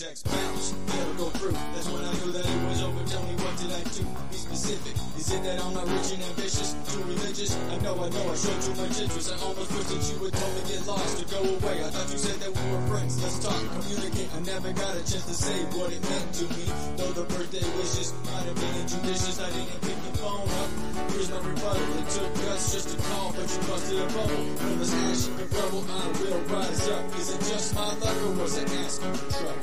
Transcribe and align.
Text 0.00 0.24
bounce, 0.32 0.72
never 0.96 1.12
go 1.20 1.28
through. 1.36 1.52
That's 1.76 1.84
when 1.92 2.00
I 2.00 2.12
knew 2.24 2.32
that 2.32 2.40
it 2.40 2.60
was 2.72 2.80
over. 2.80 3.04
Tell 3.04 3.20
me 3.20 3.36
what 3.44 3.52
did 3.60 3.68
I 3.68 3.84
do? 3.92 4.00
Be 4.32 4.38
specific. 4.40 4.96
Is 5.20 5.28
it 5.28 5.44
that 5.44 5.60
I'm 5.60 5.76
not 5.76 5.84
rich 5.92 6.16
and 6.16 6.24
ambitious? 6.24 6.72
Too 6.88 7.04
religious? 7.04 7.52
I 7.68 7.76
know, 7.84 7.92
I 8.00 8.08
know, 8.08 8.32
I 8.32 8.32
showed 8.32 8.64
too 8.64 8.72
much 8.80 8.96
interest. 8.96 9.28
I 9.28 9.36
almost 9.44 9.68
wished 9.76 9.92
that 9.92 10.00
you 10.08 10.16
would 10.24 10.32
totally 10.32 10.64
get 10.72 10.80
lost 10.88 11.20
or 11.20 11.28
go 11.28 11.44
away. 11.44 11.84
I 11.84 11.92
thought 11.92 12.08
you 12.08 12.16
said 12.16 12.40
that 12.40 12.48
we 12.48 12.64
were 12.72 12.80
friends. 12.88 13.20
Let's 13.20 13.44
talk, 13.44 13.60
communicate. 13.76 14.32
I 14.32 14.40
never 14.40 14.72
got 14.72 14.96
a 14.96 15.04
chance 15.04 15.28
to 15.28 15.36
say 15.36 15.68
what 15.76 15.92
it 15.92 16.00
meant 16.00 16.32
to 16.32 16.48
me. 16.48 16.64
Though 16.96 17.12
the 17.12 17.28
birthday 17.36 17.60
wishes 17.76 18.16
might 18.24 18.48
have 18.48 18.56
been 18.56 18.76
injudicious, 18.80 19.36
I 19.36 19.52
didn't 19.52 19.84
pick 19.84 20.00
the 20.00 20.16
phone 20.16 20.48
up. 20.48 20.89
Here's 21.20 21.32
my 21.32 21.48
rebuttal. 21.50 21.98
It 21.98 22.08
took 22.08 22.34
guts 22.36 22.72
just 22.72 22.88
to 22.96 23.02
call, 23.08 23.34
but 23.36 23.42
you 23.42 23.68
busted 23.68 23.98
a 23.98 24.06
bubble. 24.06 24.56
From 24.56 24.78
this 24.78 24.94
ashen 24.94 25.38
and 25.38 25.52
rubble, 25.52 25.84
I 25.90 26.06
will 26.16 26.40
rise 26.48 26.88
up. 26.88 27.18
Is 27.18 27.34
it 27.34 27.40
just 27.40 27.74
my 27.74 27.92
luck 27.92 28.22
or 28.22 28.32
was 28.40 28.56
it 28.56 28.72
asking 28.72 29.12
for 29.12 29.30
trouble? 29.30 29.62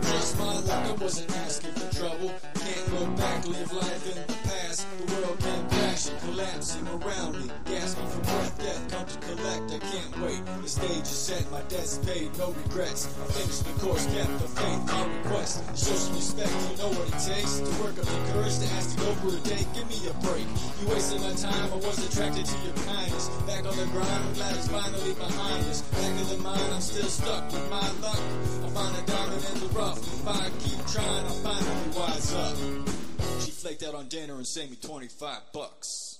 Just 0.00 0.38
my 0.38 0.58
luck, 0.60 0.70
I 0.70 0.92
wasn't 0.92 1.36
asking 1.36 1.72
for 1.72 1.94
trouble. 1.94 2.32
Can't 2.54 2.94
look 2.94 3.16
back, 3.18 3.46
live 3.46 3.72
life 3.74 4.16
in 4.16 4.43
the. 4.84 5.14
World 5.14 5.38
came 5.40 5.68
crashing, 5.68 6.18
collapsing 6.20 6.86
around 6.88 7.32
me. 7.38 7.50
Gasping 7.66 8.06
for 8.08 8.20
breath, 8.20 8.58
death 8.58 8.82
come 8.90 9.06
to 9.06 9.18
collect. 9.26 9.72
I 9.72 9.78
can't 9.78 10.14
wait. 10.20 10.40
The 10.62 10.68
stage 10.68 11.02
is 11.02 11.18
set, 11.26 11.50
my 11.50 11.60
debt's 11.62 11.98
paid, 11.98 12.36
no 12.38 12.50
regrets. 12.52 13.06
I 13.06 13.26
finished 13.32 13.64
the 13.64 13.72
course, 13.80 14.06
kept 14.06 14.32
the 14.40 14.48
faith, 14.48 14.82
my 14.86 15.04
request. 15.18 15.64
Show 15.76 15.94
some 15.94 16.14
respect, 16.14 16.52
you 16.70 16.76
know 16.78 16.90
what 16.96 17.08
it 17.08 17.20
takes 17.22 17.60
to 17.60 17.70
work 17.82 17.96
up 17.98 18.06
the 18.06 18.20
courage 18.32 18.58
to 18.58 18.66
ask 18.74 18.94
to 18.94 18.96
go 19.00 19.12
for 19.22 19.36
a 19.36 19.40
date. 19.48 19.66
Give 19.74 19.88
me 19.88 19.98
a 20.08 20.14
break. 20.24 20.46
You 20.80 20.88
wasted 20.88 21.20
my 21.20 21.34
time, 21.34 21.72
I 21.72 21.76
was 21.76 21.98
attracted 22.04 22.46
to 22.46 22.56
your 22.64 22.76
kindness. 22.84 23.28
Back 23.46 23.64
on 23.64 23.76
the 23.76 23.86
grind, 23.92 24.08
I'm 24.08 24.34
glad 24.34 24.56
it's 24.56 24.68
finally 24.68 25.14
behind 25.14 25.64
us. 25.70 25.82
Back 25.94 26.14
in 26.20 26.26
the 26.28 26.38
mind, 26.42 26.68
I'm 26.72 26.80
still 26.80 27.08
stuck 27.08 27.44
with 27.52 27.68
my 27.70 27.86
luck. 28.02 28.20
I 28.64 28.68
find 28.74 28.92
a 28.96 29.02
diamond 29.06 29.44
in 29.52 29.56
the 29.60 29.70
rough. 29.78 29.98
If 30.00 30.26
I 30.26 30.50
keep 30.60 30.80
trying, 30.90 31.24
I'll 31.26 31.40
finally 31.44 31.88
wise 31.96 32.34
up. 32.34 33.03
She 33.40 33.50
flaked 33.50 33.82
out 33.82 33.94
on 33.94 34.08
dinner 34.08 34.34
and 34.34 34.46
saved 34.46 34.70
me 34.70 34.76
25 34.76 35.38
bucks. 35.52 36.18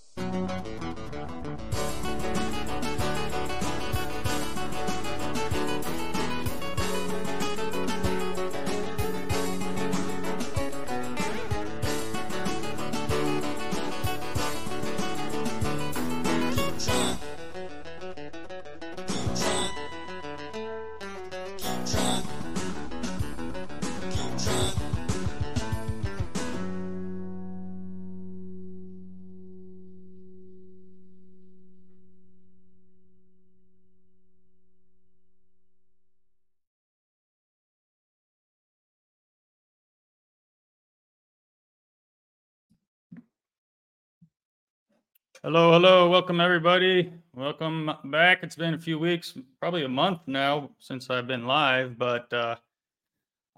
Hello, 45.44 45.72
hello, 45.72 46.08
welcome 46.08 46.40
everybody. 46.40 47.12
Welcome 47.34 47.90
back. 48.04 48.42
It's 48.42 48.56
been 48.56 48.72
a 48.72 48.78
few 48.78 48.98
weeks, 48.98 49.36
probably 49.60 49.84
a 49.84 49.88
month 49.90 50.20
now 50.26 50.70
since 50.78 51.10
I've 51.10 51.26
been 51.26 51.46
live, 51.46 51.98
but 51.98 52.32
uh, 52.32 52.56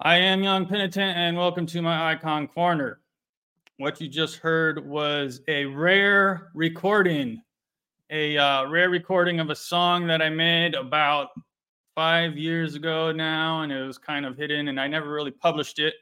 I 0.00 0.16
am 0.16 0.42
Young 0.42 0.66
Penitent 0.66 1.16
and 1.16 1.36
welcome 1.36 1.64
to 1.66 1.80
my 1.80 2.10
Icon 2.10 2.48
Corner. 2.48 2.98
What 3.76 4.00
you 4.00 4.08
just 4.08 4.38
heard 4.38 4.84
was 4.84 5.42
a 5.46 5.66
rare 5.66 6.50
recording, 6.54 7.40
a 8.10 8.36
uh, 8.36 8.68
rare 8.68 8.90
recording 8.90 9.38
of 9.38 9.50
a 9.50 9.54
song 9.54 10.08
that 10.08 10.20
I 10.20 10.28
made 10.28 10.74
about 10.74 11.28
five 11.94 12.36
years 12.36 12.74
ago 12.74 13.12
now, 13.12 13.62
and 13.62 13.70
it 13.70 13.86
was 13.86 13.96
kind 13.96 14.26
of 14.26 14.36
hidden, 14.36 14.66
and 14.66 14.80
I 14.80 14.88
never 14.88 15.12
really 15.12 15.30
published 15.30 15.78
it 15.78 15.94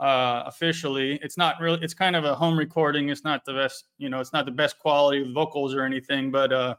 uh, 0.00 0.44
officially. 0.46 1.20
It's 1.22 1.36
not 1.36 1.60
really. 1.60 1.78
It's 1.82 1.94
kind 1.94 2.16
of 2.16 2.24
a 2.24 2.34
home 2.34 2.58
recording. 2.58 3.10
It's 3.10 3.22
not 3.22 3.44
the 3.44 3.52
best. 3.52 3.84
You 3.98 4.08
know, 4.08 4.18
it's 4.18 4.32
not 4.32 4.46
the 4.46 4.50
best 4.50 4.78
quality 4.78 5.30
vocals 5.32 5.74
or 5.74 5.84
anything. 5.84 6.30
But 6.30 6.52
uh, 6.52 6.74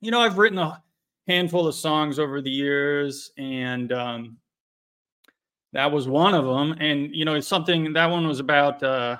you 0.00 0.10
know, 0.10 0.20
I've 0.20 0.38
written 0.38 0.58
a 0.58 0.82
handful 1.26 1.68
of 1.68 1.74
songs 1.74 2.18
over 2.18 2.40
the 2.40 2.50
years, 2.50 3.30
and 3.36 3.92
um, 3.92 4.38
that 5.74 5.92
was 5.92 6.08
one 6.08 6.34
of 6.34 6.46
them. 6.46 6.76
And 6.80 7.14
you 7.14 7.26
know, 7.26 7.34
it's 7.34 7.46
something. 7.46 7.92
That 7.92 8.06
one 8.06 8.26
was 8.26 8.40
about 8.40 8.82
uh, 8.82 9.18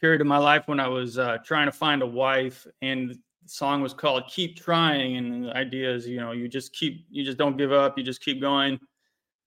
period 0.00 0.20
of 0.20 0.26
my 0.26 0.38
life 0.38 0.64
when 0.66 0.80
I 0.80 0.88
was 0.88 1.18
uh, 1.18 1.38
trying 1.44 1.66
to 1.66 1.72
find 1.72 2.02
a 2.02 2.06
wife, 2.06 2.66
and 2.82 3.10
the 3.10 3.18
song 3.46 3.80
was 3.80 3.94
called 3.94 4.24
"Keep 4.28 4.56
Trying." 4.56 5.18
And 5.18 5.44
the 5.44 5.56
idea 5.56 5.94
is, 5.94 6.08
you 6.08 6.18
know, 6.18 6.32
you 6.32 6.48
just 6.48 6.74
keep, 6.74 7.06
you 7.10 7.24
just 7.24 7.38
don't 7.38 7.56
give 7.56 7.72
up. 7.72 7.96
You 7.96 8.02
just 8.02 8.20
keep 8.20 8.40
going. 8.40 8.80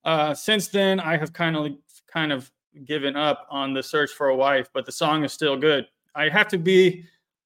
Uh, 0.05 0.33
since 0.33 0.67
then, 0.67 0.99
I 0.99 1.17
have 1.17 1.33
kind 1.33 1.57
of 1.57 1.73
kind 2.07 2.31
of 2.31 2.51
given 2.85 3.15
up 3.15 3.47
on 3.49 3.73
the 3.73 3.81
search 3.81 4.11
for 4.11 4.29
a 4.29 4.35
wife, 4.35 4.69
but 4.73 4.85
the 4.85 4.91
song 4.91 5.23
is 5.23 5.33
still 5.33 5.57
good. 5.57 5.87
I 6.13 6.29
have 6.29 6.47
to 6.49 6.57
be 6.57 7.03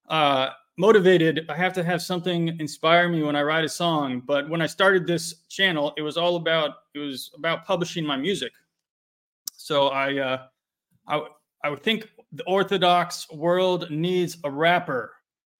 uh, 0.09 0.49
motivated. 0.77 1.45
I 1.49 1.55
have 1.55 1.73
to 1.73 1.83
have 1.83 2.01
something 2.01 2.49
inspire 2.59 3.09
me 3.09 3.23
when 3.23 3.35
I 3.35 3.43
write 3.43 3.65
a 3.65 3.69
song. 3.69 4.21
But 4.25 4.49
when 4.49 4.61
I 4.61 4.65
started 4.65 5.07
this 5.07 5.43
channel, 5.49 5.93
it 5.97 6.01
was 6.01 6.17
all 6.17 6.35
about 6.35 6.71
it 6.93 6.99
was 6.99 7.31
about 7.35 7.65
publishing 7.65 8.05
my 8.05 8.17
music. 8.17 8.51
So 9.53 9.87
I 9.87 10.17
uh, 10.17 10.47
I 11.07 11.27
I 11.63 11.69
would 11.69 11.83
think 11.83 12.09
the 12.31 12.43
Orthodox 12.43 13.29
world 13.31 13.89
needs 13.89 14.37
a 14.43 14.51
rapper, 14.51 15.13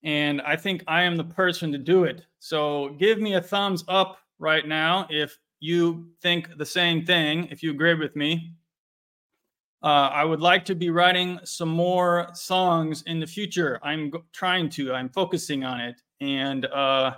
and 0.04 0.42
I 0.42 0.56
think 0.56 0.84
I 0.88 1.04
am 1.04 1.16
the 1.16 1.24
person 1.24 1.72
to 1.72 1.78
do 1.78 2.04
it. 2.04 2.24
So 2.40 2.96
give 3.00 3.20
me 3.20 3.36
a 3.36 3.42
thumbs 3.42 3.84
up 3.88 4.18
right 4.40 4.68
now 4.68 5.08
if 5.10 5.38
you 5.60 6.10
think 6.22 6.58
the 6.58 6.66
same 6.66 7.06
thing. 7.06 7.48
If 7.52 7.64
you 7.64 7.72
agree 7.72 7.96
with 7.96 8.16
me. 8.16 8.54
Uh, 9.82 10.10
I 10.12 10.26
would 10.26 10.42
like 10.42 10.66
to 10.66 10.76
be 10.76 10.90
writing 10.90 11.40
some 11.46 11.70
more 11.70 12.30
songs 12.34 13.02
in 13.08 13.22
the 13.22 13.28
future. 13.28 13.80
I'm 13.82 14.12
trying 14.34 14.70
to. 14.72 14.94
I'm 14.94 15.08
focusing 15.08 15.64
on 15.64 15.80
it, 15.80 16.02
and 16.20 16.66
uh, 16.66 17.14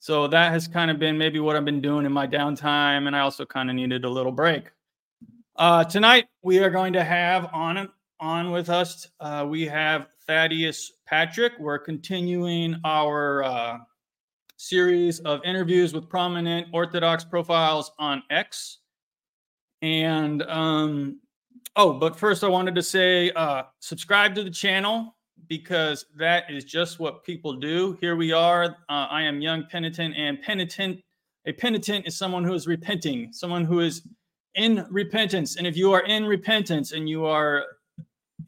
so 0.00 0.26
that 0.26 0.50
has 0.50 0.66
kind 0.66 0.90
of 0.90 0.98
been 0.98 1.16
maybe 1.16 1.38
what 1.38 1.54
I've 1.54 1.64
been 1.64 1.80
doing 1.80 2.04
in 2.04 2.12
my 2.12 2.26
downtime. 2.26 3.06
And 3.06 3.14
I 3.14 3.20
also 3.20 3.46
kind 3.46 3.70
of 3.70 3.76
needed 3.76 4.04
a 4.04 4.10
little 4.10 4.32
break. 4.32 4.72
Uh, 5.54 5.84
tonight 5.84 6.26
we 6.42 6.58
are 6.58 6.70
going 6.70 6.92
to 6.92 7.04
have 7.04 7.48
on 7.52 7.88
on 8.20 8.50
with 8.50 8.70
us. 8.70 9.08
Uh, 9.20 9.46
we 9.48 9.64
have 9.66 10.08
Thaddeus 10.26 10.92
Patrick. 11.06 11.52
We're 11.58 11.78
continuing 11.78 12.76
our 12.84 13.44
uh, 13.44 13.78
series 14.58 15.20
of 15.20 15.40
interviews 15.44 15.94
with 15.94 16.08
prominent 16.08 16.68
Orthodox 16.72 17.24
profiles 17.24 17.90
on 17.98 18.22
X, 18.30 18.80
and 19.80 20.42
um, 20.42 21.20
Oh, 21.80 21.92
but 21.92 22.18
first 22.18 22.42
I 22.42 22.48
wanted 22.48 22.74
to 22.74 22.82
say 22.82 23.30
uh, 23.36 23.62
subscribe 23.78 24.34
to 24.34 24.42
the 24.42 24.50
channel 24.50 25.14
because 25.46 26.06
that 26.16 26.50
is 26.50 26.64
just 26.64 26.98
what 26.98 27.22
people 27.22 27.52
do. 27.52 27.96
Here 28.00 28.16
we 28.16 28.32
are. 28.32 28.64
Uh, 28.64 29.06
I 29.08 29.22
am 29.22 29.40
young 29.40 29.64
penitent, 29.70 30.16
and 30.16 30.42
penitent. 30.42 31.00
A 31.46 31.52
penitent 31.52 32.04
is 32.04 32.16
someone 32.18 32.42
who 32.42 32.54
is 32.54 32.66
repenting, 32.66 33.32
someone 33.32 33.64
who 33.64 33.78
is 33.78 34.02
in 34.56 34.86
repentance. 34.90 35.54
And 35.54 35.68
if 35.68 35.76
you 35.76 35.92
are 35.92 36.02
in 36.02 36.26
repentance 36.26 36.90
and 36.90 37.08
you 37.08 37.26
are 37.26 37.64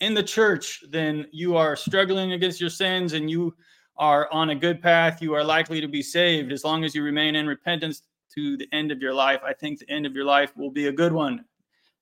in 0.01 0.13
the 0.13 0.25
church, 0.25 0.83
then 0.91 1.27
you 1.31 1.56
are 1.56 1.77
struggling 1.77 2.33
against 2.33 2.61
your 2.61 2.69
sins 2.69 3.13
and 3.13 3.31
you 3.31 3.55
are 4.00 4.32
on 4.32 4.50
a 4.50 4.55
good 4.55 4.82
path. 4.82 5.23
You 5.23 5.35
are 5.35 5.44
likely 5.44 5.81
to 5.81 5.87
be 5.87 6.02
saved 6.02 6.50
as 6.50 6.64
long 6.64 6.82
as 6.82 6.94
you 6.94 7.05
remain 7.05 7.37
in 7.37 7.47
repentance 7.47 8.02
to 8.35 8.56
the 8.56 8.67
end 8.73 8.91
of 8.91 9.00
your 9.00 9.12
life. 9.12 9.41
I 9.44 9.52
think 9.52 9.79
the 9.79 9.91
end 9.91 10.06
of 10.06 10.14
your 10.14 10.25
life 10.25 10.56
will 10.56 10.70
be 10.70 10.87
a 10.87 10.93
good 10.93 11.12
one. 11.12 11.44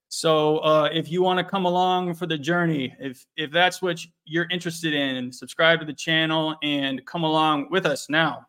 So 0.08 0.58
uh, 0.58 0.88
if 0.92 1.10
you 1.10 1.22
want 1.22 1.38
to 1.38 1.44
come 1.44 1.66
along 1.66 2.14
for 2.14 2.26
the 2.26 2.38
journey, 2.38 2.94
if 2.98 3.26
if 3.36 3.50
that's 3.50 3.82
what 3.82 4.00
you're 4.24 4.48
interested 4.48 4.94
in, 4.94 5.30
subscribe 5.32 5.80
to 5.80 5.84
the 5.84 5.92
channel 5.92 6.56
and 6.62 7.04
come 7.04 7.24
along 7.24 7.68
with 7.70 7.84
us 7.84 8.08
now. 8.08 8.46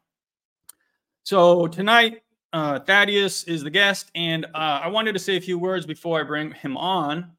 So 1.24 1.68
tonight, 1.68 2.22
uh, 2.54 2.80
Thaddeus 2.80 3.44
is 3.44 3.64
the 3.64 3.70
guest, 3.70 4.10
and 4.16 4.46
uh, 4.46 4.82
I 4.84 4.88
wanted 4.88 5.14
to 5.14 5.20
say 5.20 5.36
a 5.36 5.42
few 5.42 5.60
words 5.60 5.86
before 5.86 6.22
I 6.22 6.24
bring 6.24 6.52
him 6.52 6.78
on 6.78 7.32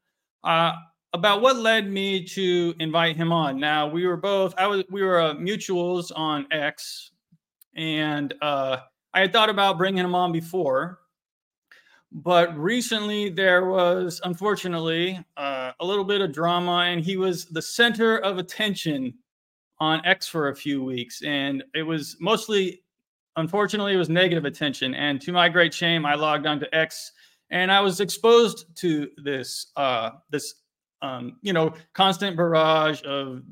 uh, 0.43 0.73
about 1.13 1.41
what 1.41 1.57
led 1.57 1.89
me 1.89 2.23
to 2.23 2.73
invite 2.79 3.15
him 3.15 3.31
on. 3.31 3.59
Now 3.59 3.87
we 3.87 4.05
were 4.07 4.17
both 4.17 4.53
I 4.57 4.67
was 4.67 4.83
we 4.89 5.03
were 5.03 5.19
uh, 5.19 5.33
mutuals 5.35 6.11
on 6.15 6.47
X, 6.51 7.11
and 7.75 8.33
uh, 8.41 8.77
I 9.13 9.21
had 9.21 9.33
thought 9.33 9.49
about 9.49 9.77
bringing 9.77 10.03
him 10.03 10.15
on 10.15 10.31
before 10.31 10.99
but 12.13 12.57
recently 12.57 13.29
there 13.29 13.69
was 13.69 14.19
unfortunately 14.25 15.17
uh, 15.37 15.71
a 15.79 15.85
little 15.85 16.03
bit 16.03 16.19
of 16.19 16.33
drama 16.33 16.79
and 16.89 16.99
he 17.01 17.15
was 17.15 17.45
the 17.45 17.61
center 17.61 18.17
of 18.17 18.37
attention 18.37 19.13
on 19.79 20.05
x 20.05 20.27
for 20.27 20.49
a 20.49 20.55
few 20.55 20.83
weeks 20.83 21.21
and 21.23 21.63
it 21.73 21.83
was 21.83 22.17
mostly 22.19 22.81
unfortunately, 23.35 23.93
it 23.93 23.97
was 23.97 24.09
negative 24.09 24.45
attention. 24.45 24.93
And 24.93 25.21
to 25.21 25.31
my 25.31 25.49
great 25.49 25.73
shame, 25.73 26.05
I 26.05 26.15
logged 26.15 26.45
on 26.45 26.59
to 26.59 26.75
X 26.75 27.11
and 27.49 27.71
I 27.71 27.81
was 27.81 27.99
exposed 27.99 28.65
to 28.77 29.09
this, 29.23 29.67
uh, 29.75 30.11
this, 30.29 30.55
um, 31.01 31.37
you 31.41 31.53
know, 31.53 31.73
constant 31.93 32.37
barrage 32.37 33.01
of 33.03 33.43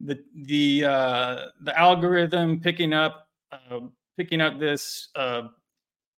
the 0.00 0.18
the 0.34 0.84
uh, 0.84 1.46
the 1.62 1.78
algorithm 1.78 2.60
picking 2.60 2.92
up 2.92 3.28
uh, 3.52 3.80
picking 4.16 4.40
up 4.40 4.58
this. 4.58 5.08
Uh, 5.14 5.42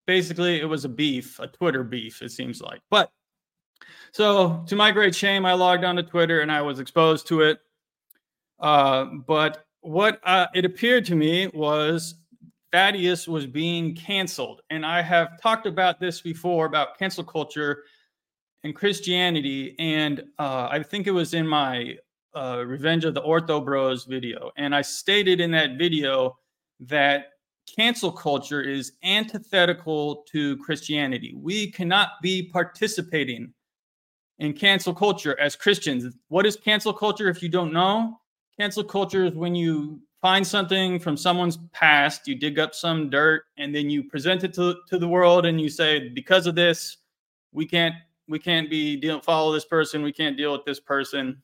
basically, 0.06 0.61
it 0.61 0.65
was 0.65 0.85
a 0.85 0.88
beef, 0.88 1.38
a 1.38 1.47
Twitter 1.47 1.85
beef. 1.85 2.23
It 2.23 2.31
seems 2.31 2.61
like, 2.61 2.81
but 2.91 3.11
so 4.12 4.65
to 4.67 4.76
my 4.76 4.91
great 4.91 5.15
shame, 5.15 5.44
I 5.44 5.53
logged 5.53 5.85
on 5.85 5.97
to 5.97 6.03
Twitter 6.03 6.41
and 6.41 6.50
I 6.50 6.62
was 6.62 6.81
exposed 6.81 7.26
to 7.29 7.43
it. 7.43 7.61
Uh, 8.59 9.05
but 9.26 9.67
what 9.81 10.20
uh, 10.25 10.47
it 10.55 10.65
appeared 10.65 11.05
to 11.06 11.15
me 11.15 11.49
was 11.49 12.17
Thaddeus 12.73 13.29
was 13.29 13.47
being 13.47 13.94
canceled. 13.94 14.62
And 14.70 14.85
I 14.85 15.03
have 15.03 15.41
talked 15.41 15.67
about 15.67 16.00
this 16.00 16.20
before 16.20 16.67
about 16.67 16.99
cancel 16.99 17.25
culture 17.25 17.85
and 18.64 18.75
Christianity. 18.75 19.75
And 19.78 20.20
uh, 20.38 20.69
I 20.70 20.82
think 20.82 21.06
it 21.06 21.12
was 21.12 21.34
in 21.34 21.46
my 21.46 21.96
uh, 22.34 22.64
Revenge 22.66 23.05
of 23.05 23.14
the 23.14 23.22
Ortho 23.22 23.64
Bros 23.64 24.05
video. 24.05 24.50
And 24.56 24.75
I 24.75 24.82
stated 24.82 25.40
in 25.40 25.50
that 25.52 25.78
video 25.78 26.38
that 26.81 27.26
cancel 27.76 28.12
culture 28.12 28.62
is 28.62 28.93
antithetical 29.02 30.25
to 30.31 30.56
Christianity. 30.58 31.34
We 31.37 31.70
cannot 31.70 32.10
be 32.22 32.43
participating 32.43 33.52
in 34.38 34.52
cancel 34.52 34.94
culture 34.94 35.38
as 35.40 35.56
Christians. 35.56 36.14
What 36.28 36.46
is 36.46 36.56
cancel 36.56 36.93
culture 36.93 37.28
if 37.28 37.43
you 37.43 37.49
don't 37.49 37.72
know? 37.72 38.20
Cancel 38.58 38.84
culture 38.84 39.26
is 39.26 39.34
when 39.34 39.55
you 39.55 40.00
find 40.20 40.46
something 40.46 40.99
from 40.99 41.16
someone's 41.16 41.58
past, 41.72 42.26
you 42.26 42.34
dig 42.34 42.58
up 42.58 42.75
some 42.75 43.08
dirt, 43.08 43.44
and 43.56 43.75
then 43.75 43.88
you 43.88 44.02
present 44.02 44.44
it 44.44 44.52
to, 44.55 44.76
to 44.88 44.99
the 44.99 45.06
world 45.06 45.46
and 45.46 45.60
you 45.60 45.69
say, 45.69 46.08
because 46.08 46.46
of 46.46 46.55
this, 46.55 46.99
we 47.52 47.66
can't 47.66 47.94
we 48.28 48.38
can't 48.38 48.70
be 48.70 48.96
deal 48.96 49.20
follow 49.20 49.52
this 49.52 49.64
person, 49.64 50.02
we 50.02 50.12
can't 50.12 50.36
deal 50.36 50.52
with 50.52 50.64
this 50.64 50.80
person. 50.80 51.42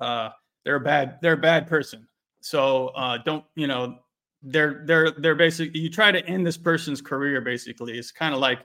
Uh, 0.00 0.30
they're 0.64 0.76
a 0.76 0.80
bad, 0.80 1.18
they're 1.22 1.34
a 1.34 1.36
bad 1.36 1.66
person. 1.66 2.06
So 2.40 2.88
uh, 2.88 3.18
don't, 3.18 3.44
you 3.54 3.66
know, 3.66 3.98
they're 4.42 4.82
they're 4.84 5.10
they're 5.10 5.34
basically 5.34 5.80
you 5.80 5.88
try 5.88 6.12
to 6.12 6.24
end 6.26 6.46
this 6.46 6.58
person's 6.58 7.00
career 7.00 7.40
basically. 7.40 7.98
It's 7.98 8.12
kind 8.12 8.34
of 8.34 8.40
like 8.40 8.60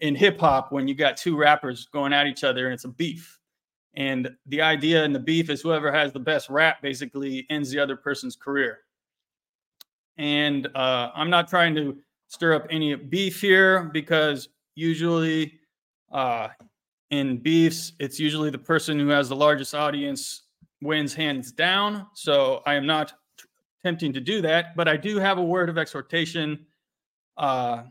in 0.00 0.14
hip 0.14 0.38
hop 0.38 0.72
when 0.72 0.86
you 0.86 0.94
got 0.94 1.16
two 1.16 1.36
rappers 1.36 1.88
going 1.92 2.12
at 2.12 2.26
each 2.26 2.44
other 2.44 2.66
and 2.66 2.74
it's 2.74 2.84
a 2.84 2.88
beef. 2.88 3.38
And 3.94 4.30
the 4.46 4.60
idea 4.60 5.04
in 5.04 5.12
the 5.12 5.20
beef 5.20 5.50
is 5.50 5.60
whoever 5.60 5.92
has 5.92 6.12
the 6.12 6.20
best 6.20 6.48
rap 6.50 6.82
basically 6.82 7.46
ends 7.50 7.70
the 7.70 7.78
other 7.78 7.96
person's 7.96 8.36
career. 8.36 8.80
And 10.18 10.66
uh, 10.74 11.10
I'm 11.14 11.30
not 11.30 11.48
trying 11.48 11.74
to 11.76 11.98
stir 12.28 12.54
up 12.54 12.66
any 12.70 12.94
beef 12.94 13.40
here 13.40 13.84
because 13.92 14.48
usually 14.74 15.58
uh, 16.10 16.48
in 17.12 17.36
beefs, 17.36 17.92
it's 18.00 18.18
usually 18.18 18.48
the 18.48 18.58
person 18.58 18.98
who 18.98 19.08
has 19.08 19.28
the 19.28 19.36
largest 19.36 19.74
audience 19.74 20.44
wins 20.80 21.12
hands 21.12 21.52
down. 21.52 22.06
So 22.14 22.62
I 22.64 22.74
am 22.74 22.86
not 22.86 23.12
tempting 23.84 24.14
to 24.14 24.20
do 24.20 24.40
that, 24.40 24.74
but 24.74 24.88
I 24.88 24.96
do 24.96 25.18
have 25.18 25.36
a 25.36 25.42
word 25.42 25.68
of 25.68 25.76
exhortation. 25.76 26.66
Uh, 27.36 27.82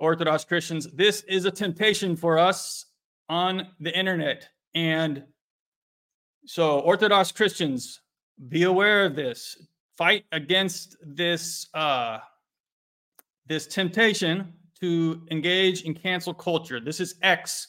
Orthodox 0.00 0.44
Christians, 0.44 0.90
this 0.94 1.22
is 1.24 1.44
a 1.44 1.50
temptation 1.50 2.16
for 2.16 2.38
us 2.38 2.86
on 3.28 3.68
the 3.78 3.96
internet. 3.96 4.48
And 4.74 5.22
so, 6.46 6.80
Orthodox 6.80 7.30
Christians, 7.30 8.00
be 8.48 8.62
aware 8.62 9.04
of 9.04 9.14
this. 9.14 9.66
Fight 9.98 10.24
against 10.32 10.96
this 11.04 11.66
uh, 11.74 12.18
this 13.46 13.66
temptation 13.66 14.54
to 14.80 15.26
engage 15.30 15.82
in 15.82 15.92
cancel 15.92 16.32
culture. 16.32 16.80
This 16.80 17.00
is 17.00 17.16
X 17.20 17.68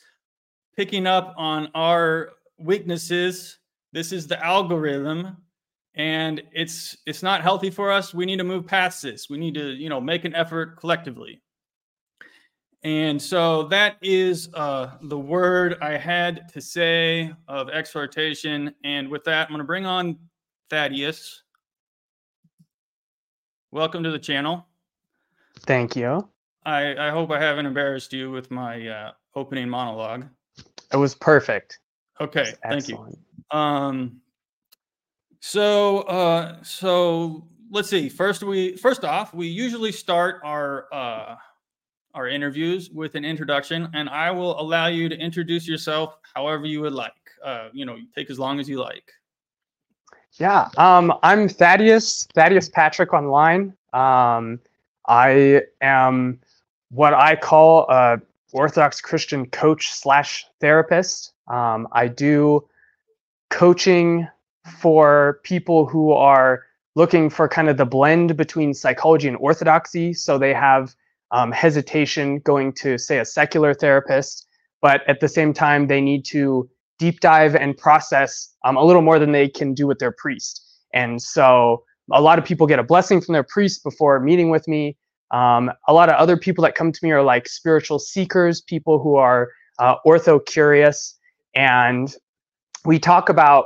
picking 0.76 1.08
up 1.08 1.34
on 1.38 1.70
our 1.76 2.32
weaknesses. 2.58 3.60
This 3.92 4.12
is 4.12 4.28
the 4.28 4.44
algorithm, 4.44 5.38
and 5.96 6.42
it's 6.52 6.98
it's 7.06 7.24
not 7.24 7.42
healthy 7.42 7.70
for 7.70 7.92
us. 7.92 8.14
We 8.14 8.26
need 8.26 8.38
to 8.38 8.44
move 8.44 8.66
past 8.66 9.02
this. 9.02 9.30
We 9.30 9.38
need 9.38 9.54
to 9.56 9.72
you 9.72 9.90
know 9.90 10.02
make 10.02 10.26
an 10.26 10.36
effort 10.36 10.78
collectively. 10.78 11.42
And 12.84 13.22
so 13.22 13.64
that 13.70 13.96
is 14.02 14.50
uh, 14.54 14.98
the 15.04 15.18
word 15.18 15.78
I 15.82 15.98
had 15.98 16.50
to 16.50 16.60
say 16.60 17.34
of 17.48 17.70
exhortation. 17.70 18.76
And 18.84 19.08
with 19.08 19.24
that, 19.24 19.48
I'm 19.48 19.54
going 19.54 19.60
to 19.60 19.64
bring 19.64 19.86
on 19.86 20.18
Thaddeus. 20.70 21.44
Welcome 23.72 24.04
to 24.04 24.12
the 24.12 24.20
channel. 24.20 24.68
Thank 25.62 25.96
you. 25.96 26.28
I, 26.66 27.08
I 27.08 27.10
hope 27.10 27.32
I 27.32 27.40
haven't 27.40 27.66
embarrassed 27.66 28.12
you 28.12 28.32
with 28.32 28.52
my 28.52 28.86
uh, 28.86 29.12
opening 29.34 29.70
monologue. 29.70 30.26
It 30.94 30.98
was 30.98 31.16
perfect. 31.16 31.80
Okay, 32.22 32.54
thank 32.64 32.88
you. 32.88 33.18
Um, 33.52 34.22
so 35.40 36.02
uh, 36.02 36.64
so 36.64 37.48
let's 37.72 37.90
see. 37.90 38.08
First, 38.10 38.44
we 38.44 38.78
first 38.78 39.04
off, 39.04 39.34
we 39.34 39.48
usually 39.48 39.92
start 39.92 40.40
our 40.44 40.88
uh, 40.94 41.36
our 42.14 42.28
interviews 42.28 42.92
with 42.92 43.16
an 43.16 43.26
introduction, 43.26 43.90
and 43.94 44.08
I 44.08 44.32
will 44.32 44.60
allow 44.62 44.88
you 44.88 45.10
to 45.10 45.18
introduce 45.18 45.68
yourself 45.68 46.18
however 46.36 46.66
you 46.66 46.82
would 46.82 46.94
like. 46.94 47.14
Uh, 47.44 47.70
you 47.74 47.86
know, 47.86 47.98
take 48.16 48.30
as 48.30 48.40
long 48.40 48.60
as 48.60 48.70
you 48.70 48.80
like. 48.80 49.12
Yeah, 50.40 50.70
um, 50.78 51.14
I'm 51.24 51.50
Thaddeus, 51.50 52.28
Thaddeus 52.34 52.70
Patrick 52.70 53.14
online. 53.14 53.76
Um, 53.94 54.60
I 55.08 55.64
am 55.82 56.40
what 56.90 57.14
I 57.14 57.36
call 57.36 57.88
a 57.90 58.22
Orthodox 58.54 59.02
Christian 59.02 59.46
coach 59.48 59.92
slash 59.92 60.46
therapist. 60.62 61.34
Um, 61.48 61.88
I 61.92 62.08
do 62.08 62.68
coaching 63.50 64.28
for 64.80 65.40
people 65.44 65.86
who 65.86 66.12
are 66.12 66.64
looking 66.96 67.30
for 67.30 67.48
kind 67.48 67.70
of 67.70 67.78
the 67.78 67.86
blend 67.86 68.38
between 68.38 68.74
psychology 68.74 69.28
and 69.28 69.38
orthodoxy. 69.38 70.14
So 70.14 70.38
they 70.38 70.54
have 70.54 70.96
um, 71.32 71.52
hesitation 71.52 72.40
going 72.40 72.74
to, 72.74 72.98
say, 72.98 73.20
a 73.20 73.26
secular 73.26 73.74
therapist, 73.74 74.48
but 74.82 75.02
at 75.08 75.20
the 75.20 75.28
same 75.28 75.54
time, 75.54 75.88
they 75.88 76.00
need 76.00 76.24
to 76.26 76.70
deep 77.00 77.20
dive 77.20 77.56
and 77.56 77.76
process 77.76 78.54
um, 78.64 78.78
a 78.78 78.84
little 78.84 79.02
more 79.02 79.18
than 79.20 79.32
they 79.32 79.50
can 79.50 79.74
do 79.74 79.88
with 79.88 80.00
their 80.00 80.12
priest. 80.12 80.64
And 80.94 81.22
so 81.22 81.84
a 82.12 82.22
lot 82.22 82.38
of 82.38 82.46
people 82.46 82.68
get 82.68 82.80
a 82.80 82.84
blessing 82.84 83.20
from 83.20 83.34
their 83.34 83.44
priest 83.44 83.84
before 83.84 84.20
meeting 84.20 84.50
with 84.50 84.68
me. 84.68 84.96
Um, 85.34 85.72
a 85.88 85.94
lot 85.94 86.10
of 86.10 86.16
other 86.16 86.38
people 86.38 86.64
that 86.64 86.76
come 86.76 86.92
to 86.92 87.00
me 87.04 87.12
are 87.12 87.24
like 87.24 87.48
spiritual 87.50 88.00
seekers, 88.00 88.62
people 88.62 89.00
who 89.00 89.16
are 89.16 89.50
uh, 89.80 89.96
ortho 90.06 90.44
curious. 90.46 91.18
And 91.56 92.16
we 92.86 93.00
talk 93.00 93.30
about 93.30 93.66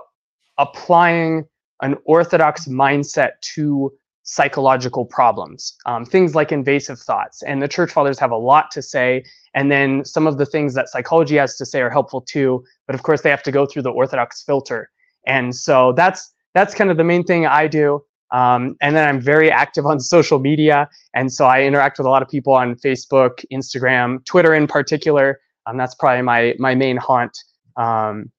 applying 0.57 1.45
an 1.81 1.95
orthodox 2.05 2.67
mindset 2.67 3.33
to 3.53 3.91
psychological 4.23 5.05
problems, 5.05 5.75
um, 5.85 6.05
things 6.05 6.35
like 6.35 6.51
invasive 6.51 6.99
thoughts. 6.99 7.43
And 7.43 7.61
the 7.61 7.67
church 7.67 7.91
fathers 7.91 8.17
have 8.19 8.31
a 8.31 8.37
lot 8.37 8.71
to 8.71 8.81
say. 8.81 9.23
And 9.53 9.71
then 9.71 10.03
some 10.05 10.25
of 10.25 10.37
the 10.37 10.45
things 10.45 10.73
that 10.73 10.89
psychology 10.89 11.35
has 11.35 11.55
to 11.57 11.65
say 11.65 11.81
are 11.81 11.89
helpful 11.89 12.21
too. 12.21 12.63
But 12.87 12.95
of 12.95 13.03
course, 13.03 13.21
they 13.21 13.29
have 13.29 13.43
to 13.43 13.51
go 13.51 13.65
through 13.65 13.83
the 13.83 13.91
orthodox 13.91 14.43
filter. 14.43 14.89
And 15.25 15.55
so 15.55 15.93
that's 15.93 16.33
that's 16.53 16.73
kind 16.73 16.89
of 16.89 16.97
the 16.97 17.03
main 17.03 17.23
thing 17.23 17.45
I 17.45 17.67
do. 17.67 18.03
Um, 18.31 18.75
and 18.81 18.95
then 18.95 19.07
I'm 19.07 19.21
very 19.21 19.49
active 19.49 19.85
on 19.85 19.99
social 19.99 20.39
media, 20.39 20.89
and 21.13 21.31
so 21.31 21.45
I 21.45 21.63
interact 21.63 21.97
with 21.97 22.07
a 22.07 22.09
lot 22.09 22.21
of 22.21 22.27
people 22.27 22.53
on 22.53 22.75
Facebook, 22.75 23.45
Instagram, 23.51 24.23
Twitter 24.25 24.53
in 24.53 24.67
particular. 24.67 25.39
Um, 25.65 25.77
that's 25.77 25.95
probably 25.95 26.21
my 26.21 26.55
my 26.59 26.75
main 26.75 26.97
haunt. 26.97 27.37
Um, 27.77 28.31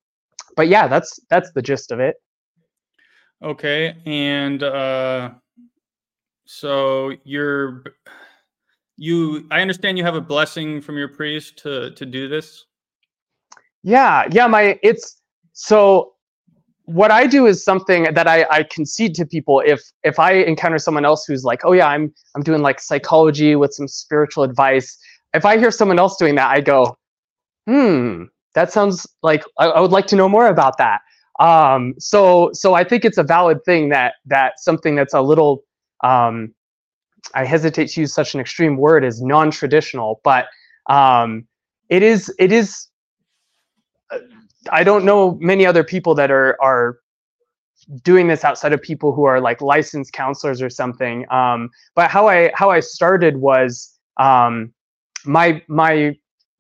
but 0.57 0.69
yeah, 0.69 0.89
that's 0.89 1.19
that's 1.31 1.53
the 1.53 1.63
gist 1.63 1.91
of 1.91 2.01
it. 2.01 2.17
Okay, 3.43 3.97
and 4.05 4.63
uh, 4.63 5.31
so 6.45 7.13
you're 7.25 7.85
you 8.99 9.47
I 9.51 9.61
understand 9.61 9.97
you 9.97 10.05
have 10.05 10.17
a 10.17 10.21
blessing 10.21 10.81
from 10.81 10.99
your 10.99 11.09
priest 11.09 11.57
to 11.59 11.93
to 11.93 12.05
do 12.05 12.29
this? 12.29 12.65
Yeah, 13.83 14.27
yeah, 14.33 14.47
my 14.49 14.79
it's 14.83 15.23
so 15.53 16.15
what 16.89 17.11
I 17.11 17.27
do 17.27 17.45
is 17.47 17.63
something 17.63 18.15
that 18.15 18.27
I, 18.27 18.47
I 18.51 18.63
concede 18.63 19.15
to 19.17 19.27
people 19.27 19.63
if 19.67 19.83
if 20.05 20.19
I 20.19 20.33
encounter 20.33 20.79
someone 20.79 21.05
else 21.05 21.27
who's 21.27 21.45
like, 21.45 21.61
oh 21.65 21.73
yeah, 21.73 21.87
I'm 21.87 22.15
I'm 22.35 22.43
doing 22.43 22.63
like 22.63 22.81
psychology 22.81 23.55
with 23.57 23.75
some 23.75 23.87
spiritual 23.87 24.43
advice. 24.43 24.97
If 25.35 25.45
I 25.45 25.59
hear 25.59 25.71
someone 25.71 25.99
else 25.99 26.17
doing 26.17 26.35
that, 26.37 26.49
I 26.49 26.63
go, 26.63 26.97
hmm, 27.67 28.25
that 28.55 28.73
sounds 28.73 29.07
like 29.23 29.45
I, 29.59 29.67
I 29.67 29.81
would 29.81 29.91
like 29.91 30.07
to 30.09 30.17
know 30.17 30.31
more 30.31 30.47
about 30.47 30.79
that. 30.79 31.03
Um, 31.39 31.93
so 31.99 32.51
so 32.55 32.73
I 32.73 32.85
think 32.85 33.05
it's 33.05 33.19
a 33.19 33.23
valid 33.23 33.63
thing 33.67 33.91
that 33.91 34.15
that 34.25 34.59
something 34.59 34.97
that's 34.97 35.13
a 35.13 35.21
little 35.21 35.65
um, 36.03 36.55
I 37.35 37.45
hesitate 37.45 37.89
to 37.89 38.01
use 38.01 38.15
such 38.15 38.33
an 38.33 38.41
extreme 38.41 38.79
word 38.79 39.05
as 39.05 39.21
non-traditional, 39.21 40.23
but 40.25 40.47
um, 40.89 41.47
it 41.91 42.03
is 42.03 42.35
it 42.39 42.51
is. 42.51 42.88
I 44.73 44.85
don't 44.85 45.05
know 45.05 45.37
many 45.41 45.67
other 45.67 45.85
people 45.85 46.15
that 46.17 46.31
are 46.31 46.57
are 46.63 46.99
doing 48.03 48.29
this 48.29 48.45
outside 48.45 48.73
of 48.73 48.83
people 48.83 49.13
who 49.13 49.25
are 49.25 49.41
like 49.41 49.61
licensed 49.61 50.13
counselors 50.13 50.61
or 50.61 50.71
something. 50.71 51.31
Um, 51.31 51.71
but 51.95 52.11
how 52.11 52.29
I 52.29 52.51
how 52.55 52.71
I 52.71 52.81
started 52.81 53.39
was 53.39 53.93
um, 54.19 54.73
my 55.25 55.63
my 55.69 56.17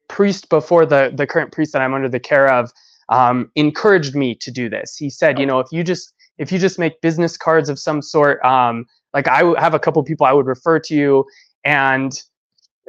priest 0.08 0.48
before 0.48 0.86
the 0.86 1.12
the 1.14 1.26
current 1.26 1.52
priest 1.52 1.72
that 1.72 1.82
I'm 1.82 1.94
under 1.94 2.08
the 2.08 2.20
care 2.20 2.52
of 2.52 2.72
um, 3.08 3.50
encouraged 3.54 4.14
me 4.14 4.34
to 4.36 4.50
do 4.50 4.68
this. 4.68 4.96
He 4.96 5.10
said, 5.10 5.38
you 5.38 5.46
know, 5.46 5.60
if 5.60 5.68
you 5.72 5.82
just 5.84 6.12
if 6.38 6.52
you 6.52 6.58
just 6.58 6.78
make 6.78 7.00
business 7.00 7.36
cards 7.36 7.68
of 7.68 7.78
some 7.78 8.00
sort, 8.00 8.42
um, 8.44 8.86
like 9.12 9.28
I 9.28 9.42
have 9.60 9.74
a 9.74 9.78
couple 9.78 10.02
people 10.02 10.26
I 10.26 10.32
would 10.32 10.46
refer 10.46 10.78
to 10.80 10.94
you, 10.94 11.24
and 11.64 12.12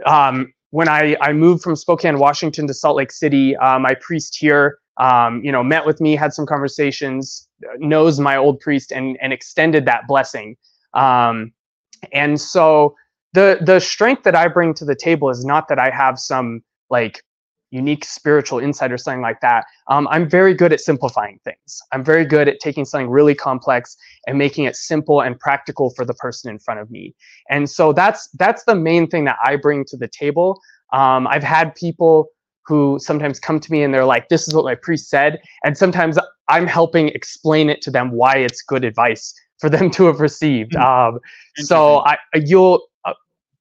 um, 0.06 0.54
when 0.72 0.88
I 0.88 1.18
I 1.22 1.34
moved 1.34 1.64
from 1.64 1.76
Spokane, 1.76 2.20
Washington 2.20 2.68
to 2.68 2.74
Salt 2.74 2.96
Lake 2.98 3.12
City, 3.12 3.56
uh, 3.58 3.80
my 3.80 3.96
priest 3.96 4.38
here, 4.40 4.78
um, 5.00 5.44
you 5.44 5.52
know, 5.52 5.64
met 5.64 5.86
with 5.86 6.02
me, 6.02 6.16
had 6.16 6.34
some 6.34 6.46
conversations, 6.46 7.48
knows 7.78 8.20
my 8.20 8.36
old 8.36 8.60
priest, 8.60 8.92
and 8.92 9.18
and 9.22 9.34
extended 9.34 9.86
that 9.86 10.08
blessing. 10.08 10.58
Um, 10.94 11.54
and 12.14 12.40
so 12.40 12.96
the 13.34 13.60
the 13.62 13.80
strength 13.80 14.24
that 14.24 14.36
I 14.36 14.48
bring 14.48 14.74
to 14.76 14.86
the 14.86 14.96
table 14.96 15.30
is 15.30 15.46
not 15.46 15.68
that 15.70 15.80
I 15.80 15.90
have 15.90 16.20
some 16.20 16.62
like 16.90 17.24
unique 17.72 18.04
spiritual 18.04 18.60
insight 18.60 18.92
or 18.92 18.98
something 18.98 19.22
like 19.22 19.42
that. 19.42 19.64
Um, 19.90 20.08
I'm 20.10 20.28
very 20.28 20.54
good 20.54 20.74
at 20.74 20.80
simplifying 20.80 21.40
things. 21.44 21.82
I'm 21.92 22.04
very 22.04 22.26
good 22.26 22.48
at 22.48 22.60
taking 22.60 22.84
something 22.84 23.10
really 23.10 23.36
complex 23.36 23.96
and 24.28 24.38
making 24.38 24.66
it 24.66 24.76
simple 24.76 25.22
and 25.22 25.40
practical 25.40 25.92
for 25.92 26.04
the 26.04 26.16
person 26.16 26.50
in 26.50 26.60
front 26.60 26.80
of 26.80 26.90
me. 26.90 27.16
And 27.50 27.70
so 27.70 27.94
that's 27.94 28.28
that's 28.40 28.64
the 28.64 28.76
main 28.76 29.08
thing 29.08 29.26
that 29.26 29.38
I 29.44 29.56
bring 29.56 29.86
to 29.86 29.98
the 29.98 30.08
table. 30.08 30.60
Um, 30.92 31.28
I've 31.28 31.44
had 31.44 31.76
people 31.76 32.30
who 32.70 32.98
sometimes 33.02 33.40
come 33.40 33.60
to 33.60 33.72
me 33.72 33.84
and 33.84 33.94
they're 33.94 34.06
like, 34.06 34.30
"This 34.30 34.48
is 34.48 34.54
what 34.54 34.64
my 34.64 34.76
priest 34.76 35.10
said," 35.10 35.42
and 35.66 35.78
sometimes 35.78 36.18
I'm 36.48 36.68
helping 36.68 37.10
explain 37.10 37.70
it 37.70 37.82
to 37.82 37.92
them 37.92 38.12
why 38.12 38.38
it's 38.38 38.62
good 38.62 38.86
advice 38.86 39.34
for 39.60 39.70
them 39.70 39.92
to 39.92 40.06
have 40.06 40.22
received. 40.22 40.72
Mm-hmm. 40.72 41.16
Um, 41.16 41.20
so 41.58 42.00
I 42.06 42.18
you'll 42.36 42.88
uh, 43.04 43.14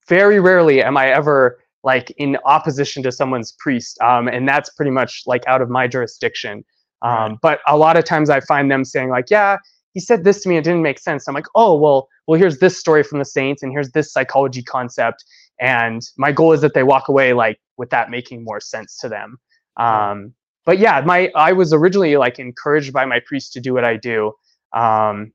very 0.08 0.38
rarely 0.38 0.82
am 0.82 0.96
I 0.96 1.08
ever 1.08 1.58
like 1.84 2.10
in 2.18 2.36
opposition 2.44 3.02
to 3.02 3.12
someone's 3.12 3.52
priest 3.52 4.00
um, 4.00 4.28
and 4.28 4.48
that's 4.48 4.70
pretty 4.70 4.90
much 4.90 5.22
like 5.26 5.46
out 5.46 5.62
of 5.62 5.68
my 5.70 5.86
jurisdiction 5.86 6.64
um, 7.02 7.12
right. 7.12 7.38
but 7.40 7.60
a 7.66 7.76
lot 7.76 7.96
of 7.96 8.04
times 8.04 8.30
i 8.30 8.40
find 8.40 8.70
them 8.70 8.84
saying 8.84 9.08
like 9.08 9.30
yeah 9.30 9.56
he 9.94 10.00
said 10.00 10.24
this 10.24 10.42
to 10.42 10.48
me 10.48 10.56
it 10.56 10.64
didn't 10.64 10.82
make 10.82 10.98
sense 10.98 11.28
i'm 11.28 11.34
like 11.34 11.46
oh 11.54 11.76
well 11.76 12.08
well 12.26 12.38
here's 12.38 12.58
this 12.58 12.78
story 12.78 13.02
from 13.02 13.18
the 13.18 13.24
saints 13.24 13.62
and 13.62 13.72
here's 13.72 13.90
this 13.92 14.12
psychology 14.12 14.62
concept 14.62 15.24
and 15.60 16.02
my 16.16 16.32
goal 16.32 16.52
is 16.52 16.60
that 16.60 16.74
they 16.74 16.82
walk 16.82 17.08
away 17.08 17.32
like 17.32 17.58
with 17.76 17.90
that 17.90 18.10
making 18.10 18.44
more 18.44 18.60
sense 18.60 18.96
to 18.98 19.08
them. 19.08 19.38
Um, 19.76 20.34
but 20.66 20.78
yeah 20.78 21.00
my 21.00 21.30
i 21.34 21.52
was 21.52 21.72
originally 21.72 22.16
like 22.16 22.38
encouraged 22.38 22.92
by 22.92 23.06
my 23.06 23.20
priest 23.20 23.52
to 23.54 23.60
do 23.60 23.72
what 23.72 23.84
i 23.84 23.96
do. 23.96 24.32
Um, 24.74 25.32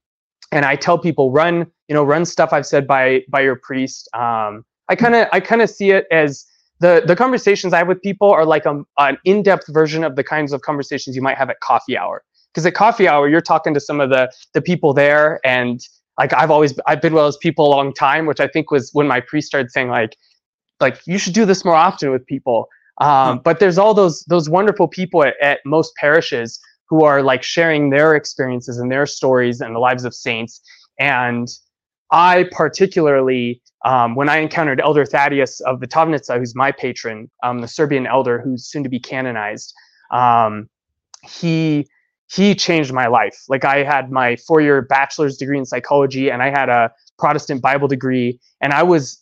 and 0.51 0.65
i 0.65 0.75
tell 0.75 1.00
people 1.00 1.32
run 1.32 1.65
you 1.88 1.96
know 1.96 2.03
run 2.03 2.25
stuff 2.25 2.53
i've 2.53 2.65
said 2.65 2.88
by 2.88 3.24
by 3.30 3.42
your 3.42 3.56
priest. 3.56 4.10
Um, 4.13 4.65
I 4.89 4.96
kind 4.96 5.15
of 5.15 5.27
I 5.32 5.39
kind 5.39 5.62
of 5.62 5.70
see 5.70 5.92
it 5.92 6.06
as 6.12 6.46
the 6.80 7.01
the 7.06 7.15
conversations 7.15 7.74
I 7.74 7.77
have 7.80 7.88
with 7.88 8.01
people 8.01 8.30
are 8.30 8.46
like 8.46 8.65
a, 8.65 8.72
um, 8.72 8.86
an 8.98 9.18
in-depth 9.25 9.68
version 9.70 10.03
of 10.03 10.15
the 10.15 10.24
kinds 10.24 10.51
of 10.53 10.62
conversations 10.62 11.15
you 11.15 11.22
might 11.22 11.38
have 11.38 11.50
at 11.50 11.60
coffee 11.62 11.98
hour. 11.98 12.24
Because 12.53 12.65
at 12.65 12.75
coffee 12.75 13.08
hour, 13.08 13.27
you're 13.27 13.42
talking 13.42 13.74
to 13.74 13.80
some 13.80 14.00
of 14.00 14.10
the 14.10 14.32
the 14.53 14.62
people 14.62 14.94
there, 14.94 15.39
and 15.46 15.80
like 16.17 16.34
I've 16.34 16.51
always 16.51 16.77
I've 16.86 17.01
been 17.01 17.13
with 17.13 17.24
those 17.24 17.38
people 17.38 17.67
a 17.67 17.72
long 17.72 17.93
time, 17.93 18.25
which 18.25 18.39
I 18.39 18.48
think 18.48 18.72
was 18.72 18.91
when 18.93 19.08
my 19.08 19.20
priest 19.20 19.48
started 19.48 19.72
saying 19.72 19.89
like 19.89 20.15
like 20.79 21.01
you 21.05 21.17
should 21.17 21.34
do 21.34 21.46
this 21.46 21.65
more 21.65 21.75
often 21.75 22.12
with 22.12 22.25
people. 22.25 22.67
Um, 23.01 23.39
but 23.39 23.60
there's 23.60 23.77
all 23.77 23.93
those 23.93 24.24
those 24.25 24.50
wonderful 24.50 24.88
people 24.88 25.24
at, 25.24 25.36
at 25.41 25.60
most 25.65 25.96
parishes 25.96 26.60
who 26.88 27.03
are 27.03 27.24
like 27.24 27.41
sharing 27.41 27.89
their 27.89 28.15
experiences 28.15 28.77
and 28.77 28.91
their 28.91 29.05
stories 29.05 29.62
and 29.62 29.75
the 29.75 29.79
lives 29.79 30.05
of 30.05 30.13
saints. 30.13 30.62
And 31.00 31.48
I 32.12 32.48
particularly 32.51 33.62
um, 33.86 34.15
when 34.15 34.29
I 34.29 34.38
encountered 34.38 34.79
Elder 34.79 35.05
Thaddeus 35.05 35.60
of 35.62 35.79
the 35.79 35.88
Vitovnica, 35.88 36.38
who's 36.38 36.55
my 36.55 36.72
patron, 36.72 37.29
um, 37.41 37.60
the 37.60 37.67
Serbian 37.67 38.08
elder 38.08 38.39
who's 38.39 38.65
soon 38.65 38.84
to 38.84 38.89
be 38.89 39.00
canonized, 39.00 39.74
um, 40.12 40.70
he 41.24 41.88
he 42.34 42.56
changed 42.56 42.92
my 42.94 43.08
life. 43.08 43.44
Like 43.48 43.66
I 43.66 43.84
had 43.84 44.12
my 44.12 44.36
four-year 44.36 44.82
bachelor's 44.82 45.38
degree 45.38 45.58
in 45.58 45.66
psychology, 45.66 46.30
and 46.30 46.42
I 46.42 46.50
had 46.50 46.70
a 46.70 46.92
Protestant 47.20 47.62
Bible 47.62 47.88
degree, 47.88 48.40
and 48.62 48.74
I 48.74 48.84
was 48.84 49.22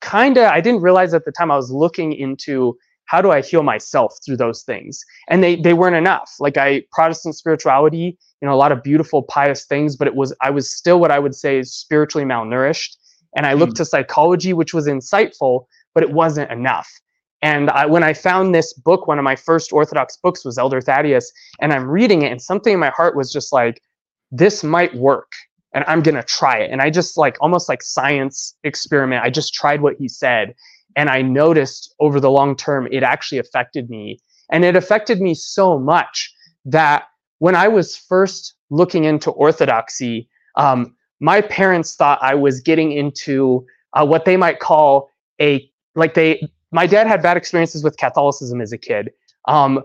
kind 0.00 0.36
of 0.36 0.44
I 0.44 0.60
didn't 0.60 0.82
realize 0.82 1.14
at 1.14 1.24
the 1.24 1.32
time 1.32 1.50
I 1.50 1.56
was 1.56 1.70
looking 1.70 2.12
into 2.12 2.76
how 3.04 3.20
do 3.20 3.30
I 3.30 3.42
heal 3.42 3.62
myself 3.62 4.16
through 4.24 4.36
those 4.36 4.62
things, 4.62 5.04
and 5.28 5.42
they 5.42 5.56
they 5.56 5.74
weren't 5.74 5.96
enough. 5.96 6.30
Like 6.40 6.56
I 6.56 6.82
Protestant 6.92 7.36
spirituality, 7.36 8.18
you 8.40 8.48
know, 8.48 8.54
a 8.54 8.56
lot 8.56 8.72
of 8.72 8.82
beautiful 8.82 9.22
pious 9.22 9.64
things, 9.64 9.96
but 9.96 10.08
it 10.08 10.14
was 10.14 10.34
I 10.40 10.50
was 10.50 10.72
still 10.72 11.00
what 11.00 11.10
I 11.10 11.18
would 11.18 11.34
say 11.34 11.58
is 11.58 11.74
spiritually 11.74 12.26
malnourished 12.26 12.96
and 13.36 13.46
I 13.46 13.52
looked 13.52 13.74
mm. 13.74 13.78
to 13.78 13.84
psychology, 13.84 14.52
which 14.52 14.74
was 14.74 14.86
insightful, 14.86 15.66
but 15.94 16.02
it 16.02 16.12
wasn't 16.12 16.50
enough. 16.50 16.88
And 17.42 17.70
I, 17.70 17.86
when 17.86 18.02
I 18.02 18.12
found 18.12 18.54
this 18.54 18.72
book, 18.72 19.06
one 19.06 19.18
of 19.18 19.24
my 19.24 19.36
first 19.36 19.72
Orthodox 19.72 20.16
books 20.16 20.44
was 20.44 20.58
Elder 20.58 20.80
Thaddeus, 20.80 21.32
and 21.60 21.72
I'm 21.72 21.88
reading 21.88 22.22
it, 22.22 22.30
and 22.30 22.40
something 22.40 22.74
in 22.74 22.80
my 22.80 22.90
heart 22.90 23.16
was 23.16 23.32
just 23.32 23.52
like, 23.52 23.82
this 24.30 24.62
might 24.62 24.94
work, 24.94 25.32
and 25.74 25.84
I'm 25.86 26.02
gonna 26.02 26.22
try 26.22 26.58
it. 26.58 26.70
And 26.70 26.82
I 26.82 26.90
just 26.90 27.16
like 27.16 27.36
almost 27.40 27.68
like 27.68 27.82
science 27.82 28.54
experiment. 28.64 29.24
I 29.24 29.30
just 29.30 29.54
tried 29.54 29.80
what 29.80 29.96
he 29.98 30.08
said, 30.08 30.54
and 30.96 31.08
I 31.08 31.22
noticed 31.22 31.94
over 32.00 32.20
the 32.20 32.30
long 32.30 32.56
term 32.56 32.88
it 32.92 33.02
actually 33.02 33.38
affected 33.38 33.88
me, 33.88 34.18
and 34.50 34.64
it 34.64 34.76
affected 34.76 35.20
me 35.20 35.34
so 35.34 35.78
much 35.78 36.32
that 36.66 37.04
when 37.38 37.54
I 37.54 37.68
was 37.68 37.96
first 37.96 38.54
looking 38.68 39.04
into 39.04 39.30
orthodoxy, 39.30 40.28
um, 40.56 40.94
my 41.20 41.40
parents 41.40 41.96
thought 41.96 42.18
I 42.22 42.34
was 42.34 42.60
getting 42.60 42.92
into 42.92 43.66
uh, 43.94 44.04
what 44.06 44.24
they 44.24 44.36
might 44.36 44.60
call 44.60 45.10
a 45.40 45.70
like 45.94 46.14
they. 46.14 46.46
My 46.72 46.86
dad 46.86 47.06
had 47.06 47.22
bad 47.22 47.36
experiences 47.36 47.82
with 47.82 47.96
Catholicism 47.96 48.60
as 48.60 48.72
a 48.72 48.78
kid. 48.78 49.10
Um, 49.48 49.82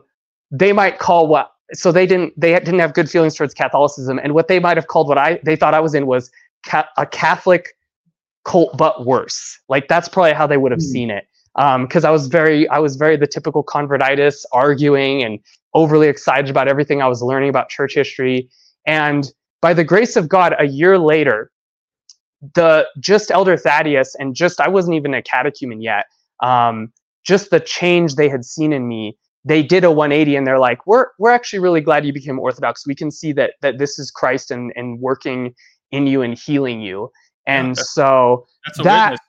they 0.51 0.73
might 0.73 0.99
call 0.99 1.27
what 1.27 1.51
so 1.73 1.91
they 1.91 2.05
didn't 2.05 2.39
they 2.39 2.53
didn't 2.53 2.79
have 2.79 2.93
good 2.93 3.09
feelings 3.09 3.35
towards 3.35 3.53
Catholicism, 3.53 4.19
and 4.19 4.33
what 4.33 4.47
they 4.47 4.59
might 4.59 4.77
have 4.77 4.87
called 4.87 5.07
what 5.07 5.17
I 5.17 5.39
they 5.43 5.55
thought 5.55 5.73
I 5.73 5.79
was 5.79 5.95
in 5.95 6.05
was 6.05 6.29
ca- 6.65 6.89
a 6.97 7.05
Catholic 7.05 7.75
cult, 8.43 8.77
but 8.77 9.05
worse. 9.05 9.59
Like 9.67 9.87
that's 9.87 10.07
probably 10.07 10.33
how 10.33 10.47
they 10.47 10.57
would 10.57 10.71
have 10.71 10.79
mm. 10.79 10.83
seen 10.83 11.09
it. 11.09 11.27
Because 11.55 12.03
um, 12.03 12.09
I 12.09 12.11
was 12.11 12.27
very 12.27 12.67
I 12.69 12.79
was 12.79 12.95
very 12.95 13.17
the 13.17 13.27
typical 13.27 13.63
convertitis, 13.63 14.45
arguing 14.51 15.23
and 15.23 15.39
overly 15.73 16.07
excited 16.07 16.49
about 16.49 16.67
everything 16.67 17.01
I 17.01 17.07
was 17.07 17.21
learning 17.21 17.49
about 17.49 17.69
church 17.69 17.95
history, 17.95 18.49
and 18.85 19.31
by 19.61 19.73
the 19.73 19.83
grace 19.83 20.15
of 20.15 20.29
God, 20.29 20.53
a 20.59 20.65
year 20.65 20.99
later, 20.99 21.51
the 22.53 22.87
just 22.99 23.31
Elder 23.31 23.57
Thaddeus 23.57 24.15
and 24.15 24.35
just 24.35 24.61
I 24.61 24.67
wasn't 24.67 24.95
even 24.95 25.13
a 25.13 25.21
catechumen 25.21 25.81
yet. 25.81 26.05
Um, 26.41 26.91
just 27.23 27.49
the 27.49 27.59
change 27.59 28.15
they 28.15 28.29
had 28.29 28.45
seen 28.45 28.71
in 28.71 28.87
me, 28.87 29.17
they 29.43 29.63
did 29.63 29.83
a 29.83 29.91
180 29.91 30.35
and 30.35 30.45
they're 30.45 30.59
like, 30.59 30.85
"We're 30.87 31.07
we're 31.19 31.31
actually 31.31 31.59
really 31.59 31.81
glad 31.81 32.05
you 32.05 32.13
became 32.13 32.39
Orthodox. 32.39 32.85
We 32.85 32.95
can 32.95 33.11
see 33.11 33.31
that 33.33 33.53
that 33.61 33.77
this 33.77 33.99
is 33.99 34.11
Christ 34.11 34.51
and 34.51 34.71
and 34.75 34.99
working 34.99 35.53
in 35.91 36.07
you 36.07 36.21
and 36.21 36.37
healing 36.37 36.81
you." 36.81 37.11
And 37.47 37.73
okay. 37.73 37.83
so 37.83 38.47
that, 38.83 39.11
witness. 39.11 39.19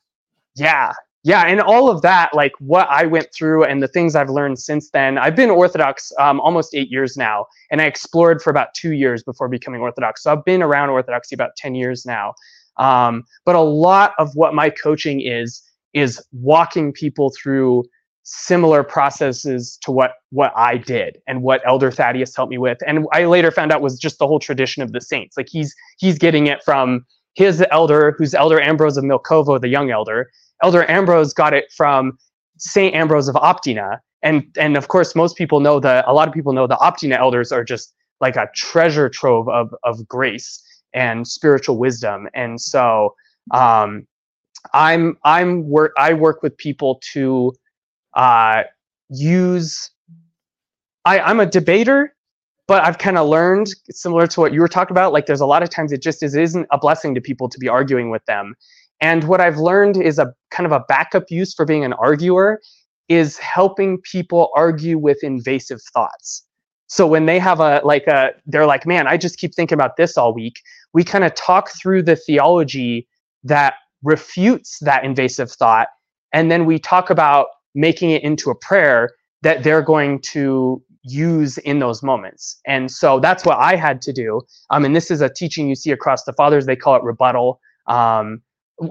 yeah, 0.56 0.92
yeah, 1.26 1.42
and 1.42 1.60
all 1.60 1.90
of 1.90 2.02
that, 2.02 2.32
like 2.34 2.52
what 2.60 2.86
I 2.88 3.04
went 3.04 3.34
through 3.34 3.64
and 3.64 3.82
the 3.82 3.88
things 3.88 4.14
I've 4.14 4.30
learned 4.30 4.60
since 4.60 4.90
then. 4.90 5.18
I've 5.18 5.34
been 5.34 5.50
Orthodox 5.50 6.12
um, 6.20 6.38
almost 6.38 6.72
eight 6.72 6.88
years 6.88 7.16
now, 7.16 7.46
and 7.72 7.82
I 7.82 7.86
explored 7.86 8.40
for 8.40 8.50
about 8.50 8.74
two 8.74 8.92
years 8.92 9.24
before 9.24 9.48
becoming 9.48 9.80
Orthodox. 9.80 10.22
So 10.22 10.30
I've 10.32 10.44
been 10.44 10.62
around 10.62 10.90
Orthodoxy 10.90 11.34
about 11.34 11.56
10 11.56 11.74
years 11.74 12.06
now. 12.06 12.32
Um, 12.76 13.24
but 13.44 13.56
a 13.56 13.60
lot 13.60 14.12
of 14.20 14.36
what 14.36 14.54
my 14.54 14.70
coaching 14.70 15.20
is, 15.20 15.62
is 15.96 16.22
walking 16.32 16.92
people 16.92 17.30
through 17.30 17.82
similar 18.22 18.82
processes 18.82 19.78
to 19.80 19.90
what 19.90 20.12
what 20.30 20.52
I 20.54 20.76
did 20.76 21.18
and 21.26 21.42
what 21.42 21.62
Elder 21.64 21.90
Thaddeus 21.90 22.36
helped 22.36 22.50
me 22.50 22.58
with. 22.58 22.78
And 22.86 23.06
I 23.12 23.24
later 23.24 23.50
found 23.50 23.72
out 23.72 23.80
was 23.80 23.98
just 23.98 24.18
the 24.18 24.26
whole 24.26 24.38
tradition 24.38 24.82
of 24.82 24.92
the 24.92 25.00
saints. 25.00 25.36
Like 25.36 25.48
he's 25.50 25.74
he's 25.98 26.18
getting 26.18 26.46
it 26.46 26.62
from 26.64 27.06
his 27.34 27.64
elder, 27.70 28.14
who's 28.18 28.34
Elder 28.34 28.60
Ambrose 28.60 28.96
of 28.96 29.04
Milkovo, 29.04 29.60
the 29.60 29.68
young 29.68 29.90
elder, 29.90 30.28
Elder 30.62 30.88
Ambrose 30.90 31.32
got 31.32 31.54
it 31.54 31.66
from 31.74 32.18
Saint 32.58 32.94
Ambrose 32.94 33.28
of 33.28 33.34
Optina, 33.36 33.98
and 34.22 34.44
and 34.58 34.76
of 34.76 34.88
course 34.88 35.14
most 35.14 35.36
people 35.36 35.60
know 35.60 35.80
that 35.80 36.04
a 36.06 36.12
lot 36.12 36.28
of 36.28 36.34
people 36.34 36.52
know 36.52 36.66
the 36.66 36.76
Optina 36.76 37.18
elders 37.18 37.52
are 37.52 37.64
just 37.64 37.94
like 38.20 38.36
a 38.36 38.48
treasure 38.54 39.08
trove 39.08 39.48
of 39.48 39.74
of 39.82 40.06
grace 40.06 40.62
and 40.92 41.26
spiritual 41.26 41.78
wisdom, 41.78 42.28
and 42.34 42.60
so 42.60 43.14
um, 43.52 44.06
I'm 44.72 45.16
I'm 45.24 45.68
work 45.68 45.92
I 45.96 46.12
work 46.12 46.42
with 46.42 46.56
people 46.56 47.00
to 47.12 47.52
uh, 48.14 48.64
use. 49.08 49.90
I, 51.04 51.20
I'm 51.20 51.38
a 51.38 51.46
debater, 51.46 52.14
but 52.66 52.84
I've 52.84 52.98
kind 52.98 53.16
of 53.16 53.28
learned 53.28 53.68
similar 53.90 54.26
to 54.26 54.40
what 54.40 54.52
you 54.52 54.60
were 54.60 54.68
talking 54.68 54.92
about. 54.92 55.12
Like 55.12 55.26
there's 55.26 55.40
a 55.40 55.46
lot 55.46 55.62
of 55.62 55.70
times 55.70 55.92
it 55.92 56.02
just 56.02 56.22
is, 56.22 56.34
isn't 56.34 56.66
a 56.72 56.78
blessing 56.78 57.14
to 57.14 57.20
people 57.20 57.48
to 57.48 57.58
be 57.58 57.68
arguing 57.68 58.10
with 58.10 58.24
them, 58.26 58.54
and 59.00 59.24
what 59.24 59.40
I've 59.40 59.58
learned 59.58 59.96
is 59.96 60.18
a 60.18 60.32
kind 60.50 60.66
of 60.66 60.72
a 60.72 60.84
backup 60.88 61.30
use 61.30 61.54
for 61.54 61.64
being 61.64 61.84
an 61.84 61.92
arguer 61.94 62.60
is 63.08 63.38
helping 63.38 63.98
people 64.00 64.50
argue 64.56 64.98
with 64.98 65.22
invasive 65.22 65.80
thoughts. 65.94 66.42
So 66.88 67.06
when 67.06 67.26
they 67.26 67.38
have 67.38 67.60
a 67.60 67.80
like 67.84 68.06
a 68.06 68.30
they're 68.46 68.66
like, 68.66 68.86
man, 68.86 69.06
I 69.06 69.16
just 69.16 69.38
keep 69.38 69.54
thinking 69.54 69.74
about 69.74 69.96
this 69.96 70.16
all 70.16 70.32
week. 70.32 70.60
We 70.92 71.04
kind 71.04 71.24
of 71.24 71.34
talk 71.34 71.70
through 71.70 72.02
the 72.02 72.16
theology 72.16 73.08
that 73.44 73.74
refutes 74.02 74.78
that 74.80 75.04
invasive 75.04 75.50
thought 75.50 75.88
and 76.32 76.50
then 76.50 76.66
we 76.66 76.78
talk 76.78 77.10
about 77.10 77.46
making 77.74 78.10
it 78.10 78.22
into 78.22 78.50
a 78.50 78.54
prayer 78.54 79.10
that 79.42 79.62
they're 79.62 79.82
going 79.82 80.20
to 80.20 80.82
use 81.02 81.56
in 81.58 81.78
those 81.78 82.02
moments. 82.02 82.60
And 82.66 82.90
so 82.90 83.20
that's 83.20 83.44
what 83.44 83.58
I 83.58 83.76
had 83.76 84.02
to 84.02 84.12
do. 84.12 84.42
Um, 84.70 84.84
and 84.84 84.94
this 84.94 85.10
is 85.10 85.20
a 85.20 85.28
teaching 85.28 85.68
you 85.68 85.74
see 85.74 85.92
across 85.92 86.24
the 86.24 86.32
fathers. 86.32 86.66
They 86.66 86.76
call 86.76 86.96
it 86.96 87.02
rebuttal. 87.02 87.60
Um, 87.86 88.42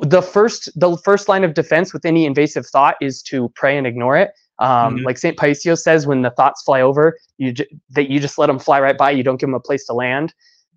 the 0.01 0.21
first 0.21 0.69
the 0.79 0.97
first 0.97 1.29
line 1.29 1.43
of 1.43 1.53
defense 1.53 1.93
with 1.93 2.05
any 2.05 2.25
invasive 2.25 2.65
thought 2.65 2.95
is 3.01 3.21
to 3.23 3.49
pray 3.55 3.77
and 3.77 3.85
ignore 3.85 4.17
it. 4.17 4.31
Um, 4.57 4.95
mm-hmm. 4.95 5.05
Like 5.05 5.17
Saint 5.19 5.37
Paisio 5.37 5.77
says, 5.77 6.07
when 6.07 6.23
the 6.23 6.31
thoughts 6.31 6.63
fly 6.63 6.81
over, 6.81 7.15
you 7.37 7.51
j- 7.51 7.67
that 7.89 8.09
you 8.09 8.19
just 8.19 8.39
let 8.39 8.47
them 8.47 8.57
fly 8.57 8.79
right 8.79 8.97
by. 8.97 9.11
You 9.11 9.21
don't 9.21 9.39
give 9.39 9.47
them 9.47 9.53
a 9.53 9.59
place 9.59 9.85
to 9.85 9.93
land. 9.93 10.33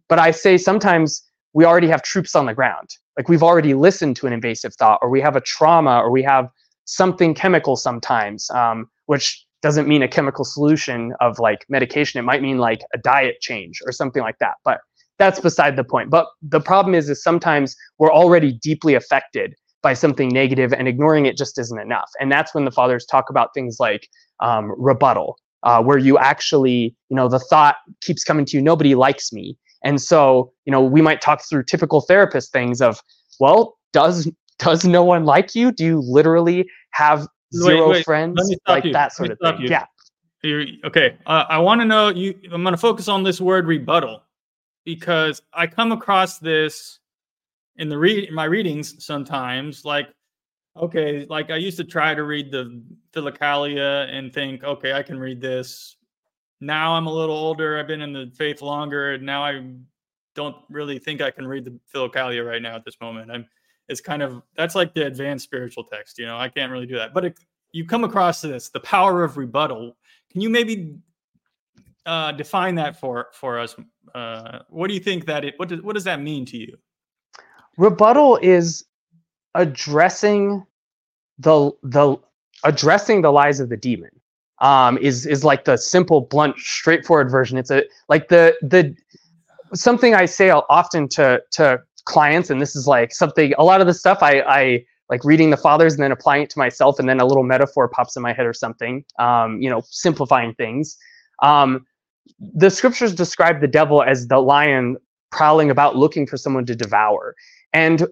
But 0.09 0.19
I 0.19 0.33
say 0.33 0.59
sometimes 0.59 1.23
we 1.55 1.65
already 1.65 1.89
have 1.89 2.03
troops 2.03 2.35
on 2.35 2.47
the 2.47 2.55
ground. 2.55 2.91
Like 3.19 3.29
we've 3.29 3.43
already 3.43 3.75
listened 3.75 4.17
to 4.17 4.27
an 4.29 4.33
invasive 4.33 4.73
thought, 4.75 5.01
or 5.03 5.11
we 5.11 5.21
have 5.21 5.37
a 5.37 5.41
trauma, 5.41 5.99
or 5.99 6.11
we 6.11 6.23
have 6.23 6.49
something 6.85 7.35
chemical 7.35 7.77
sometimes, 7.77 8.49
um, 8.51 8.89
which 9.07 9.45
doesn't 9.61 9.89
mean 9.89 10.03
a 10.03 10.09
chemical 10.09 10.45
solution 10.45 11.13
of 11.21 11.41
like 11.41 11.67
medication. 11.69 12.21
It 12.21 12.23
might 12.23 12.41
mean 12.41 12.59
like 12.59 12.81
a 12.95 12.99
diet 12.99 13.41
change 13.41 13.81
or 13.85 13.93
something 13.93 14.23
like 14.23 14.39
that. 14.39 14.55
But 14.65 14.79
that's 15.19 15.41
beside 15.41 15.75
the 15.75 15.83
point. 15.83 16.11
But 16.11 16.29
the 16.43 16.61
problem 16.61 16.95
is, 16.95 17.11
is 17.11 17.21
sometimes 17.21 17.75
we're 17.99 18.13
already 18.13 18.53
deeply 18.53 18.95
affected 18.95 19.55
by 19.83 19.95
something 19.95 20.29
negative, 20.29 20.73
and 20.73 20.89
ignoring 20.89 21.27
it 21.27 21.37
just 21.37 21.59
isn't 21.59 21.81
enough. 21.81 22.11
And 22.21 22.31
that's 22.31 22.55
when 22.55 22.65
the 22.65 22.71
fathers 22.71 23.05
talk 23.05 23.31
about 23.31 23.55
things 23.55 23.79
like 23.81 24.09
um, 24.41 24.73
rebuttal, 24.77 25.39
uh, 25.65 25.83
where 25.83 25.99
you 25.99 26.19
actually, 26.19 26.97
you 27.11 27.17
know, 27.17 27.29
the 27.29 27.39
thought 27.39 27.77
keeps 28.01 28.25
coming 28.25 28.45
to 28.47 28.57
you, 28.57 28.63
nobody 28.63 28.95
likes 28.95 29.33
me. 29.33 29.57
And 29.83 30.01
so, 30.01 30.53
you 30.65 30.73
know, 30.73 30.83
we 30.83 31.01
might 31.01 31.21
talk 31.21 31.43
through 31.49 31.65
typical 31.65 32.01
therapist 32.01 32.53
things 32.53 32.81
of, 32.81 33.01
well, 33.41 33.79
does 33.93 34.31
does 34.59 34.85
no 34.85 35.05
one 35.05 35.25
like 35.25 35.55
you? 35.55 35.71
Do 35.73 35.85
you 35.85 36.01
literally 36.01 36.69
have 36.91 37.29
zero 37.55 37.89
wait, 37.89 37.97
wait. 37.99 38.05
friends? 38.05 38.57
Like 38.67 38.85
you. 38.85 38.93
that 38.93 39.13
sort 39.13 39.31
of 39.31 39.39
thing. 39.39 39.63
You. 39.63 39.69
Yeah. 39.69 39.85
You're, 40.43 40.67
okay. 40.85 41.17
Uh, 41.27 41.45
I 41.49 41.59
want 41.59 41.81
to 41.81 41.85
know 41.85 42.09
you. 42.11 42.39
I'm 42.53 42.63
going 42.63 42.73
to 42.73 42.79
focus 42.79 43.09
on 43.09 43.23
this 43.23 43.41
word 43.41 43.67
rebuttal 43.67 44.23
because 44.85 45.43
I 45.53 45.67
come 45.67 45.93
across 45.93 46.39
this 46.39 47.01
in 47.77 47.89
the 47.89 47.99
read 47.99 48.29
in 48.29 48.35
my 48.35 48.45
readings 48.45 49.05
sometimes. 49.05 49.85
Like, 49.85 50.09
okay, 50.77 51.27
like 51.29 51.51
I 51.51 51.57
used 51.57 51.77
to 51.79 51.85
try 51.85 52.15
to 52.15 52.23
read 52.23 52.51
the 52.51 52.83
Philokalia 53.13 54.09
and 54.13 54.33
think, 54.33 54.65
okay, 54.65 54.93
I 54.93 55.03
can 55.03 55.19
read 55.19 55.41
this. 55.41 55.97
Now 56.61 56.95
I'm 56.95 57.07
a 57.07 57.13
little 57.13 57.37
older. 57.37 57.79
I've 57.79 57.87
been 57.87 58.03
in 58.03 58.13
the 58.13 58.31
faith 58.37 58.63
longer. 58.63 59.15
And 59.15 59.25
now 59.25 59.45
I 59.45 59.63
don't 60.35 60.57
really 60.69 60.99
think 60.99 61.21
I 61.21 61.31
can 61.31 61.47
read 61.47 61.65
the 61.65 61.79
Philokalia 61.95 62.47
right 62.47 62.63
now 62.63 62.77
at 62.77 62.85
this 62.85 62.97
moment. 63.01 63.31
I'm. 63.31 63.47
It's 63.89 64.03
kind 64.03 64.23
of 64.23 64.43
that's 64.55 64.75
like 64.75 64.93
the 64.93 65.07
advanced 65.07 65.45
spiritual 65.45 65.85
text. 65.85 66.19
You 66.19 66.27
know, 66.27 66.37
I 66.37 66.51
can't 66.51 66.71
really 66.71 66.85
do 66.85 66.97
that. 66.97 67.15
But 67.15 67.25
it, 67.25 67.39
you 67.73 67.87
come 67.87 68.05
across 68.05 68.43
this, 68.43 68.69
the 68.69 68.81
power 68.81 69.25
of 69.25 69.39
rebuttal. 69.39 69.97
Can 70.31 70.43
you 70.43 70.51
maybe 70.51 70.99
uh, 72.09 72.33
define 72.33 72.75
that 72.75 72.99
for 72.99 73.29
for 73.33 73.59
us 73.59 73.77
uh, 74.15 74.61
what 74.71 74.89
do 74.89 74.95
you 74.95 75.01
think 75.01 75.27
that 75.27 75.45
it 75.45 75.55
what 75.59 75.69
does 75.69 75.83
what 75.83 75.93
does 75.93 76.05
that 76.05 76.21
mean 76.23 76.47
to 76.47 76.57
you 76.57 76.77
rebuttal 77.77 78.39
is 78.41 78.87
addressing 79.55 80.65
the 81.39 81.71
the 81.83 82.17
addressing 82.65 83.21
the 83.21 83.31
lies 83.31 83.61
of 83.61 83.69
the 83.69 83.77
demon 83.77 84.11
um, 84.61 84.99
is 84.99 85.27
is 85.27 85.45
like 85.45 85.65
the 85.65 85.77
simple 85.77 86.23
blunt 86.23 86.57
straightforward 86.59 87.31
version 87.31 87.59
it's 87.59 87.71
a 87.71 87.85
like 88.09 88.29
the 88.29 88.55
the 88.63 88.95
something 89.75 90.15
i 90.15 90.25
say 90.25 90.51
often 90.51 91.09
to 91.09 91.41
to 91.51 91.81
clients 92.05 92.51
and 92.51 92.61
this 92.61 92.75
is 92.75 92.87
like 92.87 93.13
something 93.13 93.53
a 93.59 93.65
lot 93.65 93.81
of 93.81 93.87
the 93.87 93.95
stuff 93.95 94.19
i 94.23 94.41
i 94.41 94.85
like 95.11 95.25
reading 95.25 95.51
the 95.51 95.57
fathers 95.57 95.95
and 95.95 96.03
then 96.03 96.13
applying 96.13 96.43
it 96.43 96.51
to 96.51 96.59
myself 96.59 96.99
and 96.99 97.09
then 97.09 97.21
a 97.21 97.25
little 97.25 97.43
metaphor 97.43 97.89
pops 97.89 98.17
in 98.17 98.23
my 98.23 98.33
head 98.33 98.47
or 98.47 98.53
something 98.53 99.05
um, 99.19 99.61
you 99.61 99.69
know 99.69 99.83
simplifying 99.91 100.55
things 100.55 100.97
um, 101.43 101.87
the 102.39 102.71
scriptures 102.71 103.15
describe 103.15 103.61
the 103.61 103.69
devil 103.69 104.03
as 104.03 104.29
the 104.29 104.39
lion 104.39 104.97
prowling 105.31 105.71
about 105.71 105.97
looking 105.97 106.27
for 106.27 106.37
someone 106.37 106.67
to 106.67 106.75
devour. 106.75 107.35
And 107.73 108.07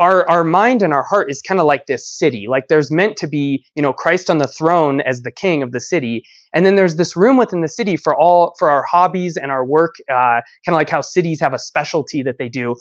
our 0.00 0.28
our 0.30 0.42
mind 0.42 0.82
and 0.82 0.94
our 0.94 1.02
heart 1.02 1.30
is 1.30 1.42
kind 1.42 1.60
of 1.60 1.66
like 1.66 1.86
this 1.86 2.08
city. 2.08 2.48
Like 2.48 2.68
there's 2.68 2.90
meant 2.90 3.18
to 3.18 3.28
be, 3.28 3.64
you 3.76 3.82
know, 3.82 3.92
Christ 3.92 4.30
on 4.30 4.38
the 4.38 4.48
throne 4.48 5.02
as 5.02 5.22
the 5.22 5.30
king 5.30 5.62
of 5.62 5.72
the 5.72 5.80
city, 5.80 6.24
and 6.54 6.64
then 6.64 6.74
there's 6.74 6.96
this 6.96 7.14
room 7.14 7.36
within 7.36 7.60
the 7.60 7.68
city 7.68 7.96
for 7.96 8.18
all 8.18 8.54
for 8.58 8.70
our 8.70 8.82
hobbies 8.82 9.36
and 9.36 9.52
our 9.52 9.64
work. 9.64 9.96
Uh, 10.08 10.40
kind 10.64 10.68
of 10.68 10.74
like 10.74 10.88
how 10.88 11.02
cities 11.02 11.38
have 11.40 11.52
a 11.52 11.58
specialty 11.58 12.22
that 12.22 12.38
they 12.38 12.48
do. 12.48 12.74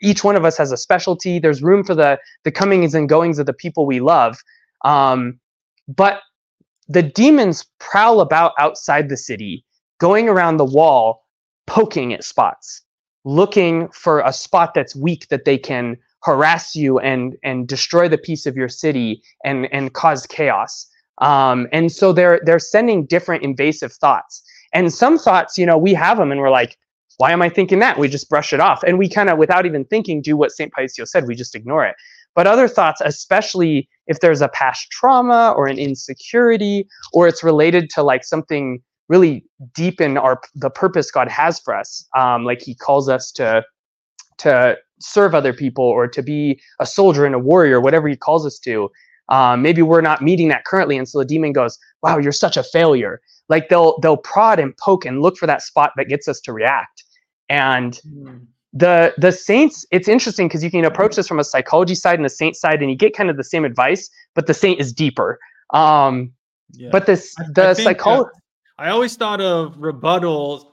Each 0.00 0.22
one 0.22 0.36
of 0.36 0.44
us 0.44 0.56
has 0.56 0.70
a 0.70 0.76
specialty. 0.76 1.40
There's 1.40 1.60
room 1.60 1.82
for 1.82 1.96
the 1.96 2.18
the 2.44 2.52
comings 2.52 2.94
and 2.94 3.08
goings 3.08 3.40
of 3.40 3.46
the 3.46 3.52
people 3.52 3.84
we 3.84 4.00
love. 4.00 4.38
Um, 4.84 5.40
but 5.88 6.20
the 6.88 7.02
demons 7.02 7.66
prowl 7.80 8.20
about 8.20 8.52
outside 8.58 9.08
the 9.08 9.16
city, 9.16 9.64
going 9.98 10.28
around 10.28 10.56
the 10.56 10.64
wall, 10.64 11.26
poking 11.66 12.14
at 12.14 12.22
spots, 12.22 12.82
looking 13.24 13.88
for 13.88 14.20
a 14.20 14.32
spot 14.32 14.72
that's 14.72 14.94
weak 14.94 15.26
that 15.28 15.44
they 15.44 15.58
can 15.58 15.96
harass 16.22 16.74
you 16.74 16.98
and 16.98 17.36
and 17.42 17.66
destroy 17.66 18.08
the 18.08 18.18
peace 18.18 18.46
of 18.46 18.56
your 18.56 18.68
city 18.68 19.22
and 19.44 19.72
and 19.72 19.92
cause 19.94 20.26
chaos. 20.26 20.86
Um, 21.18 21.68
and 21.72 21.92
so 21.92 22.12
they're 22.12 22.40
they're 22.44 22.58
sending 22.58 23.06
different 23.06 23.42
invasive 23.42 23.92
thoughts. 23.92 24.42
And 24.72 24.92
some 24.92 25.18
thoughts, 25.18 25.58
you 25.58 25.66
know, 25.66 25.76
we 25.76 25.94
have 25.94 26.18
them 26.18 26.30
and 26.30 26.40
we're 26.40 26.50
like, 26.50 26.76
why 27.20 27.32
am 27.32 27.42
I 27.42 27.48
thinking 27.50 27.80
that? 27.80 27.98
We 27.98 28.08
just 28.08 28.30
brush 28.30 28.52
it 28.52 28.60
off. 28.60 28.82
And 28.82 28.98
we 28.98 29.06
kind 29.08 29.28
of, 29.28 29.36
without 29.36 29.66
even 29.66 29.84
thinking, 29.84 30.22
do 30.22 30.36
what 30.36 30.52
St. 30.52 30.72
Paisios 30.72 31.08
said. 31.08 31.26
We 31.26 31.34
just 31.34 31.54
ignore 31.54 31.84
it. 31.84 31.96
But 32.34 32.46
other 32.46 32.66
thoughts, 32.66 33.02
especially 33.04 33.88
if 34.06 34.20
there's 34.20 34.40
a 34.40 34.48
past 34.48 34.90
trauma 34.90 35.52
or 35.56 35.66
an 35.66 35.78
insecurity, 35.78 36.88
or 37.12 37.28
it's 37.28 37.42
related 37.42 37.90
to 37.90 38.02
like 38.02 38.24
something 38.24 38.80
really 39.08 39.44
deep 39.74 40.00
in 40.00 40.16
our 40.16 40.40
the 40.54 40.70
purpose 40.70 41.10
God 41.10 41.28
has 41.28 41.60
for 41.60 41.74
us, 41.74 42.06
um, 42.16 42.44
like 42.44 42.62
He 42.62 42.74
calls 42.74 43.08
us 43.08 43.30
to 43.32 43.64
to 44.38 44.78
serve 45.00 45.34
other 45.34 45.52
people 45.52 45.84
or 45.84 46.06
to 46.06 46.22
be 46.22 46.60
a 46.80 46.86
soldier 46.86 47.26
and 47.26 47.34
a 47.34 47.38
warrior, 47.38 47.80
whatever 47.80 48.08
He 48.08 48.16
calls 48.16 48.46
us 48.46 48.58
to. 48.60 48.90
Um, 49.28 49.62
maybe 49.62 49.82
we're 49.82 50.00
not 50.00 50.22
meeting 50.22 50.48
that 50.48 50.64
currently, 50.64 50.98
and 50.98 51.08
so 51.08 51.18
the 51.18 51.24
demon 51.24 51.52
goes, 51.52 51.78
"Wow, 52.02 52.18
you're 52.18 52.32
such 52.32 52.56
a 52.56 52.64
failure." 52.64 53.20
Like 53.48 53.68
they'll 53.68 53.98
they'll 54.00 54.16
prod 54.16 54.58
and 54.58 54.76
poke 54.76 55.04
and 55.04 55.22
look 55.22 55.36
for 55.36 55.46
that 55.46 55.62
spot 55.62 55.92
that 55.96 56.08
gets 56.08 56.26
us 56.28 56.40
to 56.42 56.52
react. 56.52 57.04
And 57.48 58.00
mm 58.06 58.46
the 58.72 59.12
the 59.18 59.32
saints 59.32 59.84
it's 59.90 60.06
interesting 60.06 60.46
because 60.46 60.62
you 60.62 60.70
can 60.70 60.84
approach 60.84 61.16
this 61.16 61.26
from 61.26 61.40
a 61.40 61.44
psychology 61.44 61.94
side 61.94 62.18
and 62.18 62.26
a 62.26 62.30
saint 62.30 62.54
side 62.54 62.80
and 62.80 62.90
you 62.90 62.96
get 62.96 63.14
kind 63.16 63.28
of 63.28 63.36
the 63.36 63.44
same 63.44 63.64
advice 63.64 64.08
but 64.34 64.46
the 64.46 64.54
saint 64.54 64.80
is 64.80 64.92
deeper 64.92 65.38
um 65.74 66.32
yeah. 66.72 66.88
but 66.92 67.06
this 67.06 67.34
the 67.52 67.74
psychology 67.74 68.30
uh, 68.78 68.82
i 68.82 68.88
always 68.88 69.16
thought 69.16 69.40
of 69.40 69.76
rebuttal 69.76 70.69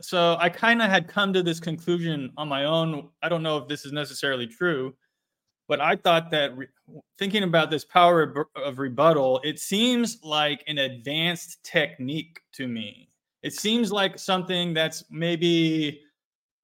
so 0.00 0.36
i 0.40 0.48
kind 0.48 0.82
of 0.82 0.88
had 0.88 1.08
come 1.08 1.32
to 1.32 1.42
this 1.42 1.60
conclusion 1.60 2.32
on 2.36 2.48
my 2.48 2.64
own 2.64 3.08
i 3.22 3.28
don't 3.28 3.42
know 3.42 3.56
if 3.56 3.68
this 3.68 3.84
is 3.84 3.92
necessarily 3.92 4.46
true 4.46 4.94
but 5.68 5.80
i 5.80 5.94
thought 5.94 6.30
that 6.30 6.56
re- 6.56 6.66
thinking 7.18 7.42
about 7.42 7.70
this 7.70 7.84
power 7.84 8.46
of, 8.56 8.78
rebuttal 8.78 9.40
it 9.44 9.58
seems 9.58 10.18
like 10.22 10.62
an 10.66 10.78
advanced 10.78 11.62
technique 11.64 12.40
to 12.52 12.66
me 12.66 13.08
it 13.42 13.52
seems 13.54 13.90
like 13.90 14.18
something 14.18 14.74
that's 14.74 15.04
maybe 15.10 16.02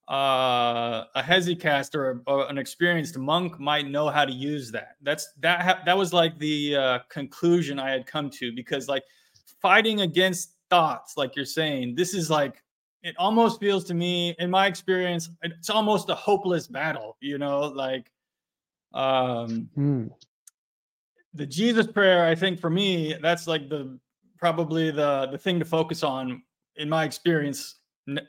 uh, 0.09 1.05
a 1.17 1.23
hesychast 1.23 1.95
or, 1.95 2.23
or, 2.27 2.49
an 2.49 2.59
experienced 2.59 3.19
monk 3.19 3.59
might 3.59 3.89
know 3.89 4.09
how 4.09 4.25
to 4.25 4.33
use 4.33 4.71
that. 4.71 4.97
That's 5.03 5.33
that 5.41 5.63
ha- 5.63 5.83
that 5.85 5.99
was 5.99 6.13
like 6.13 6.39
the 6.39 6.77
uh, 6.77 6.99
conclusion 7.09 7.81
I 7.81 7.91
had 7.91 8.07
come 8.07 8.31
to 8.31 8.53
because 8.53 8.89
like 8.89 9.03
fighting 9.61 10.03
against 10.03 10.53
thoughts, 10.71 11.17
like 11.17 11.35
you're 11.35 11.45
saying, 11.45 11.97
this 11.97 12.15
is 12.15 12.31
like 12.31 12.63
it 13.07 13.15
almost 13.19 13.61
feels 13.61 13.85
to 13.85 13.95
me, 13.95 14.35
in 14.41 14.51
my 14.51 14.67
experience, 14.67 15.31
it's 15.43 15.71
almost 15.71 16.11
a 16.11 16.15
hopeless 16.15 16.67
battle. 16.67 17.17
You 17.21 17.39
know, 17.39 17.61
like 17.61 18.11
um, 18.93 19.71
mm. 19.79 20.11
the 21.33 21.47
Jesus 21.47 21.87
prayer. 21.87 22.27
I 22.27 22.35
think 22.35 22.59
for 22.59 22.69
me, 22.69 23.15
that's 23.23 23.47
like 23.47 23.69
the 23.69 23.97
probably 24.39 24.91
the 24.91 25.29
the 25.31 25.39
thing 25.39 25.61
to 25.61 25.65
focus 25.65 26.03
on 26.03 26.43
in 26.75 26.89
my 26.89 27.05
experience 27.05 27.77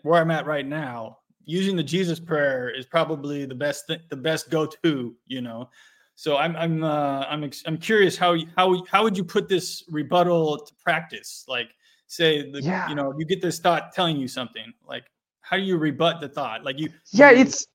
where 0.04 0.22
I'm 0.22 0.32
at 0.32 0.46
right 0.46 0.66
now 0.66 1.18
using 1.46 1.76
the 1.76 1.84
Jesus 1.84 2.20
prayer 2.20 2.70
is 2.70 2.86
probably 2.86 3.46
the 3.46 3.56
best 3.56 3.88
th- 3.88 4.02
the 4.10 4.16
best 4.16 4.52
go 4.52 4.68
to. 4.68 5.16
You 5.26 5.42
know, 5.42 5.70
so 6.14 6.38
I'm 6.38 6.56
I'm 6.56 6.84
uh, 6.84 7.26
I'm 7.28 7.44
ex- 7.44 7.64
I'm 7.66 7.78
curious 7.80 8.16
how 8.16 8.38
how 8.56 8.86
how 8.86 9.02
would 9.02 9.18
you 9.18 9.24
put 9.24 9.50
this 9.50 9.86
rebuttal 9.90 10.60
to 10.60 10.74
practice? 10.76 11.46
Like, 11.48 11.70
say 12.08 12.50
the 12.50 12.62
yeah. 12.62 12.90
you 12.90 12.96
know 12.96 13.14
you 13.18 13.26
get 13.26 13.42
this 13.42 13.60
thought 13.60 13.94
telling 13.94 14.18
you 14.18 14.28
something. 14.28 14.74
Like, 14.88 15.06
how 15.42 15.58
do 15.58 15.64
you 15.64 15.78
rebut 15.78 16.20
the 16.20 16.30
thought? 16.30 16.64
Like 16.64 16.80
you 16.80 16.90
yeah, 17.12 17.32
you, 17.32 17.42
it's 17.42 17.68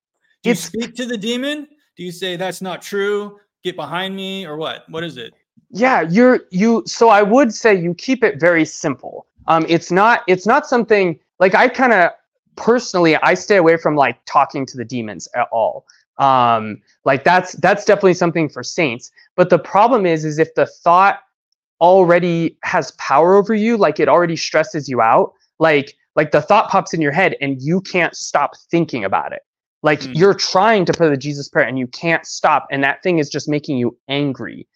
do 0.43 0.51
it's 0.51 0.61
speak 0.61 0.95
to 0.97 1.07
the 1.07 1.17
demon. 1.17 1.69
Do 1.97 2.03
you 2.03 2.13
say 2.13 2.37
that's 2.37 2.63
not 2.63 2.83
true? 2.83 3.39
Get 3.63 3.77
behind 3.77 4.17
me, 4.17 4.47
or 4.47 4.57
what? 4.57 4.85
What 4.89 5.05
is 5.05 5.17
it? 5.17 5.35
Yeah, 5.71 6.03
you're 6.03 6.41
you. 6.51 6.83
So 6.87 7.09
I 7.09 7.23
would 7.23 7.55
say 7.55 7.75
you 7.75 7.95
keep 7.95 8.25
it 8.25 8.41
very 8.41 8.65
simple. 8.65 9.27
Um, 9.47 9.65
it's 9.69 9.91
not 9.93 10.23
it's 10.27 10.47
not 10.47 10.67
something 10.67 11.19
like 11.39 11.55
I 11.55 11.69
kind 11.69 11.93
of 11.93 12.11
personally 12.57 13.17
I 13.17 13.35
stay 13.35 13.57
away 13.57 13.77
from 13.77 13.97
like 13.97 14.19
talking 14.25 14.67
to 14.67 14.77
the 14.77 14.85
demons 14.85 15.29
at 15.35 15.49
all. 15.53 15.87
Um, 16.19 16.81
like 17.05 17.25
that's 17.25 17.53
that's 17.55 17.85
definitely 17.85 18.15
something 18.15 18.49
for 18.49 18.63
saints. 18.63 19.11
But 19.37 19.51
the 19.51 19.59
problem 19.59 20.07
is 20.07 20.25
is 20.25 20.39
if 20.39 20.55
the 20.55 20.67
thought 20.67 21.21
already 21.83 22.57
has 22.63 22.93
power 22.93 23.35
over 23.35 23.53
you, 23.53 23.77
like 23.77 24.01
it 24.01 24.09
already 24.09 24.37
stresses 24.37 24.89
you 24.89 25.03
out, 25.03 25.35
like 25.59 25.95
like 26.15 26.31
the 26.31 26.41
thought 26.41 26.71
pops 26.71 26.95
in 26.95 27.01
your 27.01 27.13
head 27.13 27.37
and 27.41 27.61
you 27.61 27.81
can't 27.81 28.15
stop 28.15 28.53
thinking 28.71 29.05
about 29.05 29.33
it. 29.33 29.43
Like 29.83 30.01
Mm. 30.01 30.15
you're 30.15 30.35
trying 30.35 30.85
to 30.85 30.93
pray 30.93 31.09
the 31.11 31.17
Jesus 31.17 31.49
prayer 31.49 31.67
and 31.67 31.79
you 31.79 31.89
can't 31.89 32.25
stop, 32.25 32.67
and 32.71 32.83
that 32.85 33.03
thing 33.03 33.19
is 33.19 33.29
just 33.29 33.49
making 33.49 33.77
you 33.79 33.99
angry. 34.09 34.67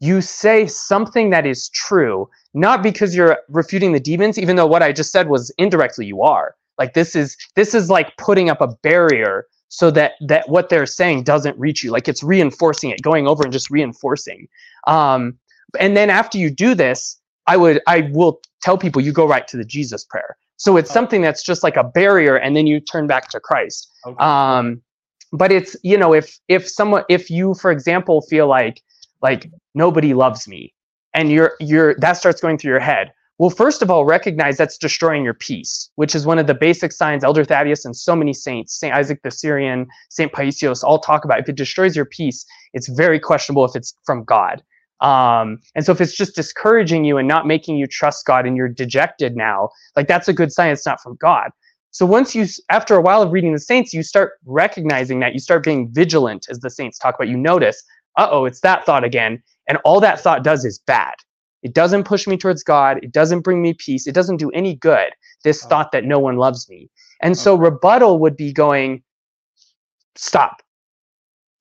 You 0.00 0.20
say 0.20 0.68
something 0.68 1.30
that 1.30 1.44
is 1.44 1.68
true, 1.70 2.30
not 2.54 2.84
because 2.84 3.16
you're 3.16 3.38
refuting 3.48 3.92
the 3.92 4.00
demons, 4.00 4.38
even 4.38 4.54
though 4.54 4.66
what 4.66 4.82
I 4.82 4.92
just 4.92 5.10
said 5.10 5.28
was 5.28 5.50
indirectly 5.58 6.06
you 6.06 6.22
are. 6.22 6.54
Like 6.78 6.94
this 6.94 7.16
is 7.16 7.36
this 7.56 7.74
is 7.74 7.90
like 7.90 8.16
putting 8.16 8.48
up 8.48 8.60
a 8.60 8.68
barrier 8.68 9.46
so 9.70 9.90
that 9.90 10.12
that 10.28 10.48
what 10.48 10.68
they're 10.68 10.86
saying 10.86 11.24
doesn't 11.24 11.58
reach 11.58 11.82
you. 11.82 11.90
Like 11.90 12.06
it's 12.06 12.22
reinforcing 12.22 12.90
it, 12.90 13.02
going 13.02 13.26
over 13.26 13.42
and 13.42 13.52
just 13.52 13.70
reinforcing. 13.70 14.46
Um, 14.86 15.36
and 15.78 15.96
then 15.96 16.10
after 16.10 16.38
you 16.38 16.50
do 16.50 16.74
this, 16.74 17.18
I 17.46 17.56
would 17.56 17.80
I 17.86 18.10
will 18.12 18.40
tell 18.62 18.78
people 18.78 19.02
you 19.02 19.12
go 19.12 19.26
right 19.26 19.46
to 19.48 19.56
the 19.56 19.64
Jesus 19.64 20.04
prayer. 20.04 20.36
So 20.56 20.76
it's 20.76 20.90
Oh. 20.90 20.94
something 20.94 21.22
that's 21.22 21.42
just 21.42 21.62
like 21.62 21.76
a 21.76 21.84
barrier, 21.84 22.36
and 22.36 22.56
then 22.56 22.66
you 22.66 22.80
turn 22.80 23.06
back 23.06 23.28
to 23.30 23.40
Christ. 23.40 23.90
Okay. 24.06 24.16
Um, 24.18 24.82
but 25.32 25.52
it's 25.52 25.76
you 25.82 25.96
know 25.96 26.12
if 26.14 26.38
if 26.48 26.68
someone 26.68 27.04
if 27.08 27.30
you 27.30 27.54
for 27.54 27.70
example 27.70 28.22
feel 28.22 28.46
like 28.46 28.82
like 29.22 29.50
nobody 29.74 30.14
loves 30.14 30.48
me, 30.48 30.72
and 31.14 31.30
you're 31.30 31.54
you're 31.60 31.94
that 31.96 32.14
starts 32.14 32.40
going 32.40 32.58
through 32.58 32.70
your 32.70 32.80
head. 32.80 33.12
Well, 33.40 33.50
first 33.50 33.82
of 33.82 33.90
all, 33.90 34.04
recognize 34.04 34.56
that's 34.56 34.76
destroying 34.76 35.22
your 35.22 35.32
peace, 35.34 35.90
which 35.94 36.16
is 36.16 36.26
one 36.26 36.40
of 36.40 36.48
the 36.48 36.54
basic 36.54 36.90
signs 36.90 37.22
Elder 37.22 37.44
Thaddeus 37.44 37.84
and 37.84 37.94
so 37.96 38.16
many 38.16 38.32
saints, 38.32 38.76
Saint 38.76 38.92
Isaac 38.92 39.20
the 39.22 39.30
Syrian, 39.30 39.86
Saint 40.08 40.32
Paisios, 40.32 40.82
all 40.82 40.98
talk 40.98 41.24
about. 41.24 41.38
If 41.38 41.48
it 41.48 41.54
destroys 41.54 41.94
your 41.94 42.04
peace, 42.04 42.44
it's 42.74 42.88
very 42.88 43.20
questionable 43.20 43.64
if 43.64 43.76
it's 43.76 43.94
from 44.04 44.24
God. 44.24 44.60
Um, 45.00 45.60
and 45.74 45.84
so 45.86 45.92
if 45.92 46.00
it's 46.00 46.14
just 46.14 46.34
discouraging 46.34 47.04
you 47.04 47.18
and 47.18 47.28
not 47.28 47.46
making 47.46 47.76
you 47.76 47.86
trust 47.86 48.26
God 48.26 48.46
and 48.46 48.56
you're 48.56 48.68
dejected 48.68 49.36
now, 49.36 49.70
like 49.96 50.08
that's 50.08 50.28
a 50.28 50.32
good 50.32 50.52
sign 50.52 50.70
it's 50.72 50.86
not 50.86 51.00
from 51.00 51.16
God. 51.20 51.50
So 51.90 52.04
once 52.04 52.34
you, 52.34 52.46
after 52.70 52.94
a 52.96 53.00
while 53.00 53.22
of 53.22 53.32
reading 53.32 53.52
the 53.52 53.60
saints, 53.60 53.94
you 53.94 54.02
start 54.02 54.32
recognizing 54.44 55.20
that, 55.20 55.32
you 55.32 55.40
start 55.40 55.64
being 55.64 55.88
vigilant, 55.92 56.46
as 56.50 56.60
the 56.60 56.70
saints 56.70 56.98
talk 56.98 57.14
about. 57.14 57.28
You 57.28 57.36
notice, 57.36 57.82
uh 58.16 58.28
oh, 58.30 58.44
it's 58.44 58.60
that 58.60 58.84
thought 58.84 59.04
again. 59.04 59.42
And 59.68 59.78
all 59.84 60.00
that 60.00 60.20
thought 60.20 60.44
does 60.44 60.64
is 60.64 60.78
bad. 60.80 61.14
It 61.62 61.74
doesn't 61.74 62.04
push 62.04 62.26
me 62.26 62.36
towards 62.36 62.62
God. 62.62 62.98
It 63.02 63.12
doesn't 63.12 63.40
bring 63.40 63.62
me 63.62 63.74
peace. 63.74 64.06
It 64.06 64.14
doesn't 64.14 64.36
do 64.36 64.50
any 64.50 64.76
good. 64.76 65.10
This 65.44 65.64
Oh. 65.64 65.68
thought 65.68 65.92
that 65.92 66.04
no 66.04 66.18
one 66.18 66.36
loves 66.36 66.68
me. 66.68 66.90
And 67.20 67.36
so 67.36 67.56
rebuttal 67.56 68.18
would 68.20 68.36
be 68.36 68.52
going, 68.52 69.02
stop. 70.14 70.62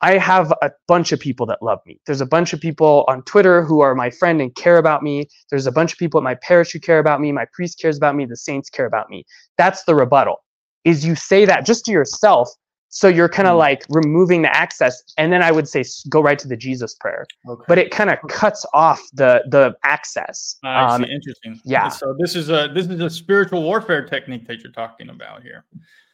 I 0.01 0.17
have 0.19 0.51
a 0.61 0.71
bunch 0.87 1.11
of 1.11 1.19
people 1.19 1.45
that 1.47 1.61
love 1.63 1.79
me. 1.85 1.99
There's 2.05 2.21
a 2.21 2.25
bunch 2.25 2.53
of 2.53 2.59
people 2.61 3.03
on 3.07 3.23
Twitter 3.23 3.63
who 3.63 3.79
are 3.81 3.95
my 3.95 4.09
friend 4.11 4.39
and 4.41 4.53
care 4.55 4.77
about 4.77 5.01
me. 5.01 5.27
There's 5.49 5.65
a 5.65 5.71
bunch 5.71 5.91
of 5.93 5.97
people 5.97 6.19
at 6.19 6.23
my 6.23 6.35
parish 6.35 6.71
who 6.71 6.79
care 6.79 6.99
about 6.99 7.19
me. 7.19 7.31
My 7.31 7.45
priest 7.53 7.79
cares 7.81 7.97
about 7.97 8.15
me. 8.15 8.25
The 8.25 8.37
saints 8.37 8.69
care 8.69 8.85
about 8.85 9.09
me. 9.09 9.25
That's 9.57 9.83
the 9.85 9.95
rebuttal. 9.95 10.43
Is 10.83 11.05
you 11.05 11.15
say 11.15 11.45
that 11.45 11.65
just 11.65 11.83
to 11.85 11.91
yourself, 11.91 12.49
so 12.89 13.07
you're 13.07 13.27
kind 13.27 13.47
of 13.47 13.55
Mm. 13.55 13.59
like 13.59 13.85
removing 13.89 14.43
the 14.43 14.55
access, 14.55 15.03
and 15.17 15.33
then 15.33 15.41
I 15.43 15.51
would 15.51 15.67
say 15.67 15.83
go 16.09 16.21
right 16.21 16.39
to 16.39 16.47
the 16.47 16.55
Jesus 16.55 16.93
prayer. 16.95 17.25
okay. 17.49 17.63
But 17.67 17.77
it 17.79 17.91
kind 17.91 18.09
of 18.09 18.17
cuts 18.29 18.65
off 18.73 19.01
the 19.13 19.43
the 19.49 19.75
access. 19.83 20.57
I 20.63 20.85
Um. 20.95 21.03
Interesting. 21.03 21.59
yeah. 21.65 21.89
So 21.89 22.15
this 22.19 22.35
is 22.35 22.49
a 22.49 22.69
this 22.73 22.85
is 22.87 23.01
a 23.01 23.09
spiritual 23.09 23.63
warfare 23.63 24.05
technique 24.05 24.47
that 24.47 24.59
you're 24.63 24.71
talking 24.71 25.09
about 25.09 25.41
here. 25.43 25.65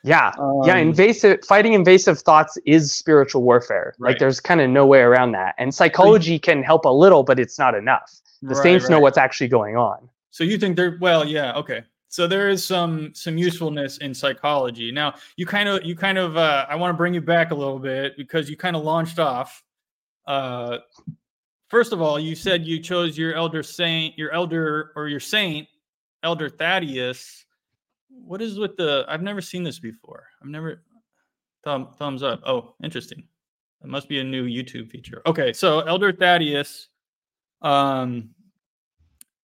Yeah, 0.03 0.33
yeah. 0.65 0.73
Um, 0.73 0.77
Invasive 0.77 1.45
fighting 1.45 1.73
invasive 1.73 2.19
thoughts 2.19 2.57
is 2.65 2.91
spiritual 2.91 3.41
warfare. 3.41 3.93
Right. 3.97 4.11
Like 4.11 4.19
there's 4.19 4.39
kind 4.39 4.59
of 4.61 4.69
no 4.69 4.85
way 4.85 4.99
around 4.99 5.31
that. 5.31 5.55
And 5.57 5.73
psychology 5.73 6.37
can 6.37 6.61
help 6.61 6.85
a 6.85 6.89
little, 6.89 7.23
but 7.23 7.39
it's 7.39 7.57
not 7.57 7.73
enough. 7.73 8.21
The 8.41 8.55
right, 8.55 8.63
saints 8.63 8.89
know 8.89 8.99
what's 8.99 9.17
actually 9.17 9.47
going 9.47 9.77
on. 9.77 10.09
So 10.31 10.43
you 10.43 10.57
think 10.57 10.75
there? 10.75 10.97
Well, 10.99 11.25
yeah. 11.25 11.53
Okay. 11.53 11.83
So 12.09 12.27
there 12.27 12.49
is 12.49 12.63
some 12.63 13.13
some 13.15 13.37
usefulness 13.37 13.97
in 13.99 14.13
psychology. 14.13 14.91
Now 14.91 15.15
you 15.37 15.45
kind 15.45 15.69
of 15.69 15.83
you 15.83 15.95
kind 15.95 16.17
of 16.17 16.37
uh, 16.37 16.65
I 16.69 16.75
want 16.75 16.93
to 16.93 16.97
bring 16.97 17.13
you 17.13 17.21
back 17.21 17.51
a 17.51 17.55
little 17.55 17.79
bit 17.79 18.17
because 18.17 18.49
you 18.49 18.57
kind 18.57 18.75
of 18.75 18.83
launched 18.83 19.19
off. 19.19 19.63
Uh, 20.27 20.79
first 21.69 21.93
of 21.93 22.01
all, 22.01 22.19
you 22.19 22.35
said 22.35 22.65
you 22.65 22.79
chose 22.79 23.17
your 23.17 23.33
elder 23.35 23.63
saint, 23.63 24.17
your 24.17 24.31
elder 24.31 24.91
or 24.95 25.07
your 25.07 25.19
saint, 25.19 25.67
Elder 26.23 26.49
Thaddeus. 26.49 27.45
What 28.26 28.41
is 28.41 28.58
with 28.58 28.78
the? 28.78 29.06
I've 29.08 29.21
never 29.21 29.41
seen 29.41 29.63
this 29.63 29.80
before. 29.80 30.26
I've 30.41 30.49
never. 30.49 30.84
Thumb, 31.63 31.89
thumbs 31.97 32.23
up. 32.23 32.41
Oh, 32.45 32.76
interesting. 32.84 33.23
It 33.84 33.89
must 33.89 34.10
be 34.10 34.19
a 34.19 34.23
new 34.23 34.45
YouTube 34.45 34.91
feature. 34.91 35.21
Okay, 35.26 35.54
so 35.54 35.80
Elder 35.82 36.12
Thaddeus. 36.12 36.89
Um, 37.62 38.32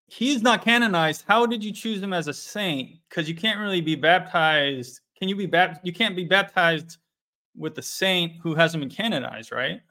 he's 0.07 0.41
not 0.41 0.63
canonized. 0.63 1.23
How 1.27 1.45
did 1.45 1.63
you 1.63 1.71
choose 1.71 2.01
him 2.01 2.11
as 2.11 2.27
a 2.27 2.33
saint? 2.33 2.97
Because 3.07 3.29
you 3.29 3.35
can't 3.35 3.59
really 3.59 3.81
be 3.81 3.95
baptized. 3.95 4.99
Can 5.17 5.29
you 5.29 5.35
be 5.35 5.45
baptized? 5.45 5.81
You 5.85 5.93
can't 5.93 6.15
be 6.15 6.25
baptized 6.25 6.97
with 7.55 7.77
a 7.77 7.81
saint 7.81 8.33
who 8.41 8.55
hasn't 8.55 8.81
been 8.81 8.89
canonized, 8.89 9.51
right? 9.51 9.81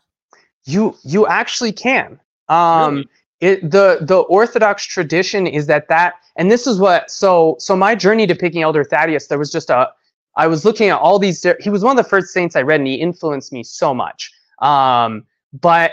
You 0.64 0.97
you 1.05 1.27
actually 1.27 1.73
can. 1.73 2.21
Um, 2.49 2.95
Really? 2.97 3.09
It 3.40 3.70
the 3.70 3.98
the 4.01 4.18
Orthodox 4.18 4.85
tradition 4.85 5.46
is 5.46 5.66
that 5.66 5.88
that 5.88 6.14
and 6.37 6.51
this 6.51 6.66
is 6.66 6.79
what 6.79 7.11
so 7.11 7.57
so 7.59 7.77
my 7.77 7.94
journey 7.94 8.27
to 8.27 8.35
picking 8.35 8.62
Elder 8.62 8.85
Thaddeus 8.85 9.29
there 9.29 9.38
was 9.38 9.53
just 9.53 9.70
a 9.70 9.90
I 10.37 10.46
was 10.46 10.64
looking 10.64 10.88
at 10.88 10.98
all 10.98 11.18
these 11.18 11.44
he 11.61 11.70
was 11.70 11.83
one 11.83 11.98
of 11.98 12.05
the 12.05 12.09
first 12.09 12.29
saints 12.29 12.57
I 12.57 12.62
read 12.62 12.81
and 12.81 12.87
he 12.87 12.94
influenced 12.94 13.53
me 13.53 13.62
so 13.64 13.92
much. 13.92 14.31
Um, 14.61 15.24
but 15.53 15.92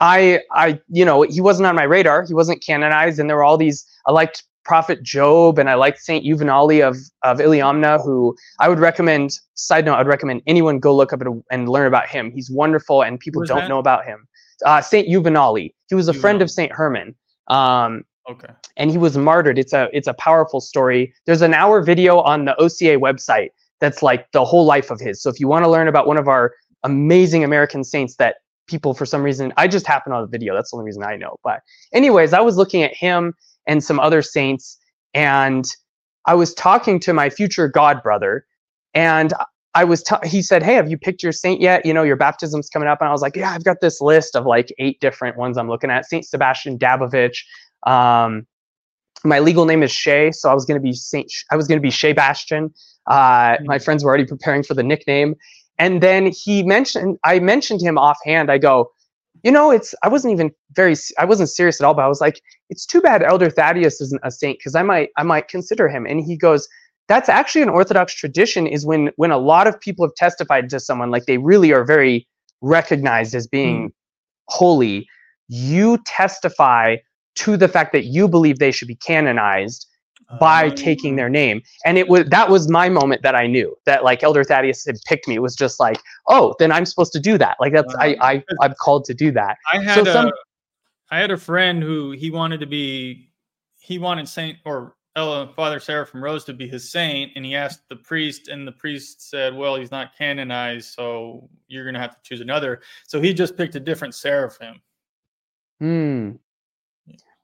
I 0.00 0.40
I 0.50 0.80
you 0.88 1.04
know 1.04 1.22
he 1.22 1.40
wasn't 1.40 1.66
on 1.66 1.76
my 1.76 1.84
radar. 1.84 2.24
He 2.24 2.34
wasn't 2.34 2.62
canonized, 2.62 3.18
and 3.18 3.28
there 3.28 3.36
were 3.36 3.44
all 3.44 3.56
these. 3.56 3.86
I 4.06 4.12
liked 4.12 4.42
Prophet 4.64 5.02
Job, 5.02 5.58
and 5.58 5.70
I 5.70 5.74
liked 5.74 6.00
Saint 6.00 6.24
Juvenali 6.24 6.86
of 6.86 6.96
of 7.22 7.38
Iliamna, 7.38 8.02
who 8.02 8.36
I 8.58 8.68
would 8.68 8.78
recommend. 8.78 9.38
Side 9.54 9.84
note: 9.84 9.96
I'd 9.96 10.06
recommend 10.06 10.42
anyone 10.46 10.78
go 10.78 10.94
look 10.94 11.12
up 11.12 11.22
and, 11.50 11.68
learn 11.68 11.86
about 11.86 12.08
him. 12.08 12.32
He's 12.32 12.50
wonderful, 12.50 13.02
and 13.02 13.20
people 13.20 13.44
don't 13.44 13.60
that? 13.60 13.68
know 13.68 13.78
about 13.78 14.04
him. 14.04 14.26
Uh, 14.64 14.80
Saint 14.80 15.08
Juvenali. 15.08 15.74
He 15.88 15.94
was 15.94 16.08
a 16.08 16.14
friend 16.14 16.42
of 16.42 16.50
Saint 16.50 16.72
Herman. 16.72 17.14
Um, 17.48 18.04
Okay. 18.30 18.48
and 18.78 18.90
he 18.90 18.96
was 18.96 19.18
martyred. 19.18 19.58
It's 19.58 19.74
a 19.74 19.88
it's 19.92 20.08
a 20.08 20.14
powerful 20.14 20.60
story. 20.60 21.12
There's 21.26 21.42
an 21.42 21.52
hour 21.52 21.82
video 21.82 22.20
on 22.20 22.46
the 22.46 22.56
OCA 22.56 22.96
website 22.98 23.50
that's 23.80 24.02
like 24.02 24.32
the 24.32 24.44
whole 24.46 24.64
life 24.64 24.90
of 24.90 24.98
his. 24.98 25.22
So 25.22 25.28
if 25.28 25.38
you 25.38 25.46
want 25.46 25.64
to 25.66 25.70
learn 25.70 25.88
about 25.88 26.06
one 26.06 26.16
of 26.16 26.26
our 26.26 26.54
amazing 26.84 27.44
American 27.44 27.84
saints 27.84 28.16
that 28.16 28.36
people 28.66 28.94
for 28.94 29.04
some 29.04 29.22
reason 29.22 29.52
I 29.58 29.68
just 29.68 29.86
happened 29.86 30.14
on 30.14 30.22
the 30.22 30.28
video. 30.28 30.54
That's 30.54 30.70
the 30.70 30.78
only 30.78 30.86
reason 30.86 31.02
I 31.02 31.16
know. 31.16 31.36
But 31.44 31.60
anyways, 31.92 32.32
I 32.32 32.40
was 32.40 32.56
looking 32.56 32.82
at 32.82 32.94
him 32.94 33.34
and 33.66 33.84
some 33.84 34.00
other 34.00 34.22
saints, 34.22 34.78
and 35.12 35.66
I 36.24 36.34
was 36.34 36.54
talking 36.54 36.98
to 37.00 37.12
my 37.12 37.28
future 37.28 37.68
god 37.68 38.02
brother, 38.02 38.46
and 38.94 39.34
I 39.74 39.84
was 39.84 40.02
t- 40.02 40.16
he 40.24 40.42
said, 40.42 40.62
"Hey, 40.62 40.74
have 40.74 40.88
you 40.88 40.96
picked 40.96 41.22
your 41.22 41.32
saint 41.32 41.60
yet? 41.60 41.84
You 41.84 41.92
know, 41.92 42.02
your 42.02 42.16
baptism's 42.16 42.68
coming 42.68 42.88
up." 42.88 43.00
And 43.00 43.08
I 43.08 43.12
was 43.12 43.22
like, 43.22 43.36
"Yeah, 43.36 43.52
I've 43.52 43.64
got 43.64 43.80
this 43.80 44.00
list 44.00 44.36
of 44.36 44.46
like 44.46 44.72
eight 44.78 45.00
different 45.00 45.36
ones 45.36 45.58
I'm 45.58 45.68
looking 45.68 45.90
at. 45.90 46.06
Saint 46.06 46.24
Sebastian 46.26 46.78
Dabovich, 46.78 47.38
um, 47.86 48.46
my 49.24 49.38
legal 49.38 49.64
name 49.64 49.82
is 49.82 49.90
Shay, 49.90 50.30
so 50.32 50.50
I 50.50 50.54
was 50.54 50.64
going 50.64 50.78
to 50.78 50.82
be 50.82 50.92
Saint. 50.92 51.30
Sh- 51.30 51.44
I 51.50 51.56
was 51.56 51.66
going 51.66 51.78
to 51.78 51.82
be 51.82 51.90
Shay 51.90 52.12
Bastion. 52.12 52.72
Uh, 53.06 53.56
my 53.64 53.78
friends 53.78 54.04
were 54.04 54.08
already 54.08 54.26
preparing 54.26 54.62
for 54.62 54.74
the 54.74 54.82
nickname, 54.82 55.34
and 55.78 56.02
then 56.02 56.26
he 56.26 56.62
mentioned. 56.62 57.18
I 57.24 57.40
mentioned 57.40 57.82
him 57.82 57.98
offhand. 57.98 58.50
I 58.50 58.58
go, 58.58 58.92
you 59.42 59.50
know, 59.50 59.70
it's. 59.70 59.94
I 60.02 60.08
wasn't 60.08 60.32
even 60.32 60.52
very. 60.72 60.94
I 61.18 61.24
wasn't 61.24 61.48
serious 61.48 61.80
at 61.80 61.86
all, 61.86 61.94
but 61.94 62.02
I 62.02 62.08
was 62.08 62.20
like, 62.20 62.40
it's 62.70 62.86
too 62.86 63.00
bad 63.00 63.22
Elder 63.22 63.50
Thaddeus 63.50 64.00
isn't 64.00 64.20
a 64.22 64.30
saint 64.30 64.58
because 64.58 64.74
I 64.74 64.82
might. 64.82 65.10
I 65.16 65.22
might 65.22 65.48
consider 65.48 65.88
him. 65.88 66.06
And 66.06 66.20
he 66.20 66.36
goes, 66.36 66.68
that's 67.08 67.28
actually 67.28 67.62
an 67.62 67.68
Orthodox 67.68 68.14
tradition. 68.14 68.66
Is 68.66 68.86
when 68.86 69.10
when 69.16 69.30
a 69.30 69.38
lot 69.38 69.66
of 69.66 69.78
people 69.80 70.06
have 70.06 70.14
testified 70.14 70.68
to 70.70 70.80
someone 70.80 71.10
like 71.10 71.26
they 71.26 71.38
really 71.38 71.72
are 71.72 71.84
very 71.84 72.26
recognized 72.60 73.34
as 73.34 73.46
being 73.46 73.82
hmm. 73.82 73.88
holy. 74.48 75.08
You 75.48 75.98
testify 76.06 76.96
to 77.36 77.56
the 77.56 77.68
fact 77.68 77.92
that 77.92 78.04
you 78.04 78.28
believe 78.28 78.58
they 78.58 78.70
should 78.70 78.88
be 78.88 78.96
canonized 78.96 79.86
by 80.40 80.70
taking 80.70 81.14
oh. 81.14 81.16
their 81.16 81.28
name. 81.28 81.60
And 81.84 81.98
it 81.98 82.08
was 82.08 82.24
that 82.26 82.48
was 82.48 82.68
my 82.68 82.88
moment 82.88 83.22
that 83.22 83.34
i 83.34 83.46
knew 83.46 83.76
that 83.84 84.04
like 84.04 84.22
elder 84.22 84.42
thaddeus 84.42 84.84
had 84.86 84.96
picked 85.06 85.28
me. 85.28 85.34
It 85.34 85.42
was 85.42 85.54
just 85.54 85.78
like 85.78 86.00
oh 86.28 86.54
then 86.58 86.72
i'm 86.72 86.86
supposed 86.86 87.12
to 87.12 87.20
do 87.20 87.38
that. 87.38 87.56
Like 87.60 87.72
that's 87.72 87.94
I, 87.96 88.16
I 88.20 88.44
i'm 88.60 88.74
called 88.80 89.04
to 89.06 89.14
do 89.14 89.30
that. 89.32 89.58
I 89.72 89.82
had 89.82 89.94
So 89.94 90.04
some- 90.04 90.28
a, 90.28 90.32
I 91.10 91.18
had 91.18 91.30
a 91.30 91.36
friend 91.36 91.82
who 91.82 92.12
he 92.12 92.30
wanted 92.30 92.60
to 92.60 92.66
be, 92.66 93.30
he 93.78 93.98
wanted 93.98 94.28
Saint 94.28 94.58
or 94.64 94.96
Ella, 95.16 95.52
Father 95.54 95.78
Seraphim 95.78 96.22
Rose 96.22 96.44
to 96.44 96.52
be 96.52 96.66
his 96.66 96.90
saint, 96.90 97.32
and 97.36 97.44
he 97.44 97.54
asked 97.54 97.88
the 97.88 97.94
priest, 97.96 98.48
and 98.48 98.66
the 98.66 98.72
priest 98.72 99.30
said, 99.30 99.54
"Well, 99.54 99.76
he's 99.76 99.92
not 99.92 100.16
canonized, 100.18 100.92
so 100.92 101.48
you're 101.68 101.84
gonna 101.84 102.00
have 102.00 102.16
to 102.16 102.22
choose 102.24 102.40
another." 102.40 102.80
So 103.06 103.20
he 103.20 103.32
just 103.32 103.56
picked 103.56 103.76
a 103.76 103.80
different 103.80 104.14
Seraphim. 104.14 104.80
Hmm. 105.80 106.32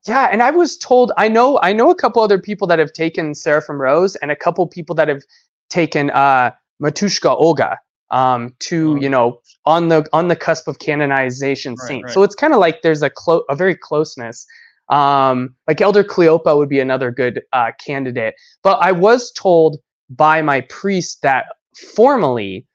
Yeah, 0.06 0.28
and 0.33 0.42
I 0.42 0.50
was 0.50 0.76
told 0.78 1.12
I 1.16 1.28
know 1.28 1.61
I 1.62 1.72
know 1.72 1.90
a 1.90 1.94
couple 1.94 2.22
other 2.22 2.38
people 2.40 2.66
that 2.68 2.78
have 2.78 2.92
taken 2.92 3.35
Seraphim 3.35 3.80
Rose 3.80 4.16
and 4.16 4.30
a 4.30 4.37
couple 4.37 4.66
people 4.66 4.94
that 4.96 5.09
have 5.09 5.22
taken 5.68 6.11
uh 6.11 6.50
Matushka 6.83 7.28
Olga 7.38 7.78
um 8.11 8.52
to, 8.61 8.92
Oh. 8.92 9.00
you 9.00 9.09
know, 9.09 9.40
on 9.66 9.88
the 9.88 10.09
on 10.12 10.26
the 10.28 10.35
cusp 10.37 10.66
of 10.66 10.78
canonization 10.80 11.74
Right, 11.74 11.87
saint. 11.88 12.04
right. 12.06 12.12
So 12.14 12.22
it's 12.24 12.35
kind 12.35 12.52
of 12.54 12.59
like 12.59 12.83
there's 12.83 13.02
a 13.02 13.11
clo- 13.11 13.44
a 13.48 13.54
very 13.54 13.76
closeness. 13.76 14.46
Um 14.90 15.55
like 15.68 15.81
Elder 15.81 16.05
Cleopa 16.05 16.57
would 16.57 16.68
be 16.68 16.81
another 16.81 17.11
good 17.11 17.42
uh 17.53 17.72
candidate. 17.85 18.35
But 18.62 18.79
I 18.83 18.92
was 18.92 19.33
told 19.33 19.79
by 20.11 20.42
my 20.42 20.62
priest 20.62 21.22
that 21.22 21.46
formally 21.92 22.66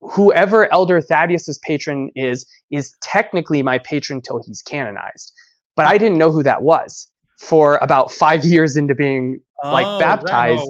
whoever 0.00 0.70
Elder 0.72 1.00
Thaddeus's 1.00 1.58
patron 1.58 2.10
is 2.14 2.46
is 2.70 2.94
technically 3.02 3.62
my 3.62 3.78
patron 3.78 4.20
till 4.20 4.42
he's 4.44 4.62
canonized. 4.62 5.32
But 5.76 5.86
I 5.86 5.98
didn't 5.98 6.18
know 6.18 6.30
who 6.30 6.42
that 6.42 6.62
was 6.62 7.08
for 7.38 7.78
about 7.82 8.12
five 8.12 8.44
years 8.54 8.76
into 8.76 8.94
being 8.94 9.40
like 9.64 9.86
Oh, 9.86 9.96
is 9.96 9.98
that 9.98 10.30
how 10.30 10.56
baptized. 10.56 10.68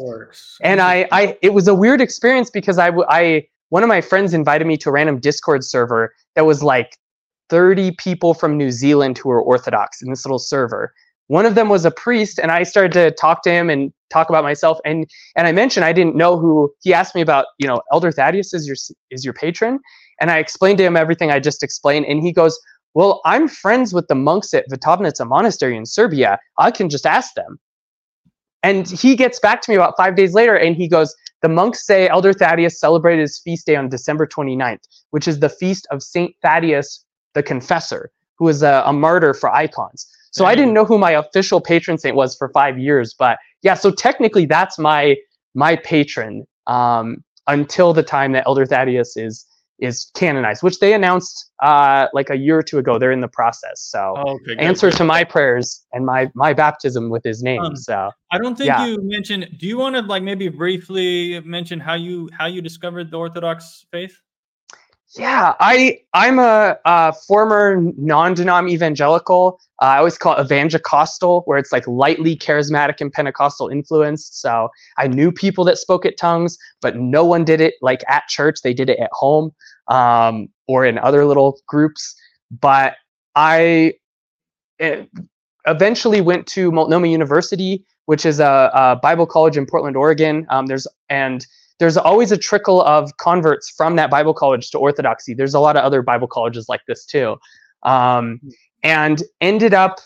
and 0.63 0.81
I, 0.81 1.09
I 1.13 1.37
it 1.43 1.53
was 1.53 1.69
a 1.69 1.75
weird 1.75 2.01
experience 2.01 2.51
because 2.51 2.79
I, 2.79 2.91
I, 3.09 3.47
one 3.71 3.83
of 3.83 3.89
my 3.89 4.01
friends 4.01 4.35
invited 4.35 4.67
me 4.67 4.77
to 4.79 4.89
a 4.89 4.93
random 4.93 5.19
discord 5.19 5.65
server 5.65 6.15
that 6.37 6.47
was 6.47 6.63
like 6.63 6.97
30 7.51 7.93
people 7.93 8.35
from 8.35 8.57
new 8.57 8.71
zealand 8.71 9.19
who 9.19 9.29
were 9.29 9.43
orthodox 9.43 10.03
in 10.03 10.11
this 10.11 10.25
little 10.25 10.39
server. 10.39 10.93
One 11.29 11.47
of 11.47 11.55
them 11.55 11.69
was 11.69 11.85
a 11.85 11.91
priest 11.91 12.39
and 12.39 12.51
i 12.51 12.63
started 12.63 12.93
to 12.93 13.11
talk 13.13 13.43
to 13.43 13.51
him 13.51 13.71
and 13.71 13.93
talk 14.11 14.29
about 14.29 14.45
myself 14.45 14.79
and 14.85 15.09
and 15.37 15.47
i 15.47 15.53
mentioned 15.53 15.85
i 15.85 15.93
didn't 15.93 16.17
know 16.17 16.39
who 16.39 16.73
he 16.83 16.93
asked 16.93 17.15
me 17.15 17.21
about 17.23 17.47
you 17.59 17.67
know 17.67 17.81
elder 17.93 18.13
thaddeus 18.13 18.53
is 18.53 18.67
your 18.67 18.77
is 19.11 19.25
your 19.25 19.35
patron? 19.35 19.81
And 20.21 20.31
i 20.31 20.39
explained 20.39 20.79
to 20.79 20.85
him 20.85 20.97
everything 20.97 21.31
i 21.31 21.41
just 21.41 21.63
explained 21.63 22.07
and 22.07 22.21
he 22.23 22.33
goes 22.33 22.59
well 22.93 23.21
i'm 23.25 23.49
friends 23.49 23.95
with 23.95 24.07
the 24.09 24.15
monks 24.15 24.53
at 24.55 24.69
Vitovnica 24.71 25.27
monastery 25.27 25.77
in 25.77 25.87
serbia. 25.87 26.39
I 26.59 26.71
can 26.71 26.89
just 26.89 27.07
ask 27.07 27.35
them. 27.35 27.59
And 28.65 28.89
he 28.89 29.15
gets 29.15 29.39
back 29.39 29.61
to 29.61 29.71
me 29.71 29.77
about 29.77 29.95
five 29.97 30.17
days 30.17 30.33
later 30.33 30.57
and 30.57 30.75
he 30.75 30.89
goes, 30.89 31.15
The 31.43 31.51
monks 31.51 31.85
say 31.85 32.09
Elder 32.09 32.33
Thaddeus 32.33 32.81
celebrated 32.81 33.21
his 33.21 33.39
feast 33.39 33.67
day 33.67 33.77
on 33.77 33.91
December 33.91 34.27
29th, 34.27 34.81
which 35.11 35.29
is 35.29 35.41
the 35.41 35.51
feast 35.51 35.87
of 35.91 36.03
Saint 36.03 36.35
Thaddeus 36.41 37.05
the 37.35 37.43
Confessor, 37.43 38.11
who 38.39 38.47
was 38.47 38.63
a, 38.63 38.83
a 38.87 38.93
martyr 38.93 39.35
for 39.35 39.55
icons. 39.55 40.07
So 40.31 40.47
I 40.47 40.57
didn't 40.57 40.75
know 40.75 40.85
who 40.85 40.99
my 40.99 41.13
official 41.13 41.61
patron 41.61 41.97
saint 41.97 42.17
was 42.17 42.35
for 42.37 42.49
five 42.49 42.77
years, 42.77 43.15
but 43.15 43.39
yeah, 43.63 43.75
so 43.75 43.93
technically 43.93 44.47
that's 44.47 44.79
my 44.79 45.17
my 45.55 45.77
patron 45.77 46.45
um, 46.67 47.23
until 47.47 47.93
the 47.93 48.03
time 48.03 48.33
that 48.33 48.45
Elder 48.45 48.67
Thaddeus 48.67 49.17
is 49.17 49.47
is 49.79 50.11
canonized, 50.15 50.63
which 50.63 50.79
they 50.79 50.93
announced 50.93 51.51
uh, 51.63 52.07
like 52.13 52.31
a 52.31 52.37
year 52.37 52.59
or 52.59 52.63
two 52.63 52.79
ago. 52.79 52.99
They're 52.99 53.13
in 53.13 53.21
the 53.21 53.29
process. 53.29 53.81
So 53.81 54.15
Oh, 54.17 54.35
okay, 54.35 54.57
answer 54.59 54.91
good. 54.91 54.97
to 54.99 55.05
my 55.05 55.25
prayers 55.25 55.85
and 55.93 56.05
my 56.05 56.31
my 56.35 56.53
baptism 56.53 57.11
with 57.11 57.23
his 57.25 57.43
name. 57.43 57.61
Um, 57.61 57.77
so 57.77 58.11
I 58.33 58.39
don't 58.39 58.57
think 58.57 58.69
yeah. 58.69 58.87
you 58.87 58.99
mentioned. 59.03 59.49
Do 59.59 59.67
you 59.67 59.79
want 59.79 59.97
to 59.97 60.03
like 60.03 60.23
maybe 60.23 60.49
briefly 60.49 61.41
mention 61.41 61.81
how 61.81 61.95
you 61.95 62.29
how 62.37 62.47
you 62.47 62.61
discovered 62.61 63.11
the 63.11 63.19
Orthodox 63.19 63.87
faith? 63.91 64.21
Yeah, 65.17 65.55
I 65.61 66.01
I'm 66.13 66.39
a, 66.41 66.77
uh 66.85 67.13
former 67.13 67.81
non-denom 67.97 68.69
evangelical. 68.69 69.61
Uh, 69.81 69.85
I 69.87 69.99
always 69.99 70.19
call 70.19 70.37
it 70.37 70.45
evangelical, 70.45 71.43
where 71.45 71.59
it's 71.59 71.71
like 71.71 71.87
lightly 71.87 72.37
charismatic 72.37 73.01
and 73.01 73.13
Pentecostal 73.13 73.69
influenced. 73.69 74.41
So 74.41 74.71
I 74.99 75.07
knew 75.07 75.31
people 75.31 75.65
that 75.65 75.79
spoke 75.79 76.05
at 76.05 76.17
tongues, 76.17 76.59
but 76.81 76.97
no 76.97 77.25
one 77.25 77.45
did 77.45 77.61
it 77.61 77.75
like 77.81 78.03
at 78.09 78.27
church. 78.29 78.61
They 78.63 78.75
did 78.75 78.91
it 78.91 78.99
at 78.99 79.11
home 79.13 79.53
um, 79.89 80.49
or 80.67 80.85
in 80.85 80.99
other 80.99 81.25
little 81.25 81.61
groups. 81.69 82.15
But 82.51 82.97
I 83.37 83.95
eh, 84.81 85.05
eventually 85.67 86.21
went 86.23 86.47
to 86.49 86.73
Multnomah 86.73 87.09
University, 87.09 87.85
which 88.07 88.27
is 88.27 88.41
a, 88.41 88.71
a 88.75 88.97
Bible 88.97 89.27
college 89.27 89.57
in 89.57 89.67
Portland, 89.67 89.97
Oregon. 89.97 90.47
Um, 90.51 90.67
there's 90.67 90.89
and 91.09 91.47
there's 91.79 91.97
always 91.97 92.31
a 92.33 92.39
trickle 92.39 92.83
of 92.83 93.17
converts 93.17 93.71
from 93.71 93.97
that 93.97 94.11
Bible 94.11 94.35
college 94.35 94.71
to 94.71 94.79
Orthodoxy. 94.79 95.35
There's 95.35 95.55
a 95.55 95.61
lot 95.61 95.77
of 95.77 95.85
other 95.85 96.03
Bible 96.03 96.29
colleges 96.29 96.69
like 96.69 96.83
this 96.87 97.05
too, 97.05 97.37
um, 97.83 98.41
and 98.83 99.23
ended 99.41 99.75
up 99.75 100.01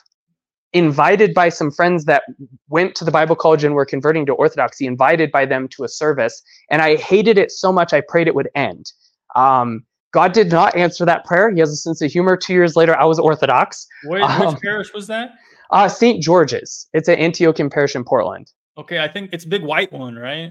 invited 0.73 1.33
by 1.33 1.49
some 1.49 1.71
friends 1.71 2.05
that 2.05 2.25
went 2.69 2.95
to 2.95 3.05
the 3.05 3.11
Bible 3.11 3.37
college 3.37 3.65
and 3.65 3.75
were 3.75 3.87
converting 3.87 4.27
to 4.27 4.33
Orthodoxy. 4.33 4.87
Invited 4.87 5.31
by 5.31 5.47
them 5.47 5.69
to 5.69 5.85
a 5.85 5.89
service, 5.89 6.43
and 6.71 6.83
I 6.83 6.97
hated 6.97 7.39
it 7.39 7.51
so 7.53 7.73
much 7.73 7.93
I 7.93 8.01
prayed 8.01 8.29
it 8.29 8.35
would 8.35 8.49
end. 8.55 8.93
Um, 9.35 9.85
God 10.13 10.33
did 10.33 10.51
not 10.51 10.75
answer 10.75 11.05
that 11.05 11.25
prayer. 11.27 11.51
He 11.51 11.61
has 11.61 11.71
a 11.71 11.77
sense 11.77 12.01
of 12.01 12.11
humor. 12.11 12.37
Two 12.37 12.55
years 12.55 12.77
later, 12.77 12.99
I 12.99 13.05
was 13.05 13.19
Orthodox. 13.19 13.87
Wait, 14.05 14.23
Um, 14.23 14.55
which 14.55 14.63
parish 14.63 14.93
was 14.95 15.07
that? 15.09 15.35
Uh, 15.71 15.87
St. 15.87 16.23
George's. 16.23 16.89
It's 16.95 17.09
an 17.09 17.19
Antiochian 17.19 17.71
parish 17.71 17.95
in 17.95 18.05
Portland. 18.05 18.51
Okay, 18.79 19.01
I 19.01 19.09
think 19.09 19.31
it's 19.33 19.45
big 19.45 19.63
white 19.63 19.93
one, 19.93 20.17
right? 20.17 20.51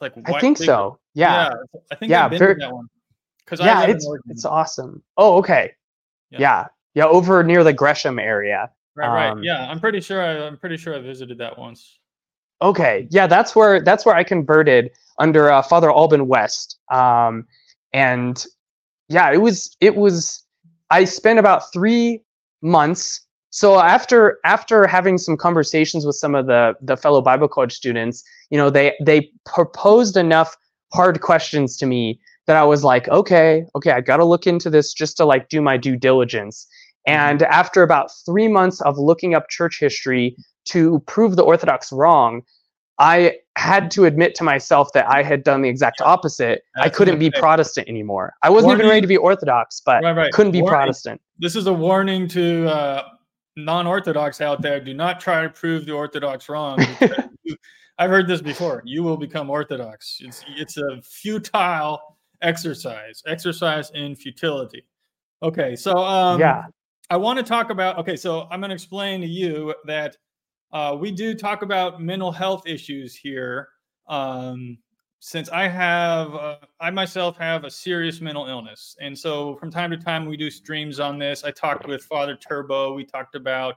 Like 0.00 0.14
I 0.24 0.40
think 0.40 0.56
so. 0.58 0.98
Yeah. 1.14 1.50
I 1.90 1.94
think 1.94 2.10
Yeah, 2.10 2.24
I've 2.24 2.30
been 2.30 2.38
very- 2.38 2.54
to 2.54 2.60
that 2.60 2.72
one. 2.74 2.88
Because 3.44 3.60
Yeah, 3.60 3.80
I 3.80 3.86
it's 3.86 4.08
it's 4.28 4.44
awesome. 4.44 5.02
Oh, 5.16 5.38
okay. 5.38 5.74
Yeah. 6.30 6.38
Yeah. 6.40 6.66
yeah. 6.94 7.06
over 7.06 7.42
near 7.42 7.64
the 7.64 7.72
Gresham 7.72 8.18
area. 8.18 8.70
right, 8.94 9.08
right. 9.08 9.30
um, 9.30 9.42
Yeah, 9.42 9.68
I'm 9.68 9.80
pretty 9.80 10.00
sure. 10.00 10.22
I, 10.22 10.46
I'm 10.46 10.56
pretty 10.56 10.76
sure 10.76 10.94
I 10.94 11.00
visited 11.00 11.38
that 11.38 11.58
once. 11.58 11.98
Okay. 12.62 13.08
Yeah, 13.10 13.26
that's 13.26 13.56
where 13.56 13.82
that's 13.82 14.06
where 14.06 14.14
I 14.14 14.22
converted 14.22 14.90
under 15.18 15.50
uh, 15.50 15.62
Father 15.62 15.90
Alban 15.90 16.28
West. 16.28 16.78
Um, 16.92 17.46
and 17.92 18.44
yeah, 19.08 19.32
it 19.32 19.38
was 19.38 19.76
it 19.80 19.96
was 19.96 20.44
I 20.90 21.04
spent 21.04 21.38
about 21.38 21.72
three 21.72 22.22
months. 22.62 23.26
So 23.50 23.80
after 23.80 24.38
after 24.44 24.86
having 24.86 25.18
some 25.18 25.36
conversations 25.36 26.06
with 26.06 26.16
some 26.16 26.34
of 26.34 26.46
the 26.46 26.74
the 26.80 26.96
fellow 26.96 27.20
Bible 27.20 27.48
college 27.48 27.72
students, 27.72 28.22
you 28.50 28.56
know, 28.56 28.70
they 28.70 28.94
they 29.04 29.30
proposed 29.44 30.16
enough 30.16 30.56
hard 30.92 31.20
questions 31.20 31.76
to 31.78 31.86
me 31.86 32.20
that 32.46 32.56
I 32.56 32.64
was 32.64 32.82
like, 32.84 33.08
okay, 33.08 33.64
okay, 33.76 33.92
I 33.92 34.00
got 34.00 34.16
to 34.16 34.24
look 34.24 34.46
into 34.46 34.70
this 34.70 34.92
just 34.92 35.16
to 35.18 35.24
like 35.24 35.48
do 35.48 35.60
my 35.60 35.76
due 35.76 35.96
diligence. 35.96 36.66
And 37.06 37.42
after 37.44 37.82
about 37.82 38.10
three 38.26 38.48
months 38.48 38.80
of 38.82 38.98
looking 38.98 39.34
up 39.34 39.48
church 39.48 39.78
history 39.80 40.36
to 40.66 41.00
prove 41.06 41.36
the 41.36 41.42
Orthodox 41.42 41.90
wrong, 41.92 42.42
I 42.98 43.36
had 43.56 43.90
to 43.92 44.04
admit 44.04 44.34
to 44.36 44.44
myself 44.44 44.92
that 44.94 45.08
I 45.08 45.22
had 45.22 45.42
done 45.42 45.62
the 45.62 45.68
exact 45.68 46.00
opposite. 46.02 46.62
I 46.76 46.84
That's 46.84 46.94
a 46.94 46.98
couldn't 46.98 47.18
be. 47.18 47.30
Protestant 47.30 47.88
anymore. 47.88 48.34
I 48.42 48.50
wasn't 48.50 48.74
even 48.74 48.86
ready 48.86 49.00
to 49.00 49.06
be 49.06 49.16
Orthodox, 49.16 49.80
but 49.84 50.02
Right, 50.04 50.14
right. 50.14 50.32
couldn't 50.32 50.52
be 50.52 50.60
Warning. 50.60 50.76
Protestant. 50.76 51.20
This 51.38 51.56
is 51.56 51.66
a 51.66 51.72
warning 51.72 52.28
to 52.28 52.68
uh, 52.68 53.08
non-Orthodox 53.64 54.40
out 54.40 54.62
there. 54.62 54.80
Do 54.80 54.94
not 54.94 55.20
try 55.20 55.42
to 55.42 55.48
prove 55.50 55.86
the 55.86 55.92
Orthodox 55.92 56.48
wrong. 56.48 56.78
you- 57.44 57.56
I've 57.98 58.08
heard 58.08 58.26
this 58.26 58.40
before. 58.40 58.82
You 58.86 59.02
will 59.02 59.18
become 59.18 59.50
Orthodox. 59.50 60.18
It's 60.20 60.42
it's 60.56 60.78
a 60.78 61.02
futile 61.02 62.00
exercise. 62.40 63.22
Exercise 63.26 63.90
in 63.90 64.16
futility. 64.16 64.86
Okay, 65.42 65.76
so 65.76 65.98
um, 65.98 66.40
yeah. 66.40 66.64
I 67.10 67.18
want 67.18 67.38
to 67.38 67.42
talk 67.42 67.68
about. 67.68 67.98
Okay, 67.98 68.16
so 68.16 68.48
I'm 68.50 68.60
going 68.60 68.70
to 68.70 68.74
explain 68.74 69.20
to 69.20 69.26
you 69.26 69.74
that 69.84 70.16
uh, 70.72 70.96
we 70.98 71.10
do 71.10 71.34
talk 71.34 71.60
about 71.60 72.00
mental 72.00 72.32
health 72.32 72.66
issues 72.66 73.14
here. 73.14 73.68
Um, 74.08 74.78
since 75.20 75.50
I 75.50 75.68
have, 75.68 76.34
uh, 76.34 76.56
I 76.80 76.90
myself 76.90 77.36
have 77.36 77.64
a 77.64 77.70
serious 77.70 78.22
mental 78.22 78.46
illness, 78.46 78.96
and 79.00 79.16
so 79.16 79.56
from 79.56 79.70
time 79.70 79.90
to 79.90 79.98
time 79.98 80.24
we 80.24 80.36
do 80.36 80.50
streams 80.50 80.98
on 80.98 81.18
this. 81.18 81.44
I 81.44 81.50
talked 81.50 81.86
with 81.86 82.02
Father 82.02 82.36
Turbo. 82.36 82.94
We 82.94 83.04
talked 83.04 83.34
about 83.34 83.76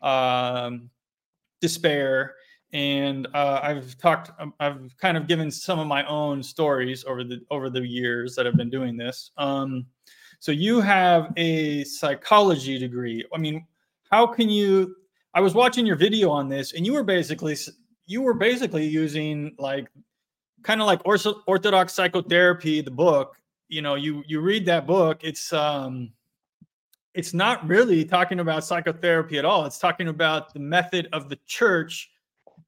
um, 0.00 0.88
despair, 1.60 2.36
and 2.72 3.28
uh, 3.34 3.60
I've 3.62 3.98
talked. 3.98 4.30
um, 4.40 4.54
I've 4.60 4.96
kind 4.96 5.18
of 5.18 5.26
given 5.26 5.50
some 5.50 5.78
of 5.78 5.86
my 5.86 6.06
own 6.06 6.42
stories 6.42 7.04
over 7.04 7.22
the 7.22 7.40
over 7.50 7.68
the 7.68 7.86
years 7.86 8.34
that 8.36 8.46
I've 8.46 8.56
been 8.56 8.70
doing 8.70 8.96
this. 8.96 9.30
Um, 9.36 9.84
so 10.40 10.52
you 10.52 10.80
have 10.80 11.34
a 11.36 11.84
psychology 11.84 12.78
degree. 12.78 13.26
I 13.34 13.36
mean, 13.36 13.66
how 14.10 14.26
can 14.26 14.48
you? 14.48 14.96
I 15.34 15.42
was 15.42 15.52
watching 15.52 15.84
your 15.84 15.96
video 15.96 16.30
on 16.30 16.48
this, 16.48 16.72
and 16.72 16.86
you 16.86 16.94
were 16.94 17.04
basically 17.04 17.58
you 18.06 18.22
were 18.22 18.32
basically 18.32 18.86
using 18.86 19.54
like 19.58 19.88
kind 20.62 20.80
of 20.80 20.86
like 20.86 21.00
orthodox 21.04 21.94
psychotherapy, 21.94 22.80
the 22.80 22.90
book. 22.90 23.36
You 23.68 23.82
know, 23.82 23.94
you 23.96 24.22
you 24.26 24.40
read 24.40 24.64
that 24.66 24.86
book. 24.86 25.20
It's 25.22 25.52
um, 25.52 26.10
it's 27.14 27.34
not 27.34 27.66
really 27.66 28.04
talking 28.04 28.40
about 28.40 28.64
psychotherapy 28.64 29.38
at 29.38 29.44
all. 29.44 29.66
It's 29.66 29.78
talking 29.78 30.08
about 30.08 30.52
the 30.54 30.60
method 30.60 31.08
of 31.12 31.28
the 31.28 31.38
church 31.46 32.10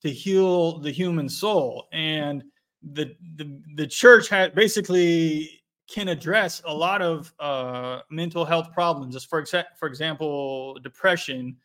to 0.02 0.10
heal 0.10 0.78
the 0.78 0.90
human 0.90 1.28
soul, 1.28 1.88
and 1.92 2.44
the 2.92 3.14
the 3.36 3.60
the 3.76 3.86
church 3.86 4.28
had 4.28 4.54
basically 4.54 5.62
can 5.88 6.08
address 6.08 6.62
a 6.66 6.74
lot 6.74 7.02
of 7.02 7.32
uh, 7.40 8.00
mental 8.10 8.44
health 8.44 8.72
problems. 8.72 9.14
Just 9.14 9.28
for 9.28 9.42
exa- 9.42 9.76
for 9.76 9.88
example, 9.88 10.78
depression. 10.82 11.56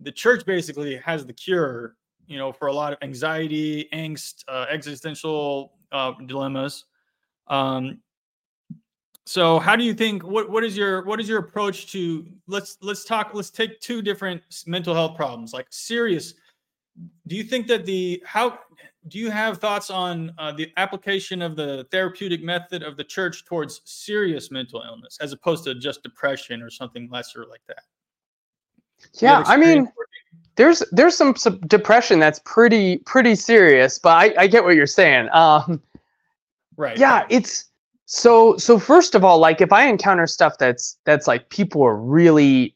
The 0.00 0.10
church 0.10 0.44
basically 0.44 0.96
has 0.96 1.24
the 1.24 1.32
cure, 1.32 1.94
you 2.26 2.38
know, 2.38 2.52
for 2.52 2.68
a 2.68 2.72
lot 2.72 2.92
of 2.92 2.98
anxiety, 3.02 3.88
angst, 3.92 4.44
uh, 4.48 4.66
existential 4.70 5.72
uh, 5.92 6.12
dilemmas. 6.26 6.84
Um, 7.48 8.00
so 9.26 9.58
how 9.58 9.74
do 9.74 9.84
you 9.84 9.94
think 9.94 10.22
what 10.22 10.50
what 10.50 10.62
is 10.62 10.76
your 10.76 11.02
what 11.04 11.18
is 11.20 11.28
your 11.28 11.38
approach 11.38 11.90
to 11.90 12.26
let's 12.46 12.76
let's 12.82 13.04
talk 13.04 13.30
let's 13.32 13.50
take 13.50 13.80
two 13.80 14.02
different 14.02 14.42
mental 14.66 14.94
health 14.94 15.16
problems 15.16 15.52
like 15.52 15.66
serious 15.70 16.34
do 17.26 17.34
you 17.34 17.42
think 17.42 17.66
that 17.66 17.86
the 17.86 18.22
how 18.26 18.58
do 19.08 19.18
you 19.18 19.30
have 19.30 19.58
thoughts 19.58 19.90
on 19.90 20.32
uh, 20.38 20.52
the 20.52 20.70
application 20.76 21.42
of 21.42 21.56
the 21.56 21.86
therapeutic 21.90 22.42
method 22.42 22.82
of 22.82 22.96
the 22.96 23.04
church 23.04 23.44
towards 23.44 23.80
serious 23.84 24.50
mental 24.50 24.82
illness 24.86 25.18
as 25.20 25.32
opposed 25.32 25.64
to 25.64 25.74
just 25.74 26.02
depression 26.02 26.60
or 26.62 26.68
something 26.68 27.08
lesser 27.10 27.46
like 27.48 27.62
that 27.66 27.82
yeah 29.20 29.42
i 29.46 29.56
mean 29.56 29.88
there's 30.56 30.82
there's 30.92 31.16
some, 31.16 31.34
some, 31.36 31.58
depression 31.66 32.18
that's 32.18 32.40
pretty 32.44 32.98
pretty 32.98 33.34
serious 33.34 33.98
but 33.98 34.10
i, 34.10 34.42
I 34.42 34.46
get 34.46 34.64
what 34.64 34.76
you're 34.76 34.86
saying. 34.86 35.28
Um, 35.32 35.82
right. 36.76 36.96
yeah 36.96 37.26
it's 37.28 37.66
so 38.06 38.56
so 38.56 38.78
first 38.78 39.14
of 39.14 39.24
all 39.24 39.38
like 39.38 39.60
if 39.60 39.72
i 39.72 39.86
encounter 39.86 40.26
stuff 40.26 40.58
that's 40.58 40.98
that's 41.04 41.26
like 41.26 41.48
people 41.48 41.82
are 41.82 41.96
really 41.96 42.74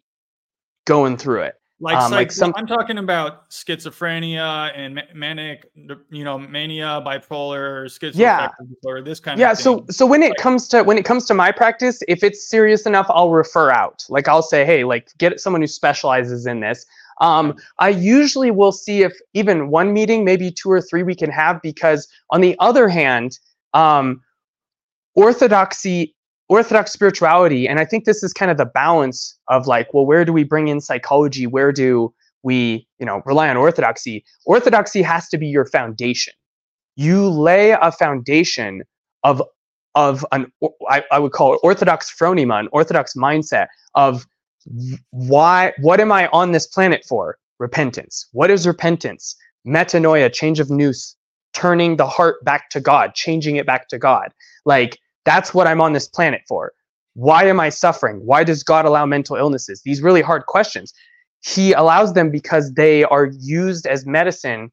going 0.87 1.17
through 1.17 1.43
it 1.43 1.61
like, 1.81 1.97
um, 1.97 2.11
like 2.11 2.33
some 2.33 2.53
i'm 2.57 2.67
talking 2.67 2.99
about 2.99 3.49
schizophrenia 3.51 4.73
and 4.75 5.03
manic 5.15 5.71
you 6.11 6.25
know 6.25 6.39
mania 6.39 7.03
bipolar 7.07 7.85
schizophrenia 7.85 8.17
yeah. 8.17 8.49
or 8.85 9.03
this 9.03 9.21
kind 9.21 9.39
yeah, 9.39 9.53
of 9.53 9.59
yeah 9.59 9.63
so 9.63 9.85
so 9.91 10.07
when 10.07 10.23
it 10.23 10.31
like, 10.31 10.39
comes 10.39 10.67
to 10.67 10.83
when 10.83 10.97
it 10.97 11.05
comes 11.05 11.27
to 11.27 11.35
my 11.35 11.53
practice 11.53 12.01
if 12.09 12.25
it's 12.25 12.43
serious 12.43 12.87
enough 12.87 13.07
i'll 13.11 13.31
refer 13.31 13.71
out. 13.71 14.05
Like 14.09 14.27
i'll 14.29 14.43
say 14.43 14.65
hey 14.65 14.83
like 14.85 15.11
get 15.19 15.39
someone 15.41 15.61
who 15.61 15.69
specializes 15.69 16.47
in 16.47 16.61
this 16.61 16.87
um, 17.21 17.55
I 17.79 17.89
usually 17.89 18.51
will 18.51 18.73
see 18.73 19.03
if 19.03 19.13
even 19.35 19.69
one 19.69 19.93
meeting, 19.93 20.25
maybe 20.25 20.51
two 20.51 20.71
or 20.71 20.81
three, 20.81 21.03
we 21.03 21.15
can 21.15 21.31
have 21.31 21.61
because 21.63 22.09
on 22.31 22.41
the 22.41 22.57
other 22.61 22.89
hand, 22.89 23.39
um, 23.75 24.23
orthodoxy 25.15 26.15
orthodox 26.49 26.93
spirituality 26.93 27.69
and 27.69 27.79
i 27.79 27.85
think 27.85 28.05
this 28.05 28.23
is 28.23 28.33
kind 28.33 28.51
of 28.51 28.57
the 28.57 28.65
balance 28.65 29.39
of 29.49 29.67
like 29.67 29.93
well 29.93 30.07
where 30.07 30.25
do 30.25 30.33
we 30.33 30.45
bring 30.45 30.69
in 30.69 30.81
psychology? 30.81 31.47
Where 31.47 31.73
do 31.73 32.15
we 32.43 32.87
you 32.99 33.07
know 33.07 33.23
rely 33.27 33.49
on 33.49 33.57
orthodoxy? 33.57 34.25
Orthodoxy 34.47 35.03
has 35.03 35.29
to 35.31 35.39
be 35.39 35.49
your 35.49 35.67
foundation. 35.67 36.35
You 36.97 37.29
lay 37.29 37.71
a 37.71 37.91
foundation 37.91 38.83
of 39.25 39.43
of 39.95 40.25
an 40.33 40.51
I, 40.89 41.03
I 41.11 41.19
would 41.19 41.33
call 41.33 41.55
it 41.55 41.61
orthodox 41.63 42.15
phronema 42.17 42.61
an 42.61 42.69
orthodox 42.73 43.15
mindset 43.15 43.67
of 43.95 44.27
why 45.11 45.73
what 45.81 46.01
am 46.01 46.13
i 46.13 46.27
on 46.29 46.53
this 46.53 46.67
planet 46.67 47.05
for 47.09 47.39
repentance 47.59 48.29
what 48.33 48.51
is 48.51 48.67
repentance 48.67 49.37
metanoia 49.67 50.33
change 50.33 50.61
of 50.61 50.71
nous 50.71 51.17
turning 51.55 51.97
the 51.97 52.07
heart 52.07 52.45
back 52.45 52.71
to 52.71 52.81
god 52.81 53.15
changing 53.15 53.57
it 53.57 53.67
back 53.67 53.89
to 53.89 53.99
god 53.99 54.33
like 54.65 54.99
that's 55.29 55.53
what 55.53 55.67
I'm 55.67 55.83
on 55.83 55.93
this 55.93 56.09
planet 56.09 56.41
for. 56.49 56.73
Why 57.13 57.45
am 57.45 57.61
I 57.61 57.69
suffering? 57.69 58.25
Why 58.25 58.45
does 58.45 58.63
God 58.63 58.87
allow 58.87 59.05
mental 59.05 59.37
illnesses? 59.37 59.83
These 59.85 60.01
really 60.01 60.23
hard 60.23 60.47
questions. 60.47 60.95
He 61.45 61.75
allows 61.75 62.15
them 62.15 62.31
because 62.31 62.73
they 62.73 63.05
are 63.05 63.27
used 63.39 63.87
as 63.87 64.07
medicine 64.07 64.73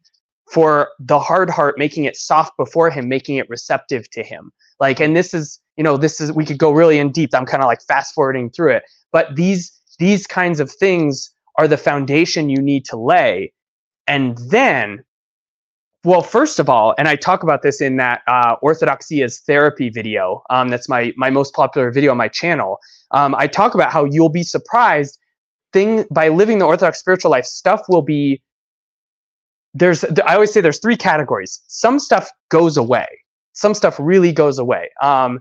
for 0.49 0.91
the 0.97 1.19
hard 1.19 1.49
heart, 1.49 1.77
making 1.77 2.05
it 2.05 2.15
soft 2.15 2.55
before 2.55 2.89
Him, 2.89 3.09
making 3.09 3.35
it 3.35 3.49
receptive 3.49 4.09
to 4.11 4.23
Him. 4.23 4.53
Like, 4.79 5.01
and 5.01 5.13
this 5.13 5.33
is, 5.33 5.59
you 5.75 5.83
know, 5.83 5.97
this 5.97 6.21
is, 6.21 6.31
we 6.31 6.45
could 6.45 6.57
go 6.57 6.71
really 6.71 6.99
in 6.99 7.11
deep. 7.11 7.31
I'm 7.33 7.45
kind 7.45 7.61
of 7.61 7.67
like 7.67 7.81
fast 7.81 8.13
forwarding 8.13 8.49
through 8.49 8.77
it. 8.77 8.83
But 9.11 9.35
these, 9.35 9.74
these 9.97 10.27
kinds 10.27 10.59
of 10.59 10.71
things 10.71 11.31
are 11.57 11.67
the 11.67 11.77
foundation 11.77 12.49
you 12.49 12.61
need 12.61 12.85
to 12.85 12.97
lay. 12.97 13.53
And 14.07 14.37
then 14.49 15.03
well, 16.05 16.21
first 16.21 16.59
of 16.59 16.69
all, 16.69 16.93
and 16.99 17.07
I 17.07 17.15
talk 17.15 17.41
about 17.41 17.63
this 17.63 17.81
in 17.81 17.97
that 17.97 18.21
uh, 18.27 18.57
Orthodoxy 18.61 19.23
is 19.23 19.39
Therapy 19.39 19.89
video. 19.89 20.43
Um, 20.51 20.69
that's 20.69 20.87
my 20.87 21.11
my 21.17 21.31
most 21.31 21.55
popular 21.55 21.89
video 21.91 22.11
on 22.11 22.17
my 22.17 22.27
channel. 22.27 22.77
Um, 23.09 23.33
I 23.33 23.47
talk 23.47 23.73
about 23.73 23.91
how 23.91 24.05
you'll 24.05 24.29
be 24.29 24.43
surprised 24.43 25.17
thing 25.73 26.05
by 26.11 26.29
living 26.29 26.59
the 26.59 26.65
Orthodox 26.65 26.99
spiritual 26.99 27.31
life. 27.31 27.45
Stuff 27.45 27.81
will 27.89 28.03
be 28.03 28.39
there's. 29.73 30.03
I 30.03 30.35
always 30.35 30.53
say 30.53 30.61
there's 30.61 30.79
three 30.79 30.95
categories. 30.95 31.59
Some 31.67 31.97
stuff 31.97 32.29
goes 32.49 32.77
away. 32.77 33.07
Some 33.53 33.73
stuff 33.73 33.95
really 33.99 34.31
goes 34.31 34.59
away. 34.59 34.89
Um, 35.01 35.39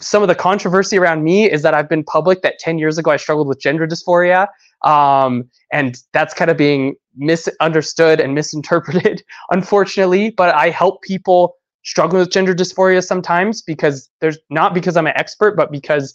some 0.00 0.22
of 0.22 0.28
the 0.28 0.34
controversy 0.34 0.98
around 0.98 1.22
me 1.22 1.50
is 1.50 1.62
that 1.62 1.74
I've 1.74 1.88
been 1.88 2.04
public 2.04 2.42
that 2.42 2.58
10 2.58 2.78
years 2.78 2.98
ago 2.98 3.10
I 3.10 3.16
struggled 3.16 3.48
with 3.48 3.60
gender 3.60 3.86
dysphoria. 3.86 4.48
Um, 4.82 5.48
and 5.72 5.98
that's 6.12 6.34
kind 6.34 6.50
of 6.50 6.56
being 6.56 6.96
misunderstood 7.16 8.20
and 8.20 8.34
misinterpreted, 8.34 9.22
unfortunately. 9.50 10.30
But 10.30 10.54
I 10.54 10.70
help 10.70 11.02
people 11.02 11.56
struggling 11.84 12.20
with 12.20 12.30
gender 12.30 12.54
dysphoria 12.54 13.04
sometimes 13.04 13.62
because 13.62 14.10
there's 14.20 14.38
not 14.50 14.74
because 14.74 14.96
I'm 14.96 15.06
an 15.06 15.16
expert, 15.16 15.56
but 15.56 15.70
because 15.70 16.14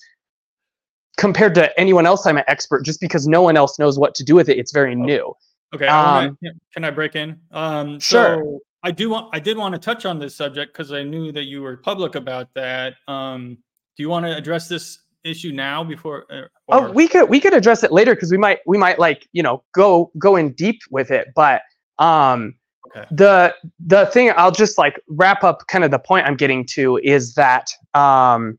compared 1.17 1.55
to 1.55 1.79
anyone 1.79 2.05
else, 2.05 2.25
I'm 2.25 2.37
an 2.37 2.43
expert 2.47 2.83
just 2.83 2.99
because 2.99 3.27
no 3.27 3.41
one 3.41 3.55
else 3.55 3.79
knows 3.79 3.97
what 3.97 4.15
to 4.15 4.23
do 4.23 4.35
with 4.35 4.49
it. 4.49 4.57
It's 4.57 4.71
very 4.71 4.95
new. 4.95 5.33
Okay. 5.73 5.87
Um, 5.87 6.37
can 6.73 6.83
I 6.83 6.91
break 6.91 7.15
in? 7.15 7.39
Um, 7.51 7.99
sure. 7.99 8.41
So 8.41 8.59
I 8.83 8.91
do 8.91 9.09
want, 9.09 9.29
I 9.33 9.39
did 9.39 9.57
want 9.57 9.73
to 9.75 9.79
touch 9.79 10.05
on 10.05 10.19
this 10.19 10.35
subject 10.35 10.73
because 10.73 10.91
I 10.91 11.03
knew 11.03 11.31
that 11.31 11.45
you 11.45 11.61
were 11.61 11.77
public 11.77 12.15
about 12.15 12.49
that. 12.55 12.95
Um, 13.07 13.57
do 13.95 14.03
you 14.03 14.09
want 14.09 14.25
to 14.25 14.35
address 14.35 14.67
this 14.67 14.99
issue 15.23 15.51
now 15.51 15.83
before 15.83 16.25
uh, 16.31 16.47
oh 16.69 16.91
we 16.91 17.07
could 17.07 17.29
we 17.29 17.39
could 17.39 17.53
address 17.53 17.83
it 17.83 17.91
later 17.91 18.15
because 18.15 18.31
we 18.31 18.39
might 18.39 18.57
we 18.65 18.75
might 18.75 18.97
like 18.97 19.27
you 19.33 19.43
know 19.43 19.63
go 19.71 20.11
go 20.17 20.35
in 20.35 20.51
deep 20.53 20.81
with 20.89 21.11
it 21.11 21.27
but 21.35 21.61
um 21.99 22.55
okay. 22.87 23.05
the 23.11 23.53
the 23.85 24.07
thing 24.07 24.31
i'll 24.35 24.51
just 24.51 24.79
like 24.79 24.99
wrap 25.09 25.43
up 25.43 25.67
kind 25.67 25.83
of 25.83 25.91
the 25.91 25.99
point 25.99 26.25
i'm 26.25 26.35
getting 26.35 26.65
to 26.65 26.99
is 27.03 27.35
that 27.35 27.69
um 27.93 28.57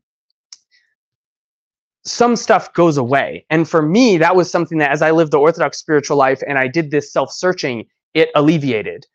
some 2.05 2.37
stuff 2.37 2.71
goes 2.71 2.95
away 2.95 3.45
and 3.49 3.67
for 3.67 3.81
me 3.81 4.17
that 4.17 4.33
was 4.33 4.49
something 4.49 4.77
that 4.77 4.89
as 4.89 5.01
i 5.01 5.11
lived 5.11 5.33
the 5.33 5.39
orthodox 5.39 5.77
spiritual 5.77 6.15
life 6.15 6.41
and 6.47 6.57
i 6.57 6.65
did 6.65 6.91
this 6.91 7.11
self-searching 7.11 7.85
it 8.13 8.29
alleviated. 8.35 9.05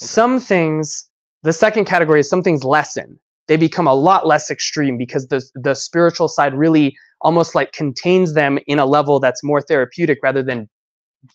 Some 0.00 0.40
things 0.40 1.08
the 1.42 1.52
second 1.52 1.84
category 1.84 2.20
is 2.20 2.28
some 2.28 2.42
things 2.42 2.64
lessen 2.64 3.18
they 3.48 3.56
become 3.56 3.88
a 3.88 3.94
lot 3.94 4.26
less 4.26 4.50
extreme 4.50 4.96
because 4.96 5.26
the 5.28 5.42
the 5.54 5.74
spiritual 5.74 6.28
side 6.28 6.54
really 6.54 6.96
almost 7.22 7.54
like 7.54 7.72
contains 7.72 8.34
them 8.34 8.58
in 8.66 8.78
a 8.78 8.86
level 8.86 9.20
that's 9.20 9.42
more 9.42 9.60
therapeutic 9.60 10.18
rather 10.22 10.42
than 10.42 10.68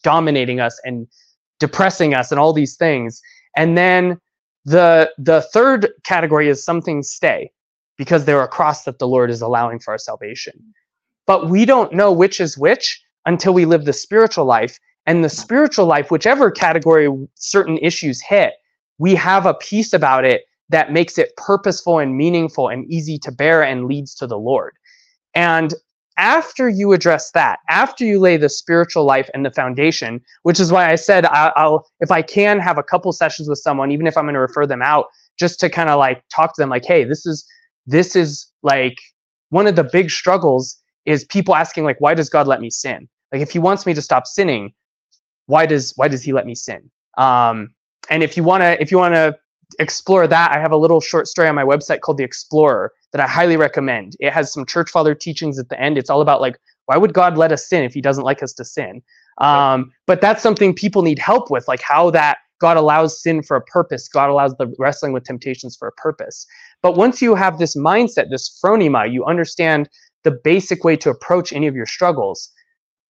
dominating 0.03 0.59
us 0.59 0.79
and 0.83 1.07
depressing 1.59 2.13
us 2.13 2.31
and 2.31 2.39
all 2.39 2.53
these 2.53 2.75
things. 2.75 3.21
And 3.55 3.77
then 3.77 4.19
the 4.65 5.11
the 5.17 5.41
third 5.53 5.91
category 6.03 6.49
is 6.49 6.63
some 6.63 6.81
things 6.81 7.09
stay 7.09 7.51
because 7.97 8.25
they're 8.25 8.41
a 8.41 8.47
cross 8.47 8.83
that 8.83 8.99
the 8.99 9.07
Lord 9.07 9.29
is 9.29 9.41
allowing 9.41 9.79
for 9.79 9.91
our 9.91 9.97
salvation. 9.97 10.53
But 11.27 11.49
we 11.49 11.65
don't 11.65 11.93
know 11.93 12.11
which 12.11 12.39
is 12.39 12.57
which 12.57 13.01
until 13.25 13.53
we 13.53 13.65
live 13.65 13.85
the 13.85 13.93
spiritual 13.93 14.45
life. 14.45 14.79
And 15.05 15.23
the 15.23 15.29
spiritual 15.29 15.85
life, 15.85 16.09
whichever 16.09 16.49
category 16.49 17.09
certain 17.35 17.77
issues 17.79 18.21
hit, 18.21 18.53
we 18.97 19.13
have 19.15 19.45
a 19.45 19.53
piece 19.53 19.93
about 19.93 20.25
it 20.25 20.43
that 20.69 20.91
makes 20.91 21.17
it 21.17 21.35
purposeful 21.37 21.99
and 21.99 22.17
meaningful 22.17 22.69
and 22.69 22.89
easy 22.91 23.19
to 23.19 23.31
bear 23.31 23.63
and 23.63 23.85
leads 23.85 24.15
to 24.15 24.27
the 24.27 24.37
Lord. 24.37 24.73
And 25.35 25.73
after 26.17 26.69
you 26.69 26.93
address 26.93 27.31
that, 27.31 27.59
after 27.69 28.05
you 28.05 28.19
lay 28.19 28.37
the 28.37 28.49
spiritual 28.49 29.03
life 29.03 29.29
and 29.33 29.45
the 29.45 29.51
foundation, 29.51 30.21
which 30.43 30.59
is 30.59 30.71
why 30.71 30.89
I 30.89 30.95
said 30.95 31.25
I'll, 31.25 31.85
if 31.99 32.09
I 32.09 32.21
can 32.21 32.59
have 32.59 32.77
a 32.77 32.83
couple 32.83 33.11
sessions 33.11 33.49
with 33.49 33.59
someone, 33.59 33.91
even 33.91 34.07
if 34.07 34.17
I'm 34.17 34.25
going 34.25 34.33
to 34.33 34.39
refer 34.39 34.65
them 34.65 34.81
out, 34.81 35.07
just 35.37 35.59
to 35.59 35.69
kind 35.69 35.89
of 35.89 35.99
like 35.99 36.23
talk 36.33 36.55
to 36.55 36.61
them, 36.61 36.69
like, 36.69 36.85
hey, 36.85 37.03
this 37.03 37.25
is 37.25 37.45
this 37.85 38.15
is 38.15 38.47
like 38.63 38.97
one 39.49 39.67
of 39.67 39.75
the 39.75 39.83
big 39.83 40.09
struggles 40.09 40.77
is 41.05 41.25
people 41.25 41.53
asking 41.53 41.83
like, 41.83 42.01
why 42.01 42.13
does 42.13 42.29
God 42.29 42.47
let 42.47 42.61
me 42.61 42.69
sin? 42.69 43.07
Like, 43.31 43.41
if 43.41 43.51
He 43.51 43.59
wants 43.59 43.85
me 43.85 43.93
to 43.93 44.01
stop 44.01 44.25
sinning, 44.25 44.73
why 45.47 45.65
does 45.65 45.93
why 45.95 46.07
does 46.07 46.23
He 46.23 46.33
let 46.33 46.45
me 46.45 46.55
sin? 46.55 46.89
Um, 47.17 47.73
and 48.09 48.23
if 48.23 48.37
you 48.37 48.43
want 48.43 48.61
to 48.61 48.81
if 48.81 48.91
you 48.91 48.97
want 48.97 49.15
to 49.15 49.37
explore 49.79 50.27
that, 50.27 50.51
I 50.51 50.59
have 50.59 50.71
a 50.71 50.77
little 50.77 51.01
short 51.01 51.27
story 51.27 51.47
on 51.47 51.55
my 51.55 51.63
website 51.63 52.01
called 52.01 52.17
The 52.17 52.23
Explorer 52.23 52.91
that 53.11 53.21
I 53.21 53.27
highly 53.27 53.57
recommend. 53.57 54.15
It 54.19 54.31
has 54.31 54.51
some 54.51 54.65
church 54.65 54.89
father 54.89 55.15
teachings 55.15 55.57
at 55.57 55.69
the 55.69 55.79
end. 55.79 55.97
It's 55.97 56.09
all 56.09 56.21
about 56.21 56.41
like, 56.41 56.57
why 56.85 56.97
would 56.97 57.13
God 57.13 57.37
let 57.37 57.51
us 57.51 57.67
sin 57.67 57.83
if 57.83 57.93
he 57.93 58.01
doesn't 58.01 58.23
like 58.23 58.43
us 58.43 58.53
to 58.53 58.65
sin? 58.65 59.01
Um, 59.39 59.91
but 60.05 60.21
that's 60.21 60.43
something 60.43 60.73
people 60.73 61.01
need 61.01 61.19
help 61.19 61.49
with, 61.49 61.67
like 61.67 61.81
how 61.81 62.09
that 62.11 62.37
God 62.59 62.77
allows 62.77 63.21
sin 63.21 63.43
for 63.43 63.57
a 63.57 63.61
purpose. 63.61 64.07
God 64.07 64.29
allows 64.29 64.55
the 64.57 64.73
wrestling 64.77 65.13
with 65.13 65.23
temptations 65.23 65.75
for 65.75 65.87
a 65.87 65.91
purpose. 65.93 66.45
But 66.81 66.95
once 66.95 67.21
you 67.21 67.35
have 67.35 67.57
this 67.57 67.75
mindset, 67.75 68.29
this 68.29 68.59
phronema, 68.63 69.11
you 69.11 69.25
understand 69.25 69.89
the 70.23 70.31
basic 70.31 70.83
way 70.83 70.95
to 70.97 71.09
approach 71.09 71.51
any 71.53 71.67
of 71.67 71.75
your 71.75 71.85
struggles, 71.85 72.49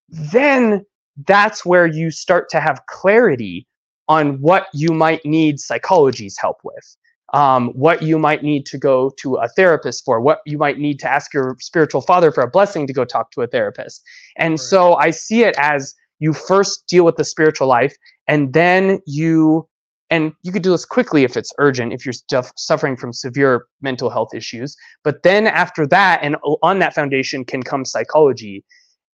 then 0.09 0.85
that's 1.27 1.65
where 1.65 1.87
you 1.87 2.11
start 2.11 2.49
to 2.49 2.59
have 2.59 2.85
clarity 2.87 3.67
on 4.07 4.39
what 4.41 4.67
you 4.73 4.91
might 4.91 5.25
need 5.25 5.59
psychology's 5.59 6.37
help 6.37 6.57
with, 6.63 6.97
um, 7.33 7.69
what 7.69 8.03
you 8.03 8.19
might 8.19 8.43
need 8.43 8.65
to 8.67 8.77
go 8.77 9.11
to 9.17 9.35
a 9.35 9.47
therapist 9.49 10.05
for, 10.05 10.19
what 10.19 10.41
you 10.45 10.57
might 10.57 10.77
need 10.77 10.99
to 10.99 11.09
ask 11.09 11.33
your 11.33 11.55
spiritual 11.59 12.01
father 12.01 12.31
for 12.31 12.43
a 12.43 12.49
blessing 12.49 12.85
to 12.85 12.93
go 12.93 13.05
talk 13.05 13.31
to 13.31 13.41
a 13.41 13.47
therapist. 13.47 14.03
And 14.37 14.53
right. 14.53 14.59
so 14.59 14.95
I 14.95 15.11
see 15.11 15.43
it 15.43 15.55
as 15.57 15.95
you 16.19 16.33
first 16.33 16.87
deal 16.87 17.03
with 17.03 17.15
the 17.15 17.23
spiritual 17.23 17.67
life, 17.67 17.95
and 18.27 18.53
then 18.53 18.99
you 19.05 19.67
and 20.11 20.33
you 20.43 20.51
could 20.51 20.61
do 20.61 20.69
this 20.69 20.85
quickly 20.85 21.23
if 21.23 21.35
it's 21.35 21.51
urgent 21.57 21.91
if 21.91 22.05
you're 22.05 22.13
stuff, 22.13 22.51
suffering 22.55 22.95
from 22.95 23.11
severe 23.11 23.65
mental 23.81 24.09
health 24.09 24.33
issues 24.35 24.75
but 25.03 25.23
then 25.23 25.47
after 25.47 25.87
that 25.87 26.19
and 26.21 26.35
on 26.61 26.79
that 26.79 26.93
foundation 26.93 27.43
can 27.43 27.63
come 27.63 27.83
psychology 27.83 28.63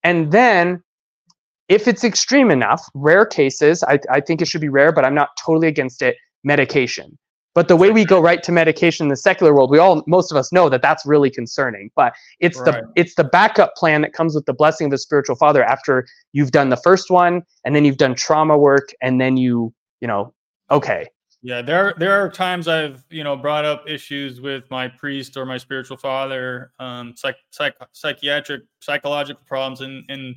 and 0.04 0.32
then 0.32 0.82
if 1.72 1.88
it's 1.88 2.04
extreme 2.04 2.50
enough 2.50 2.84
rare 2.94 3.24
cases 3.24 3.82
I, 3.84 3.98
I 4.10 4.20
think 4.20 4.42
it 4.42 4.48
should 4.48 4.60
be 4.60 4.68
rare 4.68 4.92
but 4.92 5.04
i'm 5.04 5.14
not 5.14 5.30
totally 5.42 5.68
against 5.68 6.02
it 6.02 6.16
medication. 6.44 7.18
But 7.54 7.68
the 7.68 7.76
way 7.76 7.90
we 7.90 8.06
go 8.06 8.18
right 8.18 8.42
to 8.44 8.50
medication 8.50 9.04
in 9.04 9.08
the 9.10 9.16
secular 9.16 9.54
world 9.54 9.70
we 9.70 9.78
all 9.78 10.02
most 10.06 10.30
of 10.32 10.38
us 10.38 10.52
know 10.52 10.70
that 10.70 10.80
that's 10.80 11.04
really 11.04 11.30
concerning 11.30 11.90
but 11.94 12.14
it's 12.40 12.58
right. 12.58 12.82
the 12.82 12.92
it's 12.96 13.14
the 13.14 13.24
backup 13.24 13.74
plan 13.76 14.00
that 14.02 14.14
comes 14.14 14.34
with 14.34 14.46
the 14.46 14.54
blessing 14.54 14.86
of 14.86 14.90
the 14.90 14.98
spiritual 14.98 15.36
father 15.36 15.62
after 15.62 16.06
you've 16.32 16.50
done 16.50 16.70
the 16.70 16.78
first 16.78 17.10
one 17.10 17.42
and 17.64 17.76
then 17.76 17.84
you've 17.84 17.98
done 17.98 18.14
trauma 18.14 18.56
work 18.56 18.88
and 19.02 19.20
then 19.20 19.36
you 19.36 19.72
you 20.00 20.08
know 20.08 20.32
okay. 20.70 21.06
Yeah 21.42 21.60
there 21.60 21.94
there 21.98 22.12
are 22.12 22.30
times 22.30 22.68
i've 22.68 23.04
you 23.10 23.22
know 23.22 23.36
brought 23.36 23.66
up 23.66 23.84
issues 23.86 24.40
with 24.40 24.70
my 24.70 24.88
priest 24.88 25.36
or 25.36 25.44
my 25.44 25.58
spiritual 25.58 25.98
father 25.98 26.72
um 26.78 27.14
psych, 27.16 27.36
psych 27.50 27.74
psychiatric 27.92 28.62
psychological 28.80 29.42
problems 29.46 29.82
and 29.82 30.04
and 30.08 30.36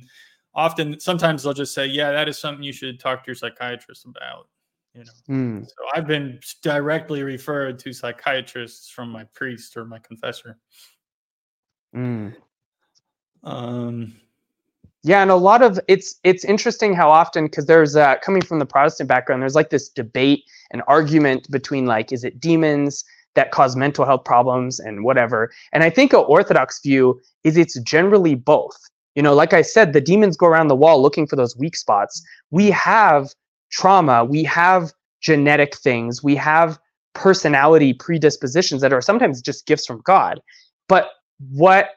often 0.56 0.98
sometimes 0.98 1.42
they'll 1.42 1.52
just 1.52 1.74
say 1.74 1.86
yeah 1.86 2.10
that 2.10 2.28
is 2.28 2.38
something 2.38 2.64
you 2.64 2.72
should 2.72 2.98
talk 2.98 3.22
to 3.22 3.28
your 3.28 3.36
psychiatrist 3.36 4.04
about 4.04 4.48
you 4.94 5.04
know 5.04 5.12
mm. 5.28 5.64
so 5.64 5.74
i've 5.94 6.06
been 6.06 6.40
directly 6.62 7.22
referred 7.22 7.78
to 7.78 7.92
psychiatrists 7.92 8.90
from 8.90 9.08
my 9.10 9.22
priest 9.34 9.76
or 9.76 9.84
my 9.84 9.98
confessor 10.00 10.58
mm. 11.94 12.34
um 13.44 14.12
yeah, 15.06 15.22
and 15.22 15.30
a 15.30 15.36
lot 15.36 15.62
of 15.62 15.78
it's 15.86 16.16
it's 16.24 16.44
interesting 16.44 16.92
how 16.92 17.08
often 17.12 17.44
because 17.44 17.66
there's 17.66 17.94
uh, 17.94 18.16
coming 18.16 18.42
from 18.42 18.58
the 18.58 18.66
Protestant 18.66 19.08
background, 19.08 19.40
there's 19.40 19.54
like 19.54 19.70
this 19.70 19.88
debate 19.88 20.42
and 20.72 20.82
argument 20.88 21.48
between 21.48 21.86
like 21.86 22.10
is 22.10 22.24
it 22.24 22.40
demons 22.40 23.04
that 23.36 23.52
cause 23.52 23.76
mental 23.76 24.04
health 24.04 24.24
problems 24.24 24.80
and 24.80 25.04
whatever. 25.04 25.52
And 25.72 25.84
I 25.84 25.90
think 25.90 26.12
a 26.12 26.18
Orthodox 26.18 26.80
view 26.82 27.20
is 27.44 27.56
it's 27.56 27.78
generally 27.82 28.34
both. 28.34 28.76
You 29.16 29.22
know, 29.22 29.34
like 29.34 29.52
I 29.52 29.62
said, 29.62 29.92
the 29.92 30.00
demons 30.00 30.36
go 30.36 30.46
around 30.46 30.68
the 30.68 30.76
wall 30.76 31.02
looking 31.02 31.26
for 31.26 31.36
those 31.36 31.56
weak 31.56 31.74
spots. 31.74 32.22
We 32.50 32.70
have 32.70 33.34
trauma, 33.70 34.24
we 34.24 34.44
have 34.44 34.92
genetic 35.20 35.76
things, 35.76 36.22
we 36.22 36.36
have 36.36 36.78
personality 37.14 37.94
predispositions 37.94 38.82
that 38.82 38.92
are 38.92 39.00
sometimes 39.00 39.40
just 39.40 39.66
gifts 39.66 39.86
from 39.86 40.02
God. 40.04 40.40
But 40.88 41.10
what 41.50 41.90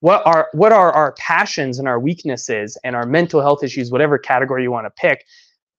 what 0.00 0.22
are 0.26 0.48
what 0.52 0.70
are 0.70 0.92
our 0.92 1.12
passions 1.12 1.78
and 1.78 1.88
our 1.88 1.98
weaknesses 1.98 2.76
and 2.84 2.94
our 2.94 3.06
mental 3.06 3.40
health 3.40 3.64
issues 3.64 3.90
whatever 3.90 4.18
category 4.18 4.62
you 4.62 4.70
want 4.70 4.84
to 4.86 4.90
pick 4.90 5.24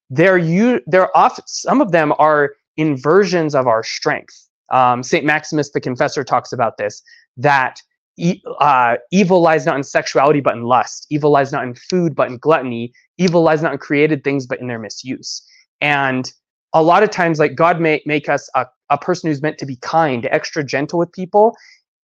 they're 0.09 0.37
you 0.37 0.81
they're 0.87 1.15
off 1.15 1.39
some 1.45 1.79
of 1.79 1.91
them 1.91 2.11
are 2.17 2.55
inversions 2.75 3.53
of 3.53 3.67
our 3.67 3.83
strength 3.83 4.49
um, 4.71 5.03
st 5.03 5.25
maximus 5.25 5.71
the 5.71 5.79
confessor 5.79 6.23
talks 6.23 6.51
about 6.51 6.77
this 6.77 7.03
that 7.37 7.81
e- 8.17 8.41
uh, 8.59 8.95
evil 9.11 9.41
lies 9.41 9.65
not 9.65 9.75
in 9.75 9.83
sexuality 9.83 10.41
but 10.41 10.55
in 10.55 10.63
lust 10.63 11.07
evil 11.09 11.31
lies 11.31 11.51
not 11.51 11.63
in 11.63 11.75
food 11.75 12.15
but 12.15 12.29
in 12.29 12.37
gluttony 12.37 12.91
evil 13.17 13.41
lies 13.41 13.61
not 13.61 13.73
in 13.73 13.77
created 13.77 14.23
things 14.23 14.45
but 14.47 14.59
in 14.59 14.67
their 14.67 14.79
misuse 14.79 15.43
and 15.81 16.33
a 16.73 16.83
lot 16.83 17.03
of 17.03 17.09
times 17.09 17.39
like 17.39 17.55
god 17.55 17.79
may 17.79 18.01
make 18.05 18.29
us 18.29 18.49
a, 18.55 18.65
a 18.89 18.97
person 18.97 19.29
who's 19.29 19.41
meant 19.41 19.57
to 19.57 19.65
be 19.65 19.75
kind 19.77 20.27
extra 20.31 20.63
gentle 20.63 20.99
with 20.99 21.11
people 21.11 21.55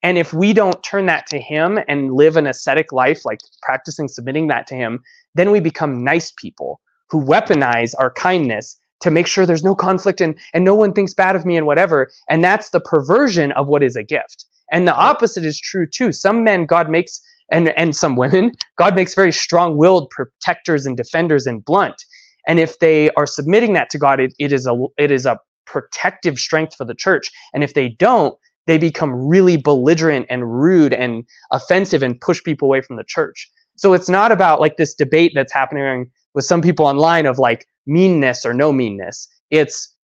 and 0.04 0.18
if 0.18 0.34
we 0.34 0.54
don't 0.54 0.82
turn 0.84 1.06
that 1.08 1.28
to 1.28 1.40
Him 1.40 1.80
and 1.88 2.14
live 2.14 2.38
an 2.38 2.48
ascetic 2.48 2.92
life, 2.92 3.24
like 3.26 3.40
practicing 3.62 4.08
submitting 4.08 4.48
that 4.48 4.68
to 4.68 4.76
Him, 4.76 5.02
then 5.36 5.52
we 5.52 5.60
become 5.60 6.04
nice 6.04 6.32
people 6.32 6.82
who 7.10 7.24
weaponize 7.24 7.94
our 8.00 8.12
kindness 8.12 8.78
to 9.02 9.12
make 9.12 9.28
sure 9.28 9.46
there's 9.46 9.64
no 9.64 9.76
conflict 9.76 10.22
and, 10.22 10.38
and 10.54 10.64
no 10.64 10.76
one 10.76 10.94
thinks 10.94 11.14
bad 11.14 11.36
of 11.36 11.46
me 11.46 11.58
and 11.58 11.66
whatever. 11.66 12.10
And 12.30 12.44
that's 12.44 12.70
the 12.70 12.80
perversion 12.80 13.52
of 13.54 13.68
what 13.68 13.84
is 13.84 13.96
a 13.96 14.04
gift. 14.04 14.46
And 14.72 14.88
the 14.88 14.96
opposite 14.96 15.46
is 15.46 15.60
true 15.60 15.86
too. 15.86 16.12
Some 16.12 16.44
men 16.44 16.66
God 16.66 16.90
makes, 16.90 17.22
and, 17.52 17.70
and 17.70 17.96
some 17.96 18.16
women, 18.16 18.54
God 18.78 18.96
makes 18.96 19.14
very 19.14 19.32
strong 19.32 19.78
willed 19.78 20.10
protectors 20.10 20.86
and 20.86 20.98
defenders 20.98 21.46
and 21.46 21.64
blunt. 21.64 22.04
And 22.48 22.60
if 22.60 22.80
they 22.80 23.12
are 23.12 23.28
submitting 23.28 23.74
that 23.74 23.90
to 23.92 24.00
God, 24.00 24.20
it, 24.20 24.34
it 24.40 24.52
is 24.52 24.66
a 24.66 24.76
it 24.98 25.12
is 25.12 25.26
a 25.26 25.40
protective 25.66 26.40
strength 26.40 26.76
for 26.76 26.86
the 26.86 26.96
church. 26.96 27.30
And 27.54 27.64
if 27.64 27.76
they 27.76 27.90
don't, 27.90 28.36
they 28.68 28.78
become 28.78 29.14
really 29.14 29.58
belligerent 29.58 30.26
and 30.30 30.52
rude 30.52 30.94
and 30.94 31.24
offensive 31.52 32.04
and 32.04 32.20
push 32.20 32.44
people 32.44 32.68
away 32.68 32.82
from 32.82 32.96
the 32.96 33.04
church. 33.04 33.50
So 33.76 33.94
it's 33.94 34.10
not 34.10 34.32
about 34.32 34.60
like 34.60 34.78
this 34.78 34.94
debate 34.94 35.34
that's 35.36 35.54
happening 35.54 36.10
with 36.34 36.46
some 36.46 36.62
people 36.62 36.86
online 36.86 37.26
of 37.26 37.40
like 37.40 37.66
meanness 37.86 38.46
or 38.46 38.54
no 38.54 38.72
meanness. 38.72 39.28
It's 39.50 39.96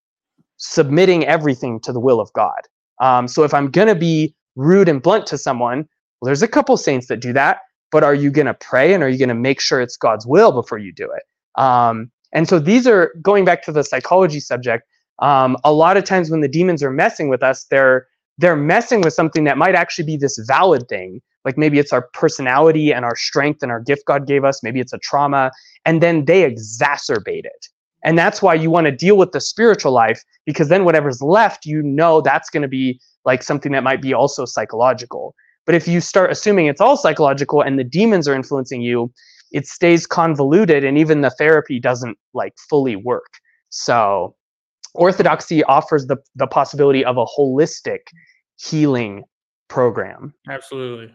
submitting 0.58 1.26
everything 1.26 1.80
to 1.82 1.94
the 1.94 2.00
will 2.00 2.20
of 2.20 2.32
God. 2.34 2.62
Um, 3.00 3.28
so 3.28 3.44
if 3.44 3.54
I'm 3.54 3.70
going 3.70 3.88
to 3.88 3.96
be 3.96 4.34
rude 4.58 4.90
and 4.90 5.02
blunt 5.02 5.26
to 5.28 5.38
someone, 5.38 5.88
well, 6.20 6.28
there's 6.28 6.44
a 6.44 6.48
couple 6.48 6.76
saints 6.76 7.08
that 7.08 7.22
do 7.22 7.32
that, 7.34 7.60
but 7.92 8.04
are 8.04 8.16
you 8.16 8.30
going 8.30 8.48
to 8.48 8.54
pray 8.54 8.94
and 8.94 9.04
are 9.04 9.10
you 9.10 9.18
going 9.18 9.30
to 9.30 9.36
make 9.36 9.62
sure 9.62 9.80
it's 9.80 9.96
God's 9.96 10.28
will 10.28 10.52
before 10.52 10.78
you 10.78 10.92
do 10.92 11.10
it? 11.10 11.24
Um, 11.62 12.12
and 12.34 12.50
so 12.50 12.60
these 12.60 12.86
are 12.88 13.14
going 13.22 13.46
back 13.46 13.64
to 13.64 13.72
the 13.72 13.84
psychology 13.84 14.40
subject. 14.40 14.86
Um, 15.20 15.58
a 15.64 15.72
lot 15.72 15.96
of 15.98 16.04
times 16.04 16.30
when 16.30 16.42
the 16.42 16.48
demons 16.48 16.84
are 16.84 16.92
messing 16.92 17.30
with 17.30 17.42
us, 17.42 17.66
they're 17.66 18.08
they're 18.40 18.56
messing 18.56 19.02
with 19.02 19.14
something 19.14 19.46
that 19.46 19.58
might 19.58 19.74
actually 19.74 20.06
be 20.06 20.18
this 20.18 20.38
valid 20.48 20.88
thing. 20.88 21.22
Like 21.44 21.58
maybe 21.58 21.80
it's 21.80 21.92
our 21.92 22.04
personality 22.14 22.94
and 22.94 23.04
our 23.04 23.16
strength 23.16 23.64
and 23.64 23.72
our 23.72 23.80
gift 23.80 24.06
God 24.06 24.28
gave 24.28 24.44
us. 24.44 24.62
Maybe 24.62 24.80
it's 24.80 24.94
a 24.94 25.00
trauma. 25.00 25.52
And 25.86 26.04
then 26.04 26.26
they 26.26 26.48
exacerbate 26.48 27.46
it. 27.46 27.68
And 28.04 28.18
that's 28.18 28.42
why 28.42 28.54
you 28.54 28.70
want 28.70 28.86
to 28.86 28.92
deal 28.92 29.18
with 29.18 29.32
the 29.32 29.42
spiritual 29.42 29.92
life 29.92 30.24
because 30.46 30.70
then 30.70 30.86
whatever's 30.86 31.22
left, 31.22 31.66
you 31.66 31.82
know 31.82 32.22
that's 32.22 32.50
going 32.50 32.62
to 32.62 32.68
be 32.68 33.00
like 33.28 33.44
something 33.44 33.74
that 33.74 33.84
might 33.84 34.02
be 34.02 34.14
also 34.14 34.46
psychological. 34.46 35.36
But 35.68 35.76
if 35.76 35.88
you 35.88 36.02
start 36.02 36.32
assuming 36.32 36.66
it's 36.66 36.82
all 36.82 36.98
psychological 36.98 37.62
and 37.62 37.78
the 37.78 37.84
demons 37.84 38.28
are 38.28 38.34
influencing 38.34 38.82
you, 38.82 39.12
it 39.52 39.68
stays 39.68 40.08
convoluted 40.08 40.84
and 40.84 40.98
even 40.98 41.22
the 41.22 41.30
therapy 41.30 41.80
doesn't 41.80 42.18
like 42.34 42.54
fully 42.70 42.96
work. 42.96 43.34
So 43.70 44.36
orthodoxy 44.96 45.64
offers 45.66 46.08
the, 46.08 46.18
the 46.36 46.48
possibility 46.48 47.06
of 47.06 47.18
a 47.18 47.26
holistic 47.26 48.00
healing 48.56 49.26
program. 49.68 50.34
Absolutely. 50.50 51.14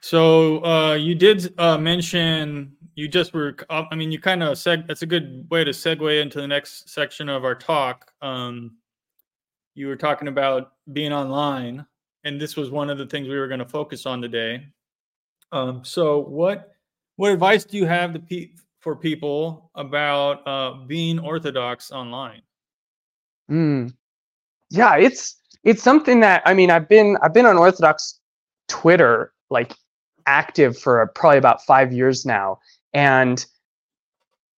So 0.00 0.64
uh, 0.64 0.94
you 0.94 1.14
did 1.14 1.52
uh, 1.58 1.76
mention 1.76 2.72
you 2.94 3.06
just 3.06 3.32
were. 3.32 3.56
I 3.70 3.94
mean, 3.94 4.10
you 4.10 4.18
kind 4.18 4.42
of 4.42 4.56
seg. 4.56 4.88
That's 4.88 5.02
a 5.02 5.06
good 5.06 5.46
way 5.50 5.62
to 5.62 5.70
segue 5.70 6.20
into 6.20 6.40
the 6.40 6.48
next 6.48 6.88
section 6.88 7.28
of 7.28 7.44
our 7.44 7.54
talk. 7.54 8.10
Um, 8.22 8.78
you 9.78 9.86
were 9.86 9.96
talking 9.96 10.28
about 10.28 10.72
being 10.92 11.12
online, 11.12 11.86
and 12.24 12.40
this 12.40 12.56
was 12.56 12.70
one 12.70 12.90
of 12.90 12.98
the 12.98 13.06
things 13.06 13.28
we 13.28 13.38
were 13.38 13.46
going 13.46 13.60
to 13.60 13.68
focus 13.68 14.06
on 14.06 14.20
today. 14.20 14.66
Um, 15.52 15.84
so, 15.84 16.18
what 16.18 16.72
what 17.16 17.32
advice 17.32 17.64
do 17.64 17.76
you 17.76 17.86
have 17.86 18.12
to 18.12 18.18
pe- 18.18 18.50
for 18.80 18.96
people 18.96 19.70
about 19.76 20.46
uh, 20.46 20.84
being 20.86 21.18
orthodox 21.18 21.92
online? 21.92 22.42
Mm. 23.50 23.94
Yeah, 24.70 24.96
it's 24.96 25.36
it's 25.62 25.82
something 25.82 26.20
that 26.20 26.42
I 26.44 26.54
mean 26.54 26.70
I've 26.70 26.88
been 26.88 27.16
I've 27.22 27.32
been 27.32 27.46
on 27.46 27.56
Orthodox 27.56 28.18
Twitter 28.66 29.32
like 29.48 29.72
active 30.26 30.76
for 30.76 31.06
probably 31.14 31.38
about 31.38 31.64
five 31.64 31.92
years 31.92 32.26
now, 32.26 32.58
and 32.92 33.46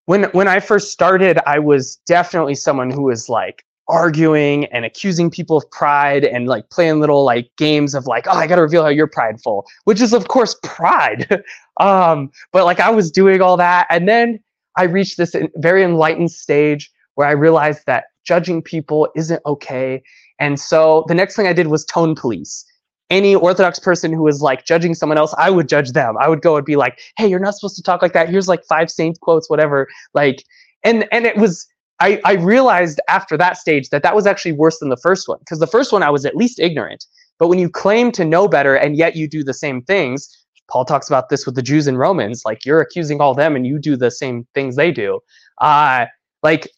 when 0.07 0.25
when 0.33 0.49
I 0.49 0.61
first 0.61 0.93
started, 0.93 1.39
I 1.47 1.59
was 1.59 1.97
definitely 2.07 2.55
someone 2.55 2.91
who 2.91 3.03
was 3.03 3.29
like 3.29 3.65
arguing 3.91 4.65
and 4.67 4.85
accusing 4.85 5.31
people 5.31 5.57
of 5.57 5.71
pride 5.71 6.25
and 6.25 6.47
like 6.47 6.71
playing 6.71 7.01
little 7.01 7.25
like 7.25 7.51
games 7.57 7.95
of 7.95 8.07
like 8.07 8.27
oh 8.29 8.33
i 8.33 8.47
gotta 8.47 8.63
reveal 8.63 8.83
how 8.83 8.89
you're 8.89 9.07
prideful 9.07 9.67
which 9.85 10.01
is 10.01 10.13
of 10.13 10.29
course 10.29 10.57
pride 10.63 11.43
um 11.81 12.31
but 12.53 12.65
like 12.65 12.81
i 12.81 12.89
was 12.91 13.11
doing 13.11 13.43
all 13.43 13.57
that 13.57 13.87
and 13.91 14.09
then 14.09 14.39
i 14.77 14.85
reached 14.85 15.17
this 15.17 15.35
very 15.57 15.83
enlightened 15.83 16.31
stage 16.31 16.91
where 17.15 17.27
i 17.27 17.33
realized 17.33 17.83
that 17.87 18.05
judging 18.25 18.63
people 18.63 19.09
isn't 19.17 19.43
okay. 19.47 20.03
And 20.39 20.59
so 20.61 21.05
the 21.09 21.15
next 21.15 21.37
thing 21.37 21.47
I 21.47 21.53
did 21.53 21.67
was 21.67 21.85
tone 21.85 22.15
police. 22.15 22.65
Any 23.11 23.35
Orthodox 23.35 23.81
person 23.81 24.13
who 24.13 24.23
was 24.23 24.41
like 24.41 24.65
judging 24.65 24.95
someone 24.95 25.19
else, 25.19 25.35
I 25.37 25.51
would 25.51 25.69
judge 25.69 25.93
them. 25.93 26.17
I 26.21 26.29
would 26.29 26.43
go 26.43 26.57
and 26.57 26.65
be 26.65 26.77
like, 26.77 27.01
"Hey, 27.17 27.27
you're 27.27 27.41
not 27.41 27.57
supposed 27.57 27.75
to 27.77 27.83
talk 27.83 28.03
like 28.03 28.13
that. 28.13 28.29
Here's 28.29 28.47
like 28.47 28.63
five 28.69 28.89
saint 28.89 29.19
quotes, 29.19 29.51
whatever." 29.51 29.89
Like, 30.15 30.45
and 30.85 31.09
and 31.11 31.27
it 31.27 31.37
was 31.37 31.67
I, 32.01 32.21
I 32.25 32.33
realized 32.35 33.01
after 33.09 33.37
that 33.37 33.59
stage 33.59 33.91
that 33.91 34.03
that 34.03 34.17
was 34.17 34.27
actually 34.27 34.53
worse 34.53 34.79
than 34.79 34.89
the 34.89 34.97
first 34.97 35.29
one 35.29 35.39
because 35.41 35.59
the 35.59 35.67
first 35.67 35.93
one 35.93 36.03
I 36.03 36.11
was 36.11 36.25
at 36.25 36.35
least 36.35 36.59
ignorant. 36.59 37.05
But 37.39 37.49
when 37.49 37.59
you 37.59 37.71
claim 37.71 38.11
to 38.13 38.25
know 38.25 38.49
better 38.49 38.75
and 38.75 38.97
yet 38.97 39.17
you 39.17 39.29
do 39.29 39.45
the 39.45 39.55
same 39.55 39.83
things, 39.83 40.29
Paul 40.71 40.85
talks 40.85 41.09
about 41.09 41.29
this 41.29 41.47
with 41.47 41.55
the 41.55 41.63
Jews 41.63 41.87
and 41.87 41.99
Romans, 41.99 42.43
like 42.45 42.65
you're 42.65 42.81
accusing 42.81 43.21
all 43.21 43.35
them 43.35 43.57
and 43.57 43.67
you 43.67 43.79
do 43.79 43.97
the 43.97 44.11
same 44.11 44.47
things 44.55 44.77
they 44.77 44.91
do. 44.91 45.21
Uh, 45.61 46.07
like 46.43 46.69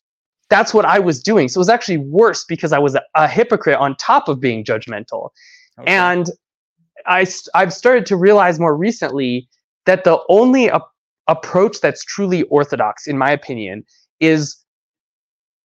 that's 0.51 0.75
what 0.75 0.85
I 0.85 0.99
was 0.99 1.23
doing. 1.23 1.49
So 1.49 1.59
it 1.59 1.63
was 1.63 1.69
actually 1.69 1.99
worse 1.99 2.45
because 2.45 2.73
I 2.73 2.79
was 2.79 2.95
a, 2.95 3.03
a 3.15 3.29
hypocrite 3.29 3.77
on 3.77 3.97
top 3.97 4.29
of 4.29 4.41
being 4.41 4.65
judgmental. 4.65 5.31
Okay. 5.79 5.91
And 5.91 6.31
I, 7.07 7.27
I've 7.55 7.73
started 7.73 8.07
to 8.07 8.17
realize 8.17 8.59
more 8.59 8.77
recently 8.77 9.49
that 9.87 10.05
the 10.05 10.21
only 10.29 10.69
a- 10.69 10.81
approach 11.29 11.81
that's 11.81 12.05
truly 12.05 12.43
orthodox, 12.45 13.07
in 13.07 13.19
my 13.19 13.31
opinion, 13.31 13.85
is 14.21 14.57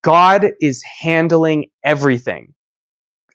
God 0.04 0.52
is 0.60 0.82
handling 0.82 1.64
everything. 1.82 2.52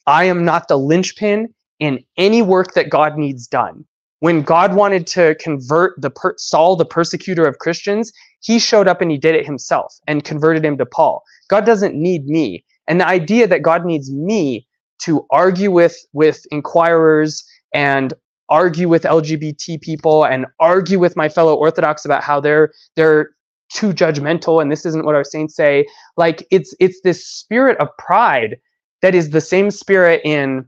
I 0.05 0.25
am 0.25 0.45
not 0.45 0.67
the 0.67 0.77
linchpin 0.77 1.53
in 1.79 2.03
any 2.15 2.43
work 2.43 2.75
that 2.75 2.91
God 2.91 3.17
needs 3.17 3.47
done. 3.47 3.85
When 4.19 4.43
God 4.43 4.75
wanted 4.75 5.07
to 5.07 5.35
convert 5.35 5.99
the 5.99 6.11
per- 6.11 6.35
Saul, 6.37 6.75
the 6.75 6.85
persecutor 6.85 7.47
of 7.47 7.57
Christians, 7.57 8.11
he 8.41 8.59
showed 8.59 8.87
up 8.87 9.01
and 9.01 9.09
he 9.09 9.17
did 9.17 9.33
it 9.33 9.45
himself 9.45 9.95
and 10.07 10.23
converted 10.23 10.63
him 10.63 10.77
to 10.77 10.85
Paul. 10.85 11.23
God 11.49 11.65
doesn't 11.65 11.95
need 11.95 12.27
me. 12.27 12.63
And 12.87 13.01
the 13.01 13.07
idea 13.07 13.47
that 13.47 13.63
God 13.63 13.83
needs 13.83 14.11
me 14.11 14.67
to 14.99 15.25
argue 15.31 15.71
with 15.71 15.97
with 16.13 16.45
inquirers 16.51 17.43
and 17.73 18.13
argue 18.49 18.89
with 18.89 19.03
LGBT 19.03 19.81
people 19.81 20.25
and 20.25 20.45
argue 20.59 20.99
with 20.99 21.15
my 21.15 21.29
fellow 21.29 21.55
Orthodox 21.55 22.05
about 22.05 22.23
how 22.23 22.39
they're 22.39 22.71
they're 22.95 23.31
too 23.69 23.93
judgmental 23.93 24.61
and 24.61 24.71
this 24.71 24.85
isn't 24.85 25.05
what 25.05 25.15
our 25.15 25.23
saints 25.23 25.55
say. 25.55 25.87
Like 26.17 26.45
it's 26.51 26.75
it's 26.79 27.01
this 27.01 27.25
spirit 27.25 27.77
of 27.79 27.89
pride 27.97 28.57
that 29.01 29.15
is 29.15 29.29
the 29.29 29.41
same 29.41 29.71
spirit 29.71 30.21
in 30.23 30.65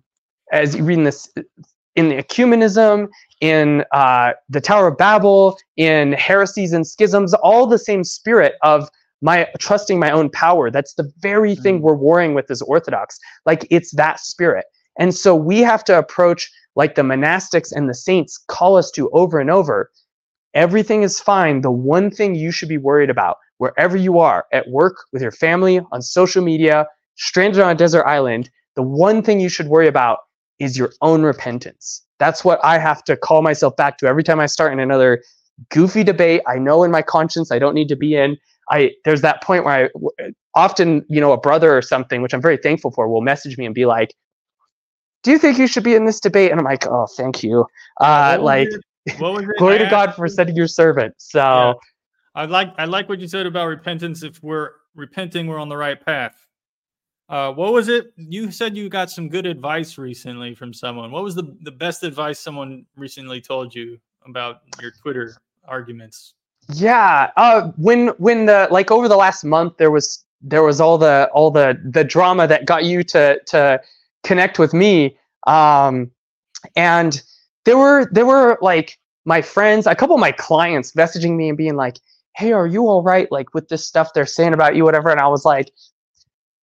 as 0.52 0.76
you 0.76 0.84
read 0.84 1.00
in 1.00 1.04
this 1.04 1.30
in 1.96 2.10
the 2.10 2.16
ecumenism, 2.16 3.10
in 3.42 3.84
uh, 3.92 4.32
the 4.48 4.62
Tower 4.62 4.88
of 4.88 4.98
Babel, 4.98 5.58
in 5.76 6.14
heresies 6.14 6.72
and 6.72 6.88
schisms, 6.88 7.34
all 7.34 7.68
the 7.68 7.78
same 7.80 8.04
spirit 8.04 8.56
of 8.62 8.90
my 9.22 9.48
trusting 9.60 10.00
my 10.00 10.10
own 10.10 10.30
power. 10.30 10.72
That's 10.72 10.94
the 10.94 11.12
very 11.20 11.56
thing 11.56 11.80
mm. 11.80 11.82
we're 11.82 11.96
warring 11.96 12.34
with 12.34 12.50
as 12.50 12.62
Orthodox. 12.62 13.20
Like 13.46 13.68
it's 13.70 13.92
that 13.92 14.20
spirit. 14.20 14.66
And 14.98 15.14
so 15.14 15.36
we 15.36 15.60
have 15.60 15.84
to 15.86 15.98
approach 15.98 16.52
like 16.76 16.96
the 16.96 17.02
monastics 17.02 17.72
and 17.72 17.90
the 17.90 17.94
saints 17.94 18.38
call 18.48 18.78
us 18.78 18.90
to 18.92 19.10
over 19.12 19.40
and 19.40 19.50
over. 19.50 19.92
Everything 20.54 21.04
is 21.04 21.20
fine. 21.20 21.62
The 21.62 21.72
one 21.72 22.12
thing 22.12 22.36
you 22.36 22.52
should 22.52 22.70
be 22.70 22.78
worried 22.78 23.10
about, 23.10 23.38
wherever 23.58 23.96
you 23.96 24.20
are, 24.20 24.46
at 24.52 24.70
work, 24.70 24.98
with 25.14 25.22
your 25.22 25.32
family, 25.32 25.80
on 25.92 26.02
social 26.02 26.44
media, 26.44 26.88
stranded 27.16 27.62
on 27.62 27.72
a 27.72 27.76
desert 27.76 28.06
island, 28.06 28.50
the 28.76 28.82
one 28.82 29.22
thing 29.22 29.40
you 29.40 29.50
should 29.50 29.68
worry 29.68 29.88
about 29.88 30.20
is 30.60 30.78
your 30.78 30.92
own 31.02 31.24
repentance. 31.24 32.04
That's 32.20 32.44
what 32.44 32.60
I 32.64 32.78
have 32.78 33.04
to 33.06 33.18
call 33.18 33.42
myself 33.42 33.76
back 33.76 33.98
to 34.00 34.08
every 34.08 34.24
time 34.24 34.40
I 34.40 34.46
start 34.46 34.74
in 34.74 34.80
another 34.80 35.24
goofy 35.70 36.04
debate. 36.04 36.42
I 36.48 36.58
know 36.58 36.84
in 36.84 36.92
my 36.92 37.02
conscience 37.02 37.52
I 37.52 37.60
don't 37.60 37.74
need 37.74 37.88
to 37.90 37.96
be 37.96 38.16
in. 38.16 38.38
I 38.70 38.92
there's 39.06 39.22
that 39.22 39.42
point 39.42 39.66
where 39.66 39.90
I 39.90 40.32
often, 40.56 41.06
you 41.10 41.20
know, 41.20 41.32
a 41.32 41.38
brother 41.38 41.76
or 41.76 41.82
something, 41.82 42.22
which 42.22 42.34
I'm 42.34 42.42
very 42.42 42.58
thankful 42.58 42.92
for, 42.92 43.08
will 43.10 43.22
message 43.22 43.58
me 43.58 43.66
and 43.66 43.76
be 43.76 43.86
like, 43.86 44.14
"Do 45.24 45.32
you 45.32 45.40
think 45.40 45.58
you 45.58 45.68
should 45.68 45.84
be 45.84 45.96
in 45.96 46.06
this 46.06 46.20
debate?" 46.20 46.52
And 46.52 46.60
I'm 46.60 46.66
like, 46.66 46.86
"Oh, 46.88 47.08
thank 47.18 47.44
you." 47.44 47.66
Uh, 48.00 48.38
like, 48.40 48.70
glory 49.18 49.80
to 49.80 49.88
God 49.90 50.16
for 50.16 50.28
sending 50.28 50.56
your 50.56 50.68
servant. 50.68 51.16
So, 51.18 51.40
yeah. 51.40 51.74
I 52.34 52.46
like 52.46 52.74
I 52.78 52.86
like 52.86 53.10
what 53.10 53.20
you 53.20 53.28
said 53.28 53.46
about 53.46 53.68
repentance. 53.68 54.24
If 54.24 54.42
we're 54.42 54.72
repenting, 54.96 55.48
we're 55.48 55.60
on 55.60 55.70
the 55.70 55.78
right 55.78 56.04
path. 56.04 56.36
Uh, 57.30 57.52
what 57.54 57.72
was 57.72 57.88
it? 57.88 58.14
You 58.18 58.52
said 58.52 58.76
you 58.76 58.90
got 58.90 59.10
some 59.10 59.30
good 59.30 59.46
advice 59.46 59.98
recently 59.98 60.54
from 60.54 60.74
someone. 60.74 61.12
What 61.12 61.24
was 61.24 61.34
the, 61.34 61.56
the 61.62 61.72
best 61.72 62.04
advice 62.04 62.40
someone 62.40 62.86
recently 62.98 63.40
told 63.40 63.74
you 63.74 63.98
about 64.26 64.62
your 64.82 64.92
Twitter 65.02 65.36
arguments? 65.66 66.34
Yeah, 66.74 67.32
uh, 67.38 67.72
when 67.78 68.10
when 68.18 68.46
the 68.46 68.68
like 68.70 68.92
over 68.92 69.08
the 69.08 69.16
last 69.16 69.44
month 69.44 69.78
there 69.78 69.92
was 69.92 70.26
there 70.42 70.64
was 70.64 70.82
all 70.82 70.98
the 70.98 71.30
all 71.34 71.52
the 71.52 71.80
the 71.84 72.04
drama 72.04 72.48
that 72.48 72.66
got 72.66 72.84
you 72.84 73.04
to 73.06 73.40
to 73.48 73.82
connect 74.24 74.60
with 74.60 74.74
me, 74.74 75.18
um, 75.48 76.12
and 76.76 77.22
there 77.66 77.78
were 77.78 78.10
there 78.12 78.26
were 78.26 78.58
like 78.62 78.98
my 79.26 79.42
friends, 79.42 79.86
a 79.88 79.96
couple 79.96 80.16
of 80.16 80.20
my 80.20 80.32
clients 80.32 80.94
messaging 80.94 81.36
me 81.36 81.50
and 81.50 81.58
being 81.58 81.76
like, 81.76 82.00
"Hey, 82.36 82.52
are 82.52 82.68
you 82.68 82.88
all 82.88 83.04
right? 83.04 83.32
Like 83.32 83.54
with 83.54 83.70
this 83.70 83.86
stuff 83.86 84.14
they're 84.14 84.26
saying 84.26 84.54
about 84.54 84.76
you, 84.76 84.84
whatever." 84.84 85.10
And 85.10 85.20
I 85.20 85.28
was 85.28 85.46
like, 85.46 85.72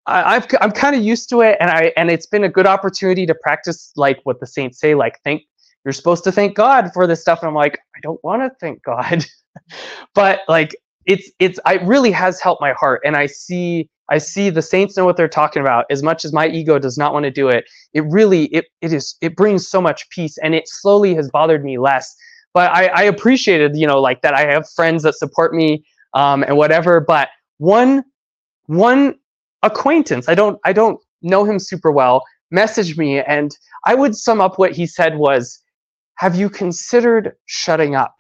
I, 0.07 0.37
I've, 0.37 0.47
I'm 0.61 0.73
kind 0.73 0.97
of 0.97 1.03
used 1.03 1.29
to 1.31 1.43
it, 1.43 1.57
and 1.61 1.71
I 1.71 1.93
and 1.97 2.11
it's 2.11 2.27
been 2.27 2.45
a 2.45 2.49
good 2.49 2.67
opportunity 2.67 3.27
to 3.27 3.35
practice 3.35 3.93
like 3.97 4.21
what 4.25 4.41
the 4.41 4.47
saints 4.47 4.81
say, 4.81 4.95
like 4.95 5.21
thank 5.25 5.43
you're 5.85 5.93
supposed 5.93 6.25
to 6.25 6.33
thank 6.33 6.57
God 6.57 6.91
for 6.93 7.07
this 7.07 7.21
stuff, 7.21 7.41
and 7.43 7.49
I'm 7.49 7.55
like 7.55 7.79
I 7.97 8.01
don't 8.03 8.23
want 8.25 8.43
to 8.43 8.51
thank 8.61 8.83
God, 8.83 9.25
but 10.15 10.41
like 10.49 10.75
it's 11.07 11.31
it's 11.39 11.61
it 11.67 11.83
really 11.83 12.11
has 12.11 12.41
helped 12.41 12.61
my 12.61 12.73
heart, 12.73 13.03
and 13.05 13.17
I 13.17 13.27
see 13.27 13.89
I 14.11 14.19
see 14.19 14.51
the 14.51 14.63
saints 14.63 14.97
know 14.97 15.05
what 15.05 15.17
they're 15.17 15.29
talking 15.29 15.61
about 15.61 15.85
as 15.91 16.03
much 16.03 16.25
as 16.25 16.33
my 16.33 16.49
ego 16.49 16.79
does 16.79 16.97
not 16.97 17.13
want 17.13 17.25
to 17.25 17.31
do 17.31 17.49
it. 17.49 17.65
It 17.93 18.05
really 18.05 18.45
it 18.47 18.67
it 18.81 18.93
is 18.93 19.17
it 19.21 19.37
brings 19.37 19.69
so 19.69 19.81
much 19.81 20.09
peace, 20.11 20.39
and 20.39 20.55
it 20.55 20.69
slowly 20.69 21.15
has 21.15 21.31
bothered 21.31 21.65
me 21.65 21.79
less. 21.79 22.15
But 22.55 22.71
I, 22.73 22.87
I 22.87 23.03
appreciated 23.03 23.77
you 23.77 23.87
know 23.87 24.01
like 24.01 24.23
that 24.23 24.35
I 24.35 24.51
have 24.51 24.69
friends 24.71 25.03
that 25.03 25.15
support 25.15 25.55
me 25.55 25.85
um, 26.15 26.43
and 26.43 26.57
whatever. 26.57 27.01
But 27.01 27.29
one 27.59 28.05
one 28.67 29.15
acquaintance. 29.63 30.29
I 30.29 30.35
don't 30.35 30.59
I 30.65 30.73
don't 30.73 31.01
know 31.23 31.45
him 31.45 31.59
super 31.59 31.91
well. 31.91 32.25
Messaged 32.55 32.97
me, 32.97 33.21
and 33.21 33.55
I 33.85 33.95
would 33.95 34.17
sum 34.17 34.41
up 34.41 34.59
what 34.59 34.73
he 34.73 34.87
said 34.87 35.19
was, 35.19 35.61
"Have 36.17 36.35
you 36.35 36.49
considered 36.49 37.33
shutting 37.45 37.95
up? 37.95 38.15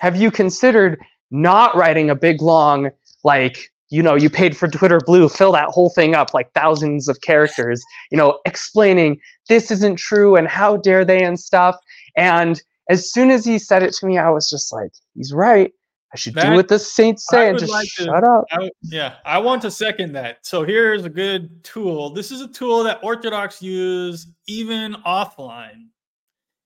Have 0.00 0.16
you 0.16 0.30
considered 0.30 1.00
not 1.30 1.74
writing 1.74 2.10
a 2.10 2.14
big 2.14 2.42
long 2.42 2.90
like?" 3.24 3.70
You 3.90 4.02
know, 4.02 4.14
you 4.14 4.28
paid 4.28 4.56
for 4.56 4.68
Twitter 4.68 5.00
Blue, 5.04 5.28
fill 5.28 5.52
that 5.52 5.68
whole 5.68 5.88
thing 5.90 6.14
up 6.14 6.34
like 6.34 6.52
thousands 6.52 7.08
of 7.08 7.20
characters, 7.22 7.82
you 8.10 8.18
know, 8.18 8.38
explaining 8.44 9.18
this 9.48 9.70
isn't 9.70 9.96
true 9.96 10.36
and 10.36 10.46
how 10.46 10.76
dare 10.76 11.04
they 11.04 11.22
and 11.22 11.40
stuff. 11.40 11.74
And 12.16 12.62
as 12.90 13.10
soon 13.10 13.30
as 13.30 13.44
he 13.44 13.58
said 13.58 13.82
it 13.82 13.94
to 13.94 14.06
me, 14.06 14.18
I 14.18 14.28
was 14.30 14.50
just 14.50 14.72
like, 14.72 14.90
he's 15.14 15.32
right. 15.32 15.72
I 16.12 16.16
should 16.16 16.34
that, 16.34 16.50
do 16.50 16.56
what 16.56 16.68
the 16.68 16.78
saints 16.78 17.26
say 17.30 17.50
and 17.50 17.58
just 17.58 17.70
like 17.70 17.86
shut 17.88 18.06
to, 18.06 18.30
up. 18.30 18.44
I, 18.50 18.70
yeah, 18.82 19.16
I 19.26 19.38
want 19.38 19.60
to 19.62 19.70
second 19.70 20.12
that. 20.12 20.38
So 20.42 20.64
here's 20.64 21.04
a 21.04 21.10
good 21.10 21.62
tool. 21.64 22.10
This 22.10 22.30
is 22.30 22.40
a 22.40 22.48
tool 22.48 22.82
that 22.84 23.00
Orthodox 23.02 23.60
use 23.60 24.26
even 24.46 24.94
offline, 25.06 25.88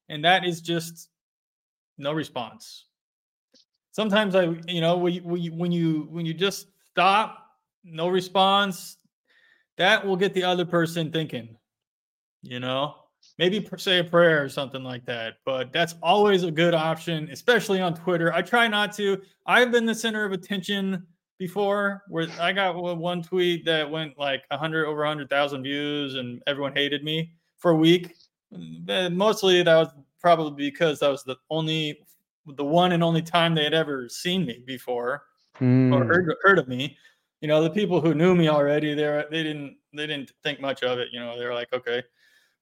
and 0.09 0.25
that 0.25 0.45
is 0.45 0.61
just 0.61 1.09
no 1.99 2.13
response. 2.13 2.87
Sometimes 3.91 4.37
I, 4.37 4.55
you 4.69 4.81
know, 4.81 4.97
when 4.97 5.13
you, 5.13 5.53
when 5.53 5.73
you 5.73 6.07
when 6.09 6.25
you 6.25 6.35
just 6.35 6.69
stop, 6.93 7.47
no 7.85 8.09
response, 8.09 8.97
that 9.79 10.07
will 10.07 10.17
get 10.17 10.35
the 10.35 10.45
other 10.45 10.65
person 10.65 11.11
thinking. 11.11 11.57
You 12.43 12.61
know, 12.61 12.95
maybe 13.39 13.67
say 13.77 13.99
a 13.99 14.05
prayer 14.05 14.43
or 14.43 14.49
something 14.49 14.83
like 14.83 15.05
that. 15.07 15.35
But 15.45 15.73
that's 15.73 15.95
always 16.03 16.43
a 16.45 16.51
good 16.51 16.75
option, 16.75 17.29
especially 17.31 17.81
on 17.81 17.95
Twitter. 17.95 18.33
I 18.33 18.43
try 18.43 18.69
not 18.69 18.93
to. 18.97 19.21
I've 19.47 19.73
been 19.73 19.87
the 19.87 19.95
center 19.95 20.25
of 20.25 20.33
attention 20.33 21.07
before 21.39 22.03
where 22.09 22.29
I 22.41 22.53
got 22.53 22.77
one 22.77 23.23
tweet 23.23 23.65
that 23.65 23.91
went 23.91 24.19
like 24.19 24.43
100 24.49 24.87
over 24.87 25.01
100,000 25.01 25.63
views 25.63 26.15
and 26.15 26.43
everyone 26.47 26.75
hated 26.75 27.03
me 27.03 27.33
for 27.59 27.73
a 27.73 27.77
week. 27.77 28.15
And 28.53 29.17
mostly 29.17 29.63
that 29.63 29.75
was 29.75 29.89
probably 30.21 30.71
because 30.71 31.01
that 31.01 31.09
was 31.09 31.25
the 31.25 31.37
only 31.51 31.99
the 32.47 32.65
one 32.65 32.93
and 32.93 33.03
only 33.03 33.23
time 33.23 33.55
they 33.55 33.65
had 33.65 33.75
ever 33.75 34.09
seen 34.09 34.45
me 34.45 34.63
before 34.67 35.23
mm. 35.63 35.95
or 35.95 36.05
heard, 36.05 36.35
heard 36.43 36.59
of 36.59 36.69
me. 36.69 36.97
You 37.41 37.49
know, 37.49 37.63
the 37.63 37.71
people 37.71 38.01
who 38.01 38.15
knew 38.15 38.35
me 38.35 38.49
already, 38.49 38.95
they 38.95 39.25
they 39.31 39.43
didn't 39.43 39.77
they 39.95 40.07
didn't 40.07 40.33
think 40.43 40.61
much 40.61 40.83
of 40.83 40.99
it. 40.99 41.09
You 41.13 41.21
know, 41.21 41.39
they 41.39 41.45
were 41.45 41.55
like, 41.55 41.73
okay. 41.73 42.03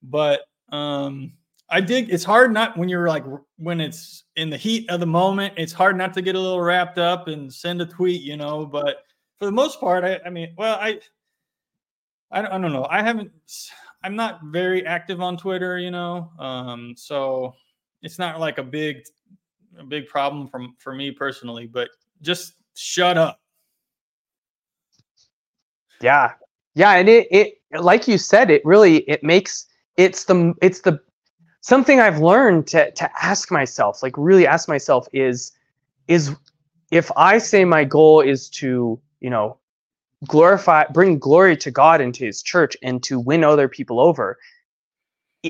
But 0.03 0.42
um, 0.72 1.32
I 1.68 1.80
dig. 1.80 2.11
It's 2.11 2.24
hard 2.24 2.53
not 2.53 2.76
when 2.76 2.88
you're 2.88 3.09
like 3.09 3.24
when 3.57 3.80
it's 3.80 4.24
in 4.36 4.51
the 4.51 4.57
heat 4.57 4.90
of 4.90 5.01
the 5.01 5.07
moment. 5.07 5.55
It's 5.57 5.72
hard 5.72 5.96
not 5.96 6.12
to 6.14 6.22
get 6.22 6.34
a 6.34 6.40
little 6.40 6.61
wrapped 6.61 6.98
up 6.98 7.28
and 7.28 7.53
send 7.53 7.80
a 7.80 7.86
tweet, 7.86 8.22
you 8.22 8.36
know. 8.36 8.66
But 8.66 9.05
for 9.38 9.44
the 9.44 9.53
most 9.53 9.80
part, 9.80 10.03
I, 10.03 10.18
I 10.26 10.30
mean, 10.30 10.55
well, 10.59 10.76
I, 10.80 10.98
I, 12.32 12.40
I 12.40 12.59
don't 12.59 12.72
know. 12.72 12.86
I 12.90 13.03
haven't. 13.03 13.30
I'm 14.03 14.16
not 14.16 14.40
very 14.44 14.84
active 14.84 15.20
on 15.20 15.36
Twitter, 15.36 15.78
you 15.78 15.90
know. 15.90 16.32
Um, 16.38 16.94
so 16.96 17.55
it's 18.03 18.18
not 18.18 18.40
like 18.40 18.59
a 18.59 18.64
big, 18.64 19.03
a 19.78 19.84
big 19.84 20.09
problem 20.09 20.48
from 20.48 20.74
for 20.78 20.94
me 20.94 21.12
personally. 21.12 21.66
But 21.66 21.90
just 22.20 22.55
shut 22.74 23.18
up. 23.18 23.40
Yeah, 26.02 26.32
yeah, 26.74 26.92
and 26.92 27.08
it 27.08 27.28
it 27.30 27.54
like 27.80 28.08
you 28.08 28.18
said, 28.18 28.50
it 28.50 28.64
really 28.64 28.98
it 29.08 29.22
makes 29.22 29.66
it's 29.96 30.24
the 30.24 30.54
it's 30.62 30.80
the 30.80 31.00
something 31.60 32.00
I've 32.00 32.20
learned 32.20 32.66
to 32.68 32.90
to 32.92 33.10
ask 33.22 33.50
myself, 33.50 34.02
like 34.02 34.14
really 34.16 34.46
ask 34.46 34.68
myself 34.68 35.06
is 35.12 35.52
is 36.08 36.34
if 36.90 37.10
I 37.16 37.38
say 37.38 37.64
my 37.64 37.84
goal 37.84 38.20
is 38.20 38.48
to, 38.50 39.00
you 39.20 39.30
know, 39.30 39.58
glorify 40.26 40.84
bring 40.86 41.18
glory 41.18 41.56
to 41.58 41.70
God 41.70 42.00
into 42.00 42.24
his 42.24 42.42
church 42.42 42.76
and 42.82 43.02
to 43.04 43.20
win 43.20 43.44
other 43.44 43.68
people 43.68 44.00
over, 44.00 44.38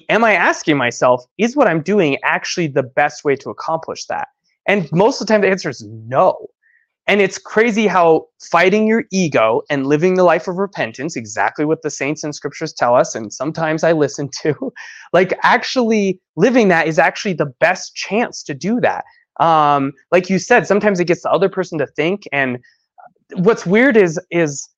am 0.08 0.24
I 0.24 0.34
asking 0.34 0.76
myself, 0.76 1.24
is 1.38 1.56
what 1.56 1.66
I'm 1.66 1.82
doing 1.82 2.18
actually 2.22 2.66
the 2.66 2.82
best 2.82 3.24
way 3.24 3.36
to 3.36 3.50
accomplish 3.50 4.04
that? 4.06 4.28
And 4.66 4.90
most 4.92 5.20
of 5.20 5.26
the 5.26 5.32
time 5.32 5.40
the 5.40 5.48
answer 5.48 5.70
is 5.70 5.82
no. 5.82 6.48
And 7.10 7.20
it's 7.20 7.38
crazy 7.38 7.88
how 7.88 8.28
fighting 8.40 8.86
your 8.86 9.02
ego 9.10 9.62
and 9.68 9.84
living 9.84 10.14
the 10.14 10.22
life 10.22 10.46
of 10.46 10.58
repentance, 10.58 11.16
exactly 11.16 11.64
what 11.64 11.82
the 11.82 11.90
saints 11.90 12.22
and 12.22 12.32
scriptures 12.32 12.72
tell 12.72 12.94
us, 12.94 13.16
and 13.16 13.32
sometimes 13.32 13.82
I 13.82 13.90
listen 13.90 14.30
to, 14.42 14.72
like 15.12 15.36
actually 15.42 16.20
living 16.36 16.68
that 16.68 16.86
is 16.86 17.00
actually 17.00 17.32
the 17.32 17.52
best 17.58 17.96
chance 17.96 18.44
to 18.44 18.54
do 18.54 18.80
that. 18.82 19.04
Um, 19.40 19.92
like 20.12 20.30
you 20.30 20.38
said, 20.38 20.68
sometimes 20.68 21.00
it 21.00 21.06
gets 21.06 21.24
the 21.24 21.32
other 21.32 21.48
person 21.48 21.78
to 21.78 21.86
think. 21.88 22.28
And 22.30 22.58
what's 23.34 23.66
weird 23.66 23.96
is 23.96 24.20
is 24.30 24.68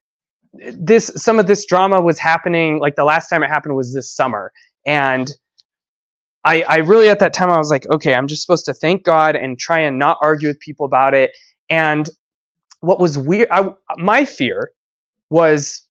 this 0.55 1.11
some 1.14 1.39
of 1.39 1.47
this 1.47 1.66
drama 1.66 2.01
was 2.01 2.18
happening 2.18 2.78
like 2.78 2.97
the 2.97 3.05
last 3.05 3.28
time 3.28 3.43
it 3.43 3.49
happened 3.49 3.76
was 3.76 3.93
this 3.93 4.11
summer 4.11 4.53
and 4.87 5.33
I, 6.45 6.62
I 6.62 6.76
really 6.78 7.11
at 7.11 7.18
that 7.20 7.33
time 7.33 7.51
I 7.51 7.59
was 7.59 7.70
like, 7.70 7.89
okay, 7.89 8.14
I'm 8.14 8.26
just 8.26 8.43
supposed 8.43 8.64
to 8.64 8.74
thank 8.74 9.05
God 9.05 9.37
and 9.37 9.59
try 9.59 9.78
and 9.78 9.99
not 9.99 10.18
argue 10.20 10.49
with 10.49 10.59
people 10.59 10.85
about 10.85 11.14
it. 11.14 11.30
And 11.70 12.11
what 12.83 13.01
was 13.01 13.16
weird, 13.16 13.49
I, 13.51 13.70
my 13.97 14.24
fear 14.24 14.72
was 15.30 15.83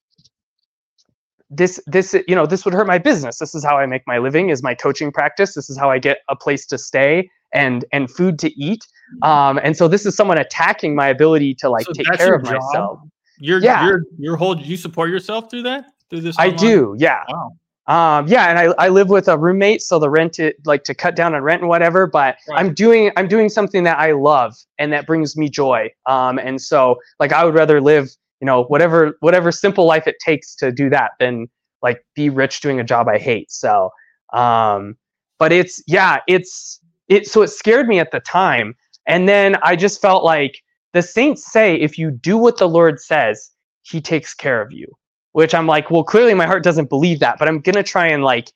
this 1.50 1.82
this 1.88 2.14
you 2.28 2.36
know 2.36 2.46
this 2.46 2.64
would 2.64 2.74
hurt 2.74 2.88
my 2.88 2.98
business. 2.98 3.40
This 3.40 3.56
is 3.56 3.64
how 3.64 3.78
I 3.78 3.86
make 3.86 4.04
my 4.06 4.20
living 4.20 4.50
is 4.50 4.62
my 4.62 4.76
coaching 4.76 5.12
practice. 5.12 5.56
This 5.56 5.70
is 5.70 5.78
how 5.78 5.90
I 5.90 6.00
get 6.00 6.20
a 6.30 6.36
place 6.36 6.66
to 6.68 6.78
stay 6.78 7.30
and 7.54 7.84
and 7.92 8.10
food 8.10 8.40
to 8.40 8.52
eat. 8.62 8.86
Mm-hmm. 9.16 9.30
Um, 9.30 9.60
and 9.64 9.76
so 9.76 9.88
this 9.88 10.06
is 10.06 10.16
someone 10.16 10.38
attacking 10.38 10.96
my 10.96 11.08
ability 11.08 11.56
to 11.56 11.70
like 11.70 11.86
so 11.86 11.94
take 11.94 12.08
care 12.14 12.36
of 12.36 12.44
job? 12.44 12.54
myself. 12.54 13.00
You're 13.40 13.60
yeah. 13.60 13.86
you're 13.86 14.04
you're 14.18 14.38
whole 14.38 14.58
you 14.58 14.78
support 14.78 15.10
yourself 15.10 15.50
through 15.50 15.64
that 15.64 15.86
through 16.10 16.22
this. 16.22 16.38
Online? 16.38 16.54
I 16.54 16.58
do. 16.58 16.96
Yeah. 16.98 17.24
Wow. 17.28 17.58
Um, 17.92 18.26
yeah, 18.30 18.46
and 18.46 18.58
I, 18.58 18.86
I 18.86 18.88
live 18.88 19.10
with 19.10 19.28
a 19.28 19.38
roommate, 19.38 19.82
so 19.82 20.00
the 20.00 20.10
rent 20.10 20.40
it 20.40 20.56
like 20.66 20.86
to 20.86 20.94
cut 20.94 21.14
down 21.14 21.36
on 21.36 21.42
rent 21.42 21.62
and 21.62 21.68
whatever. 21.68 22.08
But 22.08 22.38
right. 22.48 22.58
I'm 22.58 22.74
doing 22.74 23.12
I'm 23.18 23.28
doing 23.28 23.50
something 23.50 23.84
that 23.84 24.00
I 24.00 24.14
love 24.14 24.56
and 24.80 24.94
that 24.94 25.06
brings 25.06 25.36
me 25.36 25.50
joy. 25.50 25.90
Um, 26.06 26.40
and 26.40 26.62
so 26.62 27.02
like 27.20 27.34
I 27.34 27.44
would 27.44 27.54
rather 27.54 27.82
live, 27.82 28.10
you 28.40 28.46
know, 28.46 28.64
whatever 28.64 29.18
whatever 29.20 29.52
simple 29.52 29.86
life 29.86 30.08
it 30.08 30.16
takes 30.24 30.56
to 30.56 30.72
do 30.72 30.90
that 30.90 31.12
than 31.20 31.50
like 31.82 32.06
be 32.16 32.30
rich 32.30 32.62
doing 32.62 32.80
a 32.80 32.84
job 32.86 33.10
I 33.10 33.18
hate. 33.18 33.52
So, 33.52 33.90
um, 34.32 34.96
but 35.38 35.52
it's 35.52 35.84
yeah, 35.86 36.20
it's 36.30 36.80
it. 37.10 37.28
So 37.28 37.42
it 37.42 37.50
scared 37.50 37.90
me 37.90 38.00
at 38.00 38.12
the 38.12 38.22
time, 38.22 38.74
and 39.06 39.28
then 39.28 39.58
I 39.64 39.76
just 39.76 40.02
felt 40.02 40.24
like 40.24 40.64
the 40.94 41.02
saints 41.02 41.52
say 41.52 41.76
if 41.76 41.98
you 41.98 42.10
do 42.10 42.38
what 42.38 42.56
the 42.56 42.70
Lord 42.70 43.02
says, 43.02 43.52
He 43.82 44.00
takes 44.00 44.34
care 44.34 44.62
of 44.62 44.72
you 44.72 44.88
which 45.34 45.54
I'm 45.54 45.68
like, 45.68 45.90
well, 45.92 46.04
clearly 46.04 46.34
my 46.34 46.46
heart 46.46 46.64
doesn't 46.64 46.90
believe 46.90 47.20
that, 47.20 47.40
but 47.40 47.48
I'm 47.48 47.60
gonna 47.60 47.84
try 47.84 48.08
and 48.08 48.24
like 48.24 48.52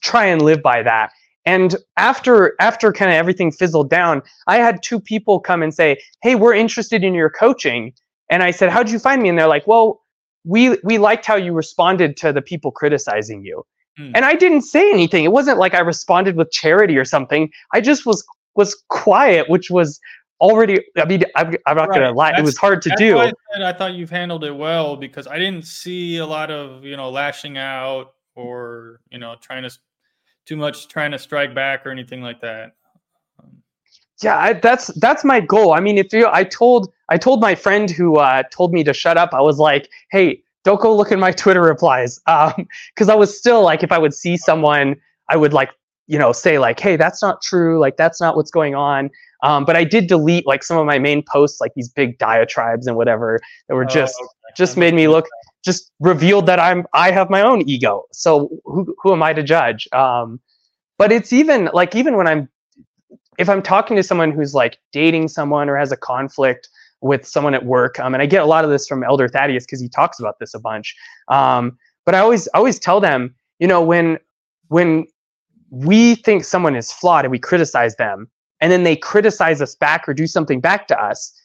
try 0.00 0.26
and 0.26 0.42
live 0.42 0.62
by 0.62 0.82
that. 0.82 1.10
And 1.44 1.76
after 1.96 2.54
after 2.60 2.92
kind 2.92 3.10
of 3.10 3.16
everything 3.16 3.50
fizzled 3.50 3.90
down, 3.90 4.22
I 4.46 4.58
had 4.58 4.82
two 4.82 5.00
people 5.00 5.40
come 5.40 5.62
and 5.62 5.74
say, 5.74 6.00
"Hey, 6.22 6.34
we're 6.34 6.54
interested 6.54 7.02
in 7.02 7.14
your 7.14 7.30
coaching." 7.30 7.92
And 8.30 8.42
I 8.42 8.52
said, 8.52 8.70
"How'd 8.70 8.90
you 8.90 8.98
find 8.98 9.22
me?" 9.22 9.28
And 9.28 9.38
they're 9.38 9.48
like, 9.48 9.66
"Well, 9.66 10.02
we 10.44 10.78
we 10.84 10.98
liked 10.98 11.26
how 11.26 11.36
you 11.36 11.52
responded 11.52 12.16
to 12.18 12.32
the 12.32 12.42
people 12.42 12.70
criticizing 12.70 13.44
you." 13.44 13.64
Hmm. 13.98 14.12
And 14.14 14.24
I 14.24 14.34
didn't 14.34 14.62
say 14.62 14.90
anything. 14.90 15.24
It 15.24 15.32
wasn't 15.32 15.58
like 15.58 15.74
I 15.74 15.80
responded 15.80 16.36
with 16.36 16.50
charity 16.52 16.96
or 16.96 17.04
something. 17.04 17.50
I 17.74 17.80
just 17.80 18.06
was 18.06 18.24
was 18.54 18.80
quiet, 18.88 19.48
which 19.48 19.70
was 19.70 19.98
already 20.42 20.78
i 20.98 21.04
mean 21.04 21.22
i'm, 21.36 21.54
I'm 21.66 21.76
not 21.76 21.88
right. 21.88 22.00
gonna 22.00 22.12
lie 22.12 22.32
that's, 22.32 22.40
it 22.40 22.44
was 22.44 22.58
hard 22.58 22.82
to 22.82 22.92
do. 22.98 23.18
I, 23.18 23.32
I, 23.56 23.72
thought 23.72 23.94
you've 23.94 24.10
handled 24.10 24.44
it 24.44 24.54
well 24.54 24.96
because 24.96 25.26
i 25.26 25.38
didn't 25.38 25.64
see 25.64 26.18
a 26.18 26.26
lot 26.26 26.50
of 26.50 26.84
you 26.84 26.96
know 26.96 27.08
lashing 27.10 27.56
out 27.56 28.12
or 28.34 29.00
you 29.10 29.18
know 29.18 29.36
trying 29.40 29.62
to 29.62 29.70
too 30.46 30.56
much 30.56 30.88
trying 30.88 31.12
to 31.12 31.18
strike 31.18 31.54
back 31.54 31.86
or 31.86 31.90
anything 31.90 32.20
like 32.20 32.40
that. 32.40 32.72
Um, 33.38 33.62
yeah 34.22 34.36
I, 34.36 34.52
that's 34.54 34.88
that's 34.98 35.24
my 35.24 35.40
goal. 35.40 35.72
I 35.72 35.80
mean 35.80 35.98
if 35.98 36.12
you 36.12 36.28
i 36.32 36.44
told 36.44 36.92
i 37.08 37.16
told 37.16 37.40
my 37.40 37.54
friend 37.54 37.90
who 37.90 38.16
uh, 38.16 38.42
told 38.50 38.72
me 38.72 38.84
to 38.84 38.92
shut 38.92 39.16
up 39.16 39.30
i 39.32 39.40
was 39.40 39.58
like 39.58 39.88
hey 40.10 40.42
don't 40.64 40.80
go 40.80 40.94
look 40.94 41.12
at 41.12 41.18
my 41.18 41.32
twitter 41.42 41.62
replies. 41.62 42.20
Um 42.26 42.66
because 42.94 43.08
i 43.08 43.14
was 43.14 43.36
still 43.36 43.62
like 43.62 43.82
if 43.82 43.92
i 43.92 43.98
would 43.98 44.14
see 44.14 44.36
someone 44.36 44.96
i 45.28 45.36
would 45.36 45.52
like 45.52 45.70
you 46.06 46.18
know 46.18 46.32
say 46.32 46.58
like 46.58 46.80
hey 46.80 46.96
that's 46.96 47.22
not 47.22 47.42
true 47.42 47.78
like 47.78 47.96
that's 47.96 48.20
not 48.20 48.36
what's 48.36 48.50
going 48.50 48.74
on 48.74 49.10
um, 49.42 49.64
but 49.64 49.76
I 49.76 49.84
did 49.84 50.06
delete 50.06 50.46
like 50.46 50.62
some 50.62 50.78
of 50.78 50.86
my 50.86 50.98
main 50.98 51.22
posts, 51.30 51.60
like 51.60 51.72
these 51.74 51.88
big 51.88 52.18
diatribes 52.18 52.86
and 52.86 52.96
whatever 52.96 53.40
that 53.68 53.74
were 53.74 53.84
just 53.84 54.14
oh, 54.20 54.24
okay. 54.24 54.54
just 54.56 54.76
made 54.76 54.94
me 54.94 55.08
look 55.08 55.26
just 55.64 55.92
revealed 56.00 56.46
that 56.46 56.58
I'm 56.58 56.86
I 56.92 57.10
have 57.10 57.30
my 57.30 57.42
own 57.42 57.68
ego. 57.68 58.04
So 58.12 58.50
who 58.64 58.94
who 59.02 59.12
am 59.12 59.22
I 59.22 59.32
to 59.32 59.42
judge? 59.42 59.88
Um, 59.92 60.40
but 60.98 61.12
it's 61.12 61.32
even 61.32 61.70
like 61.72 61.94
even 61.94 62.16
when 62.16 62.26
I'm 62.26 62.48
if 63.38 63.48
I'm 63.48 63.62
talking 63.62 63.96
to 63.96 64.02
someone 64.02 64.30
who's 64.30 64.54
like 64.54 64.78
dating 64.92 65.28
someone 65.28 65.68
or 65.68 65.76
has 65.76 65.92
a 65.92 65.96
conflict 65.96 66.68
with 67.00 67.26
someone 67.26 67.54
at 67.54 67.64
work, 67.64 67.98
um, 67.98 68.14
and 68.14 68.22
I 68.22 68.26
get 68.26 68.42
a 68.42 68.46
lot 68.46 68.64
of 68.64 68.70
this 68.70 68.86
from 68.86 69.02
Elder 69.02 69.28
Thaddeus 69.28 69.64
because 69.64 69.80
he 69.80 69.88
talks 69.88 70.20
about 70.20 70.38
this 70.38 70.54
a 70.54 70.60
bunch. 70.60 70.94
Um, 71.28 71.78
but 72.04 72.14
I 72.14 72.18
always 72.18 72.48
I 72.54 72.58
always 72.58 72.78
tell 72.78 73.00
them, 73.00 73.34
you 73.58 73.66
know, 73.66 73.82
when 73.82 74.18
when 74.68 75.06
we 75.70 76.16
think 76.16 76.44
someone 76.44 76.76
is 76.76 76.92
flawed 76.92 77.24
and 77.24 77.32
we 77.32 77.38
criticize 77.38 77.96
them, 77.96 78.28
and 78.62 78.72
then 78.72 78.84
they 78.84 78.96
criticize 78.96 79.60
us 79.60 79.74
back 79.74 80.08
or 80.08 80.14
do 80.14 80.26
something 80.26 80.60
back 80.60 80.86
to 80.86 80.98
us 80.98 81.38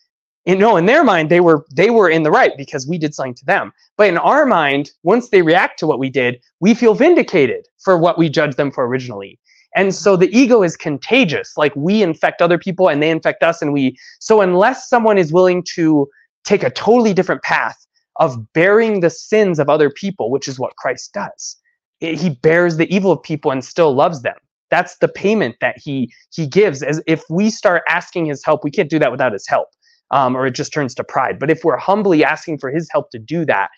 you 0.45 0.55
know 0.55 0.77
in 0.77 0.85
their 0.85 1.03
mind 1.03 1.29
they 1.29 1.41
were 1.41 1.65
they 1.75 1.89
were 1.89 2.09
in 2.09 2.23
the 2.23 2.31
right 2.31 2.55
because 2.55 2.87
we 2.87 2.97
did 2.97 3.13
something 3.13 3.35
to 3.35 3.45
them. 3.45 3.73
But 3.97 4.07
in 4.07 4.17
our 4.17 4.45
mind 4.45 4.91
once 5.03 5.29
they 5.29 5.41
react 5.41 5.77
to 5.79 5.87
what 5.87 5.99
we 5.99 6.09
did 6.09 6.41
we 6.61 6.73
feel 6.73 6.93
vindicated 6.93 7.67
for 7.83 7.97
what 7.97 8.17
we 8.17 8.29
judged 8.29 8.55
them 8.55 8.71
for 8.71 8.87
originally. 8.87 9.37
And 9.75 9.93
so 9.93 10.15
the 10.15 10.35
ego 10.35 10.63
is 10.63 10.77
contagious. 10.77 11.57
Like 11.57 11.75
we 11.75 12.01
infect 12.01 12.41
other 12.41 12.57
people 12.57 12.87
and 12.87 13.03
they 13.03 13.11
infect 13.11 13.43
us 13.43 13.61
and 13.61 13.73
we 13.73 13.97
so 14.19 14.39
unless 14.39 14.87
someone 14.87 15.17
is 15.17 15.33
willing 15.33 15.63
to 15.75 16.07
take 16.45 16.63
a 16.63 16.69
totally 16.69 17.13
different 17.13 17.43
path 17.43 17.85
of 18.19 18.51
bearing 18.53 19.01
the 19.01 19.09
sins 19.09 19.59
of 19.59 19.69
other 19.69 19.89
people 19.89 20.31
which 20.31 20.47
is 20.47 20.57
what 20.57 20.75
christ 20.77 21.13
does 21.13 21.57
he 21.99 22.29
bears 22.29 22.77
the 22.77 22.91
evil 22.93 23.11
of 23.11 23.21
people 23.21 23.51
and 23.51 23.63
still 23.63 23.93
loves 23.93 24.21
them 24.21 24.37
that's 24.69 24.97
the 24.97 25.07
payment 25.07 25.55
that 25.61 25.77
he 25.77 26.11
he 26.31 26.47
gives. 26.47 26.83
As 26.83 27.01
if 27.07 27.23
we 27.29 27.49
start 27.49 27.83
asking 27.87 28.25
his 28.25 28.43
help 28.43 28.63
we 28.63 28.71
can't 28.71 28.89
do 28.89 28.99
that 28.99 29.11
without 29.11 29.33
his 29.33 29.47
help 29.47 29.69
um, 30.11 30.35
or 30.35 30.47
it 30.47 30.51
just 30.51 30.73
turns 30.73 30.95
to 30.95 31.03
pride. 31.03 31.39
But 31.39 31.49
if 31.49 31.63
we're 31.63 31.77
humbly 31.77 32.23
asking 32.23 32.59
for 32.59 32.71
his 32.71 32.87
help 32.91 33.09
to 33.11 33.19
do 33.19 33.45
that 33.45 33.69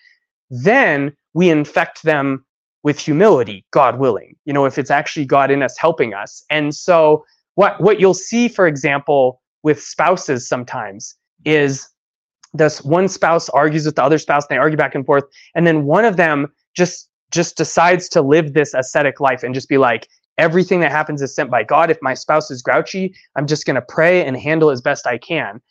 then 0.51 1.15
we 1.33 1.49
infect 1.49 2.03
them 2.03 2.43
with 2.81 2.97
humility 2.97 3.63
god 3.71 3.99
willing 3.99 4.35
you 4.45 4.53
know 4.53 4.65
if 4.65 4.79
it's 4.79 4.89
actually 4.89 5.25
god 5.25 5.51
in 5.51 5.61
us 5.63 5.77
helping 5.77 6.13
us. 6.13 6.43
And 6.49 6.75
so 6.75 7.25
what 7.55 7.79
what 7.81 7.99
you'll 7.99 8.13
see 8.13 8.47
for 8.47 8.67
example 8.67 9.41
with 9.63 9.81
spouses 9.81 10.47
sometimes 10.47 11.15
is 11.45 11.87
this 12.53 12.83
one 12.83 13.07
spouse 13.07 13.49
argues 13.49 13.85
with 13.85 13.95
the 13.95 14.03
other 14.03 14.17
spouse 14.17 14.43
and 14.49 14.55
they 14.55 14.59
argue 14.59 14.77
back 14.77 14.95
and 14.95 15.05
forth 15.05 15.25
and 15.55 15.67
then 15.67 15.85
one 15.85 16.05
of 16.05 16.17
them 16.17 16.47
just 16.75 17.09
just 17.31 17.57
decides 17.57 18.09
to 18.09 18.21
live 18.21 18.53
this 18.53 18.73
ascetic 18.73 19.19
life 19.19 19.43
and 19.43 19.53
just 19.53 19.69
be 19.69 19.77
like 19.77 20.07
everything 20.39 20.79
that 20.79 20.91
happens 20.91 21.21
is 21.21 21.35
sent 21.35 21.51
by 21.51 21.63
God. 21.63 21.91
If 21.91 21.99
my 22.01 22.15
spouse 22.15 22.49
is 22.49 22.63
grouchy, 22.63 23.13
I'm 23.35 23.45
just 23.45 23.65
going 23.65 23.75
to 23.75 23.81
pray 23.81 24.25
and 24.25 24.35
handle 24.35 24.71
as 24.71 24.81
best 24.81 25.05
I 25.05 25.17
can. 25.17 25.61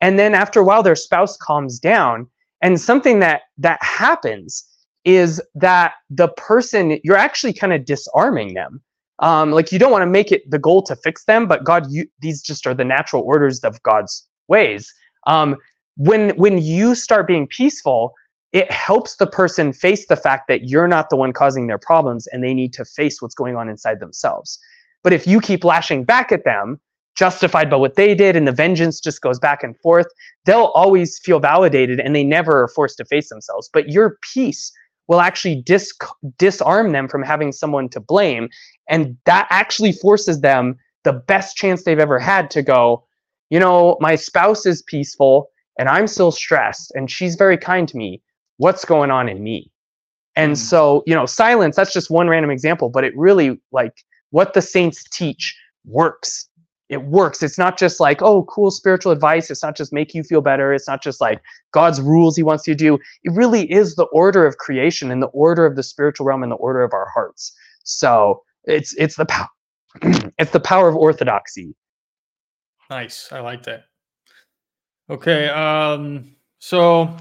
And 0.00 0.18
then 0.18 0.34
after 0.34 0.60
a 0.60 0.64
while, 0.64 0.82
their 0.82 0.96
spouse 0.96 1.36
calms 1.36 1.78
down. 1.78 2.26
And 2.60 2.80
something 2.80 3.20
that 3.20 3.42
that 3.58 3.82
happens 3.82 4.64
is 5.04 5.40
that 5.54 5.92
the 6.10 6.28
person 6.28 6.98
you're 7.04 7.16
actually 7.16 7.52
kind 7.52 7.72
of 7.72 7.84
disarming 7.84 8.54
them. 8.54 8.80
Um, 9.20 9.52
like 9.52 9.70
you 9.70 9.78
don't 9.78 9.92
want 9.92 10.02
to 10.02 10.10
make 10.10 10.32
it 10.32 10.50
the 10.50 10.58
goal 10.58 10.82
to 10.84 10.96
fix 10.96 11.24
them, 11.24 11.46
but 11.46 11.62
God, 11.62 11.86
you, 11.88 12.06
these 12.20 12.42
just 12.42 12.66
are 12.66 12.74
the 12.74 12.84
natural 12.84 13.22
orders 13.22 13.60
of 13.60 13.80
God's 13.84 14.26
ways. 14.48 14.92
Um, 15.26 15.56
when 15.96 16.30
when 16.30 16.58
you 16.58 16.94
start 16.94 17.26
being 17.26 17.46
peaceful, 17.46 18.12
it 18.54 18.70
helps 18.70 19.16
the 19.16 19.26
person 19.26 19.72
face 19.72 20.06
the 20.06 20.16
fact 20.16 20.46
that 20.46 20.68
you're 20.68 20.86
not 20.86 21.10
the 21.10 21.16
one 21.16 21.32
causing 21.32 21.66
their 21.66 21.76
problems 21.76 22.28
and 22.28 22.42
they 22.42 22.54
need 22.54 22.72
to 22.72 22.84
face 22.84 23.20
what's 23.20 23.34
going 23.34 23.56
on 23.56 23.68
inside 23.68 23.98
themselves. 23.98 24.60
But 25.02 25.12
if 25.12 25.26
you 25.26 25.40
keep 25.40 25.64
lashing 25.64 26.04
back 26.04 26.30
at 26.30 26.44
them, 26.44 26.80
justified 27.16 27.68
by 27.68 27.76
what 27.76 27.96
they 27.96 28.14
did, 28.14 28.36
and 28.36 28.46
the 28.46 28.52
vengeance 28.52 29.00
just 29.00 29.20
goes 29.22 29.40
back 29.40 29.64
and 29.64 29.76
forth, 29.80 30.06
they'll 30.44 30.72
always 30.76 31.18
feel 31.18 31.40
validated 31.40 31.98
and 31.98 32.14
they 32.14 32.22
never 32.22 32.62
are 32.62 32.68
forced 32.68 32.96
to 32.98 33.04
face 33.04 33.28
themselves. 33.28 33.68
But 33.72 33.88
your 33.88 34.18
peace 34.32 34.70
will 35.08 35.20
actually 35.20 35.60
dis- 35.62 35.92
disarm 36.38 36.92
them 36.92 37.08
from 37.08 37.24
having 37.24 37.50
someone 37.50 37.88
to 37.88 37.98
blame. 37.98 38.48
And 38.88 39.16
that 39.24 39.48
actually 39.50 39.92
forces 39.92 40.42
them 40.42 40.76
the 41.02 41.12
best 41.12 41.56
chance 41.56 41.82
they've 41.82 41.98
ever 41.98 42.20
had 42.20 42.52
to 42.52 42.62
go, 42.62 43.04
you 43.50 43.58
know, 43.58 43.96
my 44.00 44.14
spouse 44.14 44.64
is 44.64 44.80
peaceful 44.82 45.50
and 45.76 45.88
I'm 45.88 46.06
still 46.06 46.30
stressed 46.30 46.92
and 46.94 47.10
she's 47.10 47.34
very 47.34 47.58
kind 47.58 47.88
to 47.88 47.96
me 47.96 48.22
what's 48.58 48.84
going 48.84 49.10
on 49.10 49.28
in 49.28 49.42
me. 49.42 49.70
And 50.36 50.52
mm. 50.52 50.56
so 50.56 51.02
you 51.06 51.14
know 51.14 51.26
silence 51.26 51.76
that's 51.76 51.92
just 51.92 52.10
one 52.10 52.28
random 52.28 52.50
example 52.50 52.88
but 52.88 53.04
it 53.04 53.16
really 53.16 53.60
like 53.72 53.92
what 54.30 54.54
the 54.54 54.62
saints 54.62 55.04
teach 55.10 55.56
works. 55.84 56.48
It 56.90 57.04
works. 57.04 57.42
It's 57.42 57.56
not 57.58 57.78
just 57.78 58.00
like 58.00 58.20
oh 58.20 58.44
cool 58.44 58.70
spiritual 58.70 59.12
advice. 59.12 59.50
It's 59.50 59.62
not 59.62 59.76
just 59.76 59.92
make 59.92 60.14
you 60.14 60.22
feel 60.22 60.40
better. 60.40 60.72
It's 60.74 60.88
not 60.88 61.02
just 61.02 61.20
like 61.20 61.40
god's 61.72 62.00
rules 62.00 62.36
he 62.36 62.42
wants 62.42 62.66
you 62.66 62.74
to 62.74 62.78
do. 62.78 62.98
It 63.22 63.32
really 63.32 63.70
is 63.70 63.94
the 63.94 64.04
order 64.04 64.46
of 64.46 64.58
creation 64.58 65.10
and 65.10 65.22
the 65.22 65.28
order 65.28 65.64
of 65.64 65.76
the 65.76 65.82
spiritual 65.82 66.26
realm 66.26 66.42
and 66.42 66.52
the 66.52 66.56
order 66.56 66.82
of 66.82 66.92
our 66.92 67.08
hearts. 67.14 67.54
So 67.84 68.42
it's 68.64 68.94
it's 68.94 69.16
the 69.16 69.26
power 69.26 69.48
it's 70.38 70.50
the 70.50 70.60
power 70.60 70.88
of 70.88 70.96
orthodoxy. 70.96 71.74
Nice. 72.90 73.30
I 73.32 73.40
like 73.40 73.62
that. 73.64 73.84
Okay 75.08 75.48
um 75.48 76.34
so 76.58 77.16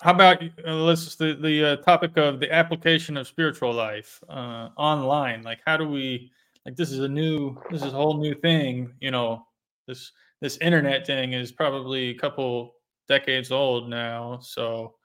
how 0.00 0.12
about 0.12 0.42
uh, 0.42 0.74
let's 0.74 1.16
the 1.16 1.34
the 1.34 1.64
uh, 1.64 1.76
topic 1.76 2.16
of 2.16 2.40
the 2.40 2.52
application 2.52 3.16
of 3.16 3.26
spiritual 3.26 3.72
life 3.72 4.22
uh, 4.28 4.70
online? 4.76 5.42
Like, 5.42 5.60
how 5.64 5.76
do 5.76 5.88
we 5.88 6.30
like 6.64 6.76
this 6.76 6.90
is 6.90 7.00
a 7.00 7.08
new 7.08 7.56
this 7.70 7.82
is 7.82 7.92
a 7.92 7.96
whole 7.96 8.18
new 8.18 8.34
thing. 8.34 8.92
You 9.00 9.10
know, 9.10 9.46
this 9.86 10.12
this 10.40 10.58
internet 10.58 11.06
thing 11.06 11.32
is 11.32 11.50
probably 11.52 12.10
a 12.10 12.14
couple 12.14 12.74
decades 13.08 13.50
old 13.50 13.88
now. 13.88 14.38
So, 14.42 14.96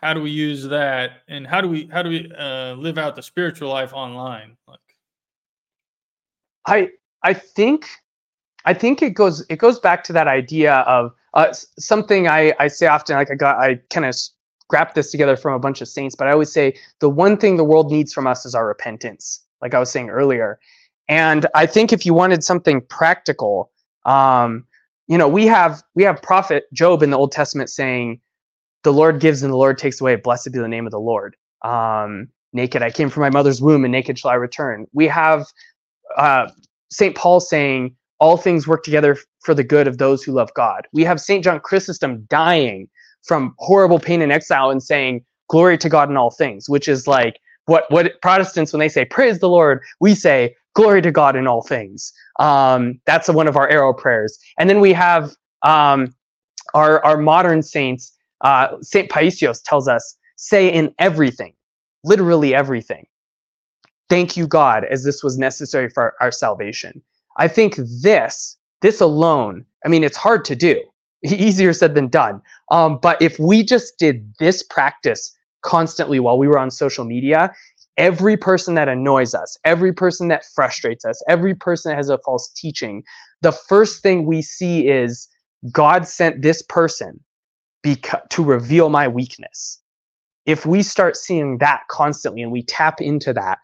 how 0.00 0.14
do 0.14 0.22
we 0.22 0.30
use 0.30 0.64
that 0.64 1.22
and 1.28 1.46
how 1.46 1.60
do 1.60 1.68
we 1.68 1.88
how 1.92 2.02
do 2.02 2.10
we 2.10 2.32
uh, 2.38 2.74
live 2.74 2.98
out 2.98 3.16
the 3.16 3.22
spiritual 3.22 3.68
life 3.68 3.92
online 3.92 4.56
like 4.66 4.78
I 6.66 6.88
I 7.22 7.34
think 7.34 7.86
I 8.64 8.74
think 8.74 9.02
it 9.02 9.10
goes 9.10 9.44
it 9.50 9.56
goes 9.56 9.78
back 9.78 10.04
to 10.04 10.12
that 10.14 10.26
idea 10.28 10.76
of 10.80 11.12
uh, 11.34 11.52
something 11.78 12.28
I, 12.28 12.52
I 12.58 12.68
say 12.68 12.86
often 12.86 13.16
like 13.16 13.30
I 13.30 13.34
got 13.34 13.58
I 13.58 13.76
kind 13.90 14.06
of 14.06 14.14
scrapped 14.14 14.94
this 14.94 15.10
together 15.10 15.36
from 15.36 15.54
a 15.54 15.58
bunch 15.58 15.80
of 15.80 15.88
saints 15.88 16.14
but 16.14 16.28
I 16.28 16.32
always 16.32 16.52
say 16.52 16.76
the 17.00 17.10
one 17.10 17.36
thing 17.36 17.56
the 17.56 17.64
world 17.64 17.90
needs 17.90 18.12
from 18.12 18.26
us 18.26 18.44
is 18.44 18.54
our 18.54 18.66
repentance 18.66 19.42
like 19.60 19.74
I 19.74 19.78
was 19.78 19.90
saying 19.90 20.10
earlier. 20.10 20.58
And 21.08 21.46
I 21.54 21.66
think 21.66 21.92
if 21.92 22.06
you 22.06 22.14
wanted 22.14 22.44
something 22.44 22.80
practical 22.82 23.70
um, 24.06 24.64
you 25.08 25.18
know 25.18 25.28
we 25.28 25.46
have 25.46 25.82
we 25.94 26.02
have 26.02 26.22
prophet 26.22 26.64
Job 26.72 27.02
in 27.02 27.10
the 27.10 27.18
Old 27.18 27.32
Testament 27.32 27.70
saying 27.70 28.20
the 28.82 28.92
Lord 28.92 29.20
gives 29.20 29.42
and 29.42 29.52
the 29.52 29.56
Lord 29.56 29.78
takes 29.78 30.00
away. 30.00 30.16
Blessed 30.16 30.52
be 30.52 30.58
the 30.58 30.68
name 30.68 30.86
of 30.86 30.92
the 30.92 31.00
Lord. 31.00 31.36
Um, 31.62 32.28
naked 32.52 32.82
I 32.82 32.90
came 32.90 33.10
from 33.10 33.22
my 33.22 33.30
mother's 33.30 33.60
womb 33.60 33.84
and 33.84 33.92
naked 33.92 34.18
shall 34.18 34.30
I 34.30 34.34
return. 34.34 34.86
We 34.92 35.06
have 35.08 35.46
uh, 36.16 36.48
St. 36.90 37.14
Paul 37.14 37.40
saying 37.40 37.94
all 38.20 38.36
things 38.36 38.68
work 38.68 38.84
together 38.84 39.16
for 39.40 39.54
the 39.54 39.64
good 39.64 39.88
of 39.88 39.98
those 39.98 40.22
who 40.22 40.32
love 40.32 40.52
God. 40.54 40.86
We 40.92 41.04
have 41.04 41.20
St. 41.20 41.42
John 41.42 41.60
Chrysostom 41.60 42.26
dying 42.28 42.88
from 43.24 43.54
horrible 43.58 43.98
pain 43.98 44.22
and 44.22 44.32
exile 44.32 44.70
and 44.70 44.82
saying, 44.82 45.24
Glory 45.48 45.76
to 45.78 45.88
God 45.88 46.08
in 46.08 46.16
all 46.16 46.30
things, 46.30 46.68
which 46.68 46.86
is 46.86 47.08
like 47.08 47.40
what, 47.66 47.84
what 47.90 48.20
Protestants, 48.22 48.72
when 48.72 48.78
they 48.80 48.88
say, 48.88 49.04
Praise 49.04 49.40
the 49.40 49.48
Lord, 49.48 49.82
we 50.00 50.14
say, 50.14 50.54
Glory 50.74 51.02
to 51.02 51.10
God 51.10 51.34
in 51.34 51.46
all 51.48 51.62
things. 51.62 52.12
Um, 52.38 53.00
that's 53.06 53.28
one 53.28 53.48
of 53.48 53.56
our 53.56 53.68
arrow 53.68 53.92
prayers. 53.92 54.38
And 54.58 54.70
then 54.70 54.80
we 54.80 54.92
have 54.92 55.34
um, 55.62 56.14
our, 56.74 57.04
our 57.04 57.16
modern 57.16 57.62
saints, 57.62 58.12
uh, 58.42 58.76
St. 58.80 59.10
Paisios 59.10 59.60
tells 59.64 59.88
us, 59.88 60.16
say 60.36 60.68
in 60.72 60.94
everything, 60.98 61.54
literally 62.04 62.54
everything. 62.54 63.06
Thank 64.08 64.36
you, 64.36 64.46
God, 64.46 64.84
as 64.84 65.04
this 65.04 65.22
was 65.22 65.38
necessary 65.38 65.88
for 65.88 66.02
our, 66.02 66.14
our 66.20 66.32
salvation. 66.32 67.02
I 67.36 67.48
think 67.48 67.76
this, 68.02 68.56
this 68.82 69.00
alone, 69.00 69.64
I 69.84 69.88
mean, 69.88 70.04
it's 70.04 70.16
hard 70.16 70.44
to 70.46 70.56
do, 70.56 70.80
easier 71.24 71.72
said 71.72 71.94
than 71.94 72.08
done. 72.08 72.42
Um, 72.70 72.98
but 73.00 73.20
if 73.20 73.38
we 73.38 73.62
just 73.62 73.98
did 73.98 74.34
this 74.38 74.62
practice 74.62 75.32
constantly 75.62 76.20
while 76.20 76.38
we 76.38 76.48
were 76.48 76.58
on 76.58 76.70
social 76.70 77.04
media, 77.04 77.52
every 77.96 78.36
person 78.36 78.74
that 78.74 78.88
annoys 78.88 79.34
us, 79.34 79.58
every 79.64 79.92
person 79.92 80.28
that 80.28 80.44
frustrates 80.44 81.04
us, 81.04 81.22
every 81.28 81.54
person 81.54 81.90
that 81.90 81.96
has 81.96 82.08
a 82.08 82.18
false 82.18 82.50
teaching, 82.56 83.04
the 83.42 83.52
first 83.52 84.02
thing 84.02 84.26
we 84.26 84.42
see 84.42 84.88
is 84.88 85.28
God 85.70 86.06
sent 86.06 86.42
this 86.42 86.62
person 86.62 87.20
because, 87.82 88.20
to 88.30 88.42
reveal 88.42 88.88
my 88.88 89.08
weakness. 89.08 89.78
If 90.46 90.64
we 90.64 90.82
start 90.82 91.16
seeing 91.16 91.58
that 91.58 91.82
constantly 91.88 92.42
and 92.42 92.50
we 92.50 92.62
tap 92.62 93.00
into 93.00 93.32
that, 93.34 93.58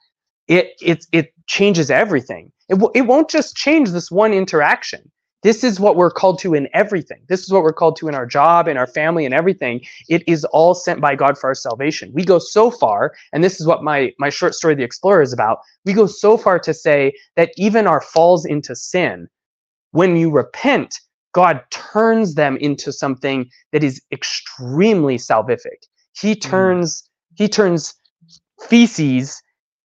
it 0.48 0.74
it 0.80 1.06
it 1.12 1.32
changes 1.46 1.90
everything. 1.90 2.52
It, 2.68 2.74
w- 2.74 2.92
it 2.94 3.02
won't 3.02 3.30
just 3.30 3.56
change 3.56 3.90
this 3.90 4.10
one 4.10 4.32
interaction. 4.32 5.10
This 5.42 5.62
is 5.62 5.78
what 5.78 5.96
we're 5.96 6.10
called 6.10 6.40
to 6.40 6.54
in 6.54 6.68
everything. 6.74 7.20
This 7.28 7.42
is 7.42 7.52
what 7.52 7.62
we're 7.62 7.72
called 7.72 7.96
to 7.96 8.08
in 8.08 8.14
our 8.14 8.26
job, 8.26 8.66
in 8.66 8.76
our 8.76 8.86
family, 8.86 9.24
and 9.24 9.34
everything. 9.34 9.80
It 10.08 10.24
is 10.26 10.44
all 10.46 10.74
sent 10.74 11.00
by 11.00 11.14
God 11.14 11.38
for 11.38 11.48
our 11.48 11.54
salvation. 11.54 12.10
We 12.12 12.24
go 12.24 12.38
so 12.40 12.70
far, 12.70 13.14
and 13.32 13.44
this 13.44 13.60
is 13.60 13.66
what 13.66 13.84
my, 13.84 14.12
my 14.18 14.28
short 14.28 14.54
story, 14.54 14.74
The 14.74 14.82
Explorer, 14.82 15.22
is 15.22 15.32
about. 15.32 15.60
We 15.84 15.92
go 15.92 16.06
so 16.06 16.36
far 16.36 16.58
to 16.58 16.74
say 16.74 17.12
that 17.36 17.52
even 17.56 17.86
our 17.86 18.00
falls 18.00 18.44
into 18.44 18.74
sin, 18.74 19.28
when 19.92 20.16
you 20.16 20.30
repent, 20.30 20.98
God 21.32 21.62
turns 21.70 22.34
them 22.34 22.56
into 22.56 22.92
something 22.92 23.48
that 23.72 23.84
is 23.84 24.02
extremely 24.10 25.16
salvific. 25.16 25.84
He 26.18 26.34
turns, 26.34 27.02
mm. 27.02 27.08
he 27.36 27.48
turns 27.48 27.94
feces 28.68 29.40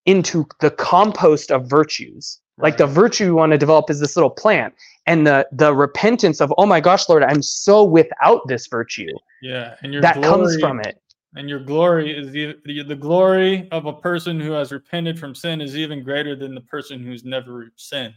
into 0.05 0.47
the 0.59 0.71
compost 0.71 1.51
of 1.51 1.67
virtues. 1.67 2.39
Like 2.57 2.77
the 2.77 2.85
virtue 2.85 3.25
you 3.25 3.35
want 3.35 3.53
to 3.53 3.57
develop 3.57 3.89
is 3.89 3.99
this 3.99 4.15
little 4.15 4.29
plant, 4.29 4.75
and 5.07 5.25
the 5.25 5.47
the 5.51 5.73
repentance 5.73 6.39
of 6.41 6.53
oh 6.59 6.67
my 6.67 6.79
gosh, 6.79 7.09
Lord, 7.09 7.23
I'm 7.23 7.41
so 7.41 7.83
without 7.83 8.47
this 8.47 8.67
virtue. 8.67 9.07
Yeah, 9.41 9.75
and 9.81 9.91
your 9.91 10.01
that 10.03 10.15
glory, 10.15 10.29
comes 10.29 10.59
from 10.59 10.79
it. 10.79 11.01
And 11.35 11.49
your 11.49 11.59
glory 11.59 12.15
is 12.15 12.31
the, 12.31 12.55
the 12.65 12.83
the 12.83 12.95
glory 12.95 13.67
of 13.71 13.87
a 13.87 13.93
person 13.93 14.39
who 14.39 14.51
has 14.51 14.71
repented 14.71 15.17
from 15.17 15.33
sin 15.33 15.59
is 15.59 15.75
even 15.75 16.03
greater 16.03 16.35
than 16.35 16.53
the 16.53 16.61
person 16.61 17.01
who's 17.01 17.23
never 17.23 17.71
sinned. 17.77 18.13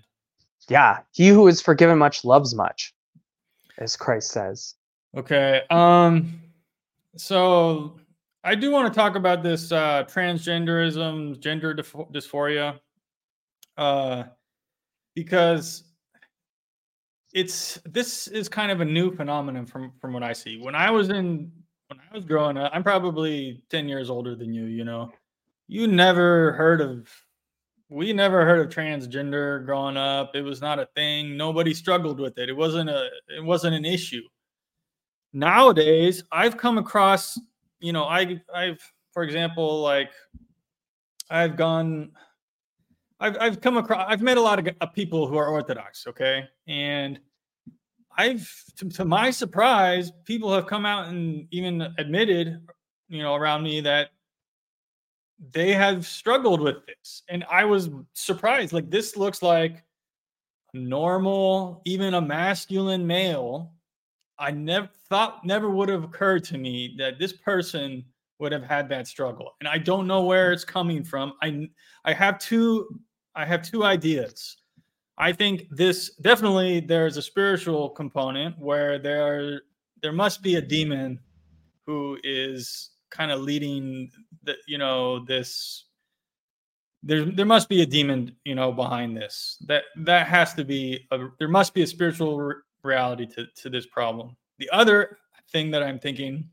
Yeah, 0.68 0.98
he 1.12 1.28
who 1.28 1.48
is 1.48 1.62
forgiven 1.62 1.96
much 1.96 2.22
loves 2.22 2.54
much, 2.54 2.92
as 3.78 3.96
Christ 3.96 4.30
says. 4.30 4.74
Okay. 5.16 5.62
Um. 5.70 6.40
So 7.16 7.98
I 8.46 8.54
do 8.54 8.70
want 8.70 8.92
to 8.92 8.96
talk 8.96 9.16
about 9.16 9.42
this 9.42 9.72
uh, 9.72 10.04
transgenderism, 10.04 11.40
gender 11.40 11.74
dysphoria, 11.74 12.78
uh, 13.78 14.24
because 15.14 15.84
it's 17.32 17.80
this 17.86 18.28
is 18.28 18.50
kind 18.50 18.70
of 18.70 18.82
a 18.82 18.84
new 18.84 19.14
phenomenon 19.16 19.64
from 19.64 19.92
from 19.98 20.12
what 20.12 20.22
I 20.22 20.34
see. 20.34 20.58
When 20.58 20.74
I 20.74 20.90
was 20.90 21.08
in 21.08 21.50
when 21.88 21.98
I 21.98 22.14
was 22.14 22.26
growing 22.26 22.58
up, 22.58 22.70
I'm 22.74 22.82
probably 22.82 23.62
ten 23.70 23.88
years 23.88 24.10
older 24.10 24.36
than 24.36 24.52
you. 24.52 24.66
You 24.66 24.84
know, 24.84 25.10
you 25.66 25.86
never 25.86 26.52
heard 26.52 26.82
of 26.82 27.08
we 27.88 28.12
never 28.12 28.44
heard 28.44 28.60
of 28.60 28.72
transgender 28.72 29.64
growing 29.64 29.96
up. 29.96 30.36
It 30.36 30.42
was 30.42 30.60
not 30.60 30.78
a 30.78 30.86
thing. 30.94 31.34
Nobody 31.36 31.72
struggled 31.72 32.20
with 32.20 32.36
it. 32.36 32.50
It 32.50 32.56
wasn't 32.56 32.90
a 32.90 33.08
it 33.34 33.42
wasn't 33.42 33.74
an 33.74 33.86
issue. 33.86 34.22
Nowadays, 35.32 36.22
I've 36.30 36.58
come 36.58 36.76
across 36.76 37.38
you 37.84 37.92
know, 37.92 38.04
I 38.04 38.40
I've 38.52 38.80
for 39.12 39.22
example, 39.22 39.82
like 39.82 40.10
I've 41.28 41.54
gone 41.54 42.12
I've 43.20 43.36
I've 43.38 43.60
come 43.60 43.76
across 43.76 44.06
I've 44.08 44.22
met 44.22 44.38
a 44.38 44.40
lot 44.40 44.58
of 44.58 44.94
people 44.94 45.26
who 45.28 45.36
are 45.36 45.48
Orthodox, 45.48 46.06
okay? 46.06 46.48
And 46.66 47.20
I've 48.16 48.50
to, 48.78 48.88
to, 48.88 49.04
my 49.04 49.30
surprise, 49.30 50.10
people 50.24 50.52
have 50.54 50.66
come 50.66 50.86
out 50.86 51.08
and 51.08 51.46
even 51.50 51.82
admitted, 51.98 52.58
you 53.08 53.22
know, 53.22 53.34
around 53.34 53.62
me 53.62 53.82
that 53.82 54.08
they 55.50 55.74
have 55.74 56.06
struggled 56.06 56.62
with 56.62 56.86
this. 56.86 57.22
And 57.28 57.44
I 57.50 57.66
was 57.66 57.90
surprised. 58.14 58.72
Like 58.72 58.88
this 58.88 59.14
looks 59.14 59.42
like 59.42 59.84
normal, 60.72 61.82
even 61.84 62.14
a 62.14 62.20
masculine 62.20 63.06
male 63.06 63.73
I 64.38 64.50
never 64.50 64.88
thought 65.08 65.44
never 65.44 65.70
would 65.70 65.88
have 65.88 66.04
occurred 66.04 66.44
to 66.44 66.58
me 66.58 66.94
that 66.98 67.18
this 67.18 67.32
person 67.32 68.04
would 68.40 68.52
have 68.52 68.64
had 68.64 68.88
that 68.88 69.06
struggle. 69.06 69.52
And 69.60 69.68
I 69.68 69.78
don't 69.78 70.06
know 70.06 70.22
where 70.22 70.52
it's 70.52 70.64
coming 70.64 71.04
from. 71.04 71.34
I 71.42 71.68
I 72.04 72.12
have 72.12 72.38
two 72.38 73.00
I 73.34 73.44
have 73.44 73.62
two 73.62 73.84
ideas. 73.84 74.56
I 75.16 75.32
think 75.32 75.68
this 75.70 76.14
definitely 76.16 76.80
there's 76.80 77.16
a 77.16 77.22
spiritual 77.22 77.90
component 77.90 78.58
where 78.58 78.98
there 78.98 79.62
there 80.02 80.12
must 80.12 80.42
be 80.42 80.56
a 80.56 80.60
demon 80.60 81.20
who 81.86 82.18
is 82.24 82.90
kind 83.10 83.30
of 83.30 83.40
leading 83.40 84.10
the 84.42 84.54
you 84.66 84.78
know 84.78 85.24
this 85.24 85.86
there 87.04 87.24
there 87.24 87.46
must 87.46 87.68
be 87.68 87.82
a 87.82 87.86
demon 87.86 88.34
you 88.44 88.54
know 88.54 88.72
behind 88.72 89.16
this 89.16 89.62
that 89.66 89.84
that 89.96 90.26
has 90.26 90.54
to 90.54 90.64
be 90.64 91.06
a, 91.12 91.18
there 91.38 91.48
must 91.48 91.74
be 91.74 91.82
a 91.82 91.86
spiritual 91.86 92.52
reality 92.84 93.26
to, 93.26 93.46
to 93.56 93.70
this 93.70 93.86
problem. 93.86 94.36
The 94.58 94.70
other 94.70 95.18
thing 95.50 95.70
that 95.70 95.82
I'm 95.82 95.98
thinking 95.98 96.48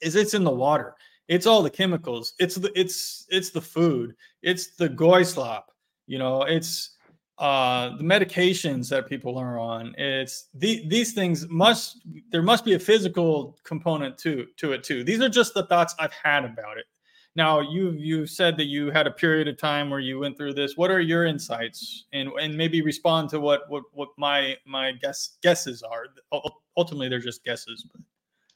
is 0.00 0.16
it's 0.16 0.34
in 0.34 0.44
the 0.44 0.50
water. 0.50 0.94
It's 1.28 1.46
all 1.46 1.62
the 1.62 1.70
chemicals. 1.70 2.34
It's 2.38 2.56
the 2.56 2.70
it's 2.78 3.26
it's 3.30 3.50
the 3.50 3.60
food. 3.60 4.14
It's 4.42 4.76
the 4.76 4.88
goy 4.88 5.22
slop. 5.22 5.70
You 6.06 6.18
know, 6.18 6.42
it's 6.42 6.90
uh 7.38 7.96
the 7.96 8.04
medications 8.04 8.88
that 8.90 9.08
people 9.08 9.38
are 9.38 9.58
on. 9.58 9.94
It's 9.96 10.48
the, 10.54 10.86
these 10.88 11.14
things 11.14 11.48
must 11.48 12.02
there 12.30 12.42
must 12.42 12.64
be 12.64 12.74
a 12.74 12.78
physical 12.78 13.58
component 13.64 14.18
to 14.18 14.46
to 14.58 14.72
it 14.72 14.84
too. 14.84 15.02
These 15.02 15.20
are 15.20 15.30
just 15.30 15.54
the 15.54 15.66
thoughts 15.66 15.94
I've 15.98 16.12
had 16.12 16.44
about 16.44 16.76
it. 16.76 16.84
Now 17.36 17.60
you 17.60 17.92
you 17.92 18.26
said 18.26 18.56
that 18.58 18.66
you 18.66 18.90
had 18.90 19.06
a 19.06 19.10
period 19.10 19.48
of 19.48 19.58
time 19.58 19.90
where 19.90 20.00
you 20.00 20.20
went 20.20 20.36
through 20.36 20.54
this. 20.54 20.76
What 20.76 20.90
are 20.90 21.00
your 21.00 21.24
insights 21.24 22.04
and 22.12 22.30
and 22.40 22.56
maybe 22.56 22.80
respond 22.82 23.28
to 23.30 23.40
what 23.40 23.68
what 23.68 23.84
what 23.92 24.10
my 24.16 24.56
my 24.66 24.92
guess 24.92 25.36
guesses 25.42 25.82
are. 25.82 26.06
Ultimately, 26.76 27.08
they're 27.08 27.18
just 27.18 27.44
guesses. 27.44 27.86
But. 27.90 28.02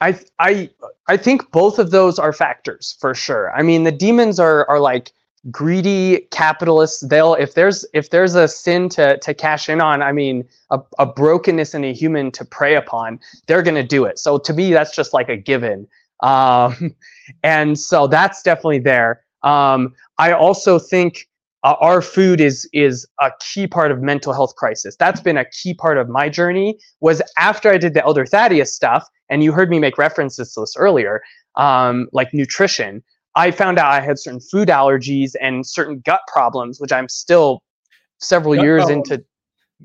I 0.01 0.21
I 0.39 0.71
I 1.09 1.17
think 1.17 1.51
both 1.51 1.79
of 1.79 1.91
those 1.91 2.19
are 2.19 2.33
factors 2.33 2.97
for 3.01 3.15
sure. 3.15 3.53
I 3.53 3.63
mean, 3.63 3.85
the 3.85 3.93
demons 3.93 4.39
are 4.39 4.69
are 4.69 4.81
like 4.81 5.13
greedy 5.51 6.27
capitalists. 6.31 7.01
They'll 7.07 7.35
if 7.35 7.55
there's 7.55 7.85
if 7.95 8.11
there's 8.11 8.35
a 8.35 8.47
sin 8.47 8.89
to 8.91 9.19
to 9.19 9.35
cash 9.35 9.69
in 9.69 9.81
on, 9.81 10.03
I 10.03 10.13
mean, 10.13 10.49
a, 10.71 10.81
a 10.99 11.07
brokenness 11.07 11.75
in 11.75 11.85
a 11.85 11.93
human 11.93 12.31
to 12.33 12.45
prey 12.45 12.77
upon, 12.77 13.19
they're 13.47 13.63
gonna 13.63 13.83
do 13.83 14.05
it. 14.05 14.19
So 14.19 14.39
to 14.39 14.53
me, 14.53 14.73
that's 14.73 14.95
just 14.95 15.13
like 15.13 15.29
a 15.29 15.37
given. 15.37 15.89
Um, 16.23 16.95
and 17.43 17.79
so 17.79 18.07
that's 18.07 18.43
definitely 18.43 18.81
there. 18.81 19.23
Um, 19.43 19.95
I 20.19 20.33
also 20.33 20.79
think 20.79 21.29
uh, 21.65 21.75
our 21.81 22.03
food 22.03 22.41
is 22.41 22.69
is 22.73 23.07
a 23.21 23.31
key 23.41 23.67
part 23.67 23.91
of 23.91 24.01
mental 24.01 24.33
health 24.33 24.55
crisis. 24.57 24.97
That's 24.97 25.21
been 25.21 25.37
a 25.37 25.45
key 25.45 25.75
part 25.75 25.99
of 25.99 26.09
my 26.09 26.29
journey. 26.29 26.79
Was 27.01 27.21
after 27.37 27.71
I 27.71 27.79
did 27.79 27.95
the 27.95 28.05
Elder 28.05 28.27
Thaddeus 28.27 28.75
stuff, 28.75 29.09
and 29.29 29.43
you 29.43 29.53
heard 29.53 29.71
me 29.71 29.79
make 29.79 29.99
references 29.99 30.55
to 30.55 30.61
this 30.61 30.75
earlier. 30.77 31.23
um, 31.57 32.09
like 32.13 32.33
nutrition, 32.33 33.03
I 33.35 33.51
found 33.51 33.79
out 33.79 33.93
I 33.93 34.01
had 34.01 34.19
certain 34.19 34.41
food 34.41 34.69
allergies 34.69 35.35
and 35.41 35.67
certain 35.67 36.01
gut 36.01 36.21
problems, 36.29 36.81
which 36.81 36.93
I'm 36.93 37.09
still 37.09 37.63
several 38.21 38.55
Gut 38.55 38.65
years 38.65 38.85
problems. 38.85 39.11
into. 39.11 39.25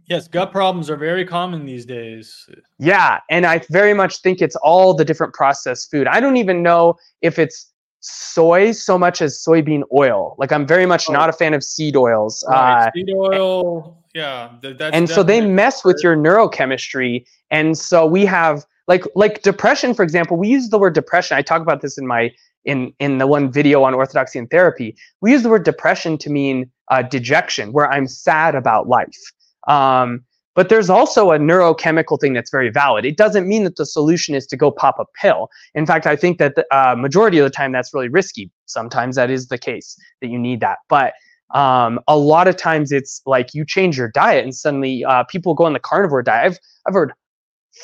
Yes, 0.08 0.28
gut 0.28 0.52
problems 0.52 0.90
are 0.90 0.96
very 0.98 1.24
common 1.26 1.66
these 1.66 1.86
days. 1.86 2.50
Yeah, 2.80 3.20
and 3.30 3.46
I 3.46 3.62
very 3.70 3.94
much 3.94 4.22
think 4.22 4.42
it's 4.42 4.56
all 4.58 4.94
the 4.94 5.06
different 5.06 5.34
processed 5.34 5.92
food. 5.92 6.08
I 6.08 6.20
don't 6.20 6.38
even 6.38 6.64
know 6.64 6.96
if 7.22 7.38
it's 7.38 7.72
soy 8.00 8.72
so 8.72 8.98
much 8.98 9.22
as 9.22 9.38
soybean 9.48 9.84
oil. 9.96 10.36
Like 10.38 10.52
I'm 10.52 10.66
very 10.68 10.86
much 10.86 11.10
Oh. 11.10 11.14
not 11.14 11.30
a 11.30 11.34
fan 11.34 11.54
of 11.54 11.64
seed 11.64 11.96
oils. 11.96 12.44
Right, 12.50 12.88
Uh, 12.88 12.92
seed 12.94 13.10
oil, 13.16 13.98
yeah. 14.14 14.50
and 14.92 15.08
so 15.10 15.24
they 15.24 15.40
mess 15.42 15.86
with 15.86 16.02
your 16.04 16.16
neurochemistry 16.18 17.26
and 17.52 17.78
so 17.78 18.06
we 18.06 18.26
have 18.26 18.66
like 18.88 19.06
like 19.16 19.42
depression 19.44 19.94
for 19.94 20.04
example 20.04 20.36
we 20.38 20.48
use 20.50 20.70
the 20.70 20.78
word 20.78 20.94
depression 20.94 21.38
i 21.38 21.42
talk 21.42 21.62
about 21.62 21.82
this 21.82 21.98
in 21.98 22.06
my 22.06 22.30
in 22.66 22.94
in 23.00 23.18
the 23.18 23.26
one 23.26 23.52
video 23.52 23.82
on 23.84 23.94
orthodoxy 23.94 24.38
and 24.38 24.50
therapy 24.52 24.96
we 25.22 25.32
use 25.32 25.42
the 25.42 25.50
word 25.50 25.64
depression 25.64 26.18
to 26.18 26.30
mean 26.30 26.70
uh, 26.92 27.02
dejection 27.02 27.72
where 27.72 27.90
i'm 27.92 28.06
sad 28.08 28.54
about 28.56 28.88
life 28.88 29.22
um, 29.68 30.24
but 30.56 30.70
there's 30.70 30.90
also 30.90 31.32
a 31.32 31.40
neurochemical 31.40 32.20
thing 32.20 32.34
that's 32.34 32.52
very 32.52 32.70
valid 32.70 33.06
it 33.06 33.18
doesn't 33.18 33.48
mean 33.48 33.64
that 33.64 33.76
the 33.76 33.86
solution 33.86 34.36
is 34.36 34.46
to 34.48 34.58
go 34.58 34.72
pop 34.72 34.98
a 35.00 35.06
pill 35.20 35.50
in 35.76 35.86
fact 35.86 36.06
i 36.06 36.16
think 36.16 36.38
that 36.38 36.56
the 36.56 36.66
uh, 36.76 36.96
majority 36.96 37.38
of 37.40 37.44
the 37.44 37.50
time 37.50 37.72
that's 37.72 37.94
really 37.94 38.10
risky 38.10 38.52
sometimes 38.66 39.16
that 39.16 39.30
is 39.30 39.48
the 39.48 39.58
case 39.58 39.98
that 40.22 40.28
you 40.28 40.38
need 40.38 40.60
that 40.60 40.80
but 40.90 41.14
um, 41.54 42.00
a 42.08 42.18
lot 42.18 42.48
of 42.48 42.58
times 42.58 42.92
it's 42.92 43.22
like 43.26 43.54
you 43.54 43.64
change 43.64 43.98
your 43.98 44.10
diet 44.10 44.44
and 44.44 44.56
suddenly 44.56 45.06
uh, 45.06 45.24
people 45.24 45.54
go 45.54 45.66
on 45.66 45.74
the 45.74 45.80
carnivore 45.80 46.24
diet. 46.24 46.54
I've, 46.54 46.60
I've 46.88 46.94
heard 46.94 47.14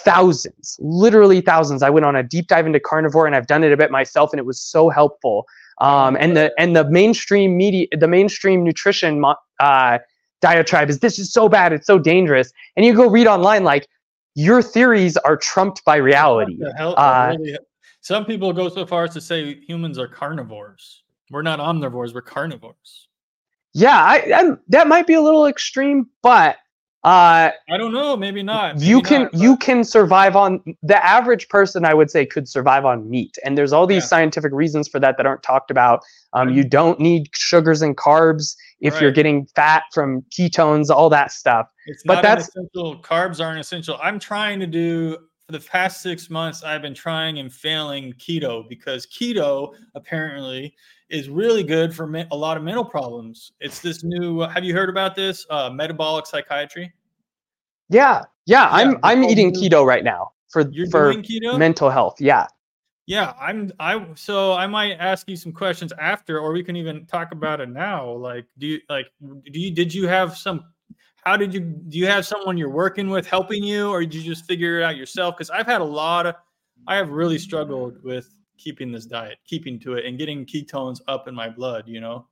thousands, 0.03 0.77
literally 0.79 1.41
thousands. 1.41 1.83
I 1.83 1.89
went 1.89 2.05
on 2.05 2.15
a 2.15 2.23
deep 2.23 2.47
dive 2.47 2.65
into 2.65 2.79
carnivore 2.79 3.27
and 3.27 3.35
I've 3.35 3.47
done 3.47 3.63
it 3.63 3.71
a 3.71 3.77
bit 3.77 3.91
myself 3.91 4.31
and 4.33 4.39
it 4.39 4.45
was 4.45 4.59
so 4.59 4.89
helpful. 4.89 5.45
Um, 5.81 6.17
and 6.19 6.35
the 6.35 6.53
and 6.57 6.75
the 6.75 6.83
mainstream 6.89 7.57
media, 7.57 7.87
the 7.97 8.07
mainstream 8.07 8.63
nutrition 8.63 9.23
uh, 9.59 9.99
diatribe 10.41 10.89
is 10.89 10.99
this 10.99 11.19
is 11.19 11.31
so 11.31 11.49
bad, 11.49 11.73
it's 11.73 11.87
so 11.87 11.99
dangerous. 11.99 12.51
And 12.75 12.85
you 12.85 12.93
go 12.93 13.09
read 13.09 13.27
online 13.27 13.63
like 13.63 13.87
your 14.35 14.61
theories 14.61 15.17
are 15.17 15.37
trumped 15.37 15.83
by 15.85 15.97
reality. 15.97 16.57
Uh, 16.79 17.35
really- 17.37 17.57
some 18.01 18.25
people 18.25 18.53
go 18.53 18.69
so 18.69 18.85
far 18.85 19.03
as 19.03 19.13
to 19.13 19.21
say 19.21 19.59
humans 19.67 19.99
are 19.99 20.07
carnivores. 20.07 21.03
We're 21.29 21.41
not 21.41 21.59
omnivores, 21.59 22.13
we're 22.13 22.21
carnivores. 22.21 23.07
Yeah, 23.73 23.97
I, 23.97 24.31
I 24.33 24.51
that 24.69 24.87
might 24.87 25.05
be 25.05 25.13
a 25.13 25.21
little 25.21 25.45
extreme, 25.45 26.07
but 26.23 26.57
uh, 27.05 27.51
I 27.69 27.77
don't 27.77 27.93
know, 27.93 28.17
maybe 28.17 28.43
not. 28.43 28.79
you 28.81 29.01
can 29.01 29.23
not, 29.23 29.33
you 29.33 29.55
can 29.55 29.83
survive 29.85 30.35
on 30.35 30.61
the 30.83 31.03
average 31.05 31.47
person 31.47 31.85
i 31.85 31.93
would 31.93 32.11
say 32.11 32.25
could 32.25 32.47
survive 32.49 32.83
on 32.85 33.09
meat 33.09 33.37
and 33.45 33.57
there's 33.57 33.71
all 33.71 33.87
these 33.87 34.03
Yeah. 34.03 34.07
scientific 34.07 34.51
reasons 34.51 34.87
for 34.89 34.99
that 34.99 35.15
that 35.17 35.25
aren't 35.25 35.41
talked 35.43 35.71
about 35.71 36.01
um, 36.33 36.49
you 36.49 36.63
don't 36.65 36.99
need 36.99 37.29
sugars 37.33 37.81
and 37.81 37.95
carbs 37.95 38.55
if 38.81 38.99
you're 38.99 39.11
getting 39.11 39.45
fat 39.55 39.83
from 39.93 40.21
ketones 40.37 40.89
all 40.89 41.09
that 41.09 41.31
stuff 41.31 41.67
It's 41.87 42.03
But 42.05 42.21
that's- 42.21 42.49
essential. 42.49 43.01
Carbs 43.01 43.43
aren't 43.43 43.59
essential. 43.59 43.97
I'm 44.03 44.19
trying 44.19 44.59
to 44.59 44.67
do 44.67 45.17
for 45.45 45.53
the 45.53 45.59
past 45.59 46.01
six 46.01 46.29
months. 46.29 46.63
I've 46.63 46.81
been 46.83 46.93
trying 46.93 47.39
and 47.39 47.51
failing 47.51 48.13
keto 48.13 48.67
because 48.69 49.07
keto 49.07 49.73
apparently 49.95 50.75
is 51.09 51.29
really 51.29 51.63
good 51.63 51.93
for 51.95 52.05
me- 52.07 52.25
a 52.31 52.35
lot 52.35 52.57
of 52.57 52.63
mental 52.63 52.85
problems. 52.85 53.51
It's 53.59 53.79
this 53.79 54.03
new. 54.03 54.41
Have 54.41 54.63
you 54.63 54.73
heard 54.73 54.89
about 54.89 55.15
this? 55.15 55.45
Uh, 55.49 55.69
metabolic 55.69 56.25
psychiatry. 56.25 56.93
yeah 57.89 58.23
yeah, 58.45 58.67
i'm 58.71 58.97
i'm 59.03 59.23
eating 59.23 59.49
new- 59.51 59.69
keto 59.69 59.85
right 59.85 60.03
now 60.03 60.31
for 60.49 60.61
You're 60.71 60.87
for 60.89 61.13
mental 61.57 61.89
health 61.89 62.19
yeah 62.19 62.47
Yeah, 63.05 63.33
I'm 63.41 63.71
I 63.79 64.05
so 64.15 64.53
I 64.53 64.67
might 64.67 64.93
ask 64.99 65.27
you 65.27 65.35
some 65.35 65.51
questions 65.51 65.91
after 65.99 66.39
or 66.39 66.51
we 66.51 66.63
can 66.63 66.75
even 66.75 67.07
talk 67.07 67.31
about 67.31 67.59
it 67.59 67.69
now. 67.69 68.07
Like 68.11 68.45
do 68.59 68.67
you 68.67 68.79
like 68.89 69.07
do 69.21 69.59
you 69.59 69.71
did 69.71 69.91
you 69.93 70.07
have 70.07 70.37
some 70.37 70.63
how 71.25 71.35
did 71.35 71.51
you 71.53 71.61
do 71.61 71.97
you 71.97 72.05
have 72.05 72.25
someone 72.25 72.55
you're 72.57 72.69
working 72.85 73.09
with 73.09 73.25
helping 73.27 73.63
you 73.63 73.89
or 73.89 74.01
did 74.01 74.13
you 74.13 74.21
just 74.23 74.45
figure 74.45 74.79
it 74.79 74.83
out 74.83 74.95
yourself 74.95 75.37
cuz 75.37 75.49
I've 75.49 75.65
had 75.65 75.81
a 75.81 75.91
lot 76.03 76.27
of 76.27 76.35
I 76.87 76.95
have 76.97 77.09
really 77.09 77.39
struggled 77.39 78.03
with 78.03 78.29
keeping 78.59 78.91
this 78.91 79.05
diet, 79.05 79.37
keeping 79.45 79.79
to 79.79 79.93
it 79.95 80.05
and 80.05 80.17
getting 80.19 80.45
ketones 80.45 80.99
up 81.07 81.27
in 81.27 81.33
my 81.33 81.49
blood, 81.49 81.85
you 81.87 81.99
know. 82.01 82.27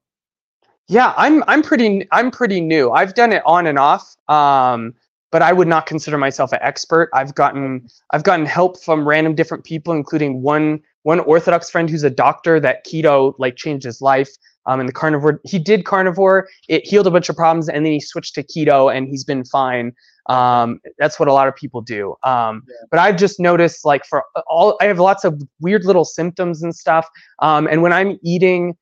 yeah 0.88 1.14
i'm 1.18 1.44
i'm 1.48 1.62
pretty 1.64 2.08
i'm 2.12 2.30
pretty 2.32 2.62
new. 2.62 2.92
I've 2.92 3.14
done 3.14 3.32
it 3.34 3.44
on 3.46 3.68
and 3.68 3.80
off 3.80 4.16
um 4.30 4.94
but 5.32 5.42
i 5.42 5.52
would 5.52 5.68
not 5.68 5.86
consider 5.86 6.18
myself 6.18 6.54
an 6.54 6.60
expert. 6.62 7.10
I've 7.14 7.34
gotten 7.36 7.88
i've 8.12 8.24
gotten 8.24 8.46
help 8.46 8.80
from 8.84 9.08
random 9.08 9.36
different 9.36 9.64
people 9.64 9.94
including 9.94 10.42
one 10.42 10.82
one 11.04 11.20
orthodox 11.22 11.70
friend 11.70 11.90
who's 11.90 12.04
a 12.04 12.10
doctor 12.10 12.60
that 12.60 12.86
keto 12.86 13.34
like 13.38 13.56
changed 13.56 13.86
his 13.86 14.02
life 14.02 14.30
um 14.66 14.80
and 14.80 14.88
the 14.88 14.94
carnivore 14.94 15.42
he 15.46 15.60
did 15.60 15.86
carnivore 15.86 16.48
it 16.68 16.86
healed 16.86 17.08
a 17.08 17.12
bunch 17.12 17.30
of 17.30 17.36
problems 17.36 17.68
and 17.70 17.86
then 17.86 17.94
he 17.94 18.00
switched 18.00 18.36
to 18.36 18.44
keto 18.44 18.94
and 18.94 19.08
he's 19.08 19.24
been 19.24 19.44
fine 19.46 19.94
um 20.28 20.80
that's 20.98 21.20
what 21.20 21.28
a 21.28 21.34
lot 21.34 21.48
of 21.48 21.56
people 21.56 21.82
do 21.82 22.16
um 22.24 22.64
Yeah. 22.68 22.76
but 22.92 23.00
i've 23.00 23.16
just 23.18 23.40
noticed 23.40 23.86
like 23.86 24.06
for 24.06 24.24
all 24.48 24.78
i 24.82 24.86
have 24.86 25.00
lots 25.00 25.24
of 25.24 25.42
weird 25.62 25.86
little 25.86 26.06
symptoms 26.06 26.62
and 26.62 26.76
stuff 26.76 27.08
um 27.40 27.68
and 27.68 27.82
when 27.82 27.94
i'm 27.94 28.20
eating 28.24 28.76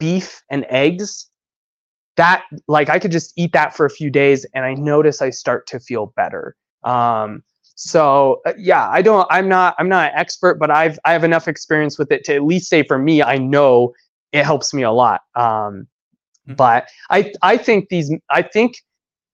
beef 0.00 0.42
and 0.50 0.66
eggs 0.70 1.30
that 2.16 2.42
like 2.66 2.88
i 2.88 2.98
could 2.98 3.12
just 3.12 3.32
eat 3.36 3.52
that 3.52 3.76
for 3.76 3.86
a 3.86 3.90
few 3.90 4.10
days 4.10 4.44
and 4.54 4.64
i 4.64 4.74
notice 4.74 5.22
i 5.22 5.30
start 5.30 5.66
to 5.68 5.78
feel 5.78 6.12
better 6.16 6.56
um 6.84 7.42
so 7.76 8.40
uh, 8.44 8.52
yeah 8.58 8.88
i 8.90 9.00
don't 9.00 9.26
i'm 9.30 9.48
not 9.48 9.76
i'm 9.78 9.88
not 9.88 10.10
an 10.12 10.18
expert 10.18 10.58
but 10.58 10.68
i've 10.70 10.98
i 11.04 11.12
have 11.12 11.22
enough 11.22 11.46
experience 11.46 11.96
with 11.96 12.10
it 12.10 12.24
to 12.24 12.34
at 12.34 12.42
least 12.42 12.68
say 12.68 12.82
for 12.82 12.98
me 12.98 13.22
i 13.22 13.36
know 13.38 13.92
it 14.32 14.44
helps 14.44 14.74
me 14.74 14.82
a 14.82 14.90
lot 14.90 15.20
um 15.36 15.86
Mhm. 16.48 16.56
but 16.56 16.88
i 17.10 17.30
i 17.42 17.56
think 17.56 17.88
these 17.88 18.12
i 18.30 18.40
think 18.42 18.78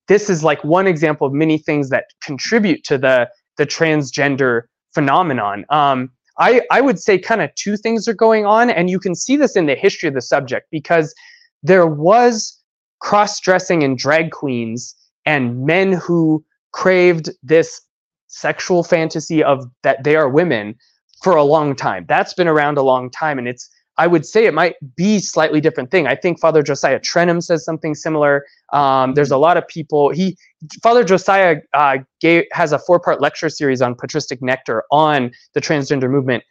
this 0.08 0.28
is 0.28 0.44
like 0.44 0.62
one 0.64 0.86
example 0.86 1.26
of 1.26 1.32
many 1.32 1.58
things 1.58 1.90
that 1.90 2.04
contribute 2.22 2.84
to 2.84 2.98
the 2.98 3.28
the 3.56 3.66
transgender 3.66 4.62
phenomenon 4.94 5.64
um 5.70 6.10
i 6.38 6.60
i 6.70 6.80
would 6.80 6.98
say 6.98 7.18
kind 7.18 7.42
of 7.42 7.54
two 7.54 7.76
things 7.76 8.06
are 8.08 8.14
going 8.14 8.46
on 8.46 8.70
and 8.70 8.90
you 8.90 8.98
can 8.98 9.14
see 9.14 9.36
this 9.36 9.56
in 9.56 9.66
the 9.66 9.74
history 9.74 10.08
of 10.08 10.14
the 10.14 10.22
subject 10.22 10.66
because 10.70 11.14
there 11.62 11.86
was 11.86 12.60
cross-dressing 13.00 13.82
and 13.82 13.98
drag 13.98 14.30
queens 14.30 14.94
and 15.26 15.64
men 15.64 15.92
who 15.92 16.44
craved 16.72 17.30
this 17.42 17.80
sexual 18.28 18.82
fantasy 18.82 19.42
of 19.42 19.66
that 19.82 20.02
they 20.04 20.16
are 20.16 20.28
women 20.28 20.74
for 21.22 21.36
a 21.36 21.44
long 21.44 21.74
time. 21.74 22.04
That's 22.08 22.34
been 22.34 22.48
around 22.48 22.76
a 22.76 22.82
long 22.82 23.10
time, 23.10 23.38
and 23.38 23.48
it's 23.48 23.68
I 23.96 24.06
would 24.06 24.26
say 24.26 24.46
it 24.46 24.54
might 24.54 24.74
be 24.96 25.20
slightly 25.20 25.60
different 25.60 25.90
thing. 25.90 26.06
I 26.06 26.16
think 26.16 26.40
Father 26.40 26.62
Josiah 26.62 26.98
Trenham 26.98 27.40
says 27.40 27.64
something 27.64 27.94
similar. 27.94 28.44
Um, 28.72 29.14
there's 29.14 29.30
a 29.30 29.36
lot 29.36 29.56
of 29.56 29.66
people. 29.68 30.10
He 30.10 30.36
Father 30.82 31.04
Josiah 31.04 31.58
uh, 31.74 31.98
gave, 32.20 32.44
has 32.52 32.72
a 32.72 32.78
four-part 32.78 33.20
lecture 33.20 33.48
series 33.48 33.80
on 33.80 33.94
patristic 33.94 34.42
nectar 34.42 34.84
on 34.90 35.30
the 35.54 35.60
transgender 35.60 36.10
movement. 36.10 36.42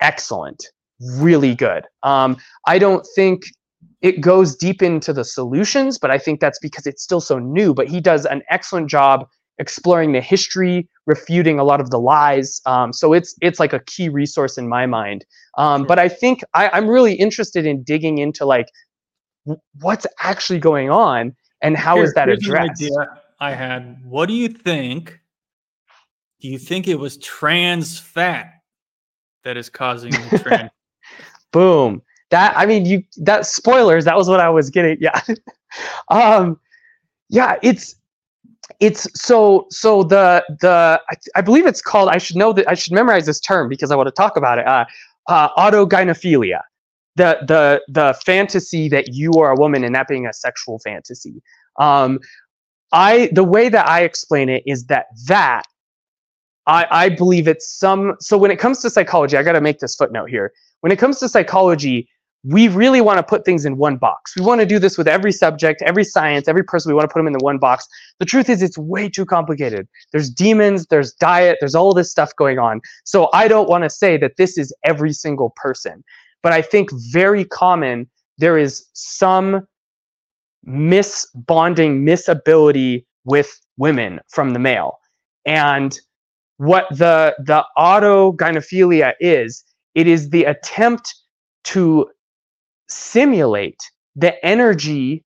Excellent, 0.00 0.66
really 1.00 1.54
good. 1.54 1.84
Um, 2.02 2.36
I 2.66 2.78
don't 2.78 3.06
think 3.14 3.44
it 4.00 4.20
goes 4.20 4.54
deep 4.56 4.82
into 4.82 5.12
the 5.12 5.24
solutions, 5.24 5.98
but 5.98 6.10
I 6.10 6.18
think 6.18 6.40
that's 6.40 6.58
because 6.58 6.86
it's 6.86 7.02
still 7.02 7.20
so 7.20 7.38
new. 7.38 7.74
But 7.74 7.88
he 7.88 8.00
does 8.00 8.24
an 8.24 8.42
excellent 8.50 8.88
job 8.88 9.26
exploring 9.58 10.12
the 10.12 10.20
history, 10.20 10.88
refuting 11.06 11.58
a 11.58 11.64
lot 11.64 11.80
of 11.80 11.90
the 11.90 11.98
lies. 11.98 12.60
Um, 12.66 12.92
so 12.92 13.12
it's 13.12 13.34
it's 13.40 13.58
like 13.60 13.72
a 13.72 13.80
key 13.80 14.08
resource 14.08 14.58
in 14.58 14.68
my 14.68 14.86
mind. 14.86 15.24
Um, 15.58 15.80
Sure. 15.82 15.86
But 15.88 15.98
I 15.98 16.08
think 16.08 16.42
I, 16.54 16.68
I'm 16.70 16.86
really 16.88 17.14
interested 17.14 17.64
in 17.66 17.82
digging 17.82 18.18
into 18.18 18.44
like 18.44 18.66
what's 19.80 20.06
actually 20.20 20.58
going 20.58 20.90
on 20.90 21.34
and 21.62 21.76
how 21.76 21.96
is 22.00 22.08
Here- 22.10 22.12
that 22.16 22.28
here's 22.28 22.38
an 22.46 22.50
addressed. 22.54 22.82
idea 22.82 23.20
I 23.40 23.52
had. 23.52 24.00
What 24.04 24.26
do 24.26 24.34
you 24.34 24.48
think? 24.48 25.20
Do 26.40 26.48
you 26.48 26.58
think 26.58 26.86
it 26.88 26.98
was 26.98 27.16
trans 27.18 27.98
fat 27.98 28.52
that 29.44 29.56
is 29.56 29.70
causing 29.70 30.10
the 30.10 30.38
trend? 30.42 30.70
Boom. 31.52 32.02
That 32.30 32.56
I 32.56 32.66
mean, 32.66 32.84
you 32.84 33.02
that 33.18 33.46
spoilers. 33.46 34.04
That 34.04 34.16
was 34.16 34.28
what 34.28 34.40
I 34.40 34.48
was 34.50 34.68
getting. 34.68 34.98
Yeah. 35.00 35.20
um, 36.10 36.58
yeah. 37.30 37.56
It's 37.62 37.94
it's 38.80 39.06
so 39.14 39.66
so 39.70 40.02
the 40.02 40.44
the 40.60 41.00
I, 41.08 41.14
I 41.36 41.40
believe 41.40 41.66
it's 41.66 41.80
called. 41.80 42.08
I 42.08 42.18
should 42.18 42.36
know 42.36 42.52
that 42.52 42.68
I 42.68 42.74
should 42.74 42.92
memorize 42.92 43.26
this 43.26 43.40
term 43.40 43.68
because 43.68 43.90
I 43.90 43.96
want 43.96 44.08
to 44.08 44.12
talk 44.12 44.36
about 44.36 44.58
it. 44.58 44.66
Uh, 44.66 44.84
uh, 45.28 45.48
autogynephilia. 45.54 46.60
The 47.16 47.38
the 47.46 47.82
the 47.88 48.18
fantasy 48.24 48.88
that 48.90 49.14
you 49.14 49.32
are 49.34 49.50
a 49.50 49.56
woman 49.56 49.84
and 49.84 49.94
that 49.94 50.08
being 50.08 50.26
a 50.26 50.32
sexual 50.32 50.78
fantasy. 50.80 51.42
Um, 51.78 52.18
I 52.92 53.30
the 53.32 53.44
way 53.44 53.68
that 53.68 53.88
I 53.88 54.02
explain 54.02 54.48
it 54.48 54.62
is 54.66 54.86
that 54.86 55.06
that 55.26 55.62
I, 56.66 56.86
I 56.90 57.08
believe 57.08 57.48
it's 57.48 57.68
some 57.68 58.16
so 58.20 58.36
when 58.36 58.50
it 58.50 58.58
comes 58.58 58.82
to 58.82 58.90
psychology, 58.90 59.36
I 59.36 59.42
got 59.42 59.52
to 59.52 59.60
make 59.60 59.78
this 59.78 59.94
footnote 59.94 60.28
here. 60.28 60.52
When 60.80 60.92
it 60.92 60.98
comes 60.98 61.18
to 61.20 61.28
psychology, 61.28 62.08
we 62.48 62.68
really 62.68 63.00
want 63.00 63.18
to 63.18 63.24
put 63.24 63.44
things 63.44 63.64
in 63.64 63.76
one 63.76 63.96
box. 63.96 64.36
We 64.36 64.44
want 64.44 64.60
to 64.60 64.66
do 64.66 64.78
this 64.78 64.96
with 64.96 65.08
every 65.08 65.32
subject, 65.32 65.82
every 65.82 66.04
science, 66.04 66.46
every 66.46 66.62
person. 66.62 66.90
We 66.90 66.94
want 66.94 67.10
to 67.10 67.12
put 67.12 67.18
them 67.18 67.26
in 67.26 67.32
the 67.32 67.42
one 67.42 67.58
box. 67.58 67.88
The 68.20 68.24
truth 68.24 68.48
is, 68.48 68.62
it's 68.62 68.78
way 68.78 69.08
too 69.08 69.26
complicated. 69.26 69.88
There's 70.12 70.30
demons, 70.30 70.86
there's 70.86 71.12
diet, 71.14 71.58
there's 71.60 71.74
all 71.74 71.92
this 71.92 72.08
stuff 72.08 72.34
going 72.36 72.60
on. 72.60 72.80
So 73.04 73.28
I 73.32 73.48
don't 73.48 73.68
want 73.68 73.82
to 73.82 73.90
say 73.90 74.16
that 74.18 74.36
this 74.36 74.56
is 74.56 74.72
every 74.84 75.12
single 75.12 75.54
person, 75.56 76.04
but 76.42 76.52
I 76.52 76.62
think 76.62 76.90
very 77.10 77.44
common 77.44 78.08
there 78.38 78.56
is 78.56 78.86
some 78.92 79.66
misbonding, 80.68 82.02
misability 82.02 83.04
with 83.24 83.60
women 83.76 84.20
from 84.28 84.50
the 84.50 84.60
male. 84.60 84.98
And 85.46 85.98
what 86.58 86.86
the 86.90 87.34
the 87.38 87.64
autogynephilia 87.76 89.14
is, 89.18 89.64
it 89.96 90.06
is 90.06 90.30
the 90.30 90.44
attempt 90.44 91.12
to 91.64 92.08
simulate 92.88 93.80
the 94.14 94.44
energy 94.44 95.24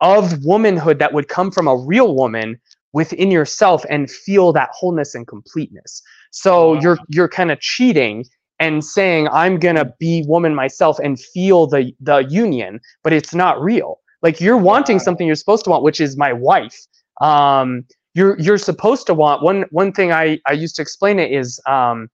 of 0.00 0.44
womanhood 0.44 0.98
that 0.98 1.12
would 1.12 1.28
come 1.28 1.50
from 1.50 1.68
a 1.68 1.76
real 1.76 2.14
woman 2.14 2.58
within 2.92 3.30
yourself 3.30 3.84
and 3.88 4.10
feel 4.10 4.52
that 4.52 4.70
wholeness 4.72 5.14
and 5.14 5.26
completeness. 5.26 6.02
So 6.30 6.74
wow. 6.74 6.80
you're 6.80 6.98
you're 7.08 7.28
kind 7.28 7.50
of 7.50 7.60
cheating 7.60 8.24
and 8.58 8.84
saying 8.84 9.28
I'm 9.28 9.58
going 9.58 9.76
to 9.76 9.92
be 9.98 10.24
woman 10.26 10.54
myself 10.54 10.98
and 10.98 11.18
feel 11.20 11.66
the 11.66 11.92
the 12.00 12.18
union, 12.28 12.80
but 13.02 13.12
it's 13.12 13.34
not 13.34 13.60
real. 13.60 14.00
Like 14.22 14.40
you're 14.40 14.56
wanting 14.56 14.96
wow. 14.96 15.02
something 15.02 15.26
you're 15.26 15.36
supposed 15.36 15.64
to 15.64 15.70
want, 15.70 15.82
which 15.82 16.00
is 16.00 16.16
my 16.16 16.32
wife. 16.32 16.78
Um, 17.20 17.84
you're 18.14 18.38
you're 18.38 18.58
supposed 18.58 19.06
to 19.06 19.14
want 19.14 19.42
one 19.42 19.64
one 19.70 19.92
thing 19.92 20.12
I 20.12 20.40
I 20.46 20.52
used 20.52 20.76
to 20.76 20.82
explain 20.82 21.18
it 21.18 21.30
is 21.30 21.60
um, 21.66 22.08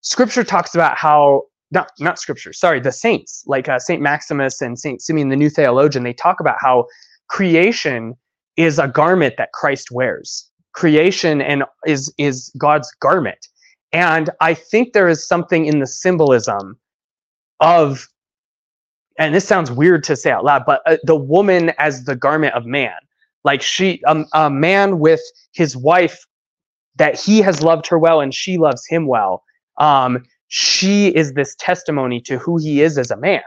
scripture 0.00 0.44
talks 0.44 0.74
about 0.74 0.96
how 0.96 1.42
not 1.70 1.90
not 1.98 2.18
scripture. 2.18 2.52
Sorry 2.52 2.80
the 2.80 2.92
saints 2.92 3.42
like 3.46 3.68
uh, 3.68 3.78
saint 3.78 4.02
maximus 4.02 4.60
and 4.60 4.78
saint 4.78 5.02
simeon 5.02 5.28
the 5.28 5.36
new 5.36 5.50
theologian 5.50 6.04
they 6.04 6.12
talk 6.12 6.40
about 6.40 6.56
how 6.60 6.86
creation 7.28 8.14
is 8.56 8.78
a 8.78 8.88
garment 8.88 9.34
that 9.38 9.52
christ 9.52 9.90
wears. 9.90 10.48
Creation 10.72 11.40
and 11.40 11.64
is 11.86 12.12
is 12.18 12.52
god's 12.58 12.92
garment. 13.00 13.48
And 13.92 14.30
i 14.40 14.54
think 14.54 14.92
there 14.92 15.08
is 15.08 15.26
something 15.26 15.66
in 15.66 15.80
the 15.80 15.86
symbolism 15.86 16.78
of 17.60 18.08
and 19.18 19.34
this 19.34 19.48
sounds 19.48 19.72
weird 19.72 20.04
to 20.04 20.14
say 20.14 20.30
out 20.30 20.44
loud 20.44 20.64
but 20.66 20.82
uh, 20.86 20.98
the 21.04 21.16
woman 21.16 21.72
as 21.78 22.04
the 22.04 22.16
garment 22.16 22.54
of 22.54 22.64
man. 22.66 22.96
Like 23.44 23.62
she 23.62 24.02
um, 24.04 24.26
a 24.34 24.50
man 24.50 24.98
with 24.98 25.20
his 25.52 25.76
wife 25.76 26.26
that 26.96 27.18
he 27.20 27.40
has 27.42 27.62
loved 27.62 27.86
her 27.86 27.98
well 27.98 28.20
and 28.20 28.34
she 28.34 28.58
loves 28.58 28.86
him 28.88 29.06
well 29.06 29.42
um, 29.78 30.24
she 30.48 31.08
is 31.08 31.32
this 31.32 31.54
testimony 31.58 32.20
to 32.22 32.38
who 32.38 32.58
he 32.58 32.82
is 32.82 32.98
as 32.98 33.10
a 33.10 33.16
man. 33.16 33.42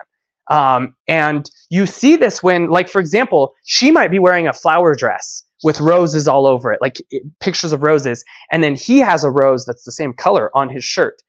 Um, 0.49 0.95
and 1.07 1.49
you 1.69 1.85
see 1.85 2.15
this 2.15 2.41
when, 2.41 2.69
like, 2.69 2.89
for 2.89 2.99
example, 2.99 3.53
she 3.65 3.91
might 3.91 4.09
be 4.09 4.19
wearing 4.19 4.47
a 4.47 4.53
flower 4.53 4.95
dress 4.95 5.43
with 5.63 5.79
roses 5.79 6.27
all 6.27 6.47
over 6.47 6.71
it, 6.71 6.81
like 6.81 7.01
it, 7.11 7.23
pictures 7.39 7.71
of 7.71 7.83
roses. 7.83 8.23
And 8.51 8.63
then 8.63 8.75
he 8.75 8.99
has 8.99 9.23
a 9.23 9.29
rose 9.29 9.65
that's 9.65 9.83
the 9.83 9.91
same 9.91 10.13
color 10.13 10.49
on 10.55 10.69
his 10.69 10.83
shirt. 10.83 11.21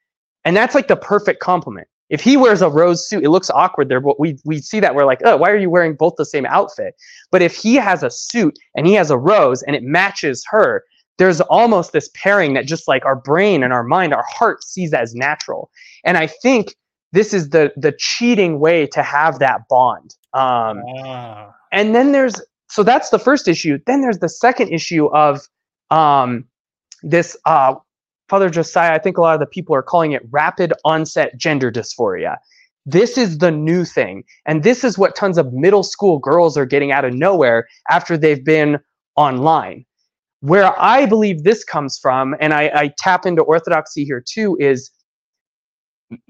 And 0.45 0.57
that's 0.57 0.75
like 0.75 0.89
the 0.89 0.97
perfect 0.97 1.41
compliment. 1.41 1.87
If 2.09 2.23
he 2.23 2.37
wears 2.37 2.61
a 2.61 2.69
rose 2.69 3.09
suit, 3.09 3.23
it 3.23 3.31
looks 3.31 3.51
awkward 3.51 3.89
there, 3.89 4.01
but 4.01 4.19
we, 4.19 4.39
we 4.45 4.59
see 4.61 4.81
that 4.81 4.95
we're 4.95 5.05
like, 5.05 5.21
oh, 5.25 5.37
why 5.37 5.51
are 5.51 5.57
you 5.57 5.71
wearing 5.71 5.95
both 5.95 6.15
the 6.17 6.25
same 6.25 6.47
outfit? 6.47 6.95
But 7.31 7.41
if 7.41 7.55
he 7.55 7.77
has 7.77 8.03
a 8.03 8.11
suit 8.11 8.59
and 8.75 8.87
he 8.87 8.95
has 8.95 9.11
a 9.11 9.19
rose 9.19 9.63
and 9.63 9.77
it 9.77 9.85
matches 9.85 10.45
her, 10.51 10.83
there's 11.21 11.43
almost 11.43 11.93
this 11.93 12.09
pairing 12.15 12.55
that 12.55 12.67
just 12.67 12.89
like 12.89 13.05
our 13.05 13.15
brain 13.15 13.63
and 13.63 13.75
our 13.75 13.85
mind, 13.85 14.15
our 14.15 14.25
heart 14.27 14.65
sees 14.65 14.95
as 14.95 15.15
natural. 15.15 15.71
And 16.03 16.17
I 16.17 16.27
think 16.27 16.75
this 17.13 17.35
is 17.35 17.51
the 17.51 17.75
the 17.77 17.93
cheating 17.93 18.59
way 18.59 18.87
to 18.87 19.03
have 19.03 19.39
that 19.39 19.69
bond. 19.69 20.17
Um, 20.33 20.83
ah. 21.05 21.53
And 21.73 21.95
then 21.95 22.13
there's 22.13 22.41
so 22.71 22.83
that's 22.83 23.11
the 23.11 23.19
first 23.19 23.49
issue. 23.49 23.79
Then 23.87 24.01
there's 24.01 24.21
the 24.21 24.31
second 24.31 24.71
issue 24.71 25.09
of 25.09 25.47
um, 25.91 26.47
this 27.03 27.37
uh, 27.45 27.75
Father 28.31 28.49
Josiah. 28.49 28.95
I 28.95 28.99
think 28.99 29.19
a 29.19 29.21
lot 29.21 29.35
of 29.35 29.41
the 29.41 29.47
people 29.47 29.77
are 29.77 29.83
calling 29.83 30.13
it 30.13 30.23
rapid 30.31 30.73
onset 30.87 31.37
gender 31.37 31.71
dysphoria. 31.71 32.39
This 32.87 33.19
is 33.19 33.39
the 33.39 33.51
new 33.51 33.85
thing, 33.85 34.25
and 34.47 34.63
this 34.63 34.85
is 34.85 34.97
what 34.97 35.15
tons 35.15 35.37
of 35.37 35.53
middle 35.53 35.83
school 35.83 36.19
girls 36.19 36.57
are 36.57 36.65
getting 36.65 36.93
out 36.93 37.05
of 37.05 37.13
nowhere 37.13 37.69
after 37.91 38.17
they've 38.17 38.43
been 38.43 38.79
online. 39.17 39.85
Where 40.41 40.79
I 40.81 41.05
believe 41.07 41.45
this 41.45 41.65
comes 41.65 41.99
from, 41.99 42.35
and 42.41 42.55
I, 42.55 42.71
I 42.75 42.95
tap 42.99 43.27
into 43.27 43.43
orthodoxy 43.43 44.05
here 44.05 44.23
too, 44.27 44.57
is 44.59 44.91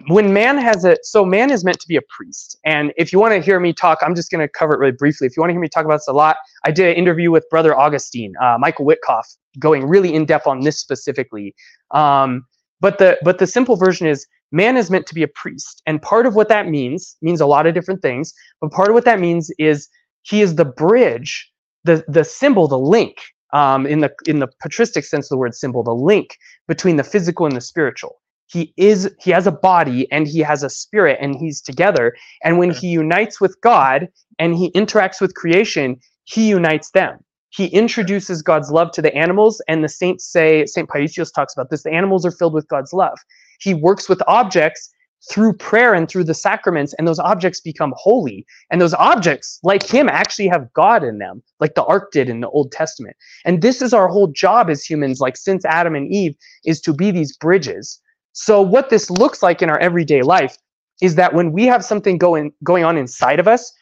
when 0.09 0.33
man 0.33 0.59
has 0.59 0.85
a 0.85 0.97
so 1.03 1.25
man 1.25 1.51
is 1.51 1.65
meant 1.65 1.81
to 1.81 1.89
be 1.89 1.97
a 1.97 2.03
priest. 2.09 2.59
And 2.65 2.93
if 2.97 3.13
you 3.13 3.19
want 3.19 3.35
to 3.35 3.41
hear 3.41 3.59
me 3.61 3.73
talk 3.73 3.99
i'm 4.03 4.15
just 4.15 4.31
going 4.31 4.41
to 4.41 4.49
cover 4.49 4.75
it 4.75 4.79
really 4.79 4.93
briefly. 4.93 5.27
If 5.27 5.37
you 5.37 5.41
want 5.41 5.51
to 5.51 5.55
hear 5.55 5.61
me 5.61 5.69
talk 5.69 5.85
about 5.85 5.97
this 5.97 6.09
a 6.09 6.13
lot 6.13 6.37
i 6.65 6.71
did 6.71 6.89
an 6.89 6.95
interview 6.95 7.31
with 7.31 7.49
brother 7.51 7.77
augustine 7.77 8.35
uh, 8.43 8.57
michael 8.59 8.87
witcoff 8.87 9.25
going 9.59 9.87
really 9.87 10.15
in 10.15 10.27
depth 10.27 10.47
on 10.47 10.61
this 10.61 10.79
specifically. 10.79 11.55
Um, 11.93 12.47
but 12.81 12.99
the 12.99 13.19
but 13.23 13.39
the 13.39 13.47
simple 13.47 13.77
version 13.77 14.07
is 14.07 14.27
man 14.53 14.77
is 14.77 14.91
meant 14.91 15.07
to 15.07 15.15
be 15.15 15.23
a 15.23 15.29
priest. 15.29 15.83
And 15.87 16.01
part 16.03 16.27
of 16.27 16.35
what 16.35 16.49
that 16.49 16.69
means 16.69 17.17
means 17.23 17.41
a 17.41 17.47
lot 17.47 17.67
of 17.67 17.75
different 17.75 18.03
things 18.03 18.35
but 18.61 18.71
part 18.71 18.89
of 18.89 18.95
what 18.95 19.05
that 19.07 19.21
means 19.21 19.51
is 19.59 19.89
he 20.23 20.43
is 20.43 20.57
the 20.57 20.65
bridge 20.65 21.51
the 21.85 22.05
the 22.07 22.25
symbol 22.25 22.69
the 22.69 22.79
link 22.79 23.17
um, 23.53 23.86
in 23.86 24.01
the 24.01 24.12
in 24.26 24.38
the 24.38 24.48
patristic 24.61 25.05
sense 25.05 25.26
of 25.26 25.30
the 25.30 25.38
word 25.38 25.55
symbol, 25.55 25.82
the 25.82 25.94
link 25.94 26.36
between 26.68 26.96
the 26.96 27.05
physical 27.05 27.46
and 27.46 27.57
the 27.57 27.61
spiritual. 27.61 28.20
He 28.46 28.72
is 28.76 29.14
he 29.20 29.30
has 29.30 29.46
a 29.46 29.53
body 29.53 30.11
and 30.11 30.26
he 30.26 30.40
has 30.40 30.62
a 30.62 30.70
spirit 30.70 31.18
and 31.20 31.36
he's 31.36 31.61
together. 31.61 32.16
And 32.42 32.59
when 32.59 32.70
he 32.70 32.88
unites 32.88 33.40
with 33.40 33.57
God 33.61 34.09
and 34.38 34.57
he 34.57 34.70
interacts 34.72 35.20
with 35.20 35.34
creation, 35.34 36.01
he 36.24 36.48
unites 36.48 36.90
them. 36.90 37.18
He 37.51 37.66
introduces 37.66 38.42
God's 38.42 38.70
love 38.70 38.92
to 38.92 39.03
the 39.03 39.14
animals, 39.14 39.61
and 39.66 39.82
the 39.82 39.88
saints 39.88 40.24
say, 40.24 40.64
St. 40.66 40.88
Paisios 40.88 41.34
talks 41.34 41.53
about 41.53 41.68
this, 41.68 41.82
the 41.82 41.92
animals 41.92 42.24
are 42.24 42.30
filled 42.30 42.55
with 42.55 42.68
God's 42.68 42.92
love. 42.92 43.18
He 43.59 43.74
works 43.74 44.09
with 44.09 44.22
objects 44.28 44.88
through 45.29 45.53
prayer 45.53 45.93
and 45.93 46.09
through 46.09 46.25
the 46.25 46.35
sacraments, 46.35 46.95
and 46.95 47.07
those 47.07 47.18
objects 47.18 47.61
become 47.61 47.93
holy. 47.97 48.47
And 48.71 48.81
those 48.81 48.95
objects, 48.95 49.59
like 49.62 49.83
him, 49.83 50.09
actually 50.09 50.49
have 50.49 50.73
God 50.73 51.05
in 51.05 51.18
them, 51.18 51.43
like 51.59 51.75
the 51.75 51.85
ark 51.85 52.11
did 52.12 52.29
in 52.29 52.41
the 52.41 52.49
Old 52.49 52.73
Testament. 52.73 53.16
And 53.45 53.62
this 53.62 53.83
is 53.83 53.93
our 53.93 54.09
whole 54.09 54.29
job 54.29 54.71
as 54.71 54.85
humans, 54.85 55.21
like 55.21 55.37
since 55.37 55.64
Adam 55.64 55.95
and 55.95 56.11
Eve, 56.11 56.35
is 56.64 56.81
to 56.83 56.93
be 56.93 57.11
these 57.11 57.37
bridges. 57.37 58.01
So, 58.33 58.62
what 58.62 58.91
this 58.91 59.11
looks 59.11 59.43
like 59.43 59.61
in 59.61 59.71
our 59.71 59.79
everyday 59.79 60.23
life 60.23 60.57
is 61.03 61.16
that 61.16 61.35
when 61.35 61.53
we 61.53 61.66
have 61.66 61.85
something 61.85 62.18
going, 62.18 62.53
going 62.62 62.85
on 62.85 62.97
inside 62.97 63.41
of 63.41 63.49
us, 63.49 63.73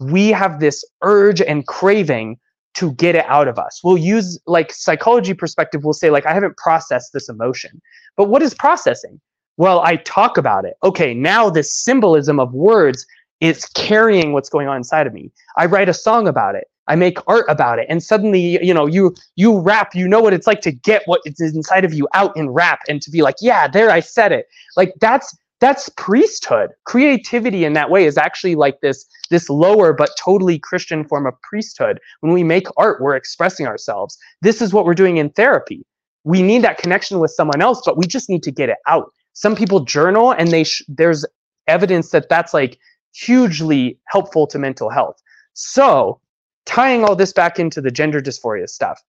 we 0.00 0.28
have 0.28 0.60
this 0.60 0.84
urge 1.02 1.40
and 1.42 1.66
craving 1.66 2.38
to 2.74 2.92
get 2.92 3.16
it 3.16 3.24
out 3.26 3.48
of 3.48 3.58
us. 3.58 3.80
We'll 3.82 3.98
use 3.98 4.38
like 4.46 4.72
psychology 4.72 5.34
perspective, 5.34 5.84
we'll 5.84 5.92
say, 5.92 6.10
like, 6.10 6.26
I 6.26 6.32
haven't 6.32 6.56
processed 6.56 7.12
this 7.12 7.28
emotion. 7.28 7.82
But 8.16 8.28
what 8.28 8.42
is 8.42 8.54
processing? 8.54 9.20
Well, 9.58 9.80
I 9.80 9.96
talk 9.96 10.38
about 10.38 10.64
it. 10.64 10.74
Okay, 10.84 11.12
now 11.12 11.50
this 11.50 11.74
symbolism 11.74 12.38
of 12.38 12.54
words 12.54 13.04
is 13.40 13.66
carrying 13.74 14.32
what's 14.32 14.48
going 14.48 14.68
on 14.68 14.76
inside 14.76 15.06
of 15.06 15.12
me. 15.12 15.32
I 15.56 15.66
write 15.66 15.88
a 15.88 15.94
song 15.94 16.28
about 16.28 16.54
it. 16.54 16.68
I 16.86 16.94
make 16.94 17.18
art 17.26 17.44
about 17.48 17.78
it. 17.80 17.86
And 17.90 18.02
suddenly, 18.02 18.64
you 18.64 18.72
know, 18.72 18.86
you 18.86 19.14
you 19.34 19.58
rap, 19.58 19.94
you 19.94 20.08
know 20.08 20.20
what 20.20 20.32
it's 20.32 20.46
like 20.46 20.60
to 20.62 20.72
get 20.72 21.02
what 21.06 21.20
is 21.26 21.40
inside 21.54 21.84
of 21.84 21.92
you 21.92 22.08
out 22.14 22.34
in 22.36 22.50
rap 22.50 22.80
and 22.88 23.02
to 23.02 23.10
be 23.10 23.20
like, 23.20 23.34
yeah, 23.40 23.68
there 23.68 23.90
I 23.90 24.00
said 24.00 24.32
it. 24.32 24.46
Like 24.76 24.94
that's 25.00 25.36
that's 25.60 25.88
priesthood. 25.96 26.70
Creativity 26.84 27.64
in 27.64 27.72
that 27.72 27.90
way 27.90 28.06
is 28.06 28.16
actually 28.16 28.54
like 28.54 28.80
this 28.80 29.04
this 29.28 29.50
lower 29.50 29.92
but 29.92 30.10
totally 30.16 30.58
Christian 30.60 31.04
form 31.04 31.26
of 31.26 31.34
priesthood. 31.42 31.98
When 32.20 32.32
we 32.32 32.44
make 32.44 32.68
art, 32.76 33.02
we're 33.02 33.16
expressing 33.16 33.66
ourselves. 33.66 34.16
This 34.40 34.62
is 34.62 34.72
what 34.72 34.84
we're 34.84 34.94
doing 34.94 35.16
in 35.16 35.30
therapy. 35.30 35.84
We 36.24 36.42
need 36.42 36.62
that 36.62 36.78
connection 36.78 37.18
with 37.18 37.32
someone 37.32 37.60
else, 37.60 37.82
but 37.84 37.98
we 37.98 38.06
just 38.06 38.28
need 38.30 38.42
to 38.44 38.52
get 38.52 38.68
it 38.68 38.78
out 38.86 39.12
some 39.38 39.54
people 39.54 39.80
journal 39.80 40.32
and 40.32 40.48
they 40.50 40.64
sh- 40.64 40.82
there's 40.88 41.24
evidence 41.66 42.10
that 42.10 42.28
that's 42.28 42.52
like 42.52 42.78
hugely 43.14 43.98
helpful 44.06 44.46
to 44.48 44.58
mental 44.58 44.90
health. 44.90 45.22
So 45.54 46.20
tying 46.66 47.04
all 47.04 47.14
this 47.14 47.32
back 47.32 47.58
into 47.58 47.80
the 47.80 47.90
gender 47.90 48.20
dysphoria 48.20 48.68
stuff 48.68 49.02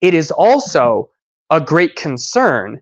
it 0.00 0.14
is 0.14 0.30
also 0.30 1.10
a 1.50 1.60
great 1.60 1.96
concern 1.96 2.80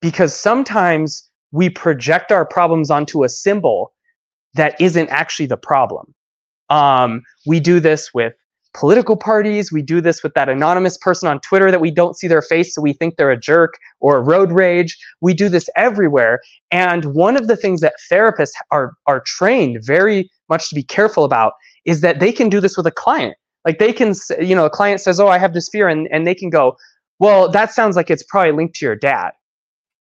because 0.00 0.34
sometimes 0.34 1.28
we 1.52 1.70
project 1.70 2.32
our 2.32 2.44
problems 2.44 2.90
onto 2.90 3.24
a 3.24 3.28
symbol 3.28 3.92
that 4.54 4.80
isn't 4.80 5.08
actually 5.08 5.46
the 5.46 5.56
problem. 5.56 6.14
Um, 6.70 7.22
we 7.46 7.60
do 7.60 7.80
this 7.80 8.12
with 8.12 8.34
political 8.78 9.16
parties. 9.16 9.72
We 9.72 9.82
do 9.82 10.00
this 10.00 10.22
with 10.22 10.34
that 10.34 10.48
anonymous 10.48 10.96
person 10.96 11.28
on 11.28 11.40
Twitter 11.40 11.70
that 11.72 11.80
we 11.80 11.90
don't 11.90 12.16
see 12.16 12.28
their 12.28 12.42
face, 12.42 12.74
so 12.74 12.80
we 12.80 12.92
think 12.92 13.16
they're 13.16 13.30
a 13.30 13.36
jerk 13.36 13.74
or 13.98 14.16
a 14.16 14.20
road 14.20 14.52
rage. 14.52 14.96
We 15.20 15.34
do 15.34 15.48
this 15.48 15.68
everywhere. 15.74 16.40
And 16.70 17.06
one 17.06 17.36
of 17.36 17.48
the 17.48 17.56
things 17.56 17.80
that 17.80 17.94
therapists 18.10 18.52
are, 18.70 18.94
are 19.06 19.20
trained 19.26 19.80
very 19.82 20.30
much 20.48 20.68
to 20.68 20.76
be 20.76 20.84
careful 20.84 21.24
about 21.24 21.54
is 21.86 22.02
that 22.02 22.20
they 22.20 22.30
can 22.30 22.48
do 22.48 22.60
this 22.60 22.76
with 22.76 22.86
a 22.86 22.92
client. 22.92 23.36
Like 23.64 23.80
they 23.80 23.92
can, 23.92 24.14
you 24.40 24.54
know, 24.54 24.66
a 24.66 24.70
client 24.70 25.00
says, 25.00 25.18
Oh, 25.18 25.28
I 25.28 25.38
have 25.38 25.54
this 25.54 25.68
fear. 25.68 25.88
And, 25.88 26.08
and 26.12 26.24
they 26.26 26.34
can 26.34 26.48
go, 26.48 26.76
Well, 27.18 27.50
that 27.50 27.72
sounds 27.72 27.96
like 27.96 28.10
it's 28.10 28.22
probably 28.22 28.52
linked 28.52 28.76
to 28.76 28.86
your 28.86 28.96
dad. 28.96 29.32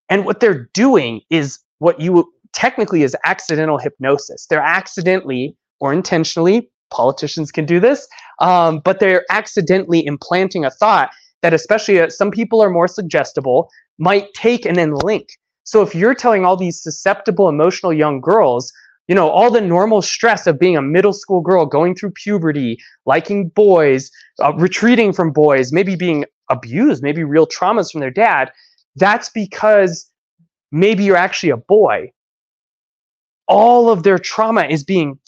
And 0.08 0.24
what 0.24 0.40
they're 0.40 0.70
doing 0.74 1.22
is 1.32 1.60
what 1.80 2.00
you 2.00 2.32
technically 2.54 3.02
is 3.02 3.16
accidental 3.26 3.80
hypnosis. 3.80 4.46
They're 4.46 4.62
accidentally 4.62 5.58
or 5.80 5.94
intentionally, 5.94 6.70
politicians 6.90 7.52
can 7.52 7.66
do 7.66 7.80
this, 7.80 8.08
um, 8.40 8.80
but 8.80 9.00
they're 9.00 9.26
accidentally 9.30 10.06
implanting 10.06 10.66
a 10.66 10.72
thought 10.72 11.12
that, 11.42 11.54
especially 11.54 12.00
uh, 12.00 12.10
some 12.10 12.32
people 12.32 12.62
are 12.62 12.70
more 12.70 12.88
suggestible, 12.88 13.70
might 13.98 14.34
take 14.34 14.66
and 14.66 14.76
then 14.76 14.94
link. 14.94 15.30
So 15.64 15.82
if 15.82 15.94
you're 15.94 16.16
telling 16.16 16.46
all 16.46 16.56
these 16.56 16.82
susceptible, 16.82 17.50
emotional 17.50 17.92
young 17.92 18.22
girls, 18.22 18.72
you 19.08 19.16
know, 19.16 19.30
all 19.30 19.52
the 19.52 19.62
normal 19.62 20.02
stress 20.02 20.48
of 20.48 20.60
being 20.60 20.78
a 20.78 20.82
middle 20.82 21.14
school 21.14 21.42
girl 21.42 21.66
going 21.66 21.96
through 21.96 22.12
puberty, 22.12 22.78
liking 23.06 23.50
boys, 23.50 24.12
uh, 24.44 24.54
retreating 24.56 25.14
from 25.14 25.32
boys, 25.32 25.72
maybe 25.72 25.96
being 25.96 26.26
abused, 26.50 27.04
maybe 27.04 27.24
real 27.24 27.48
traumas 27.48 27.92
from 27.92 28.02
their 28.02 28.12
dad, 28.12 28.52
that's 28.96 29.30
because 29.30 30.10
maybe 30.72 31.04
you're 31.04 31.16
actually 31.16 31.50
a 31.50 31.58
boy. 31.58 32.12
All 33.48 33.90
of 33.90 34.04
their 34.04 34.20
trauma 34.20 34.66
is 34.66 34.84
being 34.84 35.20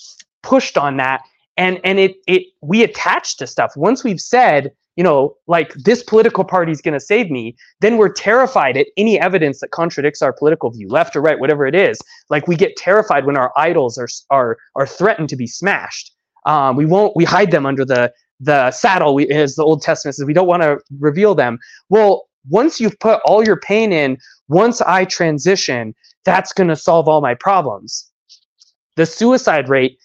pushed 0.43 0.77
on 0.77 0.97
that 0.97 1.21
and 1.59 1.79
and 1.83 1.99
it 1.99 2.15
it 2.27 2.43
we 2.61 2.83
attach 2.83 3.37
to 3.37 3.45
stuff. 3.45 3.73
Once 3.75 4.03
we've 4.03 4.21
said 4.21 4.71
you 4.95 5.03
know, 5.03 5.33
like 5.47 5.73
this 5.75 6.03
political 6.03 6.43
party 6.43 6.73
is 6.73 6.81
going 6.81 6.93
to 6.93 6.99
save 6.99 7.31
me, 7.31 7.55
then 7.79 7.95
we're 7.95 8.11
terrified 8.11 8.75
at 8.75 8.87
any 8.97 9.17
evidence 9.17 9.61
that 9.61 9.71
contradicts 9.71 10.21
our 10.21 10.33
political 10.33 10.71
view, 10.71 10.89
left 10.89 11.15
or 11.15 11.21
right, 11.21 11.39
whatever 11.39 11.65
it 11.65 11.73
is. 11.73 11.97
Like 12.29 12.49
we 12.49 12.57
get 12.57 12.75
terrified 12.75 13.25
when 13.25 13.37
our 13.37 13.53
idols 13.55 13.97
are 13.97 14.09
are 14.29 14.57
are 14.75 14.85
threatened 14.85 15.29
to 15.29 15.37
be 15.37 15.47
smashed. 15.47 16.11
Um, 16.45 16.75
we 16.75 16.85
won't. 16.85 17.15
We 17.15 17.23
hide 17.23 17.51
them 17.51 17.65
under 17.65 17.85
the 17.85 18.11
the 18.41 18.71
saddle. 18.71 19.15
We, 19.15 19.29
as 19.29 19.55
the 19.55 19.63
Old 19.63 19.81
Testament 19.81 20.15
says, 20.15 20.25
we 20.25 20.33
don't 20.33 20.47
want 20.47 20.63
to 20.63 20.79
reveal 20.99 21.33
them. 21.33 21.59
Well, 21.87 22.27
once 22.49 22.81
you've 22.81 22.99
put 22.99 23.21
all 23.23 23.41
your 23.41 23.57
pain 23.57 23.93
in, 23.93 24.17
once 24.49 24.81
I 24.81 25.05
transition, 25.05 25.95
that's 26.25 26.51
going 26.51 26.67
to 26.69 26.75
solve 26.75 27.07
all 27.07 27.21
my 27.21 27.35
problems. 27.35 28.11
The 28.97 29.05
suicide 29.05 29.69
rate 29.69 29.97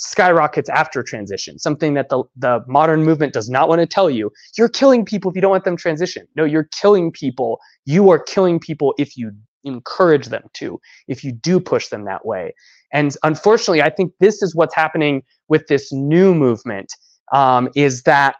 skyrockets 0.00 0.68
after 0.70 1.02
transition, 1.02 1.58
something 1.58 1.94
that 1.94 2.08
the, 2.08 2.22
the 2.36 2.64
modern 2.66 3.04
movement 3.04 3.32
does 3.32 3.48
not 3.50 3.68
want 3.68 3.80
to 3.80 3.86
tell 3.86 4.10
you. 4.10 4.30
You're 4.56 4.68
killing 4.68 5.04
people 5.04 5.30
if 5.30 5.34
you 5.34 5.42
don't 5.42 5.52
let 5.52 5.64
them 5.64 5.76
transition. 5.76 6.26
No, 6.36 6.44
you're 6.44 6.68
killing 6.80 7.12
people. 7.12 7.60
You 7.84 8.10
are 8.10 8.18
killing 8.18 8.58
people 8.58 8.94
if 8.98 9.16
you 9.16 9.32
encourage 9.64 10.26
them 10.26 10.44
to, 10.54 10.80
if 11.06 11.22
you 11.22 11.32
do 11.32 11.60
push 11.60 11.88
them 11.88 12.04
that 12.06 12.24
way. 12.24 12.54
And 12.92 13.14
unfortunately, 13.22 13.82
I 13.82 13.90
think 13.90 14.12
this 14.20 14.42
is 14.42 14.54
what's 14.54 14.74
happening 14.74 15.22
with 15.48 15.66
this 15.68 15.92
new 15.92 16.34
movement 16.34 16.92
um, 17.32 17.68
is 17.76 18.02
that 18.04 18.36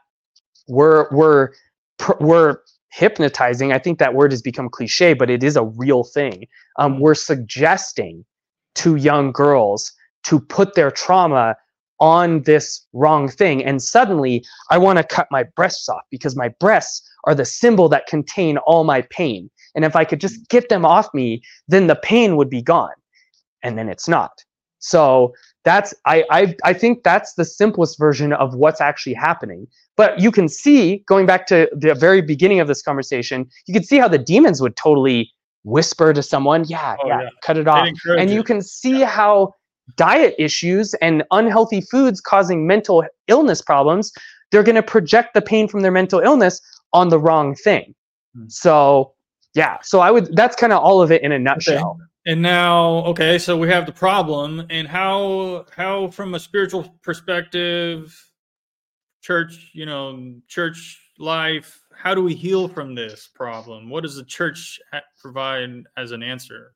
we're, 0.67 1.09
we're, 1.11 1.51
we're 2.21 2.59
hypnotizing. 2.91 3.73
I 3.73 3.79
think 3.79 3.99
that 3.99 4.15
word 4.15 4.33
has 4.33 4.41
become 4.41 4.69
cliche, 4.71 5.13
but 5.13 5.29
it 5.29 5.45
is 5.45 5.57
a 5.57 5.65
real 5.65 6.05
thing. 6.05 6.47
Um, 6.79 7.01
we're 7.01 7.15
suggesting 7.15 8.25
to 8.77 8.97
young 8.97 9.31
girls 9.31 9.93
to 10.25 10.41
put 10.41 10.75
their 10.75 10.91
trauma 10.91 11.57
on 12.01 12.43
this 12.43 12.87
wrong 12.93 13.29
thing. 13.29 13.63
And 13.65 13.83
suddenly 13.83 14.45
I 14.71 14.79
want 14.79 14.99
to 14.99 15.05
cut 15.05 15.29
my 15.31 15.43
breasts 15.43 15.89
off 15.89 16.03
because 16.11 16.35
my 16.35 16.49
breasts 16.49 17.07
are 17.25 17.35
the 17.35 17.45
symbol 17.45 17.89
that 17.91 18.07
contain 18.07 18.57
all 18.59 18.85
my 18.85 19.03
pain. 19.03 19.51
And 19.75 19.85
if 19.85 19.95
I 19.95 20.05
could 20.05 20.21
just 20.21 20.49
get 20.49 20.71
them 20.71 20.85
off 20.85 21.13
me, 21.13 21.43
then 21.69 21.87
the 21.87 21.97
pain 21.97 22.37
would 22.37 22.49
be 22.49 22.63
gone. 22.63 22.95
And 23.63 23.77
then 23.77 23.89
it's 23.89 24.09
not. 24.09 24.43
So 24.79 25.35
that's 25.63 25.93
I, 26.07 26.25
I 26.31 26.57
I 26.65 26.73
think 26.73 27.03
that's 27.03 27.35
the 27.35 27.45
simplest 27.45 27.99
version 27.99 28.33
of 28.33 28.55
what's 28.55 28.81
actually 28.81 29.13
happening. 29.13 29.67
But 29.97 30.19
you 30.19 30.33
can 30.33 30.49
see, 30.49 31.05
going 31.07 31.27
back 31.27 31.47
to 31.49 31.69
the 31.73 31.95
very 31.95 32.23
beginning 32.23 32.61
of 32.61 32.69
this 32.69 32.81
conversation, 32.81 33.47
you 33.67 33.75
can 33.75 33.85
see 33.85 33.99
how 33.99 34.09
the 34.09 34.19
demons 34.19 34.63
would 34.63 34.77
totally 34.77 35.31
whisper 35.65 36.15
to 36.15 36.23
someone, 36.23 36.65
yeah, 36.65 36.97
oh, 37.03 37.07
yeah, 37.07 37.23
yeah, 37.23 37.29
cut 37.43 37.59
it 37.59 37.69
off. 37.69 37.89
And 38.07 38.31
you 38.31 38.43
can 38.43 38.63
see 38.63 39.01
yeah. 39.01 39.07
how 39.07 39.55
diet 39.97 40.35
issues 40.39 40.95
and 40.95 41.25
unhealthy 41.31 41.81
foods 41.81 42.21
causing 42.21 42.67
mental 42.67 43.05
illness 43.29 43.63
problems, 43.63 44.13
they're 44.51 44.63
going 44.63 44.77
to 44.77 44.83
project 44.83 45.35
the 45.35 45.43
pain 45.43 45.69
from 45.69 45.81
their 45.81 45.93
mental 45.93 46.21
illness 46.21 46.61
on 46.93 47.09
the 47.09 47.19
wrong 47.19 47.55
thing. 47.55 47.95
Hmm. 48.35 48.45
So, 48.49 49.15
yeah, 49.55 49.79
so 49.83 50.01
I 50.01 50.11
would 50.11 50.35
that's 50.37 50.57
kind 50.57 50.73
of 50.73 50.83
all 50.83 51.03
of 51.03 51.11
it 51.11 51.23
in 51.23 51.33
a 51.33 51.39
nutshell. 51.39 51.91
Okay. 51.91 52.05
And 52.27 52.43
now, 52.43 53.05
okay, 53.07 53.39
so 53.39 53.57
we 53.57 53.69
have 53.69 53.87
the 53.87 53.93
problem 53.93 54.67
and 54.71 54.87
how 54.87 55.67
how 55.75 56.09
from 56.09 56.35
a 56.35 56.41
spiritual 56.41 56.95
perspective 57.03 58.15
church, 59.23 59.71
you 59.73 59.87
know, 59.87 60.35
church 60.47 61.01
life, 61.19 61.83
how 61.95 62.15
do 62.15 62.23
we 62.23 62.35
heal 62.35 62.69
from 62.69 62.95
this 62.95 63.29
problem? 63.35 63.91
What 63.91 64.03
does 64.03 64.17
the 64.17 64.25
church 64.25 64.81
provide 65.21 65.85
as 65.97 66.13
an 66.13 66.23
answer? 66.23 66.75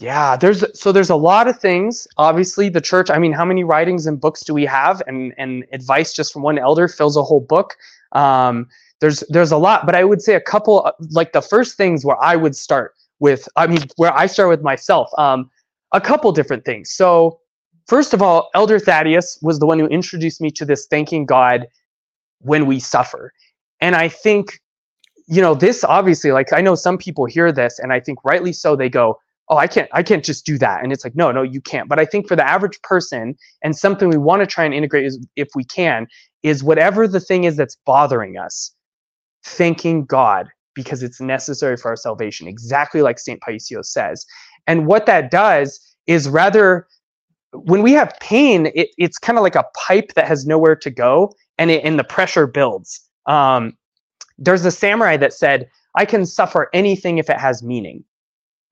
Yeah, 0.00 0.36
there's 0.36 0.64
so 0.78 0.92
there's 0.92 1.10
a 1.10 1.16
lot 1.16 1.48
of 1.48 1.58
things. 1.58 2.06
Obviously, 2.18 2.68
the 2.68 2.80
church. 2.80 3.10
I 3.10 3.18
mean, 3.18 3.32
how 3.32 3.44
many 3.44 3.64
writings 3.64 4.06
and 4.06 4.20
books 4.20 4.42
do 4.44 4.54
we 4.54 4.64
have? 4.64 5.02
And 5.08 5.34
and 5.38 5.64
advice 5.72 6.12
just 6.12 6.32
from 6.32 6.42
one 6.42 6.56
elder 6.58 6.86
fills 6.86 7.16
a 7.16 7.22
whole 7.22 7.40
book. 7.40 7.76
Um, 8.12 8.68
there's 9.00 9.24
there's 9.28 9.50
a 9.50 9.56
lot, 9.56 9.86
but 9.86 9.96
I 9.96 10.04
would 10.04 10.22
say 10.22 10.34
a 10.34 10.40
couple. 10.40 10.88
Like 11.10 11.32
the 11.32 11.42
first 11.42 11.76
things 11.76 12.04
where 12.04 12.22
I 12.22 12.36
would 12.36 12.54
start 12.54 12.94
with. 13.18 13.48
I 13.56 13.66
mean, 13.66 13.80
where 13.96 14.16
I 14.16 14.26
start 14.26 14.48
with 14.50 14.62
myself. 14.62 15.10
Um, 15.18 15.50
a 15.92 16.00
couple 16.00 16.30
different 16.30 16.64
things. 16.64 16.92
So 16.92 17.40
first 17.88 18.14
of 18.14 18.22
all, 18.22 18.50
Elder 18.54 18.78
Thaddeus 18.78 19.38
was 19.42 19.58
the 19.58 19.66
one 19.66 19.80
who 19.80 19.86
introduced 19.86 20.40
me 20.40 20.50
to 20.52 20.64
this 20.64 20.86
thanking 20.86 21.26
God 21.26 21.66
when 22.40 22.66
we 22.66 22.78
suffer, 22.78 23.32
and 23.80 23.96
I 23.96 24.08
think, 24.08 24.60
you 25.26 25.42
know, 25.42 25.56
this 25.56 25.82
obviously. 25.82 26.30
Like 26.30 26.52
I 26.52 26.60
know 26.60 26.76
some 26.76 26.98
people 26.98 27.24
hear 27.24 27.50
this, 27.50 27.80
and 27.80 27.92
I 27.92 27.98
think 27.98 28.20
rightly 28.22 28.52
so. 28.52 28.76
They 28.76 28.88
go 28.88 29.18
oh 29.50 29.56
i 29.56 29.66
can't 29.66 29.88
i 29.92 30.02
can't 30.02 30.24
just 30.24 30.44
do 30.44 30.58
that. 30.58 30.82
And 30.82 30.92
it's 30.92 31.04
like 31.04 31.16
no 31.16 31.30
no 31.32 31.42
you 31.42 31.60
can't. 31.60 31.88
But 31.88 31.98
i 31.98 32.04
think 32.04 32.28
for 32.28 32.36
the 32.36 32.46
average 32.46 32.80
person 32.82 33.36
and 33.62 33.76
something 33.76 34.08
we 34.08 34.18
want 34.18 34.40
to 34.40 34.46
try 34.46 34.64
and 34.64 34.74
integrate 34.74 35.06
is 35.06 35.24
if 35.36 35.48
we 35.54 35.64
can 35.64 36.06
is 36.42 36.62
whatever 36.62 37.08
the 37.08 37.20
thing 37.20 37.44
is 37.44 37.56
that's 37.56 37.76
bothering 37.84 38.36
us 38.36 38.72
thanking 39.44 40.04
god 40.04 40.48
because 40.74 41.02
it's 41.02 41.20
necessary 41.20 41.76
for 41.76 41.88
our 41.88 41.96
salvation 41.96 42.46
exactly 42.46 43.02
like 43.02 43.18
st 43.18 43.40
paisio 43.40 43.84
says. 43.84 44.26
And 44.66 44.86
what 44.86 45.06
that 45.06 45.30
does 45.30 45.80
is 46.06 46.28
rather 46.28 46.86
when 47.52 47.82
we 47.82 47.92
have 47.92 48.14
pain 48.20 48.70
it, 48.74 48.90
it's 48.98 49.18
kind 49.18 49.38
of 49.38 49.42
like 49.42 49.56
a 49.56 49.64
pipe 49.86 50.12
that 50.14 50.26
has 50.26 50.46
nowhere 50.46 50.76
to 50.76 50.90
go 50.90 51.32
and 51.56 51.70
it, 51.70 51.82
and 51.84 51.98
the 51.98 52.04
pressure 52.04 52.46
builds. 52.46 53.00
Um, 53.26 53.76
there's 54.38 54.64
a 54.64 54.70
samurai 54.70 55.16
that 55.16 55.32
said 55.32 55.68
i 55.96 56.04
can 56.04 56.24
suffer 56.24 56.70
anything 56.72 57.18
if 57.18 57.28
it 57.28 57.38
has 57.38 57.62
meaning 57.62 58.04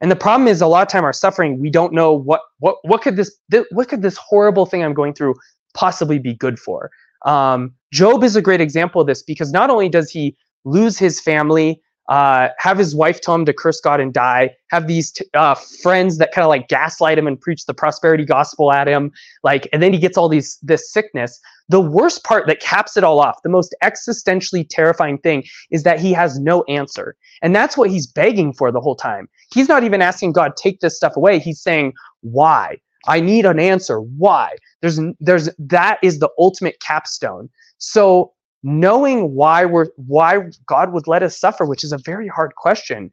and 0.00 0.10
the 0.10 0.16
problem 0.16 0.46
is 0.48 0.60
a 0.60 0.66
lot 0.66 0.82
of 0.82 0.88
time 0.88 1.04
our 1.04 1.12
suffering, 1.12 1.58
we 1.58 1.70
don't 1.70 1.92
know 1.92 2.12
what 2.12 2.42
what 2.58 2.76
what 2.82 3.02
could 3.02 3.16
this 3.16 3.36
what 3.70 3.88
could 3.88 4.02
this 4.02 4.16
horrible 4.16 4.66
thing 4.66 4.82
I'm 4.82 4.94
going 4.94 5.14
through 5.14 5.34
possibly 5.74 6.18
be 6.18 6.34
good 6.34 6.58
for. 6.58 6.90
Um, 7.24 7.74
Job 7.92 8.22
is 8.22 8.36
a 8.36 8.42
great 8.42 8.60
example 8.60 9.00
of 9.00 9.06
this 9.06 9.22
because 9.22 9.52
not 9.52 9.70
only 9.70 9.88
does 9.88 10.10
he 10.10 10.36
lose 10.64 10.98
his 10.98 11.20
family, 11.20 11.80
uh, 12.08 12.48
have 12.58 12.78
his 12.78 12.94
wife 12.94 13.20
tell 13.20 13.34
him 13.34 13.44
to 13.44 13.52
curse 13.52 13.80
God 13.80 14.00
and 14.00 14.12
die, 14.12 14.54
have 14.70 14.86
these 14.86 15.12
t- 15.12 15.24
uh, 15.34 15.54
friends 15.54 16.18
that 16.18 16.32
kind 16.32 16.44
of 16.44 16.48
like 16.48 16.68
gaslight 16.68 17.18
him 17.18 17.26
and 17.26 17.40
preach 17.40 17.66
the 17.66 17.74
prosperity 17.74 18.24
gospel 18.24 18.72
at 18.72 18.86
him, 18.86 19.10
like, 19.42 19.68
and 19.72 19.82
then 19.82 19.92
he 19.92 19.98
gets 19.98 20.16
all 20.16 20.28
these 20.28 20.58
this 20.62 20.92
sickness. 20.92 21.40
The 21.68 21.80
worst 21.80 22.22
part 22.22 22.46
that 22.46 22.60
caps 22.60 22.96
it 22.96 23.02
all 23.02 23.20
off, 23.20 23.42
the 23.42 23.48
most 23.48 23.74
existentially 23.82 24.66
terrifying 24.68 25.18
thing, 25.18 25.44
is 25.70 25.82
that 25.82 25.98
he 25.98 26.12
has 26.12 26.38
no 26.38 26.62
answer, 26.64 27.16
and 27.42 27.54
that's 27.54 27.76
what 27.76 27.90
he's 27.90 28.06
begging 28.06 28.52
for 28.52 28.70
the 28.70 28.80
whole 28.80 28.96
time. 28.96 29.28
He's 29.52 29.68
not 29.68 29.82
even 29.82 30.00
asking 30.00 30.32
God 30.32 30.56
take 30.56 30.80
this 30.80 30.96
stuff 30.96 31.16
away. 31.16 31.38
He's 31.38 31.60
saying 31.60 31.92
why. 32.20 32.78
I 33.08 33.20
need 33.20 33.46
an 33.46 33.58
answer. 33.58 34.00
Why? 34.00 34.56
There's 34.80 35.00
there's 35.20 35.48
that 35.58 35.98
is 36.02 36.18
the 36.18 36.30
ultimate 36.38 36.80
capstone. 36.80 37.48
So 37.78 38.32
knowing 38.66 39.32
why 39.32 39.64
we're 39.64 39.86
why 39.94 40.40
God 40.66 40.92
would 40.92 41.06
let 41.06 41.22
us 41.22 41.38
suffer, 41.38 41.64
which 41.64 41.84
is 41.84 41.92
a 41.92 41.98
very 41.98 42.26
hard 42.26 42.56
question, 42.56 43.12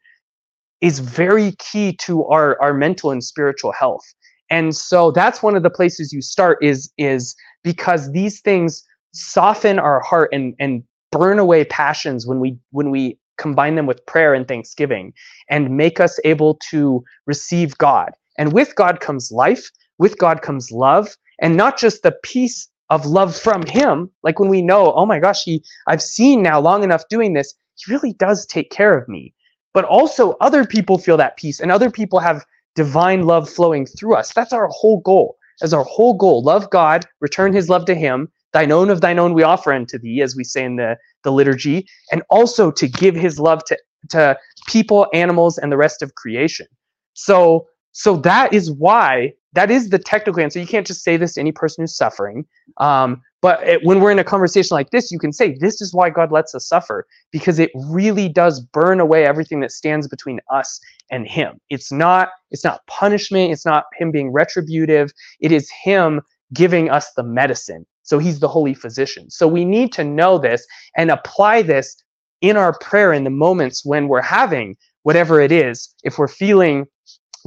is 0.81 0.97
very 0.97 1.51
key 1.59 1.93
to 2.01 2.25
our 2.25 2.59
our 2.59 2.73
mental 2.73 3.11
and 3.11 3.23
spiritual 3.23 3.71
health. 3.71 4.03
And 4.49 4.75
so 4.75 5.11
that's 5.11 5.43
one 5.43 5.55
of 5.55 5.61
the 5.61 5.69
places 5.69 6.11
you 6.11 6.23
start 6.23 6.57
is 6.63 6.91
is 6.97 7.35
because 7.63 8.11
these 8.11 8.41
things 8.41 8.83
soften 9.13 9.77
our 9.77 9.99
heart 9.99 10.31
and 10.33 10.55
and 10.59 10.83
burn 11.11 11.37
away 11.37 11.65
passions 11.65 12.25
when 12.25 12.39
we 12.39 12.57
when 12.71 12.89
we 12.89 13.19
combine 13.37 13.75
them 13.75 13.85
with 13.85 14.03
prayer 14.07 14.33
and 14.33 14.47
thanksgiving 14.47 15.13
and 15.49 15.77
make 15.77 15.99
us 15.99 16.19
able 16.23 16.55
to 16.71 17.03
receive 17.27 17.77
God. 17.77 18.11
And 18.39 18.53
with 18.53 18.73
God 18.75 19.01
comes 19.01 19.31
life, 19.31 19.69
with 19.99 20.17
God 20.17 20.41
comes 20.41 20.71
love, 20.71 21.15
and 21.39 21.55
not 21.55 21.77
just 21.77 22.01
the 22.01 22.15
peace 22.23 22.67
of 22.93 23.05
love 23.05 23.35
from 23.35 23.65
him 23.65 24.09
like 24.23 24.39
when 24.39 24.49
we 24.49 24.61
know 24.61 24.93
oh 24.93 25.05
my 25.05 25.19
gosh 25.19 25.43
he 25.43 25.63
i've 25.87 26.01
seen 26.01 26.41
now 26.41 26.59
long 26.59 26.83
enough 26.83 27.03
doing 27.09 27.33
this 27.33 27.55
he 27.75 27.91
really 27.91 28.13
does 28.13 28.45
take 28.45 28.69
care 28.69 28.97
of 28.97 29.07
me. 29.07 29.33
But 29.73 29.85
also 29.85 30.35
other 30.39 30.65
people 30.65 30.97
feel 30.97 31.17
that 31.17 31.37
peace 31.37 31.59
and 31.59 31.71
other 31.71 31.89
people 31.89 32.19
have 32.19 32.45
divine 32.75 33.23
love 33.25 33.49
flowing 33.49 33.85
through 33.85 34.15
us. 34.15 34.33
That's 34.33 34.53
our 34.53 34.67
whole 34.71 34.99
goal. 34.99 35.37
As 35.61 35.73
our 35.73 35.83
whole 35.83 36.13
goal. 36.15 36.43
Love 36.43 36.69
god 36.69 37.05
return 37.21 37.53
his 37.53 37.69
love 37.69 37.85
to 37.85 37.95
him. 37.95 38.31
Thine 38.53 38.71
own 38.71 38.89
of 38.89 39.01
thine 39.01 39.19
own 39.19 39.33
we 39.33 39.43
offer 39.43 39.73
unto 39.73 39.97
thee 39.97 40.21
as 40.21 40.35
we 40.35 40.43
say 40.43 40.63
in 40.63 40.75
the 40.75 40.97
the 41.23 41.31
liturgy. 41.31 41.87
And 42.11 42.21
also 42.29 42.71
to 42.71 42.87
give 42.87 43.15
his 43.15 43.39
love 43.39 43.63
to 43.65 43.77
to 44.09 44.37
people 44.67 45.07
animals 45.13 45.57
and 45.57 45.71
the 45.71 45.77
rest 45.77 46.01
of 46.01 46.15
creation. 46.15 46.67
So 47.13 47.67
so 47.93 48.17
that 48.17 48.53
is 48.53 48.71
why 48.71 49.33
that 49.53 49.69
is 49.69 49.89
the 49.89 49.99
technical 49.99 50.41
answer. 50.41 50.59
You 50.59 50.67
can't 50.67 50.85
just 50.85 51.03
say 51.03 51.15
this 51.15 51.35
to 51.35 51.39
any 51.39 51.51
person 51.51 51.83
who's 51.83 51.95
suffering. 51.95 52.45
Um, 52.77 53.21
but 53.41 53.61
it, 53.67 53.83
when 53.83 53.99
we're 53.99 54.11
in 54.11 54.17
a 54.17 54.23
conversation 54.23 54.73
like 54.73 54.89
this, 54.89 55.11
you 55.11 55.19
can 55.19 55.31
say, 55.31 55.55
This 55.59 55.79
is 55.79 55.93
why 55.93 56.09
God 56.09 56.31
lets 56.31 56.55
us 56.55 56.67
suffer, 56.67 57.05
because 57.31 57.59
it 57.59 57.71
really 57.75 58.27
does 58.27 58.59
burn 58.59 58.99
away 58.99 59.25
everything 59.25 59.59
that 59.59 59.71
stands 59.71 60.07
between 60.07 60.39
us 60.51 60.79
and 61.11 61.27
Him. 61.27 61.59
It's 61.69 61.91
not, 61.91 62.29
it's 62.51 62.63
not 62.63 62.85
punishment, 62.87 63.51
it's 63.51 63.65
not 63.65 63.85
Him 63.97 64.11
being 64.11 64.33
retributive, 64.33 65.11
it 65.39 65.51
is 65.51 65.69
Him 65.83 66.21
giving 66.51 66.89
us 66.89 67.11
the 67.15 67.23
medicine. 67.23 67.85
So 68.01 68.17
He's 68.17 68.39
the 68.39 68.47
holy 68.47 68.73
physician. 68.73 69.29
So 69.29 69.47
we 69.47 69.65
need 69.65 69.93
to 69.93 70.03
know 70.03 70.39
this 70.39 70.65
and 70.97 71.11
apply 71.11 71.61
this 71.61 71.95
in 72.41 72.57
our 72.57 72.77
prayer 72.79 73.13
in 73.13 73.23
the 73.23 73.29
moments 73.29 73.85
when 73.85 74.07
we're 74.07 74.21
having 74.21 74.75
whatever 75.03 75.39
it 75.39 75.51
is, 75.51 75.93
if 76.03 76.17
we're 76.17 76.27
feeling 76.27 76.85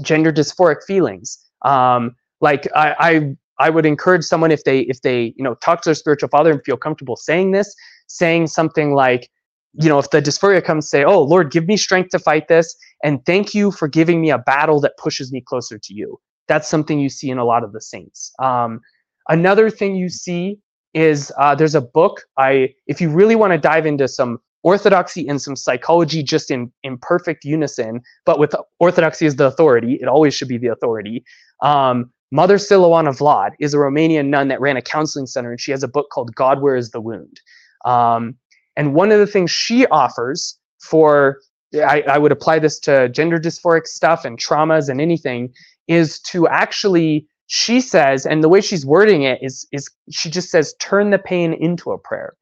gender 0.02 0.32
dysphoric 0.32 0.82
feelings. 0.84 1.38
Um, 1.62 2.14
like 2.40 2.68
I, 2.74 2.94
I 2.98 3.36
I 3.58 3.70
would 3.70 3.86
encourage 3.86 4.24
someone 4.24 4.50
if 4.50 4.64
they 4.64 4.80
if 4.80 5.02
they 5.02 5.34
you 5.36 5.44
know 5.44 5.54
talk 5.56 5.82
to 5.82 5.88
their 5.88 5.94
spiritual 5.94 6.28
father 6.28 6.50
and 6.50 6.62
feel 6.64 6.76
comfortable 6.76 7.16
saying 7.16 7.52
this, 7.52 7.74
saying 8.06 8.48
something 8.48 8.94
like, 8.94 9.30
you 9.74 9.88
know, 9.88 9.98
if 9.98 10.10
the 10.10 10.20
dysphoria 10.20 10.62
comes, 10.62 10.88
say, 10.88 11.04
"Oh 11.04 11.22
Lord, 11.22 11.50
give 11.50 11.66
me 11.66 11.76
strength 11.76 12.10
to 12.10 12.18
fight 12.18 12.48
this, 12.48 12.76
and 13.02 13.24
thank 13.24 13.54
you 13.54 13.70
for 13.70 13.88
giving 13.88 14.20
me 14.20 14.30
a 14.30 14.38
battle 14.38 14.80
that 14.80 14.96
pushes 14.98 15.32
me 15.32 15.40
closer 15.40 15.78
to 15.78 15.94
you." 15.94 16.18
That's 16.48 16.68
something 16.68 17.00
you 17.00 17.08
see 17.08 17.30
in 17.30 17.38
a 17.38 17.44
lot 17.44 17.64
of 17.64 17.72
the 17.72 17.80
saints. 17.80 18.32
Um, 18.38 18.80
another 19.28 19.70
thing 19.70 19.96
you 19.96 20.08
see 20.08 20.58
is 20.94 21.32
uh, 21.38 21.54
there's 21.54 21.74
a 21.74 21.80
book. 21.80 22.22
I 22.38 22.74
if 22.86 23.00
you 23.00 23.10
really 23.10 23.36
want 23.36 23.52
to 23.52 23.58
dive 23.58 23.86
into 23.86 24.08
some 24.08 24.38
orthodoxy 24.62 25.28
and 25.28 25.40
some 25.40 25.56
psychology 25.56 26.22
just 26.22 26.50
in 26.50 26.72
in 26.82 26.98
perfect 26.98 27.44
unison, 27.44 28.00
but 28.24 28.38
with 28.38 28.54
orthodoxy 28.80 29.26
as 29.26 29.36
the 29.36 29.46
authority, 29.46 29.94
it 30.00 30.08
always 30.08 30.34
should 30.34 30.48
be 30.48 30.58
the 30.58 30.68
authority. 30.68 31.24
Um, 31.62 32.10
Mother 32.32 32.56
Siluana 32.56 33.16
Vlad 33.16 33.52
is 33.60 33.72
a 33.72 33.76
Romanian 33.76 34.26
nun 34.26 34.48
that 34.48 34.60
ran 34.60 34.76
a 34.76 34.82
counseling 34.82 35.26
center, 35.26 35.52
and 35.52 35.60
she 35.60 35.70
has 35.70 35.84
a 35.84 35.88
book 35.88 36.08
called 36.10 36.34
God 36.34 36.60
Where 36.60 36.74
Is 36.74 36.90
the 36.90 37.00
Wound. 37.00 37.40
Um, 37.84 38.34
and 38.76 38.94
one 38.94 39.12
of 39.12 39.20
the 39.20 39.28
things 39.28 39.50
she 39.50 39.86
offers 39.86 40.58
for, 40.80 41.40
I, 41.74 42.02
I 42.02 42.18
would 42.18 42.32
apply 42.32 42.58
this 42.58 42.80
to 42.80 43.08
gender 43.08 43.38
dysphoric 43.38 43.86
stuff 43.86 44.24
and 44.24 44.38
traumas 44.38 44.88
and 44.88 45.00
anything, 45.00 45.52
is 45.86 46.18
to 46.22 46.48
actually, 46.48 47.28
she 47.46 47.80
says, 47.80 48.26
and 48.26 48.42
the 48.42 48.48
way 48.48 48.60
she's 48.60 48.84
wording 48.84 49.22
it 49.22 49.38
is, 49.40 49.66
is 49.70 49.88
she 50.10 50.28
just 50.28 50.50
says, 50.50 50.74
turn 50.80 51.10
the 51.10 51.18
pain 51.18 51.54
into 51.54 51.92
a 51.92 51.98
prayer. 51.98 52.34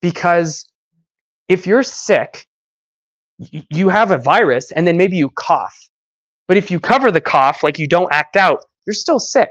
Because 0.00 0.66
if 1.48 1.66
you're 1.66 1.82
sick, 1.82 2.46
you 3.70 3.88
have 3.88 4.10
a 4.10 4.18
virus 4.18 4.70
and 4.72 4.86
then 4.86 4.96
maybe 4.96 5.16
you 5.16 5.30
cough. 5.30 5.88
But 6.48 6.56
if 6.56 6.70
you 6.70 6.80
cover 6.80 7.10
the 7.10 7.20
cough, 7.20 7.62
like 7.62 7.78
you 7.78 7.86
don't 7.86 8.12
act 8.12 8.36
out, 8.36 8.64
you're 8.86 8.94
still 8.94 9.18
sick. 9.18 9.50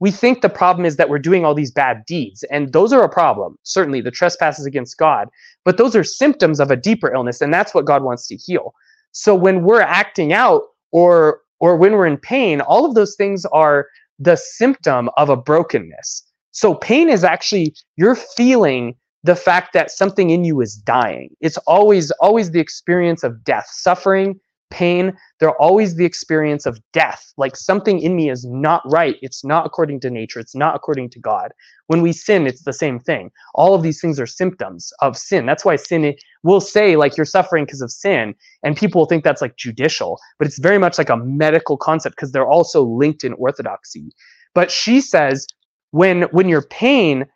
We 0.00 0.10
think 0.10 0.42
the 0.42 0.48
problem 0.48 0.84
is 0.84 0.96
that 0.96 1.08
we're 1.08 1.20
doing 1.20 1.44
all 1.44 1.54
these 1.54 1.70
bad 1.70 2.04
deeds, 2.06 2.42
and 2.50 2.72
those 2.72 2.92
are 2.92 3.04
a 3.04 3.08
problem. 3.08 3.56
Certainly, 3.62 4.00
the 4.00 4.10
trespasses 4.10 4.66
against 4.66 4.98
God, 4.98 5.28
but 5.64 5.76
those 5.76 5.94
are 5.94 6.02
symptoms 6.02 6.58
of 6.58 6.72
a 6.72 6.76
deeper 6.76 7.14
illness, 7.14 7.40
and 7.40 7.54
that's 7.54 7.72
what 7.72 7.84
God 7.84 8.02
wants 8.02 8.26
to 8.26 8.36
heal. 8.36 8.74
So 9.12 9.32
when 9.36 9.62
we're 9.62 9.80
acting 9.80 10.32
out 10.32 10.62
or 10.90 11.42
or 11.60 11.76
when 11.76 11.92
we're 11.92 12.08
in 12.08 12.18
pain, 12.18 12.60
all 12.60 12.84
of 12.84 12.96
those 12.96 13.14
things 13.14 13.46
are 13.52 13.86
the 14.18 14.34
symptom 14.34 15.08
of 15.16 15.28
a 15.28 15.36
brokenness. 15.36 16.24
So 16.50 16.74
pain 16.74 17.08
is 17.08 17.22
actually 17.22 17.72
you're 17.94 18.16
feeling 18.16 18.96
the 19.24 19.36
fact 19.36 19.72
that 19.72 19.90
something 19.90 20.30
in 20.30 20.44
you 20.44 20.60
is 20.60 20.76
dying. 20.76 21.30
It's 21.40 21.58
always 21.58 22.10
always 22.12 22.50
the 22.50 22.60
experience 22.60 23.22
of 23.22 23.44
death, 23.44 23.68
suffering, 23.70 24.40
pain, 24.72 25.12
they're 25.38 25.60
always 25.60 25.94
the 25.96 26.04
experience 26.04 26.66
of 26.66 26.80
death. 26.92 27.32
Like 27.36 27.54
something 27.54 28.00
in 28.00 28.16
me 28.16 28.30
is 28.30 28.44
not 28.44 28.82
right. 28.86 29.16
It's 29.20 29.44
not 29.44 29.66
according 29.66 30.00
to 30.00 30.10
nature. 30.10 30.40
It's 30.40 30.56
not 30.56 30.74
according 30.74 31.10
to 31.10 31.20
God. 31.20 31.52
When 31.88 32.00
we 32.00 32.12
sin, 32.12 32.46
it's 32.46 32.64
the 32.64 32.72
same 32.72 32.98
thing. 32.98 33.30
All 33.54 33.74
of 33.74 33.82
these 33.82 34.00
things 34.00 34.18
are 34.18 34.26
symptoms 34.26 34.90
of 35.00 35.16
sin. 35.16 35.44
That's 35.44 35.64
why 35.64 35.76
sin 35.76 36.14
will 36.42 36.60
say, 36.60 36.96
like, 36.96 37.16
you're 37.16 37.26
suffering 37.26 37.66
because 37.66 37.82
of 37.82 37.92
sin. 37.92 38.34
And 38.62 38.76
people 38.76 39.02
will 39.02 39.06
think 39.06 39.24
that's 39.24 39.42
like 39.42 39.56
judicial, 39.56 40.18
but 40.38 40.48
it's 40.48 40.58
very 40.58 40.78
much 40.78 40.96
like 40.96 41.10
a 41.10 41.18
medical 41.18 41.76
concept 41.76 42.16
because 42.16 42.32
they're 42.32 42.48
also 42.48 42.82
linked 42.82 43.24
in 43.24 43.34
orthodoxy. 43.34 44.10
But 44.54 44.70
she 44.70 45.00
says, 45.00 45.46
when 45.90 46.22
when 46.32 46.48
your 46.48 46.62
pain 46.62 47.26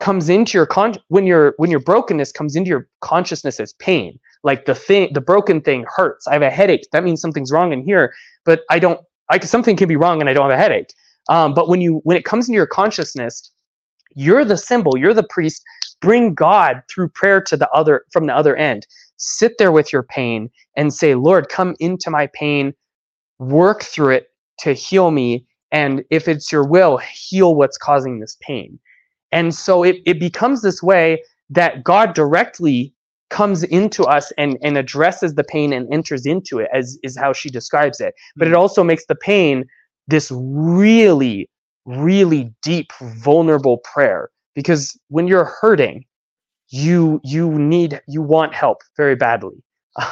comes 0.00 0.28
into 0.28 0.58
your 0.58 0.66
con 0.66 0.96
when 1.08 1.26
your 1.26 1.54
when 1.56 1.70
your 1.70 1.80
brokenness 1.80 2.32
comes 2.32 2.54
into 2.54 2.68
your 2.68 2.88
consciousness 3.00 3.60
as 3.60 3.72
pain. 3.74 4.18
Like 4.42 4.66
the 4.66 4.74
thing 4.74 5.12
the 5.12 5.20
broken 5.20 5.60
thing 5.60 5.84
hurts. 5.88 6.26
I 6.26 6.34
have 6.34 6.42
a 6.42 6.50
headache. 6.50 6.86
That 6.92 7.04
means 7.04 7.20
something's 7.20 7.50
wrong 7.52 7.72
in 7.72 7.82
here 7.84 8.12
but 8.46 8.62
i 8.70 8.78
don't 8.78 9.00
i 9.28 9.38
could 9.38 9.50
something 9.50 9.76
can 9.76 9.88
be 9.88 9.96
wrong 9.96 10.20
and 10.20 10.30
i 10.30 10.32
don't 10.32 10.48
have 10.48 10.58
a 10.58 10.62
headache. 10.62 10.94
Um, 11.28 11.52
but 11.52 11.68
when 11.68 11.82
you 11.82 12.00
when 12.04 12.16
it 12.16 12.24
comes 12.24 12.48
into 12.48 12.56
your 12.56 12.66
consciousness 12.66 13.50
you're 14.14 14.44
the 14.44 14.56
symbol 14.56 14.96
you're 14.96 15.14
the 15.14 15.26
priest. 15.28 15.62
Bring 16.00 16.34
god 16.34 16.82
through 16.90 17.08
prayer 17.10 17.40
to 17.42 17.56
the 17.56 17.68
other 17.70 18.04
from 18.12 18.26
the 18.26 18.34
other 18.34 18.56
end. 18.56 18.86
Sit 19.18 19.58
there 19.58 19.72
with 19.72 19.92
your 19.92 20.02
pain 20.02 20.50
and 20.76 20.94
say 20.94 21.14
lord 21.14 21.48
come 21.48 21.74
into 21.80 22.10
my 22.10 22.28
pain. 22.28 22.72
Work 23.38 23.82
through 23.82 24.10
it 24.10 24.28
to 24.60 24.72
heal 24.72 25.10
me. 25.10 25.44
And 25.72 26.04
if 26.10 26.28
it's 26.28 26.52
your 26.52 26.64
will 26.64 26.98
heal 26.98 27.54
what's 27.54 27.76
causing 27.76 28.20
this 28.20 28.36
pain 28.40 28.78
and 29.32 29.54
so 29.54 29.82
it, 29.82 29.96
it 30.06 30.18
becomes 30.18 30.62
this 30.62 30.82
way 30.82 31.22
that 31.50 31.84
god 31.84 32.14
directly 32.14 32.92
comes 33.30 33.64
into 33.64 34.04
us 34.04 34.32
and, 34.38 34.56
and 34.62 34.78
addresses 34.78 35.34
the 35.34 35.44
pain 35.44 35.72
and 35.72 35.92
enters 35.92 36.26
into 36.26 36.58
it 36.58 36.68
as 36.72 36.98
is 37.02 37.16
how 37.16 37.32
she 37.32 37.50
describes 37.50 38.00
it. 38.00 38.14
But 38.36 38.46
it 38.46 38.52
mm-hmm. 38.52 38.60
also 38.60 38.84
makes 38.84 39.06
the 39.06 39.16
pain 39.16 39.64
this 40.08 40.30
really 40.32 41.48
really 41.84 42.52
deep 42.62 42.92
vulnerable 43.00 43.78
prayer. 43.78 44.30
Because 44.54 44.98
when 45.08 45.28
you're 45.28 45.52
hurting 45.60 46.04
you 46.68 47.20
you 47.22 47.50
need 47.50 48.00
you 48.08 48.22
want 48.22 48.54
help 48.54 48.82
very 48.96 49.16
badly. 49.16 49.56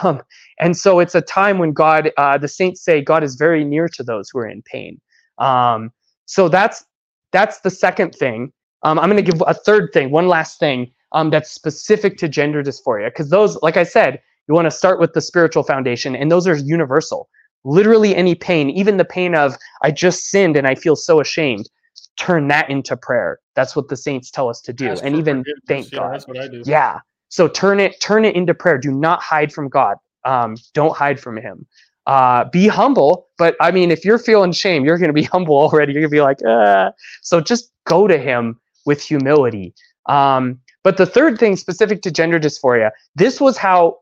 Um, 0.03 0.23
and 0.59 0.79
so 0.79 0.99
it's 0.99 1.15
a 1.15 1.21
time 1.21 1.59
when 1.59 1.73
god 1.75 2.11
uh, 2.17 2.39
the 2.39 2.49
saints 2.49 2.83
say 2.83 3.03
god 3.03 3.23
is 3.23 3.35
very 3.35 3.65
near 3.65 3.87
to 3.91 4.03
those 4.03 4.31
who 4.31 4.39
are 4.39 4.49
in 4.49 4.63
pain. 4.63 4.99
Um, 5.37 5.93
so 6.25 6.49
that's 6.49 6.87
that's 7.33 7.61
the 7.61 7.71
second 7.71 8.15
thing 8.15 8.51
um, 8.85 8.99
i'm 8.99 9.11
going 9.11 9.23
to 9.23 9.31
give 9.31 9.43
a 9.47 9.55
third 9.55 9.91
thing 9.93 10.11
one 10.11 10.29
last 10.29 10.59
thing 10.59 10.91
um, 11.15 11.31
that's 11.31 11.51
specific 11.51 12.19
to 12.19 12.29
gender 12.29 12.63
dysphoria. 12.63 13.07
Because 13.07 13.31
those, 13.31 13.57
like 13.63 13.77
I 13.77 13.85
said, 13.85 14.21
you 14.47 14.55
want 14.55 14.67
to 14.67 14.71
start 14.71 15.01
with 15.01 15.15
the 15.15 15.21
spiritual 15.21 15.63
foundation, 15.63 16.15
and 16.15 16.31
those 16.31 16.47
are 16.47 16.57
universal. 16.57 17.29
Literally 17.65 18.15
any 18.15 18.35
pain, 18.35 18.69
even 18.69 18.99
the 18.99 19.07
pain 19.07 19.35
of, 19.35 19.57
I 19.83 19.91
just 19.91 20.25
sinned 20.25 20.57
and 20.57 20.67
I 20.67 20.75
feel 20.75 20.97
so 20.97 21.21
ashamed, 21.21 21.71
turn 22.19 22.49
that 22.49 22.69
into 22.69 22.95
prayer. 22.95 23.39
That's 23.55 23.75
what 23.75 23.89
the 23.89 23.97
saints 23.97 24.31
tell 24.31 24.51
us 24.51 24.61
to 24.63 24.73
do. 24.73 24.89
Ask 24.89 25.03
and 25.03 25.17
even 25.17 25.45
thank 25.67 25.91
yeah, 25.91 26.01
God. 26.01 26.13
That's 26.13 26.29
what 26.29 26.39
I 26.39 26.49
do. 26.49 26.63
Yeah. 26.67 26.99
So 27.29 27.49
turn 27.49 27.81
it, 27.81 28.01
turn 28.01 28.25
it 28.27 28.37
into 28.37 28.53
prayer. 28.53 28.77
Do 28.77 28.91
not 28.91 29.23
hide 29.23 29.53
from 29.53 29.69
God. 29.69 29.97
Um, 30.25 30.57
don't 30.75 30.95
hide 30.95 31.19
from 31.19 31.39
Him. 31.39 31.67
Uh, 32.07 32.45
be 32.45 32.69
humble, 32.69 33.29
but 33.39 33.57
I 33.61 33.71
mean, 33.71 33.91
if 33.91 34.05
you're 34.05 34.19
feeling 34.19 34.53
shame, 34.53 34.85
you're 34.85 34.99
going 34.99 35.09
to 35.09 35.15
be 35.15 35.23
humble 35.33 35.57
already. 35.57 35.95
You're 35.95 36.03
going 36.03 36.11
to 36.11 36.17
be 36.17 36.21
like, 36.21 36.39
ah. 36.47 36.91
So 37.23 37.41
just 37.41 37.71
go 37.87 38.07
to 38.07 38.19
Him 38.19 38.61
with 38.85 39.03
humility. 39.03 39.75
Um, 40.07 40.61
but 40.83 40.97
the 40.97 41.07
third 41.07 41.39
thing 41.39 41.57
specific 41.57 42.03
to 42.03 42.11
gender 42.11 42.39
dysphoria, 42.39 42.91
this 43.15 43.41
was 43.41 43.57
how 43.57 43.99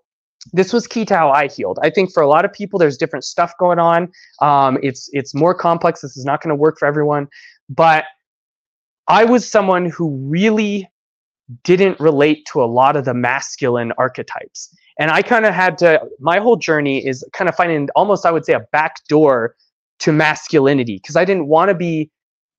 this 0.53 0.73
was 0.73 0.89
key 0.89 1.05
to 1.05 1.17
how 1.17 1.31
I 1.31 1.47
healed. 1.47 1.79
I 1.83 1.91
think 1.91 2.13
for 2.13 2.23
a 2.23 2.27
lot 2.27 2.45
of 2.45 2.53
people, 2.53 2.79
there's 2.79 2.97
different 2.97 3.25
stuff 3.25 3.53
going 3.59 3.79
on. 3.79 4.11
Um, 4.41 4.79
it's 4.83 5.09
it's 5.13 5.35
more 5.35 5.55
complex. 5.55 6.01
This 6.01 6.17
is 6.17 6.25
not 6.25 6.43
going 6.43 6.49
to 6.49 6.57
work 6.57 6.79
for 6.79 6.87
everyone. 6.87 7.29
But 7.69 8.05
I 9.09 9.25
was 9.25 9.49
someone 9.49 9.87
who 9.87 10.17
really 10.29 10.89
didn't 11.65 11.99
relate 12.01 12.47
to 12.53 12.63
a 12.63 12.67
lot 12.67 12.97
of 12.97 13.05
the 13.05 13.15
masculine 13.15 13.93
archetypes. 13.99 14.75
And 14.99 15.11
I 15.11 15.23
kind 15.23 15.47
of 15.47 15.55
had 15.55 15.79
to, 15.79 16.01
my 16.21 16.39
whole 16.39 16.57
journey 16.57 17.05
is 17.05 17.25
kind 17.33 17.49
of 17.49 17.55
finding 17.55 17.89
almost, 17.97 18.25
I 18.27 18.31
would 18.31 18.45
say, 18.45 18.53
a 18.53 18.61
back 18.73 18.97
door 19.09 19.57
to 20.01 20.13
masculinity 20.13 20.97
because 20.97 21.17
I 21.17 21.25
didn't 21.25 21.47
want 21.47 21.69
to 21.69 21.75
be 21.75 22.11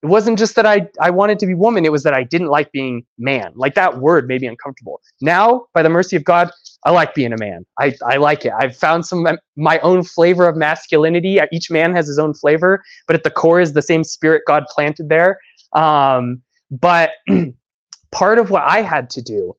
it 0.04 0.08
wasn't 0.08 0.38
just 0.38 0.56
that 0.56 0.66
I, 0.66 0.88
I 1.00 1.10
wanted 1.10 1.40
to 1.40 1.46
be 1.46 1.54
woman, 1.54 1.86
it 1.86 1.92
was 1.92 2.04
that 2.04 2.14
I 2.14 2.24
didn't 2.24 2.50
like 2.50 2.74
being 2.74 3.06
man. 3.18 3.54
Like 3.56 3.74
that 3.76 4.00
word 4.00 4.28
made 4.28 4.42
me 4.42 4.48
uncomfortable. 4.48 5.00
Now, 5.22 5.68
by 5.74 5.82
the 5.82 5.90
mercy 5.90 6.18
of 6.18 6.26
God, 6.26 6.52
I 6.84 6.92
like 6.92 7.16
being 7.16 7.32
a 7.32 7.38
man. 7.38 7.66
I, 7.80 7.96
I 8.06 8.18
like 8.18 8.44
it. 8.44 8.52
I've 8.60 8.76
found 8.76 9.06
some 9.06 9.26
my 9.56 9.80
own 9.80 10.04
flavor 10.04 10.46
of 10.46 10.58
masculinity. 10.58 11.40
Each 11.54 11.72
man 11.72 11.96
has 11.96 12.06
his 12.06 12.20
own 12.20 12.34
flavor, 12.34 12.84
but 13.08 13.16
at 13.16 13.24
the 13.24 13.32
core 13.32 13.62
is 13.62 13.72
the 13.72 13.82
same 13.82 14.04
spirit 14.04 14.44
God 14.46 14.66
planted 14.70 15.08
there. 15.08 15.40
Um, 15.72 16.42
but 16.70 17.12
part 18.12 18.40
of 18.40 18.50
what 18.50 18.64
I 18.64 18.82
had 18.82 19.10
to 19.12 19.22
do, 19.22 19.56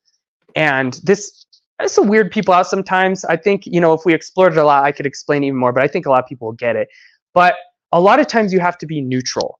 and 0.54 1.00
this 1.04 1.46
this 1.80 1.96
will 1.96 2.04
weird 2.04 2.30
people 2.30 2.52
out 2.52 2.66
sometimes. 2.66 3.24
I 3.24 3.36
think, 3.36 3.66
you 3.66 3.80
know, 3.80 3.94
if 3.94 4.02
we 4.04 4.12
explored 4.12 4.52
it 4.52 4.58
a 4.58 4.64
lot, 4.64 4.84
I 4.84 4.92
could 4.92 5.06
explain 5.06 5.42
even 5.42 5.58
more, 5.58 5.72
but 5.72 5.82
I 5.82 5.88
think 5.88 6.04
a 6.04 6.10
lot 6.10 6.22
of 6.22 6.28
people 6.28 6.48
will 6.48 6.52
get 6.52 6.76
it. 6.76 6.88
But 7.32 7.56
a 7.92 8.00
lot 8.00 8.20
of 8.20 8.26
times 8.26 8.52
you 8.52 8.60
have 8.60 8.76
to 8.78 8.86
be 8.86 9.00
neutral 9.00 9.58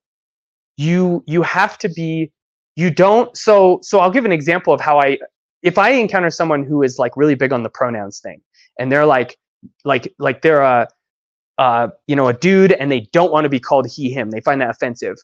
you 0.77 1.23
you 1.27 1.43
have 1.43 1.79
to 1.79 1.89
be 1.89 2.31
you 2.77 2.91
don't 2.91 3.37
so 3.37 3.79
so 3.83 4.01
i'll 4.01 4.11
give 4.11 4.25
an 4.25 4.33
example 4.33 4.73
of 4.73 4.81
how 4.81 4.99
i 4.99 5.19
if 5.63 5.79
i 5.79 5.91
encounter 5.91 6.31
someone 6.31 6.65
who 6.65 6.83
is 6.83 6.99
like 6.99 7.17
really 7.17 7.35
big 7.35 7.53
on 7.53 7.63
the 7.63 7.71
pronouns 7.71 8.19
thing 8.19 8.41
and 8.79 8.91
they're 8.91 9.07
like 9.07 9.37
like 9.85 10.13
like 10.19 10.43
they're 10.43 10.63
a 10.63 10.89
uh, 11.59 11.89
you 12.07 12.17
know, 12.17 12.29
a 12.29 12.33
dude 12.33 12.73
and 12.73 12.91
they 12.91 13.01
don't 13.13 13.33
want 13.33 13.45
to 13.45 13.49
be 13.49 13.61
called 13.61 13.87
he, 13.87 14.11
him. 14.11 14.31
They 14.31 14.41
find 14.41 14.61
that 14.61 14.71
offensive. 14.71 15.17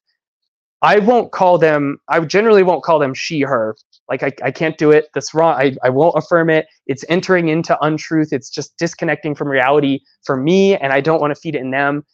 I 0.83 0.99
won't 0.99 1.33
call 1.33 1.59
them, 1.59 1.99
I 2.09 2.21
generally 2.21 2.63
won't 2.63 2.83
call 2.83 2.99
them 2.99 3.13
she, 3.13 3.43
her. 3.43 3.77
Like, 4.09 4.23
I, 4.23 4.33
I 4.43 4.51
can't 4.51 4.79
do 4.79 4.91
it. 4.91 5.09
That's 5.13 5.35
wrong. 5.35 5.55
I, 5.59 5.77
I 5.85 5.91
won't 5.91 6.17
affirm 6.17 6.49
it. 6.49 6.67
It's 6.87 7.05
entering 7.09 7.49
into 7.49 7.77
untruth. 7.85 8.33
It's 8.33 8.49
just 8.49 8.77
disconnecting 8.79 9.35
from 9.35 9.49
reality 9.49 10.01
for 10.25 10.37
me, 10.37 10.77
and 10.77 10.93
I 10.93 11.01
don't 11.01 11.21
want 11.21 11.33
to 11.33 11.41
feed 11.41 11.55
it 11.55 11.61
in 11.61 11.71
them. 11.71 12.05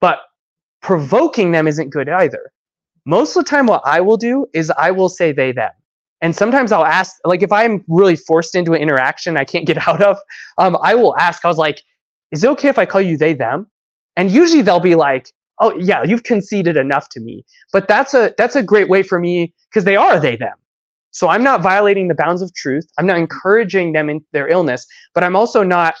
But 0.00 0.20
provoking 0.80 1.52
them 1.52 1.68
isn't 1.68 1.90
good 1.90 2.08
either. 2.08 2.52
Most 3.06 3.36
of 3.36 3.44
the 3.44 3.50
time, 3.50 3.66
what 3.66 3.82
I 3.84 4.00
will 4.00 4.16
do 4.16 4.46
is 4.52 4.70
I 4.72 4.90
will 4.90 5.08
say 5.08 5.32
they, 5.32 5.52
them. 5.52 5.70
And 6.20 6.34
sometimes 6.34 6.72
I'll 6.72 6.84
ask, 6.84 7.14
like, 7.24 7.42
if 7.42 7.52
I'm 7.52 7.84
really 7.88 8.16
forced 8.16 8.54
into 8.54 8.74
an 8.74 8.82
interaction 8.82 9.36
I 9.36 9.44
can't 9.44 9.66
get 9.66 9.88
out 9.88 10.02
of, 10.02 10.18
um, 10.58 10.76
I 10.82 10.94
will 10.94 11.16
ask, 11.16 11.44
I 11.44 11.48
was 11.48 11.58
like, 11.58 11.82
is 12.32 12.44
it 12.44 12.50
okay 12.50 12.68
if 12.68 12.78
I 12.78 12.84
call 12.84 13.00
you 13.00 13.16
they, 13.16 13.32
them? 13.32 13.68
And 14.16 14.30
usually 14.30 14.62
they'll 14.62 14.80
be 14.80 14.94
like, 14.94 15.32
oh 15.60 15.76
yeah 15.78 16.02
you've 16.04 16.22
conceded 16.22 16.76
enough 16.76 17.08
to 17.10 17.20
me. 17.20 17.44
But 17.72 17.88
that's 17.88 18.14
a 18.14 18.34
that's 18.36 18.56
a 18.56 18.62
great 18.62 18.88
way 18.88 19.02
for 19.02 19.18
me 19.18 19.52
because 19.70 19.84
they 19.84 19.96
are 19.96 20.20
they 20.20 20.36
them. 20.36 20.54
So 21.10 21.28
i'm 21.28 21.42
not 21.42 21.62
violating 21.62 22.08
the 22.08 22.14
bounds 22.14 22.42
of 22.42 22.52
truth. 22.54 22.86
I'm 22.98 23.06
not 23.06 23.18
encouraging 23.18 23.92
them 23.92 24.10
in 24.10 24.24
their 24.32 24.48
illness 24.48 24.86
but 25.14 25.24
i'm 25.24 25.36
also 25.36 25.62
not 25.62 25.94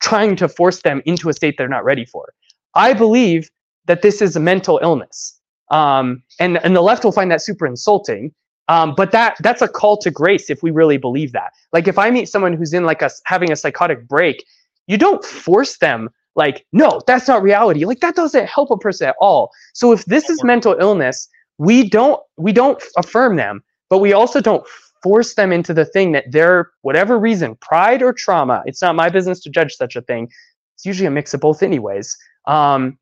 trying 0.00 0.36
to 0.36 0.48
force 0.48 0.82
them 0.82 1.02
into 1.06 1.28
a 1.28 1.32
state 1.32 1.56
they're 1.56 1.68
not 1.68 1.84
ready 1.84 2.04
for. 2.04 2.32
I 2.74 2.92
believe 2.92 3.50
that 3.86 4.02
this 4.02 4.20
is 4.20 4.36
a 4.36 4.40
mental 4.40 4.78
illness 4.82 5.38
um, 5.70 6.22
and 6.38 6.62
and 6.64 6.74
the 6.74 6.82
left 6.82 7.04
will 7.04 7.12
find 7.12 7.30
that 7.30 7.42
super 7.42 7.66
insulting. 7.66 8.32
Um, 8.68 8.94
but 8.94 9.12
that 9.12 9.36
that's 9.40 9.60
a 9.60 9.68
call 9.68 9.98
to 9.98 10.10
grace 10.10 10.48
if 10.48 10.62
we 10.62 10.70
really 10.70 10.96
believe 10.96 11.32
that. 11.32 11.52
Like 11.72 11.86
if 11.86 11.98
i 11.98 12.10
meet 12.10 12.30
someone 12.30 12.54
who's 12.54 12.72
in 12.72 12.84
like 12.84 13.02
us 13.02 13.20
having 13.26 13.52
a 13.52 13.56
psychotic 13.56 14.08
break 14.08 14.42
you 14.86 14.98
don't 14.98 15.24
force 15.24 15.78
them 15.78 16.08
like 16.34 16.64
no 16.72 17.00
that's 17.06 17.28
not 17.28 17.42
reality. 17.42 17.84
Like 17.84 18.00
that 18.00 18.14
doesn't 18.14 18.46
help 18.46 18.70
a 18.70 18.78
person 18.78 19.08
at 19.08 19.16
all. 19.20 19.50
So 19.74 19.92
if 19.92 20.04
this 20.06 20.30
is 20.30 20.42
mental 20.42 20.76
illness 20.80 21.28
we 21.58 21.88
don't 21.88 22.20
we 22.36 22.52
don't 22.52 22.82
affirm 22.96 23.36
them 23.36 23.62
but 23.90 23.98
we 23.98 24.12
also 24.12 24.40
don't 24.40 24.66
force 25.02 25.34
them 25.34 25.52
into 25.52 25.74
the 25.74 25.84
thing 25.84 26.12
that 26.12 26.24
they're 26.30 26.70
whatever 26.82 27.18
reason 27.18 27.56
pride 27.56 28.02
or 28.02 28.12
trauma 28.12 28.62
it's 28.66 28.82
not 28.82 28.94
my 28.94 29.08
business 29.08 29.40
to 29.40 29.50
judge 29.50 29.74
such 29.74 29.96
a 29.96 30.02
thing 30.02 30.28
it's 30.74 30.84
usually 30.84 31.06
a 31.06 31.10
mix 31.10 31.34
of 31.34 31.40
both 31.40 31.62
anyways 31.62 32.16
um 32.46 32.98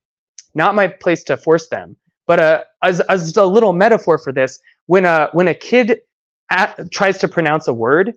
not 0.54 0.74
my 0.74 0.86
place 0.86 1.22
to 1.24 1.36
force 1.36 1.68
them 1.68 1.96
but 2.26 2.40
uh, 2.40 2.64
as, 2.82 3.00
as 3.00 3.36
a 3.36 3.44
little 3.44 3.72
metaphor 3.72 4.18
for 4.18 4.32
this 4.32 4.58
when 4.86 5.04
a 5.04 5.28
when 5.32 5.48
a 5.48 5.54
kid 5.54 6.00
at, 6.50 6.90
tries 6.90 7.18
to 7.18 7.28
pronounce 7.28 7.68
a 7.68 7.74
word 7.74 8.14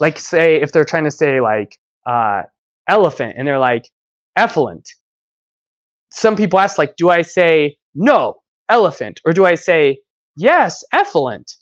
like 0.00 0.18
say 0.18 0.60
if 0.60 0.72
they're 0.72 0.84
trying 0.84 1.04
to 1.04 1.10
say 1.10 1.40
like 1.40 1.78
uh 2.06 2.42
elephant 2.88 3.34
and 3.36 3.46
they're 3.46 3.58
like 3.58 3.90
effluent. 4.36 4.88
Some 6.10 6.36
people 6.36 6.58
ask, 6.58 6.78
like, 6.78 6.96
do 6.96 7.10
I 7.10 7.22
say 7.22 7.76
no, 7.94 8.40
elephant, 8.68 9.20
or 9.24 9.32
do 9.32 9.44
I 9.44 9.54
say 9.54 9.98
yes, 10.36 10.82
effluent? 10.92 11.52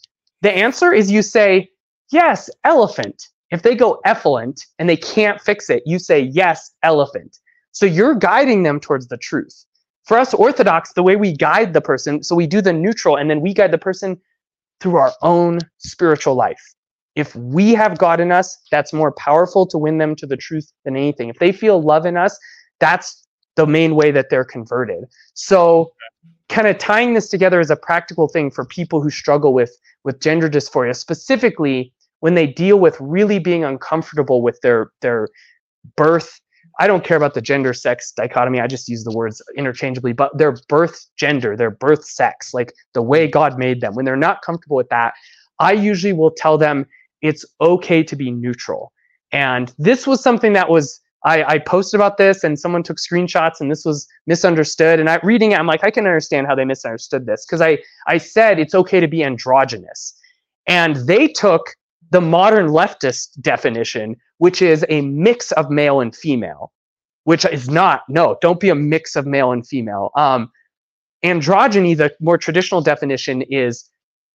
The 0.43 0.53
answer 0.53 0.93
is 0.93 1.11
you 1.11 1.23
say 1.23 1.69
yes, 2.13 2.49
elephant. 2.65 3.27
If 3.51 3.63
they 3.63 3.75
go 3.75 4.01
effluent 4.05 4.65
and 4.79 4.89
they 4.89 4.97
can't 4.97 5.41
fix 5.41 5.69
it, 5.71 5.83
you 5.87 5.99
say 5.99 6.21
yes, 6.21 6.71
elephant. 6.83 7.39
So 7.73 7.87
you're 7.87 8.15
guiding 8.15 8.63
them 8.63 8.81
towards 8.81 9.09
the 9.09 9.17
truth. 9.17 9.66
For 10.07 10.17
us 10.19 10.33
Orthodox, 10.33 10.93
the 10.93 11.03
way 11.03 11.17
we 11.17 11.33
guide 11.33 11.73
the 11.73 11.81
person, 11.81 12.23
so 12.23 12.37
we 12.37 12.47
do 12.47 12.61
the 12.61 12.73
neutral 12.73 13.17
and 13.17 13.29
then 13.29 13.41
we 13.41 13.53
guide 13.53 13.73
the 13.73 13.79
person 13.79 14.21
through 14.81 14.97
our 14.97 15.13
own 15.23 15.59
spiritual 15.79 16.35
life. 16.35 16.63
If 17.17 17.35
we 17.35 17.75
have 17.75 17.99
God 17.99 18.21
in 18.21 18.31
us, 18.31 18.57
that's 18.71 18.93
more 18.93 19.11
powerful 19.13 19.67
to 19.67 19.79
win 19.79 19.99
them 19.99 20.15
to 20.17 20.27
the 20.27 20.37
truth 20.37 20.71
than 20.85 20.97
anything. 20.97 21.29
If 21.29 21.39
they 21.39 21.51
feel 21.51 21.83
love 21.83 22.07
in 22.07 22.17
us, 22.17 22.39
that's 22.79 23.27
the 23.57 23.67
main 23.67 23.97
way 23.97 24.11
that 24.13 24.31
they're 24.31 24.45
converted. 24.45 25.05
So 25.35 25.91
kind 26.49 26.69
of 26.69 26.79
tying 26.79 27.15
this 27.15 27.29
together 27.29 27.59
as 27.59 27.71
a 27.71 27.77
practical 27.77 28.29
thing 28.29 28.51
for 28.51 28.65
people 28.65 29.03
who 29.03 29.11
struggle 29.11 29.53
with 29.53 29.77
with 30.05 30.21
gender 30.21 30.49
dysphoria 30.49 30.95
specifically 30.95 31.93
when 32.21 32.35
they 32.35 32.47
deal 32.47 32.79
with 32.79 32.97
really 33.01 33.41
being 33.41 33.65
uncomfortable 33.65 34.41
with 34.41 34.61
their 34.61 34.93
their 35.01 35.29
birth 35.97 36.41
I 36.79 36.87
don't 36.87 37.05
care 37.05 37.17
about 37.17 37.35
the 37.35 37.41
gender 37.41 37.73
sex 37.73 38.13
dichotomy. 38.13 38.61
I 38.61 38.67
just 38.67 38.89
use 38.89 39.05
the 39.05 39.13
words 39.13 39.43
interchangeably, 39.57 40.13
but 40.13 40.37
their 40.37 40.57
birth 40.69 41.07
gender, 41.17 41.57
their 41.57 41.71
birth 41.71 42.05
sex, 42.05 42.53
like 42.53 42.73
the 42.93 43.03
way 43.03 43.27
God 43.27 43.59
made 43.59 43.81
them. 43.81 43.95
When 43.95 44.05
they're 44.05 44.17
not 44.17 44.43
comfortable 44.43 44.77
with 44.77 44.91
that, 44.91 45.15
I 45.59 45.73
usually 45.73 46.13
will 46.13 46.31
tell 46.31 46.59
them 46.59 46.87
it's 47.23 47.45
okay 47.61 48.03
to 48.03 48.15
be 48.15 48.31
neutral. 48.31 48.93
And 49.33 49.73
this 49.79 50.07
was 50.07 50.23
something 50.23 50.53
that 50.53 50.69
was 50.69 51.01
I, 51.25 51.55
I 51.55 51.59
posted 51.59 51.99
about 51.99 52.19
this 52.19 52.45
and 52.45 52.59
someone 52.59 52.85
took 52.85 52.99
screenshots 52.99 53.61
and 53.61 53.71
this 53.71 53.85
was 53.85 54.07
misunderstood. 54.29 55.01
And 55.01 55.11
I 55.11 55.19
reading 55.25 55.53
it, 55.53 55.59
I'm 55.59 55.67
like, 55.67 55.83
I 55.83 55.91
can 55.91 56.07
understand 56.07 56.47
how 56.47 56.55
they 56.55 56.65
misunderstood 56.65 57.27
this 57.27 57.45
because 57.45 57.61
I, 57.61 57.79
I 58.07 58.19
said 58.19 58.61
it's 58.61 58.75
okay 58.77 59.01
to 59.01 59.09
be 59.09 59.25
androgynous. 59.25 60.17
And 60.69 60.97
they 60.97 61.27
took 61.27 61.75
the 62.11 62.21
modern 62.21 62.69
leftist 62.69 63.41
definition, 63.41 64.17
which 64.39 64.63
is 64.63 64.85
a 64.89 65.01
mix 65.03 65.53
of 65.53 65.71
male 65.71 66.01
and 66.01 66.15
female, 66.15 66.73
which 67.25 67.45
is 67.45 67.69
not, 67.69 68.03
no, 68.09 68.37
don't 68.41 68.61
be 68.61 68.69
a 68.69 68.75
mix 68.75 69.17
of 69.17 69.27
male 69.27 69.53
and 69.53 69.67
female. 69.67 70.11
Um, 70.17 70.51
androgyny, 71.25 71.97
the 71.97 72.15
more 72.21 72.39
traditional 72.39 72.81
definition, 72.81 73.43
is 73.43 73.89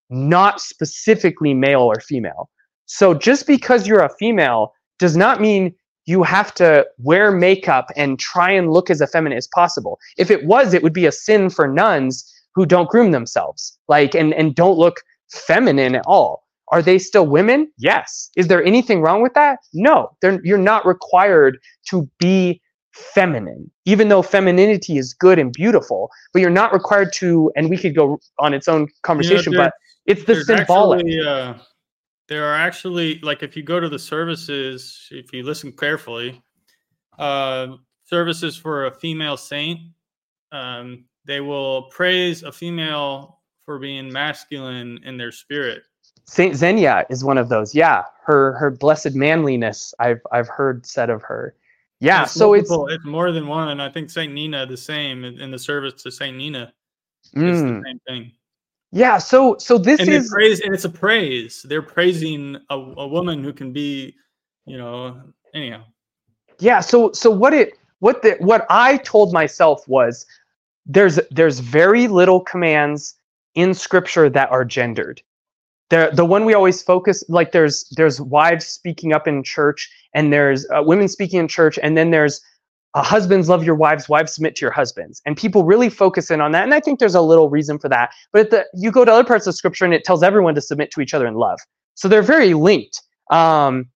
not 0.09 0.59
specifically 0.59 1.53
male 1.53 1.81
or 1.81 1.99
female. 2.01 2.49
So 2.85 3.13
just 3.13 3.47
because 3.47 3.87
you're 3.87 4.03
a 4.03 4.13
female 4.17 4.73
does 4.99 5.15
not 5.15 5.39
mean 5.39 5.73
you 6.05 6.23
have 6.23 6.53
to 6.55 6.85
wear 6.97 7.31
makeup 7.31 7.89
and 7.95 8.19
try 8.19 8.51
and 8.51 8.73
look 8.73 8.89
as 8.89 9.01
effeminate 9.01 9.37
as 9.37 9.47
possible. 9.47 9.97
If 10.17 10.29
it 10.29 10.45
was, 10.45 10.73
it 10.73 10.83
would 10.83 10.93
be 10.93 11.05
a 11.05 11.11
sin 11.11 11.49
for 11.49 11.67
nuns 11.67 12.29
who 12.53 12.65
don't 12.65 12.89
groom 12.89 13.11
themselves, 13.11 13.77
like 13.87 14.13
and 14.13 14.33
and 14.33 14.53
don't 14.53 14.77
look 14.77 15.01
feminine 15.31 15.95
at 15.95 16.03
all. 16.05 16.40
Are 16.71 16.81
they 16.81 16.97
still 16.97 17.27
women? 17.27 17.71
Yes. 17.77 18.29
Is 18.35 18.47
there 18.47 18.63
anything 18.63 19.01
wrong 19.01 19.21
with 19.21 19.33
that? 19.33 19.59
No. 19.73 20.09
They're, 20.21 20.39
you're 20.43 20.57
not 20.57 20.85
required 20.85 21.59
to 21.89 22.09
be 22.17 22.61
feminine, 22.93 23.69
even 23.85 24.09
though 24.09 24.21
femininity 24.21 24.97
is 24.97 25.13
good 25.13 25.37
and 25.37 25.51
beautiful. 25.53 26.09
But 26.33 26.41
you're 26.41 26.49
not 26.49 26.73
required 26.73 27.13
to. 27.15 27.51
And 27.55 27.69
we 27.69 27.77
could 27.77 27.95
go 27.95 28.19
on 28.39 28.53
its 28.53 28.67
own 28.67 28.87
conversation, 29.03 29.53
you 29.53 29.59
know, 29.59 29.65
but 29.65 29.73
it's 30.05 30.23
the 30.25 30.43
symbolic. 30.43 30.99
Actually, 30.99 31.19
uh, 31.19 31.53
there 32.27 32.45
are 32.45 32.55
actually 32.55 33.19
like 33.19 33.43
if 33.43 33.57
you 33.57 33.63
go 33.63 33.79
to 33.79 33.89
the 33.89 33.99
services, 33.99 35.07
if 35.11 35.33
you 35.33 35.43
listen 35.43 35.71
carefully, 35.71 36.41
uh, 37.19 37.75
services 38.05 38.55
for 38.55 38.85
a 38.85 38.91
female 38.91 39.37
saint, 39.37 39.79
um, 40.51 41.05
they 41.25 41.41
will 41.41 41.83
praise 41.83 42.43
a 42.43 42.51
female 42.51 43.39
for 43.63 43.79
being 43.79 44.11
masculine 44.11 44.99
in 45.03 45.17
their 45.17 45.31
spirit. 45.31 45.83
Saint 46.25 46.55
Xenia 46.55 47.05
is 47.09 47.23
one 47.23 47.37
of 47.37 47.49
those. 47.49 47.75
Yeah, 47.75 48.03
her 48.23 48.53
her 48.53 48.71
blessed 48.71 49.15
manliness. 49.15 49.93
I've 49.99 50.21
I've 50.31 50.47
heard 50.47 50.85
said 50.85 51.09
of 51.09 51.21
her. 51.23 51.55
Yeah, 51.99 52.23
it's 52.23 52.31
so 52.31 52.53
multiple, 52.53 52.87
it's 52.87 52.95
it's 52.95 53.05
more 53.05 53.31
than 53.31 53.47
one, 53.47 53.69
and 53.69 53.81
I 53.81 53.89
think 53.89 54.09
Saint 54.09 54.33
Nina 54.33 54.65
the 54.65 54.77
same 54.77 55.23
in 55.23 55.51
the 55.51 55.59
service 55.59 56.01
to 56.03 56.11
Saint 56.11 56.37
Nina. 56.37 56.73
Mm. 57.35 57.51
It's 57.51 57.61
the 57.61 57.67
mm. 57.67 57.83
same 57.83 57.99
thing. 58.07 58.31
Yeah, 58.91 59.19
so 59.19 59.57
so 59.57 59.77
this 59.77 59.99
and 60.01 60.09
is 60.09 60.29
praise, 60.29 60.59
and 60.61 60.73
it's 60.73 60.85
a 60.85 60.89
praise. 60.89 61.63
They're 61.63 61.81
praising 61.81 62.57
a, 62.69 62.75
a 62.75 63.07
woman 63.07 63.43
who 63.43 63.53
can 63.53 63.71
be, 63.71 64.15
you 64.65 64.77
know, 64.77 65.21
anyhow. 65.53 65.83
Yeah, 66.59 66.81
so 66.81 67.11
so 67.13 67.31
what 67.31 67.53
it 67.53 67.77
what 67.99 68.21
the 68.21 68.35
what 68.39 68.65
I 68.69 68.97
told 68.97 69.31
myself 69.31 69.87
was 69.87 70.25
there's 70.85 71.19
there's 71.29 71.59
very 71.59 72.07
little 72.07 72.41
commands 72.41 73.15
in 73.55 73.73
scripture 73.73 74.29
that 74.29 74.51
are 74.51 74.65
gendered. 74.65 75.21
The 75.91 76.09
the 76.13 76.23
one 76.23 76.45
we 76.45 76.53
always 76.53 76.81
focus 76.81 77.21
like 77.27 77.51
there's 77.51 77.83
there's 77.97 78.21
wives 78.21 78.65
speaking 78.65 79.11
up 79.11 79.27
in 79.27 79.43
church 79.43 79.91
and 80.15 80.31
there's 80.31 80.65
uh, 80.69 80.81
women 80.81 81.09
speaking 81.09 81.41
in 81.41 81.49
church 81.49 81.77
and 81.83 81.97
then 81.97 82.11
there's 82.11 82.39
uh, 82.93 83.03
husbands 83.03 83.49
love 83.49 83.65
your 83.65 83.75
wives 83.75 84.07
wives 84.07 84.33
submit 84.33 84.55
to 84.55 84.61
your 84.61 84.71
husbands. 84.71 85.21
And 85.25 85.35
people 85.35 85.65
really 85.65 85.89
focus 85.89 86.31
in 86.31 86.39
on 86.39 86.53
that 86.53 86.63
and 86.63 86.73
i 86.73 86.79
think 86.79 86.99
there's 86.99 87.13
a 87.13 87.21
little 87.21 87.49
reason 87.49 87.77
for 87.77 87.89
that. 87.89 88.13
But 88.31 88.51
the, 88.51 88.65
you 88.73 88.89
go 88.89 89.03
to 89.03 89.11
other 89.11 89.25
parts 89.25 89.47
of 89.47 89.53
scripture 89.53 89.83
and 89.83 89.93
it 89.93 90.05
tells 90.05 90.23
everyone 90.23 90.55
to 90.55 90.61
submit 90.61 90.91
to 90.91 91.01
each 91.01 91.13
other 91.13 91.27
in 91.27 91.33
love. 91.33 91.59
So 91.95 92.07
they're 92.07 92.21
very 92.21 92.53
linked. 92.53 93.01
Um, 93.29 93.89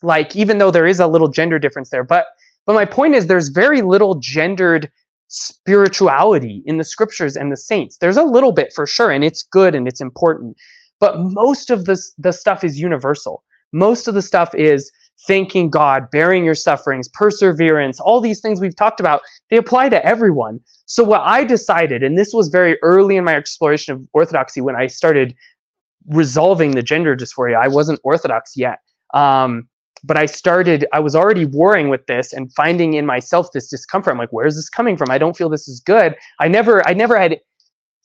like 0.00 0.36
even 0.36 0.58
though 0.58 0.70
there 0.70 0.86
is 0.86 1.00
a 1.00 1.08
little 1.08 1.28
gender 1.28 1.58
difference 1.58 1.90
there 1.90 2.04
but 2.04 2.26
but 2.66 2.74
my 2.74 2.84
point 2.84 3.16
is 3.16 3.26
there's 3.26 3.48
very 3.48 3.82
little 3.82 4.14
gendered 4.14 4.88
spirituality 5.26 6.62
in 6.66 6.78
the 6.78 6.84
scriptures 6.84 7.36
and 7.36 7.50
the 7.50 7.56
saints. 7.56 7.96
There's 7.96 8.16
a 8.16 8.22
little 8.22 8.52
bit 8.52 8.72
for 8.72 8.86
sure 8.86 9.10
and 9.10 9.24
it's 9.24 9.42
good 9.42 9.74
and 9.74 9.88
it's 9.88 10.00
important 10.00 10.56
but 11.02 11.18
most 11.18 11.70
of 11.70 11.84
this 11.84 12.12
the 12.18 12.32
stuff 12.32 12.64
is 12.64 12.80
universal 12.80 13.42
most 13.72 14.08
of 14.08 14.14
the 14.14 14.22
stuff 14.22 14.54
is 14.54 14.90
thanking 15.26 15.70
God, 15.70 16.10
bearing 16.10 16.44
your 16.44 16.54
sufferings, 16.54 17.08
perseverance, 17.08 18.00
all 18.00 18.20
these 18.20 18.40
things 18.40 18.60
we've 18.60 18.76
talked 18.76 19.00
about, 19.00 19.22
they 19.50 19.56
apply 19.56 19.88
to 19.88 20.04
everyone. 20.04 20.60
So, 20.86 21.04
what 21.04 21.20
I 21.22 21.44
decided, 21.44 22.02
and 22.02 22.18
this 22.18 22.32
was 22.32 22.48
very 22.48 22.78
early 22.82 23.16
in 23.16 23.24
my 23.24 23.34
exploration 23.34 23.94
of 23.94 24.02
Orthodoxy 24.12 24.60
when 24.60 24.76
I 24.76 24.86
started 24.86 25.34
resolving 26.08 26.72
the 26.72 26.82
gender 26.82 27.16
dysphoria, 27.16 27.56
I 27.56 27.68
wasn't 27.68 28.00
Orthodox 28.02 28.56
yet. 28.56 28.80
Um, 29.14 29.68
but 30.04 30.18
I 30.18 30.26
started, 30.26 30.84
I 30.92 30.98
was 30.98 31.14
already 31.14 31.46
warring 31.46 31.88
with 31.88 32.04
this 32.06 32.32
and 32.32 32.52
finding 32.54 32.94
in 32.94 33.06
myself 33.06 33.52
this 33.52 33.68
discomfort. 33.68 34.10
I'm 34.10 34.18
like, 34.18 34.32
where's 34.32 34.56
this 34.56 34.68
coming 34.68 34.96
from? 34.96 35.12
I 35.12 35.18
don't 35.18 35.36
feel 35.36 35.48
this 35.48 35.68
is 35.68 35.78
good. 35.78 36.16
I 36.40 36.48
never, 36.48 36.86
I 36.88 36.92
never 36.92 37.16
had 37.16 37.38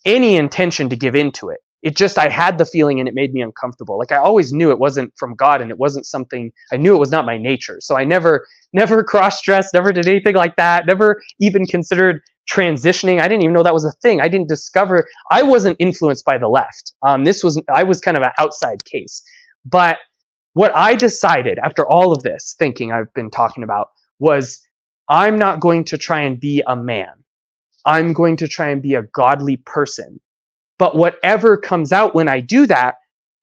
any 0.06 0.36
intention 0.36 0.90
to 0.90 0.96
give 0.96 1.16
into 1.16 1.50
it. 1.50 1.60
It 1.84 1.96
just, 1.96 2.18
I 2.18 2.30
had 2.30 2.58
the 2.58 2.66
feeling 2.66 3.00
and 3.00 3.08
it 3.08 3.16
made 3.16 3.34
me 3.34 3.42
uncomfortable. 3.42 3.98
Like 3.98 4.12
I 4.12 4.18
always 4.18 4.52
knew 4.52 4.72
it 4.72 4.80
wasn't 4.80 5.14
from 5.16 5.36
God 5.36 5.62
and 5.62 5.70
it 5.70 5.78
wasn't 5.78 6.06
something, 6.06 6.52
I 6.72 6.78
knew 6.78 6.96
it 6.96 7.00
was 7.00 7.12
not 7.12 7.26
my 7.26 7.38
nature. 7.38 7.80
So 7.82 7.96
I 7.96 8.04
never, 8.04 8.48
never 8.74 9.04
cross 9.12 9.42
dressed, 9.42 9.74
never 9.74 9.92
did 9.92 10.08
anything 10.08 10.36
like 10.36 10.56
that, 10.56 10.86
never 10.86 11.22
even 11.40 11.66
considered 11.66 12.22
transitioning. 12.50 13.22
I 13.22 13.28
didn't 13.28 13.44
even 13.44 13.54
know 13.54 13.64
that 13.64 13.74
was 13.74 13.86
a 13.86 13.92
thing. 13.92 14.22
I 14.22 14.28
didn't 14.28 14.48
discover, 14.48 15.08
I 15.32 15.44
wasn't 15.44 15.76
influenced 15.80 16.26
by 16.26 16.38
the 16.38 16.48
left. 16.48 16.94
Um, 17.04 17.26
this 17.26 17.44
was, 17.44 17.62
I 17.74 17.84
was 17.84 18.00
kind 18.00 18.18
of 18.18 18.24
an 18.24 18.32
outside 18.38 18.86
case. 18.86 19.22
But 19.66 20.00
what 20.54 20.76
I 20.76 20.96
decided 20.96 21.60
after 21.60 21.86
all 21.86 22.12
of 22.12 22.24
this 22.24 22.56
thinking 22.58 22.92
I've 22.92 23.14
been 23.14 23.30
talking 23.30 23.64
about 23.64 23.90
was 24.20 24.60
I'm 25.10 25.38
not 25.38 25.60
going 25.60 25.84
to 25.86 25.98
try 25.98 26.22
and 26.22 26.40
be 26.40 26.64
a 26.66 26.76
man. 26.76 27.14
I'm 27.86 28.12
going 28.12 28.38
to 28.38 28.48
try 28.48 28.70
and 28.70 28.82
be 28.82 28.96
a 28.96 29.04
godly 29.04 29.58
person. 29.58 30.20
But 30.78 30.96
whatever 30.96 31.58
comes 31.58 31.92
out 31.92 32.14
when 32.14 32.28
I 32.28 32.40
do 32.40 32.68
that, 32.68 32.96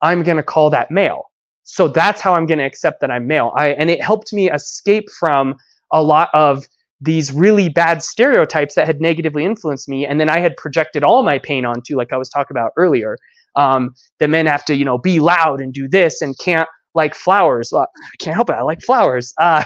I'm 0.02 0.23
going 0.23 0.36
to 0.36 0.43
call 0.43 0.70
that 0.70 0.90
male. 0.90 1.31
So 1.65 1.89
that's 1.89 2.20
how 2.20 2.35
I'm 2.35 2.47
going 2.47 2.59
to 2.59 2.65
accept 2.65 3.01
that 3.01 3.11
I'm 3.11 3.27
male. 3.27 3.52
I, 3.56 3.69
and 3.70 3.90
it 3.90 4.02
helped 4.02 4.32
me 4.32 4.51
escape 4.51 5.11
from 5.11 5.56
a 5.90 6.02
lot 6.02 6.28
of 6.35 6.66
these 7.01 7.32
really 7.32 7.69
bad 7.69 8.02
stereotypes 8.02 8.74
that 8.74 8.86
had 8.86 9.01
negatively 9.01 9.44
influenced 9.44 9.89
me. 9.89 10.06
And 10.06 10.20
then 10.20 10.28
I 10.28 10.40
had 10.40 10.56
projected 10.56 11.02
all 11.02 11.23
my 11.23 11.39
pain 11.39 11.65
onto, 11.65 11.97
like 11.97 12.12
I 12.12 12.16
was 12.16 12.28
talking 12.28 12.55
about 12.55 12.73
earlier. 12.77 13.19
Um, 13.56 13.94
that 14.19 14.31
men 14.31 14.47
have 14.47 14.65
to, 14.65 14.74
you 14.74 14.85
know, 14.85 14.98
be 14.98 15.20
loud 15.20 15.61
and 15.61 15.73
do 15.73 15.86
this 15.86 16.20
and 16.20 16.36
can't 16.39 16.69
like 16.94 17.15
flowers. 17.15 17.70
Well, 17.73 17.89
I 17.97 18.16
can't 18.19 18.35
help 18.35 18.51
it. 18.51 18.55
I 18.55 18.62
like 18.62 18.82
flowers. 18.82 19.32
Uh, 19.40 19.65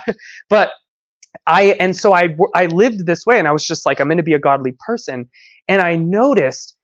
but 0.48 0.72
I 1.46 1.76
and 1.80 1.96
so 1.96 2.12
I 2.12 2.36
I 2.54 2.66
lived 2.66 3.06
this 3.06 3.24
way, 3.26 3.38
and 3.38 3.46
I 3.46 3.52
was 3.52 3.66
just 3.66 3.86
like, 3.86 4.00
I'm 4.00 4.08
going 4.08 4.16
to 4.16 4.22
be 4.22 4.34
a 4.34 4.38
godly 4.38 4.74
person, 4.84 5.28
and 5.68 5.80
I 5.80 5.96
noticed 5.96 6.74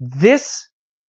this 0.00 0.66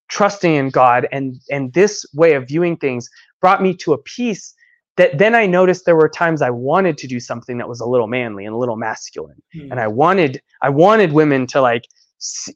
trusting 0.10 0.56
in 0.56 0.70
God 0.70 1.08
and 1.12 1.36
and 1.50 1.74
this 1.74 2.06
way 2.14 2.34
of 2.34 2.48
viewing 2.48 2.78
things 2.78 3.10
brought 3.42 3.62
me 3.62 3.74
to 3.76 3.94
a 3.94 3.98
peace 3.98 4.54
that 4.98 5.18
then 5.18 5.34
I 5.34 5.46
noticed 5.46 5.86
there 5.86 5.96
were 5.96 6.10
times 6.10 6.42
I 6.42 6.50
wanted 6.50 6.98
to 6.98 7.08
do 7.08 7.22
something 7.22 7.58
that 7.58 7.70
was 7.70 7.80
a 7.80 7.86
little 7.86 8.08
manly 8.08 8.46
and 8.46 8.54
a 8.54 8.58
little 8.58 8.76
masculine, 8.76 9.42
mm. 9.56 9.72
and 9.72 9.80
I 9.80 9.88
wanted 9.88 10.42
I 10.62 10.70
wanted 10.70 11.14
women 11.14 11.48
to 11.48 11.62
like 11.62 11.86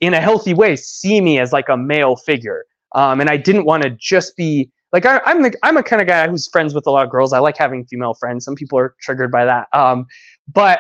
in 0.02 0.14
a 0.14 0.20
healthy 0.20 0.54
way 0.54 0.76
see 0.76 1.22
me 1.22 1.40
as 1.40 1.54
like 1.54 1.70
a 1.70 1.78
male 1.78 2.18
figure, 2.18 2.66
um, 2.96 3.22
and 3.22 3.30
I 3.30 3.38
didn't 3.38 3.64
want 3.64 3.84
to 3.84 3.92
just 3.92 4.36
be 4.36 4.70
like 4.92 5.06
I, 5.06 5.22
am 5.26 5.42
the 5.42 5.56
I'm 5.64 5.78
a 5.78 5.84
kind 5.84 6.02
of 6.02 6.08
guy 6.08 6.28
who's 6.28 6.48
friends 6.48 6.74
with 6.74 6.86
a 6.86 6.92
lot 6.92 7.06
of 7.06 7.12
girls. 7.12 7.32
I 7.32 7.40
like 7.40 7.58
having 7.58 7.86
female 7.86 8.14
friends. 8.14 8.44
Some 8.44 8.56
people 8.56 8.78
are 8.78 8.94
triggered 9.00 9.32
by 9.32 9.46
that. 9.46 9.68
Um, 9.72 10.06
but 10.52 10.80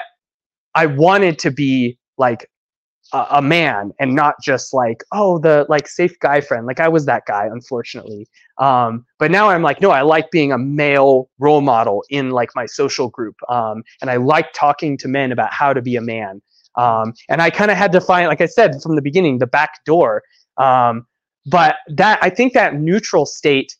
I 0.75 0.85
wanted 0.85 1.39
to 1.39 1.51
be 1.51 1.97
like 2.17 2.49
a, 3.13 3.25
a, 3.31 3.41
man 3.41 3.91
and 3.99 4.15
not 4.15 4.35
just 4.41 4.73
like 4.73 5.03
oh 5.11 5.37
the 5.37 5.65
like 5.69 5.87
safe 5.87 6.17
guy 6.19 6.41
friend. 6.41 6.65
Like 6.65 6.79
I 6.79 6.87
was 6.87 7.05
that 7.05 7.23
guy, 7.25 7.45
unfortunately. 7.45 8.27
Um, 8.57 9.05
but 9.19 9.31
now 9.31 9.49
I'm 9.49 9.61
like 9.61 9.81
no, 9.81 9.91
I 9.91 10.01
like 10.01 10.31
being 10.31 10.51
a 10.51 10.57
male 10.57 11.29
role 11.39 11.61
model 11.61 12.03
in 12.09 12.31
like 12.31 12.49
my 12.55 12.65
social 12.65 13.09
group, 13.09 13.35
um, 13.49 13.83
and 14.01 14.09
I 14.09 14.17
like 14.17 14.51
talking 14.53 14.97
to 14.97 15.07
men 15.07 15.31
about 15.31 15.53
how 15.53 15.73
to 15.73 15.81
be 15.81 15.95
a 15.95 16.01
man. 16.01 16.41
Um, 16.75 17.13
and 17.29 17.41
I 17.41 17.49
kind 17.49 17.69
of 17.69 17.77
had 17.77 17.91
to 17.91 18.01
find, 18.01 18.27
like 18.27 18.41
I 18.41 18.47
said 18.47 18.81
from 18.81 18.95
the 18.95 19.01
beginning, 19.01 19.37
the 19.37 19.47
back 19.47 19.83
door. 19.85 20.23
Um, 20.57 21.05
but 21.45 21.75
that 21.87 22.19
I 22.21 22.29
think 22.29 22.53
that 22.53 22.75
neutral 22.75 23.25
state 23.25 23.75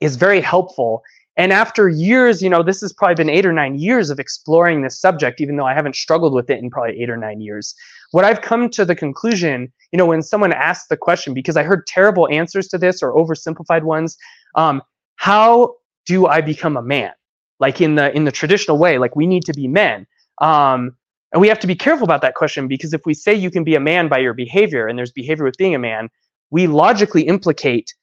is 0.00 0.16
very 0.16 0.40
helpful. 0.40 1.02
And 1.38 1.52
after 1.52 1.88
years, 1.88 2.42
you 2.42 2.50
know, 2.50 2.64
this 2.64 2.80
has 2.80 2.92
probably 2.92 3.14
been 3.14 3.30
eight 3.30 3.46
or 3.46 3.52
nine 3.52 3.78
years 3.78 4.10
of 4.10 4.18
exploring 4.18 4.82
this 4.82 5.00
subject, 5.00 5.40
even 5.40 5.56
though 5.56 5.66
I 5.66 5.72
haven't 5.72 5.94
struggled 5.94 6.34
with 6.34 6.50
it 6.50 6.58
in 6.58 6.68
probably 6.68 7.00
eight 7.00 7.08
or 7.08 7.16
nine 7.16 7.40
years. 7.40 7.76
What 8.10 8.24
I've 8.24 8.42
come 8.42 8.68
to 8.70 8.84
the 8.84 8.96
conclusion, 8.96 9.72
you 9.92 9.98
know, 9.98 10.06
when 10.06 10.20
someone 10.20 10.52
asks 10.52 10.88
the 10.88 10.96
question, 10.96 11.34
because 11.34 11.56
I 11.56 11.62
heard 11.62 11.86
terrible 11.86 12.28
answers 12.28 12.66
to 12.68 12.78
this 12.78 13.04
or 13.04 13.14
oversimplified 13.14 13.84
ones, 13.84 14.16
um, 14.56 14.82
how 15.16 15.76
do 16.06 16.26
I 16.26 16.40
become 16.40 16.76
a 16.76 16.82
man? 16.82 17.12
Like 17.60 17.80
in 17.80 17.94
the 17.94 18.14
in 18.16 18.24
the 18.24 18.32
traditional 18.32 18.76
way, 18.76 18.98
like 18.98 19.14
we 19.14 19.26
need 19.26 19.44
to 19.44 19.52
be 19.52 19.68
men. 19.68 20.08
Um, 20.40 20.96
and 21.32 21.40
we 21.40 21.48
have 21.48 21.60
to 21.60 21.66
be 21.66 21.74
careful 21.76 22.04
about 22.04 22.22
that 22.22 22.34
question 22.34 22.66
because 22.66 22.92
if 22.92 23.02
we 23.04 23.14
say 23.14 23.34
you 23.34 23.50
can 23.50 23.62
be 23.62 23.74
a 23.74 23.80
man 23.80 24.08
by 24.08 24.18
your 24.18 24.32
behavior 24.32 24.86
and 24.86 24.98
there's 24.98 25.12
behavior 25.12 25.44
with 25.44 25.56
being 25.56 25.74
a 25.74 25.78
man, 25.78 26.08
we 26.50 26.66
logically 26.66 27.22
implicate 27.22 27.94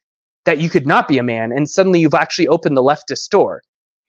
that 0.46 0.60
you 0.60 0.70
could 0.70 0.88
not 0.88 1.08
be 1.08 1.18
a 1.18 1.24
man 1.24 1.52
and 1.52 1.70
suddenly 1.70 2.00
you've 2.00 2.14
actually 2.14 2.48
opened 2.48 2.78
the 2.78 2.84
leftist 2.84 3.30
door. 3.30 3.62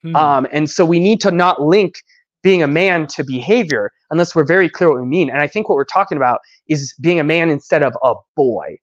Hmm. 0.03 0.15
um, 0.15 0.47
and 0.51 0.69
so 0.69 0.85
we 0.85 0.99
need 0.99 1.19
to 1.21 1.31
not 1.31 1.61
link 1.61 2.03
being 2.43 2.61
a 2.61 2.67
man 2.67 3.07
to 3.07 3.23
behavior 3.23 3.91
unless 4.11 4.35
we're 4.35 4.45
very 4.45 4.69
clear 4.69 4.89
what 4.89 4.99
we 5.01 5.07
mean. 5.07 5.29
And 5.29 5.39
i 5.39 5.47
think 5.47 5.69
what 5.69 5.75
we're 5.75 5.85
talking 5.85 6.17
about 6.17 6.39
is 6.67 6.93
being 7.01 7.19
a 7.19 7.23
man 7.23 7.49
instead 7.49 7.83
of 7.83 7.97
a 8.03 8.13
boy 8.35 8.77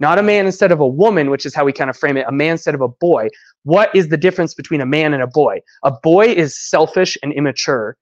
not 0.00 0.18
a 0.18 0.22
man 0.22 0.46
instead 0.46 0.72
of 0.72 0.80
a 0.80 0.86
woman 0.86 1.30
which 1.30 1.46
is 1.46 1.54
how 1.54 1.64
we 1.64 1.72
kind 1.72 1.90
of 1.90 1.96
frame 1.96 2.16
it 2.16 2.24
a 2.26 2.32
man 2.32 2.52
instead 2.52 2.74
of 2.74 2.80
a 2.80 2.88
boy. 2.88 3.28
What 3.64 3.94
is 3.94 4.08
the 4.08 4.16
difference 4.16 4.54
between 4.54 4.80
a 4.80 4.86
man 4.86 5.12
and 5.12 5.22
a 5.22 5.26
boy? 5.26 5.60
A 5.84 5.92
boy 5.92 6.28
is 6.28 6.58
selfish 6.58 7.16
and 7.22 7.32
immature. 7.34 7.96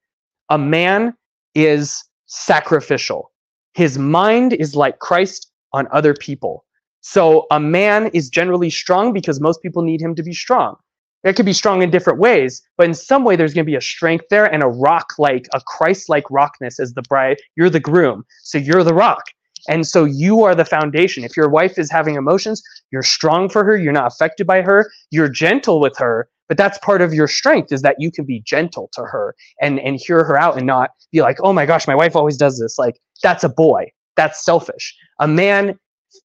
A 0.48 0.56
man 0.56 1.12
is 1.54 2.04
sacrificial. 2.26 3.32
His 3.74 3.98
mind 3.98 4.52
is 4.54 4.76
like 4.76 5.00
christ 5.00 5.50
on 5.72 5.88
other 5.90 6.14
people 6.14 6.64
so 7.10 7.46
a 7.50 7.58
man 7.58 8.08
is 8.08 8.28
generally 8.28 8.68
strong 8.68 9.14
because 9.14 9.40
most 9.40 9.62
people 9.62 9.82
need 9.82 9.98
him 9.98 10.14
to 10.14 10.22
be 10.22 10.34
strong. 10.34 10.76
It 11.24 11.36
could 11.36 11.46
be 11.46 11.54
strong 11.54 11.80
in 11.80 11.90
different 11.90 12.18
ways, 12.18 12.60
but 12.76 12.86
in 12.86 12.92
some 12.92 13.24
way 13.24 13.34
there's 13.34 13.54
going 13.54 13.64
to 13.64 13.70
be 13.70 13.76
a 13.76 13.80
strength 13.80 14.26
there 14.28 14.44
and 14.44 14.62
a 14.62 14.68
rock 14.68 15.14
like 15.18 15.48
a 15.54 15.62
Christ 15.62 16.10
like 16.10 16.30
rockness 16.30 16.78
as 16.78 16.92
the 16.92 17.00
bride. 17.00 17.38
You're 17.56 17.70
the 17.70 17.80
groom, 17.80 18.26
so 18.42 18.58
you're 18.58 18.84
the 18.84 18.92
rock. 18.92 19.22
And 19.70 19.86
so 19.86 20.04
you 20.04 20.44
are 20.44 20.54
the 20.54 20.66
foundation. 20.66 21.24
If 21.24 21.34
your 21.34 21.48
wife 21.48 21.78
is 21.78 21.90
having 21.90 22.16
emotions, 22.16 22.62
you're 22.90 23.02
strong 23.02 23.48
for 23.48 23.64
her, 23.64 23.74
you're 23.74 23.90
not 23.90 24.12
affected 24.12 24.46
by 24.46 24.60
her, 24.60 24.90
you're 25.10 25.30
gentle 25.30 25.80
with 25.80 25.96
her, 25.96 26.28
but 26.46 26.58
that's 26.58 26.76
part 26.76 27.00
of 27.00 27.14
your 27.14 27.26
strength 27.26 27.72
is 27.72 27.80
that 27.80 27.96
you 27.98 28.12
can 28.12 28.26
be 28.26 28.42
gentle 28.44 28.90
to 28.92 29.04
her 29.04 29.34
and 29.62 29.80
and 29.80 29.96
hear 29.96 30.24
her 30.24 30.38
out 30.38 30.58
and 30.58 30.66
not 30.66 30.90
be 31.10 31.22
like, 31.22 31.38
"Oh 31.42 31.54
my 31.54 31.64
gosh, 31.64 31.86
my 31.86 31.94
wife 31.94 32.14
always 32.14 32.36
does 32.36 32.58
this." 32.58 32.78
Like 32.78 33.00
that's 33.22 33.44
a 33.44 33.48
boy. 33.48 33.92
That's 34.16 34.44
selfish. 34.44 34.94
A 35.20 35.28
man 35.28 35.78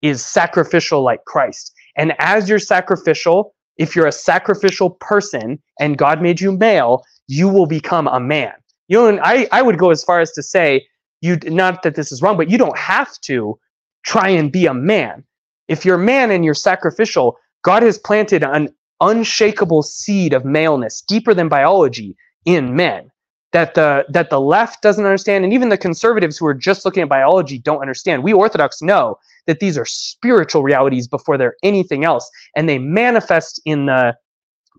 is 0.03 0.25
sacrificial 0.25 1.03
like 1.03 1.25
Christ. 1.25 1.73
And 1.97 2.15
as 2.19 2.49
you're 2.49 2.59
sacrificial, 2.59 3.55
if 3.77 3.95
you're 3.95 4.07
a 4.07 4.13
sacrificial 4.13 4.91
person 4.91 5.61
and 5.81 5.99
God 5.99 6.23
made 6.23 6.41
you 6.41 6.53
male, 6.53 7.05
you 7.29 7.49
will 7.49 7.67
become 7.67 8.09
a 8.09 8.21
man. 8.21 8.53
You 8.89 8.99
know, 8.99 9.09
and 9.09 9.21
I, 9.23 9.49
I 9.53 9.63
would 9.63 9.79
go 9.79 9.91
as 9.91 10.05
far 10.05 10.21
as 10.21 10.33
to 10.33 10.43
say, 10.43 10.87
you 11.21 11.37
not 11.45 11.83
that 11.83 11.95
this 11.95 12.11
is 12.11 12.21
wrong, 12.21 12.37
but 12.37 12.51
you 12.51 12.59
don't 12.59 12.77
have 12.77 13.19
to 13.23 13.59
try 14.05 14.29
and 14.29 14.51
be 14.51 14.67
a 14.67 14.75
man. 14.75 15.25
If 15.69 15.85
you're 15.85 15.97
a 15.97 16.05
man 16.05 16.31
and 16.31 16.45
you're 16.45 16.55
sacrificial, 16.55 17.39
God 17.63 17.83
has 17.85 17.99
planted 17.99 18.43
an 18.43 18.75
unshakable 19.01 19.83
seed 19.83 20.33
of 20.33 20.45
maleness 20.45 21.01
deeper 21.01 21.33
than 21.33 21.49
biology 21.49 22.17
in 22.45 22.75
men 22.75 23.12
that 23.53 23.75
the 23.75 24.05
that 24.09 24.31
the 24.31 24.41
left 24.41 24.83
doesn't 24.83 25.05
understand 25.05 25.45
and 25.45 25.53
even 25.53 25.69
the 25.69 25.79
conservatives 25.79 26.39
who 26.39 26.47
are 26.47 26.55
just 26.55 26.85
looking 26.85 27.03
at 27.03 27.09
biology 27.09 27.59
don't 27.59 27.81
understand. 27.81 28.25
We 28.25 28.33
orthodox 28.33 28.83
know 28.83 29.19
that 29.47 29.61
these 29.61 29.77
are 29.79 29.85
spiritual 29.85 30.63
realities 30.63 31.07
before 31.07 31.37
they're 31.37 31.57
anything 31.63 32.05
else 32.05 32.29
and 32.57 32.69
they 32.69 32.79
manifest 32.79 33.61
in 33.65 33.87
the 33.87 34.17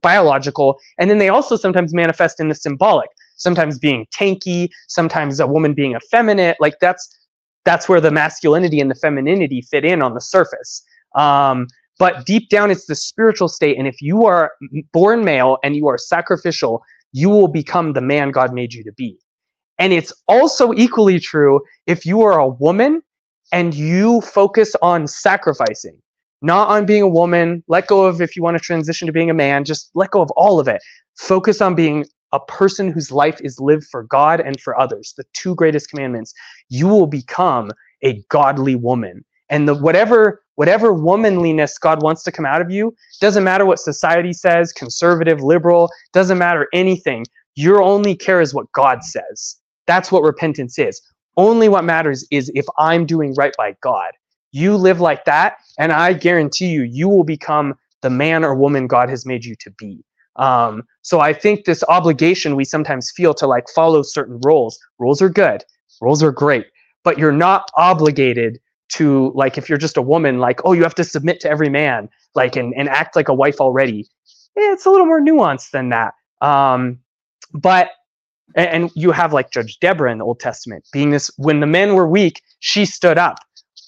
biological 0.02 0.80
and 0.98 1.10
then 1.10 1.20
they 1.20 1.30
also 1.30 1.56
sometimes 1.56 1.94
manifest 1.94 2.40
in 2.40 2.50
the 2.50 2.56
symbolic. 2.56 3.10
Sometimes 3.36 3.78
being 3.78 4.08
tanky 4.18 4.70
sometimes 4.88 5.40
a 5.40 5.48
woman 5.48 5.74
being 5.74 5.94
effeminate 5.94 6.58
like 6.60 6.76
that's 6.82 7.08
that's 7.66 7.88
where 7.88 8.02
the 8.02 8.12
masculinity 8.12 8.80
and 8.80 8.92
the 8.92 8.96
femininity 8.96 9.62
fit 9.62 9.86
in 9.86 10.02
on 10.02 10.14
the 10.14 10.22
surface. 10.22 10.84
Um, 11.16 11.68
but 12.00 12.26
deep 12.26 12.50
down 12.50 12.72
it's 12.72 12.88
the 12.88 12.96
spiritual 12.96 13.48
state 13.48 13.78
and 13.78 13.88
if 13.88 14.02
you 14.02 14.26
are 14.26 14.54
born 14.92 15.24
male 15.24 15.60
and 15.64 15.76
you 15.76 15.88
are 15.88 15.98
sacrificial 15.98 16.84
you 17.14 17.30
will 17.30 17.48
become 17.48 17.94
the 17.94 18.02
man 18.02 18.32
God 18.32 18.54
made 18.54 18.74
you 18.74 18.84
to 18.84 18.92
be. 18.92 19.18
And 19.80 19.94
it's 19.94 20.12
also 20.28 20.74
equally 20.74 21.20
true 21.20 21.62
if 21.88 22.06
you 22.06 22.22
are 22.22 22.40
a 22.40 22.48
woman 22.48 23.02
and 23.52 23.74
you 23.74 24.22
focus 24.22 24.76
on 24.82 25.08
sacrificing, 25.08 25.98
not 26.42 26.68
on 26.68 26.86
being 26.86 27.02
a 27.02 27.08
woman. 27.08 27.64
Let 27.68 27.88
go 27.88 28.06
of 28.06 28.22
if 28.22 28.36
you 28.36 28.44
want 28.44 28.58
to 28.58 28.64
transition 28.64 29.06
to 29.08 29.14
being 29.14 29.30
a 29.30 29.34
man, 29.34 29.64
just 29.64 29.90
let 29.94 30.12
go 30.12 30.22
of 30.22 30.32
all 30.32 30.60
of 30.60 30.68
it. 30.68 30.82
Focus 31.18 31.62
on 31.62 31.76
being 31.76 32.06
a 32.32 32.40
person 32.40 32.92
whose 32.92 33.12
life 33.12 33.40
is 33.42 33.60
lived 33.60 33.86
for 33.86 34.04
God 34.04 34.42
and 34.42 34.60
for 34.60 34.80
others, 34.80 35.14
the 35.18 35.24
two 35.34 35.54
greatest 35.56 35.90
commandments. 35.90 36.34
You 36.70 36.88
will 36.88 37.08
become 37.08 37.72
a 38.04 38.22
godly 38.30 38.76
woman. 38.76 39.24
And 39.50 39.68
the 39.68 39.76
whatever 39.76 40.43
whatever 40.56 40.94
womanliness 40.94 41.78
God 41.78 42.04
wants 42.04 42.24
to 42.24 42.32
come 42.32 42.46
out 42.46 42.62
of 42.62 42.72
you, 42.72 42.96
doesn't 43.22 43.44
matter 43.44 43.66
what 43.66 43.80
society 43.80 44.34
says, 44.34 44.72
conservative, 44.72 45.42
liberal, 45.42 45.90
doesn't 46.14 46.38
matter 46.38 46.68
anything. 46.74 47.26
Your 47.56 47.82
only 47.82 48.16
care 48.16 48.42
is 48.42 48.54
what 48.54 48.72
God 48.72 49.04
says. 49.04 49.58
That's 49.88 50.12
what 50.12 50.24
repentance 50.24 50.80
is. 50.80 51.02
Only 51.38 51.70
what 51.70 51.84
matters 51.84 52.26
is 52.32 52.52
if 52.56 52.66
I'm 52.78 53.06
doing 53.06 53.34
right 53.36 53.54
by 53.58 53.76
God. 53.82 54.12
You 54.52 54.78
live 54.78 55.02
like 55.02 55.26
that, 55.26 55.58
and 55.80 55.92
I 55.92 56.14
guarantee 56.14 56.68
you, 56.68 56.84
you 56.84 57.10
will 57.10 57.24
become 57.24 57.74
the 58.02 58.10
man 58.10 58.44
or 58.44 58.54
woman 58.54 58.86
God 58.86 59.10
has 59.10 59.26
made 59.26 59.44
you 59.44 59.56
to 59.62 59.72
be. 59.72 60.04
Um, 60.36 60.84
so 61.02 61.20
I 61.20 61.34
think 61.34 61.66
this 61.66 61.84
obligation 61.90 62.56
we 62.56 62.66
sometimes 62.66 63.12
feel 63.16 63.34
to 63.36 63.48
like 63.48 63.66
follow 63.74 64.02
certain 64.04 64.40
rules. 64.44 64.80
Rules 65.00 65.22
are 65.22 65.30
good. 65.30 65.64
Rules 66.02 66.22
are 66.24 66.32
great, 66.32 66.68
but 67.04 67.18
you're 67.18 67.32
not 67.32 67.70
obligated 67.78 68.60
to 68.94 69.32
like 69.36 69.58
if 69.58 69.70
you're 69.70 69.78
just 69.78 69.98
a 69.98 70.02
woman, 70.02 70.40
like 70.40 70.62
oh 70.66 70.74
you 70.74 70.84
have 70.84 70.96
to 70.96 71.04
submit 71.04 71.40
to 71.42 71.50
every 71.50 71.70
man, 71.70 72.10
like 72.36 72.56
and 72.56 72.74
and 72.76 72.90
act 72.90 73.16
like 73.16 73.28
a 73.28 73.34
wife 73.34 73.60
already. 73.60 74.08
It's 74.56 74.86
a 74.86 74.90
little 74.90 75.06
more 75.06 75.22
nuanced 75.22 75.72
than 75.72 75.90
that. 75.90 76.14
Um, 76.42 77.00
but 77.54 77.92
and 78.56 78.92
you 78.96 79.12
have 79.12 79.34
like 79.34 79.52
Judge 79.52 79.80
Deborah 79.80 80.12
in 80.12 80.20
the 80.20 80.26
Old 80.26 80.40
Testament 80.40 80.86
being 80.92 81.10
this 81.10 81.32
when 81.38 81.60
the 81.60 81.68
men 81.68 81.96
were 81.96 82.08
weak, 82.08 82.42
she 82.60 82.86
stood 82.86 83.18
up. 83.18 83.38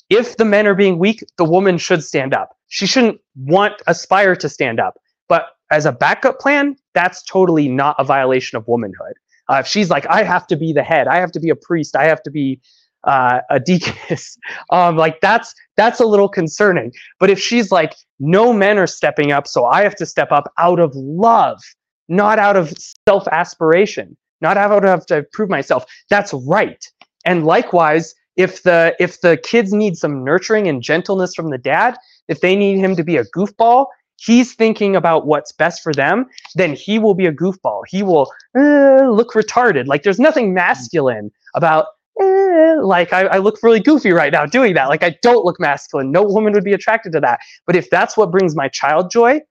If 0.09 0.37
the 0.37 0.45
men 0.45 0.67
are 0.67 0.75
being 0.75 0.99
weak, 0.99 1.23
the 1.37 1.45
woman 1.45 1.77
should 1.77 2.03
stand 2.03 2.33
up. 2.33 2.55
She 2.67 2.85
shouldn't 2.85 3.19
want 3.35 3.81
aspire 3.87 4.35
to 4.35 4.49
stand 4.49 4.79
up. 4.79 4.95
But 5.27 5.49
as 5.71 5.85
a 5.85 5.91
backup 5.91 6.39
plan, 6.39 6.75
that's 6.93 7.23
totally 7.23 7.67
not 7.67 7.95
a 7.99 8.03
violation 8.03 8.57
of 8.57 8.67
womanhood. 8.67 9.13
Uh, 9.49 9.55
if 9.55 9.67
she's 9.67 9.89
like, 9.89 10.05
I 10.07 10.23
have 10.23 10.47
to 10.47 10.55
be 10.55 10.73
the 10.73 10.83
head, 10.83 11.07
I 11.07 11.17
have 11.17 11.31
to 11.33 11.39
be 11.39 11.49
a 11.49 11.55
priest, 11.55 11.95
I 11.95 12.05
have 12.05 12.23
to 12.23 12.31
be 12.31 12.59
uh, 13.05 13.41
a 13.49 13.59
deaconess, 13.59 14.37
um, 14.69 14.97
like 14.97 15.19
that's 15.21 15.53
that's 15.77 15.99
a 15.99 16.05
little 16.05 16.29
concerning. 16.29 16.91
But 17.19 17.29
if 17.29 17.39
she's 17.39 17.71
like, 17.71 17.95
no 18.19 18.53
men 18.53 18.77
are 18.77 18.87
stepping 18.87 19.31
up, 19.31 19.47
so 19.47 19.65
I 19.65 19.83
have 19.83 19.95
to 19.95 20.05
step 20.05 20.31
up 20.31 20.51
out 20.57 20.79
of 20.79 20.95
love, 20.95 21.61
not 22.07 22.39
out 22.39 22.55
of 22.55 22.73
self 23.07 23.27
aspiration, 23.27 24.15
not 24.41 24.57
out 24.57 24.85
of 24.85 25.05
to 25.07 25.25
prove 25.33 25.49
myself. 25.49 25.85
That's 26.09 26.33
right. 26.33 26.83
And 27.25 27.45
likewise, 27.45 28.13
if 28.35 28.63
the 28.63 28.95
if 28.99 29.21
the 29.21 29.37
kids 29.37 29.73
need 29.73 29.97
some 29.97 30.23
nurturing 30.23 30.67
and 30.67 30.81
gentleness 30.81 31.33
from 31.35 31.49
the 31.49 31.57
dad, 31.57 31.97
if 32.27 32.41
they 32.41 32.55
need 32.55 32.79
him 32.79 32.95
to 32.95 33.03
be 33.03 33.17
a 33.17 33.25
goofball, 33.25 33.87
he's 34.17 34.53
thinking 34.53 34.95
about 34.95 35.25
what's 35.25 35.51
best 35.51 35.81
for 35.81 35.93
them, 35.93 36.25
then 36.55 36.73
he 36.73 36.99
will 36.99 37.13
be 37.13 37.25
a 37.25 37.31
goofball. 37.33 37.81
He 37.87 38.03
will 38.03 38.31
uh, 38.57 39.09
look 39.09 39.33
retarded. 39.33 39.87
Like 39.87 40.03
there's 40.03 40.19
nothing 40.19 40.53
masculine 40.53 41.31
about 41.53 41.87
eh, 42.21 42.75
like 42.81 43.13
I, 43.13 43.23
I, 43.23 43.37
look 43.37 43.61
really 43.61 43.79
goofy 43.79 44.11
right 44.11 44.31
now 44.31 44.45
doing 44.45 44.73
that. 44.75 44.89
Like 44.89 45.03
I 45.03 45.17
don't 45.21 45.45
look 45.45 45.59
masculine. 45.59 46.11
No 46.11 46.23
woman 46.23 46.53
would 46.53 46.63
be 46.63 46.73
attracted 46.73 47.11
to 47.13 47.19
that. 47.21 47.39
But 47.65 47.75
if 47.75 47.89
that's 47.89 48.15
what 48.17 48.31
brings 48.31 48.55
my 48.55 48.67
child 48.67 49.11
joy, 49.11 49.41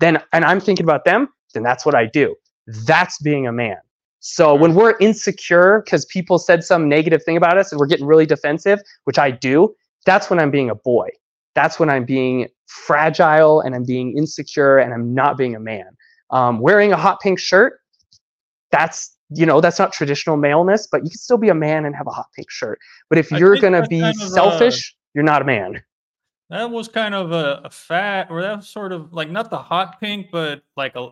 then 0.00 0.22
and 0.32 0.44
I'm 0.44 0.60
thinking 0.60 0.84
about 0.84 1.04
them, 1.04 1.28
then 1.54 1.62
that's 1.62 1.84
what 1.84 1.94
I 1.94 2.06
do. 2.06 2.34
That's 2.66 3.18
being 3.18 3.46
a 3.46 3.52
man. 3.52 3.78
So 4.20 4.54
when 4.54 4.74
we're 4.74 4.96
insecure 4.98 5.82
because 5.84 6.04
people 6.06 6.38
said 6.38 6.62
some 6.62 6.88
negative 6.88 7.24
thing 7.24 7.36
about 7.36 7.58
us 7.58 7.72
and 7.72 7.80
we're 7.80 7.86
getting 7.86 8.06
really 8.06 8.26
defensive, 8.26 8.80
which 9.04 9.18
I 9.18 9.32
do, 9.32 9.74
that's 10.06 10.30
when 10.30 10.38
I'm 10.38 10.50
being 10.50 10.70
a 10.70 10.76
boy. 10.76 11.08
That's 11.54 11.78
when 11.78 11.90
I'm 11.90 12.04
being 12.04 12.48
fragile 12.66 13.60
and 13.60 13.74
I'm 13.74 13.84
being 13.84 14.16
insecure 14.16 14.78
and 14.78 14.94
I'm 14.94 15.12
not 15.12 15.36
being 15.36 15.56
a 15.56 15.60
man. 15.60 15.96
Um, 16.30 16.60
wearing 16.60 16.92
a 16.92 16.96
hot 16.96 17.20
pink 17.20 17.38
shirt, 17.38 17.80
that's 18.70 19.16
you 19.34 19.46
know 19.46 19.60
that's 19.60 19.78
not 19.78 19.92
traditional 19.92 20.36
maleness, 20.36 20.86
but 20.90 21.04
you 21.04 21.10
can 21.10 21.18
still 21.18 21.38
be 21.38 21.48
a 21.48 21.54
man 21.54 21.84
and 21.84 21.94
have 21.94 22.06
a 22.06 22.10
hot 22.10 22.26
pink 22.34 22.50
shirt. 22.50 22.78
But 23.08 23.18
if 23.18 23.30
you're 23.30 23.56
gonna 23.56 23.86
be 23.86 24.00
kind 24.00 24.20
of 24.20 24.28
selfish, 24.28 24.92
a, 24.92 24.94
you're 25.14 25.24
not 25.24 25.42
a 25.42 25.44
man. 25.44 25.82
That 26.50 26.70
was 26.70 26.88
kind 26.88 27.14
of 27.14 27.32
a, 27.32 27.62
a 27.64 27.70
fat, 27.70 28.28
or 28.30 28.42
that 28.42 28.56
was 28.56 28.68
sort 28.68 28.92
of 28.92 29.12
like 29.12 29.30
not 29.30 29.50
the 29.50 29.58
hot 29.58 30.00
pink, 30.00 30.28
but 30.30 30.62
like 30.76 30.96
a. 30.96 31.10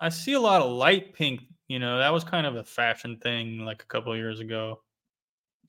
I 0.00 0.10
see 0.10 0.34
a 0.34 0.40
lot 0.40 0.62
of 0.62 0.70
light 0.70 1.14
pink. 1.14 1.42
You 1.68 1.78
know, 1.78 1.98
that 1.98 2.12
was 2.12 2.24
kind 2.24 2.46
of 2.46 2.56
a 2.56 2.64
fashion 2.64 3.18
thing 3.18 3.60
like 3.60 3.82
a 3.82 3.86
couple 3.86 4.16
years 4.16 4.40
ago. 4.40 4.82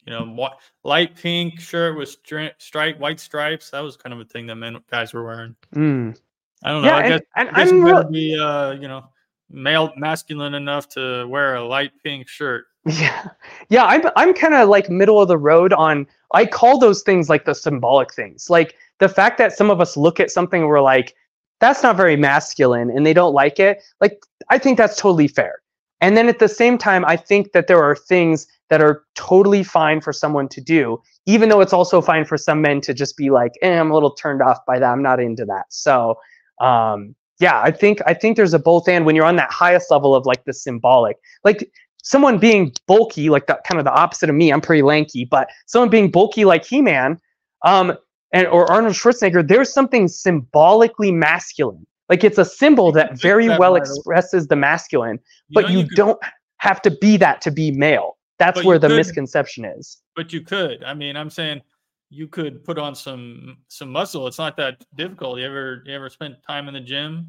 You 0.06 0.14
know, 0.14 0.26
what 0.26 0.60
light 0.85 1.18
pink 1.18 1.60
shirt 1.60 1.98
with 1.98 2.23
stri- 2.23 2.53
stripe, 2.60 2.98
white 2.98 3.19
stripes. 3.19 3.72
That 3.72 3.81
was 3.81 3.98
kind 3.98 4.14
of 4.14 4.22
a 4.22 4.26
thing 4.26 4.48
that 4.48 4.56
men 4.56 4.77
guys 4.89 5.14
were 5.14 5.26
wearing. 5.26 5.56
Mm. 5.76 6.18
I 6.64 6.69
don't 6.72 6.81
know. 6.81 6.88
Yeah, 6.88 6.95
I 6.95 7.10
guess, 7.10 7.22
and, 7.35 7.49
and 7.49 7.57
I 7.57 7.64
guess 7.64 7.72
I'm 7.72 7.84
really, 7.84 8.11
be, 8.11 8.39
uh, 8.39 8.72
you 8.72 8.88
know, 8.88 9.10
male 9.49 9.94
masculine 9.98 10.53
enough 10.53 10.90
to 10.90 11.28
wear 11.28 11.56
a 11.56 11.65
light 11.65 11.91
pink 12.03 12.28
shirt. 12.28 12.65
Yeah, 12.86 13.28
yeah. 13.69 13.86
I'm 13.86 14.02
I'm 14.15 14.34
kind 14.34 14.53
of 14.53 14.69
like 14.69 14.90
middle 14.90 15.22
of 15.22 15.28
the 15.28 15.38
road 15.38 15.74
on. 15.74 16.07
I 16.34 16.45
call 16.45 16.78
those 16.80 17.03
things 17.03 17.30
like 17.30 17.45
the 17.45 17.56
symbolic 17.56 18.14
things, 18.14 18.49
like 18.49 18.76
the 18.99 19.10
fact 19.10 19.38
that 19.38 19.53
some 19.53 19.69
of 19.69 19.82
us 19.82 19.98
look 19.98 20.19
at 20.19 20.32
something 20.32 20.61
and 20.61 20.69
we're 20.69 20.82
like, 20.82 21.15
that's 21.60 21.84
not 21.84 21.98
very 21.98 22.15
masculine, 22.15 22.90
and 22.90 23.06
they 23.06 23.14
don't 23.14 23.34
like 23.34 23.60
it. 23.60 23.84
Like 23.99 24.22
I 24.49 24.57
think 24.57 24.78
that's 24.78 24.95
totally 24.98 25.28
fair. 25.28 25.60
And 25.99 26.15
then 26.15 26.30
at 26.30 26.40
the 26.40 26.48
same 26.48 26.78
time, 26.78 27.03
I 27.06 27.18
think 27.18 27.52
that 27.53 27.68
there 27.68 27.84
are 27.84 27.95
things 27.95 28.48
that 28.69 28.82
are 28.82 29.03
totally 29.15 29.64
fine 29.64 30.02
for 30.02 30.14
someone 30.14 30.48
to 30.49 30.61
do, 30.61 31.02
even 31.26 31.49
though 31.49 31.61
it's 31.61 31.74
also 31.74 32.02
fine 32.02 32.26
for 32.26 32.38
some 32.38 32.61
men 32.61 32.82
to 32.82 32.94
just 32.94 33.18
be 33.18 33.30
like, 33.30 33.53
eh, 33.61 33.80
I'm 33.80 33.91
a 33.91 33.94
little 33.94 34.11
turned 34.11 34.41
off 34.41 34.60
by 34.65 34.80
that. 34.80 34.91
I'm 34.91 35.02
not 35.02 35.19
into 35.19 35.45
that. 35.45 35.65
So, 35.69 36.19
um, 36.60 37.15
yeah, 37.40 37.62
I 37.62 37.72
think 37.72 38.00
I 38.06 38.14
think 38.14 38.36
there's 38.36 38.54
a 38.54 38.60
both 38.60 38.88
and 38.88 39.06
when 39.06 39.16
you're 39.16 39.26
on 39.26 39.36
that 39.36 39.52
highest 39.52 39.92
level 39.92 40.16
of 40.16 40.26
like 40.26 40.46
the 40.46 40.54
symbolic, 40.54 41.18
like 41.44 41.70
someone 42.04 42.38
being 42.40 42.74
bulky, 42.88 43.30
like 43.30 43.48
that 43.48 43.64
kind 43.64 43.80
of 43.80 43.86
the 43.86 43.94
opposite 43.94 44.30
of 44.30 44.36
me. 44.36 44.52
I'm 44.52 44.62
pretty 44.62 44.82
lanky, 44.82 45.26
but 45.26 45.50
someone 45.66 45.90
being 45.90 46.10
bulky 46.10 46.46
like 46.46 46.66
He-Man, 46.66 47.20
um, 47.64 47.94
and 48.32 48.48
or 48.48 48.70
Arnold 48.72 48.94
Schwarzenegger, 48.94 49.48
there's 49.48 49.72
something 49.72 50.08
symbolically 50.08 51.12
masculine. 51.12 51.86
Like 52.10 52.24
it's 52.24 52.38
a 52.38 52.46
symbol 52.46 52.92
that 52.94 53.20
very 53.20 53.50
well 53.50 53.76
expresses 53.76 54.48
the 54.48 54.56
masculine, 54.56 55.20
but 55.52 55.70
you, 55.70 55.74
know, 55.76 55.80
you, 55.80 55.88
you 55.90 55.96
don't 55.96 56.20
have 56.58 56.82
to 56.84 56.92
be 56.92 57.18
that 57.18 57.42
to 57.42 57.52
be 57.52 57.72
male. 57.72 58.18
That's 58.40 58.64
where 58.64 58.80
the 58.80 58.88
could, 58.88 58.98
misconception 58.98 59.66
is. 59.66 59.98
But 60.16 60.32
you 60.32 60.42
could. 60.42 60.84
I 60.84 60.94
mean, 60.94 61.18
I'm 61.18 61.30
saying 61.30 61.62
you 62.10 62.28
could 62.28 62.64
put 62.64 62.78
on 62.78 62.96
some 62.96 63.58
some 63.68 63.92
muscle. 63.92 64.28
It's 64.28 64.38
not 64.38 64.58
that 64.58 64.84
difficult. 64.96 65.40
You 65.40 65.46
ever 65.46 65.84
you 65.86 65.94
ever 65.94 66.10
spent 66.10 66.36
time 66.48 66.68
in 66.68 66.74
the 66.74 66.80
gym? 66.80 67.28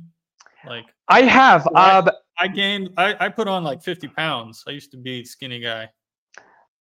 Like 0.66 0.86
I 1.08 1.22
have. 1.22 1.66
I, 1.74 1.98
uh, 1.98 2.10
I 2.38 2.48
gained. 2.48 2.90
I 2.96 3.16
I 3.26 3.28
put 3.28 3.48
on 3.48 3.64
like 3.64 3.82
50 3.82 4.08
pounds. 4.08 4.64
I 4.66 4.72
used 4.72 4.90
to 4.92 4.96
be 4.96 5.24
skinny 5.24 5.60
guy. 5.60 5.90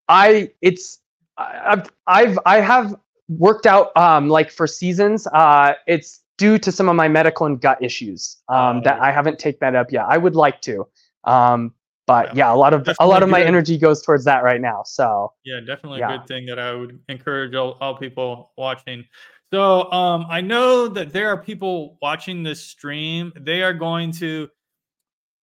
I 0.08 0.52
it's 0.62 1.00
I've 1.38 1.90
I've 2.06 2.40
I 2.46 2.62
have 2.62 2.96
worked 3.30 3.66
out 3.66 3.96
um 3.98 4.30
like 4.30 4.52
for 4.52 4.68
seasons. 4.68 5.28
Uh, 5.28 5.74
it's 5.88 6.22
due 6.38 6.58
to 6.60 6.72
some 6.72 6.88
of 6.88 6.96
my 6.96 7.08
medical 7.08 7.46
and 7.46 7.60
gut 7.60 7.82
issues 7.82 8.38
um, 8.48 8.78
oh, 8.78 8.82
that 8.84 9.00
I 9.02 9.12
haven't 9.12 9.40
taken 9.40 9.60
that 9.62 9.76
up 9.76 9.92
yet. 9.92 10.06
I 10.08 10.18
would 10.18 10.36
like 10.36 10.62
to. 10.62 10.88
Um, 11.24 11.74
but 12.08 12.28
yeah, 12.28 12.48
yeah, 12.48 12.54
a 12.54 12.56
lot 12.56 12.74
of 12.74 12.82
definitely 12.82 13.06
a 13.06 13.08
lot 13.08 13.22
of 13.22 13.30
my 13.30 13.44
energy 13.44 13.78
goes 13.78 14.02
towards 14.02 14.24
that 14.24 14.44
right 14.44 14.62
now. 14.62 14.82
So 14.86 15.34
yeah, 15.46 15.60
definitely 15.60 16.00
yeah. 16.00 16.16
a 16.16 16.18
good 16.18 16.28
thing 16.28 16.46
that 16.48 16.58
I 16.58 16.74
would 16.74 17.00
encourage 17.10 17.54
all, 17.54 17.78
all 17.82 17.96
people 17.96 18.54
watching. 18.58 19.06
So 19.54 19.92
um, 19.92 20.26
I 20.30 20.42
know 20.42 20.88
that 20.88 21.14
there 21.14 21.30
are 21.30 21.38
people 21.38 21.98
watching 22.02 22.44
this 22.44 22.64
stream. 22.64 23.32
They 23.40 23.62
are 23.62 23.74
going 23.74 24.12
to, 24.14 24.50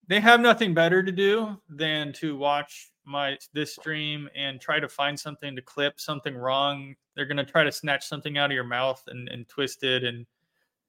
they 0.08 0.20
have 0.20 0.40
nothing 0.40 0.74
better 0.74 1.02
to 1.02 1.12
do 1.12 1.56
than 1.68 2.12
to 2.14 2.36
watch 2.36 2.90
my 3.06 3.36
this 3.52 3.74
stream 3.74 4.28
and 4.34 4.60
try 4.60 4.80
to 4.80 4.88
find 4.88 5.18
something 5.18 5.54
to 5.54 5.62
clip 5.62 6.00
something 6.00 6.34
wrong. 6.34 6.94
They're 7.14 7.26
going 7.26 7.38
to 7.38 7.44
try 7.44 7.64
to 7.64 7.72
snatch 7.72 8.06
something 8.06 8.36
out 8.36 8.50
of 8.50 8.54
your 8.54 8.64
mouth 8.64 9.02
and, 9.06 9.28
and 9.28 9.48
twist 9.48 9.84
it 9.84 10.04
and 10.04 10.26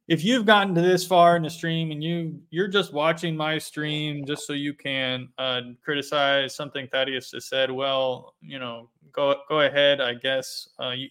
if 0.08 0.24
you've 0.24 0.46
gotten 0.46 0.76
to 0.76 0.82
this 0.82 1.06
far 1.06 1.36
in 1.36 1.44
the 1.44 1.50
stream 1.50 1.92
and 1.92 2.04
you 2.04 2.40
you're 2.52 2.68
just 2.68 2.94
watching 2.94 3.36
my 3.36 3.58
stream 3.58 4.26
just 4.26 4.46
so 4.46 4.54
you 4.54 4.74
can 4.74 5.30
uh, 5.38 5.62
criticize 5.84 6.56
something 6.56 6.88
Thaddeus 6.88 7.32
has 7.32 7.48
said, 7.48 7.72
well, 7.72 8.36
you 8.42 8.60
know, 8.60 8.90
go 9.12 9.36
go 9.50 9.62
ahead, 9.62 10.02
I 10.02 10.14
guess. 10.14 10.70
Uh, 10.80 10.92
you, 10.92 11.10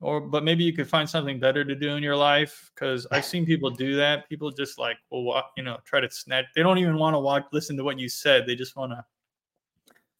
or 0.00 0.20
but 0.20 0.44
maybe 0.44 0.64
you 0.64 0.72
could 0.72 0.88
find 0.88 1.08
something 1.08 1.38
better 1.38 1.64
to 1.64 1.74
do 1.74 1.96
in 1.96 2.02
your 2.02 2.16
life 2.16 2.70
because 2.74 3.06
I've 3.10 3.24
seen 3.24 3.44
people 3.44 3.70
do 3.70 3.96
that. 3.96 4.28
People 4.28 4.50
just 4.50 4.78
like 4.78 4.96
well, 5.10 5.44
you 5.56 5.62
know, 5.62 5.78
try 5.84 6.00
to 6.00 6.10
snatch. 6.10 6.46
They 6.54 6.62
don't 6.62 6.78
even 6.78 6.98
want 6.98 7.14
to 7.14 7.20
walk, 7.20 7.48
listen 7.52 7.76
to 7.76 7.84
what 7.84 7.98
you 7.98 8.08
said. 8.08 8.46
They 8.46 8.54
just 8.54 8.76
want 8.76 8.92
to 8.92 9.04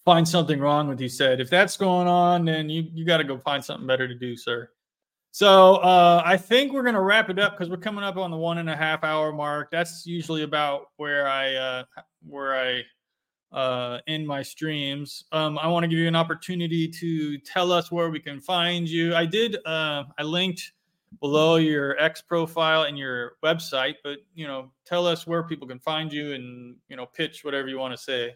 find 0.05 0.27
something 0.27 0.61
wrong 0.61 0.89
with 0.89 1.01
you 1.01 1.09
said. 1.09 1.41
If 1.41 1.51
that's 1.51 1.77
going 1.77 2.09
on, 2.09 2.45
then 2.45 2.69
you 2.69 2.89
you 2.93 3.07
got 3.07 3.19
to 3.19 3.25
go 3.25 3.39
find 3.39 3.65
something 3.65 3.87
better 3.87 4.07
to 4.07 4.15
do, 4.15 4.37
sir. 4.37 4.71
So 5.37 5.75
uh, 5.75 6.23
I 6.25 6.39
think 6.39 6.73
we're 6.73 6.83
going 6.83 6.95
to 6.95 7.03
wrap 7.03 7.29
it 7.29 7.39
up 7.39 7.53
because 7.53 7.69
we're 7.69 7.77
coming 7.77 8.03
up 8.03 8.17
on 8.17 8.31
the 8.31 8.39
one 8.39 8.57
and 8.57 8.71
a 8.71 8.75
half 8.75 9.05
hour 9.05 9.35
mark. 9.35 9.71
That's 9.71 10.07
usually 10.07 10.45
about 10.45 10.93
where 10.97 11.29
I 11.29 11.55
uh, 11.57 11.85
where 12.27 12.57
I 12.57 12.83
uh, 13.55 13.99
end 14.07 14.27
my 14.27 14.43
streams. 14.43 15.25
Um, 15.33 15.59
I 15.59 15.67
want 15.67 15.85
to 15.85 15.89
give 15.89 15.99
you 15.99 16.09
an 16.09 16.17
opportunity 16.17 16.89
to 16.89 17.37
tell 17.37 17.71
us 17.71 17.93
where 17.93 18.09
we 18.09 18.19
can 18.19 18.41
find 18.41 18.89
you. 18.89 19.15
I 19.15 19.27
did. 19.27 19.59
Uh, 19.67 20.05
I 20.17 20.23
linked 20.23 20.73
below 21.21 21.57
your 21.57 22.01
X 22.01 22.23
profile 22.23 22.85
and 22.85 22.97
your 22.97 23.33
website, 23.45 23.97
but 24.03 24.21
you 24.35 24.47
know, 24.47 24.73
tell 24.87 25.07
us 25.07 25.27
where 25.27 25.43
people 25.43 25.69
can 25.69 25.81
find 25.81 26.11
you 26.11 26.33
and 26.33 26.77
you 26.89 26.97
know, 26.97 27.05
pitch 27.05 27.45
whatever 27.45 27.69
you 27.69 27.79
want 27.79 27.93
to 27.93 28.03
say 28.03 28.35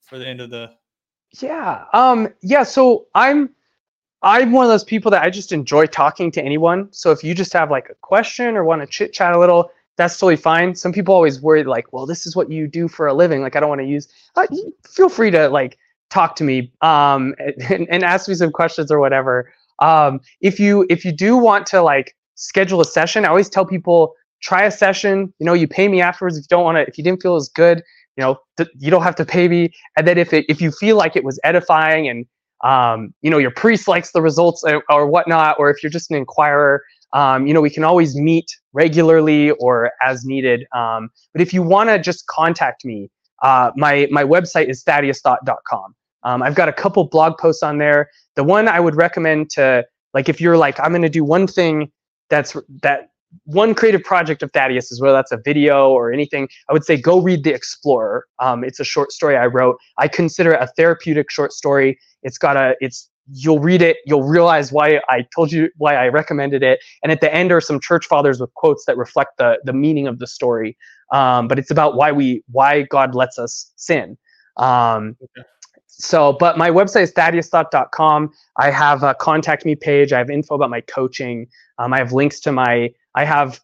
for 0.00 0.18
the 0.18 0.26
end 0.26 0.40
of 0.40 0.48
the. 0.48 0.70
Yeah. 1.42 1.84
Um. 1.92 2.32
Yeah. 2.40 2.62
So 2.62 3.08
I'm 3.14 3.50
I'm 4.22 4.52
one 4.52 4.64
of 4.64 4.70
those 4.70 4.84
people 4.84 5.10
that 5.10 5.22
I 5.22 5.30
just 5.30 5.52
enjoy 5.52 5.86
talking 5.86 6.30
to 6.32 6.42
anyone. 6.42 6.88
So 6.92 7.10
if 7.10 7.24
you 7.24 7.34
just 7.34 7.52
have 7.52 7.70
like 7.70 7.88
a 7.90 7.94
question 8.02 8.56
or 8.56 8.64
want 8.64 8.80
to 8.82 8.86
chit 8.86 9.12
chat 9.12 9.34
a 9.34 9.38
little, 9.38 9.70
that's 9.96 10.16
totally 10.16 10.36
fine. 10.36 10.74
Some 10.74 10.92
people 10.92 11.14
always 11.14 11.40
worry 11.40 11.64
like, 11.64 11.92
well, 11.92 12.06
this 12.06 12.26
is 12.26 12.36
what 12.36 12.50
you 12.50 12.66
do 12.66 12.88
for 12.88 13.06
a 13.06 13.14
living. 13.14 13.42
Like 13.42 13.56
I 13.56 13.60
don't 13.60 13.68
want 13.68 13.80
to 13.80 13.86
use. 13.86 14.08
Uh, 14.36 14.46
feel 14.88 15.08
free 15.08 15.30
to 15.32 15.48
like 15.48 15.78
talk 16.10 16.36
to 16.36 16.44
me 16.44 16.72
um, 16.82 17.34
and, 17.70 17.88
and 17.90 18.04
ask 18.04 18.28
me 18.28 18.34
some 18.34 18.52
questions 18.52 18.90
or 18.90 19.00
whatever. 19.00 19.52
Um, 19.80 20.20
if 20.40 20.60
you 20.60 20.86
if 20.88 21.04
you 21.04 21.12
do 21.12 21.36
want 21.36 21.66
to 21.68 21.82
like 21.82 22.14
schedule 22.36 22.80
a 22.80 22.84
session, 22.84 23.24
I 23.24 23.28
always 23.28 23.48
tell 23.48 23.66
people 23.66 24.14
try 24.40 24.62
a 24.62 24.70
session. 24.70 25.32
You 25.38 25.46
know, 25.46 25.52
you 25.52 25.66
pay 25.66 25.88
me 25.88 26.00
afterwards 26.00 26.36
if 26.36 26.42
you 26.44 26.48
don't 26.48 26.64
want 26.64 26.76
to. 26.76 26.82
If 26.86 26.96
you 26.96 27.04
didn't 27.04 27.22
feel 27.22 27.36
as 27.36 27.48
good, 27.48 27.82
you 28.16 28.22
know, 28.22 28.38
th- 28.56 28.70
you 28.78 28.90
don't 28.90 29.02
have 29.02 29.16
to 29.16 29.24
pay 29.24 29.48
me. 29.48 29.72
And 29.96 30.06
then 30.06 30.18
if 30.18 30.32
it, 30.32 30.44
if 30.48 30.60
you 30.60 30.70
feel 30.70 30.96
like 30.96 31.16
it 31.16 31.24
was 31.24 31.40
edifying 31.44 32.08
and 32.08 32.26
um, 32.62 33.14
you 33.22 33.30
know 33.30 33.38
your 33.38 33.50
priest 33.50 33.88
likes 33.88 34.12
the 34.12 34.22
results 34.22 34.62
or, 34.64 34.82
or 34.88 35.06
whatnot, 35.06 35.56
or 35.58 35.70
if 35.70 35.82
you're 35.82 35.90
just 35.90 36.10
an 36.10 36.16
inquirer, 36.16 36.82
um, 37.12 37.46
you 37.46 37.54
know, 37.54 37.60
we 37.60 37.70
can 37.70 37.84
always 37.84 38.16
meet 38.16 38.56
regularly 38.72 39.50
or 39.52 39.92
as 40.04 40.24
needed. 40.24 40.66
Um, 40.74 41.10
but 41.32 41.42
if 41.42 41.52
you 41.52 41.62
want 41.62 41.90
to 41.90 41.98
just 41.98 42.26
contact 42.26 42.84
me, 42.84 43.10
uh, 43.42 43.70
my 43.76 44.08
my 44.10 44.24
website 44.24 44.68
is 44.68 44.82
thaddeusthought.com. 44.84 45.94
Um, 46.24 46.42
I've 46.42 46.54
got 46.54 46.68
a 46.68 46.72
couple 46.72 47.04
blog 47.04 47.36
posts 47.38 47.62
on 47.62 47.78
there. 47.78 48.08
The 48.36 48.44
one 48.44 48.68
I 48.68 48.80
would 48.80 48.94
recommend 48.94 49.50
to 49.50 49.84
like 50.14 50.28
if 50.28 50.40
you're 50.40 50.56
like 50.56 50.78
I'm 50.80 50.92
going 50.92 51.02
to 51.02 51.08
do 51.08 51.24
one 51.24 51.46
thing 51.46 51.90
that's 52.30 52.56
that 52.82 53.10
one 53.44 53.74
creative 53.74 54.02
project 54.02 54.42
of 54.42 54.50
Thaddeus 54.52 54.92
is 54.92 55.00
whether 55.00 55.14
that's 55.14 55.32
a 55.32 55.38
video 55.38 55.90
or 55.90 56.12
anything. 56.12 56.48
I 56.68 56.72
would 56.72 56.84
say 56.84 57.00
go 57.00 57.20
read 57.20 57.44
The 57.44 57.52
Explorer. 57.52 58.26
Um, 58.38 58.64
it's 58.64 58.80
a 58.80 58.84
short 58.84 59.12
story 59.12 59.36
I 59.36 59.46
wrote. 59.46 59.76
I 59.98 60.08
consider 60.08 60.52
it 60.52 60.62
a 60.62 60.66
therapeutic 60.76 61.30
short 61.30 61.52
story. 61.52 61.98
It's 62.22 62.38
got 62.38 62.56
a 62.56 62.76
it's 62.80 63.08
you'll 63.32 63.60
read 63.60 63.82
it, 63.82 63.98
you'll 64.04 64.24
realize 64.24 64.72
why 64.72 65.00
I 65.08 65.24
told 65.34 65.52
you 65.52 65.70
why 65.76 65.94
I 65.94 66.08
recommended 66.08 66.62
it. 66.62 66.80
And 67.02 67.12
at 67.12 67.20
the 67.20 67.32
end 67.32 67.52
are 67.52 67.60
some 67.60 67.80
church 67.80 68.06
fathers 68.06 68.40
with 68.40 68.52
quotes 68.54 68.84
that 68.86 68.96
reflect 68.96 69.38
the 69.38 69.58
the 69.64 69.72
meaning 69.72 70.06
of 70.06 70.18
the 70.18 70.26
story. 70.26 70.76
Um, 71.12 71.48
but 71.48 71.58
it's 71.58 71.70
about 71.70 71.96
why 71.96 72.12
we 72.12 72.42
why 72.50 72.82
God 72.82 73.14
lets 73.14 73.38
us 73.38 73.72
sin. 73.76 74.16
Um, 74.56 75.16
okay. 75.22 75.46
So, 75.98 76.32
but 76.32 76.58
my 76.58 76.70
website 76.70 77.02
is 77.02 77.12
thaddeusthought.com. 77.12 78.32
I 78.56 78.70
have 78.70 79.02
a 79.02 79.14
contact 79.14 79.64
me 79.64 79.74
page. 79.76 80.12
I 80.12 80.18
have 80.18 80.30
info 80.30 80.54
about 80.54 80.70
my 80.70 80.80
coaching. 80.80 81.46
Um, 81.78 81.92
I 81.92 81.98
have 81.98 82.12
links 82.12 82.40
to 82.40 82.52
my. 82.52 82.92
I 83.14 83.24
have 83.24 83.60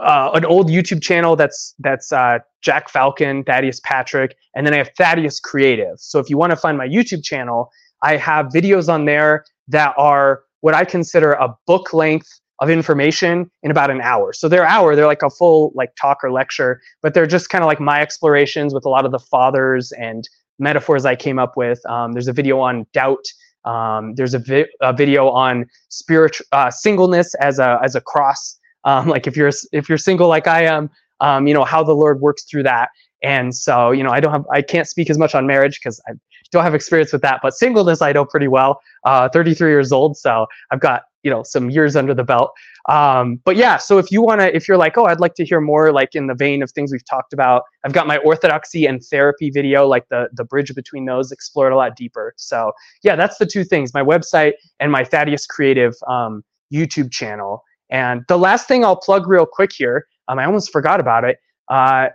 uh, 0.00 0.30
an 0.34 0.44
old 0.44 0.68
YouTube 0.68 1.02
channel 1.02 1.34
that's 1.34 1.74
that's 1.78 2.12
uh, 2.12 2.38
Jack 2.62 2.88
Falcon, 2.88 3.42
Thaddeus 3.44 3.80
Patrick, 3.80 4.36
and 4.54 4.66
then 4.66 4.74
I 4.74 4.78
have 4.78 4.90
Thaddeus 4.96 5.40
Creative. 5.40 5.98
So 5.98 6.18
if 6.18 6.28
you 6.28 6.36
want 6.36 6.50
to 6.50 6.56
find 6.56 6.76
my 6.76 6.86
YouTube 6.86 7.24
channel, 7.24 7.70
I 8.02 8.16
have 8.16 8.46
videos 8.46 8.92
on 8.92 9.04
there 9.04 9.44
that 9.68 9.94
are 9.96 10.42
what 10.60 10.74
I 10.74 10.84
consider 10.84 11.32
a 11.32 11.56
book 11.66 11.92
length 11.92 12.40
of 12.60 12.70
information 12.70 13.50
in 13.62 13.70
about 13.70 13.90
an 13.90 14.00
hour. 14.00 14.32
So 14.32 14.48
they're 14.48 14.64
hour, 14.64 14.96
they're 14.96 15.06
like 15.06 15.22
a 15.22 15.30
full 15.30 15.72
like 15.74 15.94
talk 15.96 16.24
or 16.24 16.30
lecture, 16.30 16.80
but 17.02 17.14
they're 17.14 17.26
just 17.26 17.50
kind 17.50 17.62
of 17.62 17.66
like 17.66 17.80
my 17.80 18.00
explorations 18.00 18.72
with 18.72 18.84
a 18.86 18.88
lot 18.88 19.04
of 19.04 19.12
the 19.12 19.18
fathers 19.18 19.92
and 19.92 20.28
metaphors 20.58 21.04
I 21.04 21.16
came 21.16 21.38
up 21.38 21.56
with. 21.56 21.84
Um, 21.86 22.12
there's 22.12 22.28
a 22.28 22.32
video 22.32 22.60
on 22.60 22.86
doubt. 22.92 23.24
Um, 23.64 24.14
there's 24.14 24.34
a, 24.34 24.38
vi- 24.38 24.68
a, 24.80 24.92
video 24.92 25.28
on 25.28 25.66
spiritual 25.88 26.46
uh, 26.52 26.70
singleness 26.70 27.34
as 27.36 27.58
a 27.58 27.80
as 27.82 27.94
a 27.94 28.00
cross. 28.00 28.58
Um, 28.84 29.08
like 29.14 29.26
if 29.26 29.36
you're 29.36 29.50
if 29.72 29.88
you're 29.88 29.98
single 29.98 30.28
like 30.28 30.46
I 30.46 30.64
am, 30.64 30.90
um, 31.20 31.46
you 31.46 31.54
know 31.54 31.64
how 31.64 31.82
the 31.82 31.94
Lord 31.94 32.20
works 32.20 32.44
through 32.44 32.62
that. 32.64 32.90
And 33.22 33.54
so 33.54 33.90
you 33.90 34.02
know 34.02 34.10
I 34.10 34.20
don't 34.20 34.32
have 34.32 34.44
I 34.52 34.62
can't 34.62 34.86
speak 34.86 35.10
as 35.10 35.18
much 35.18 35.34
on 35.34 35.46
marriage 35.46 35.80
because 35.80 36.00
I 36.08 36.12
don't 36.52 36.62
have 36.62 36.74
experience 36.74 37.12
with 37.12 37.22
that, 37.22 37.40
but 37.42 37.54
singleness 37.54 38.00
I 38.02 38.12
know 38.12 38.24
pretty 38.24 38.48
well. 38.48 38.80
Uh, 39.04 39.28
33 39.28 39.70
years 39.70 39.90
old, 39.90 40.16
so 40.16 40.46
I've 40.70 40.80
got 40.80 41.02
you 41.26 41.30
know 41.32 41.42
some 41.42 41.70
years 41.70 41.96
under 41.96 42.14
the 42.14 42.22
belt. 42.22 42.52
Um, 42.88 43.40
but 43.44 43.56
yeah, 43.56 43.78
so 43.78 43.98
if 43.98 44.12
you 44.12 44.22
want 44.22 44.40
to, 44.40 44.54
if 44.54 44.68
you're 44.68 44.76
like, 44.76 44.96
oh, 44.96 45.06
I'd 45.06 45.18
like 45.18 45.34
to 45.34 45.44
hear 45.44 45.60
more, 45.60 45.92
like 45.92 46.14
in 46.14 46.28
the 46.28 46.36
vein 46.36 46.62
of 46.62 46.70
things 46.70 46.92
we've 46.92 47.04
talked 47.04 47.32
about, 47.32 47.64
I've 47.84 47.92
got 47.92 48.06
my 48.06 48.18
orthodoxy 48.18 48.86
and 48.86 49.02
therapy 49.02 49.50
video, 49.50 49.88
like 49.88 50.08
the 50.08 50.28
the 50.32 50.44
bridge 50.44 50.72
between 50.72 51.04
those, 51.04 51.32
explored 51.32 51.72
a 51.72 51.76
lot 51.76 51.96
deeper. 51.96 52.32
So 52.36 52.70
yeah, 53.02 53.16
that's 53.16 53.38
the 53.38 53.46
two 53.46 53.64
things: 53.64 53.92
my 53.92 54.04
website 54.04 54.52
and 54.78 54.92
my 54.92 55.02
Thaddeus 55.02 55.46
Creative 55.46 55.94
um, 56.06 56.44
YouTube 56.72 57.10
channel. 57.10 57.64
And 57.90 58.22
the 58.28 58.38
last 58.38 58.68
thing 58.68 58.84
I'll 58.84 58.96
plug 58.96 59.26
real 59.26 59.46
quick 59.46 59.72
here, 59.72 60.06
um, 60.28 60.38
I 60.38 60.44
almost 60.44 60.70
forgot 60.70 61.00
about 61.00 61.24
it. 61.24 61.38
Uh, 61.68 62.10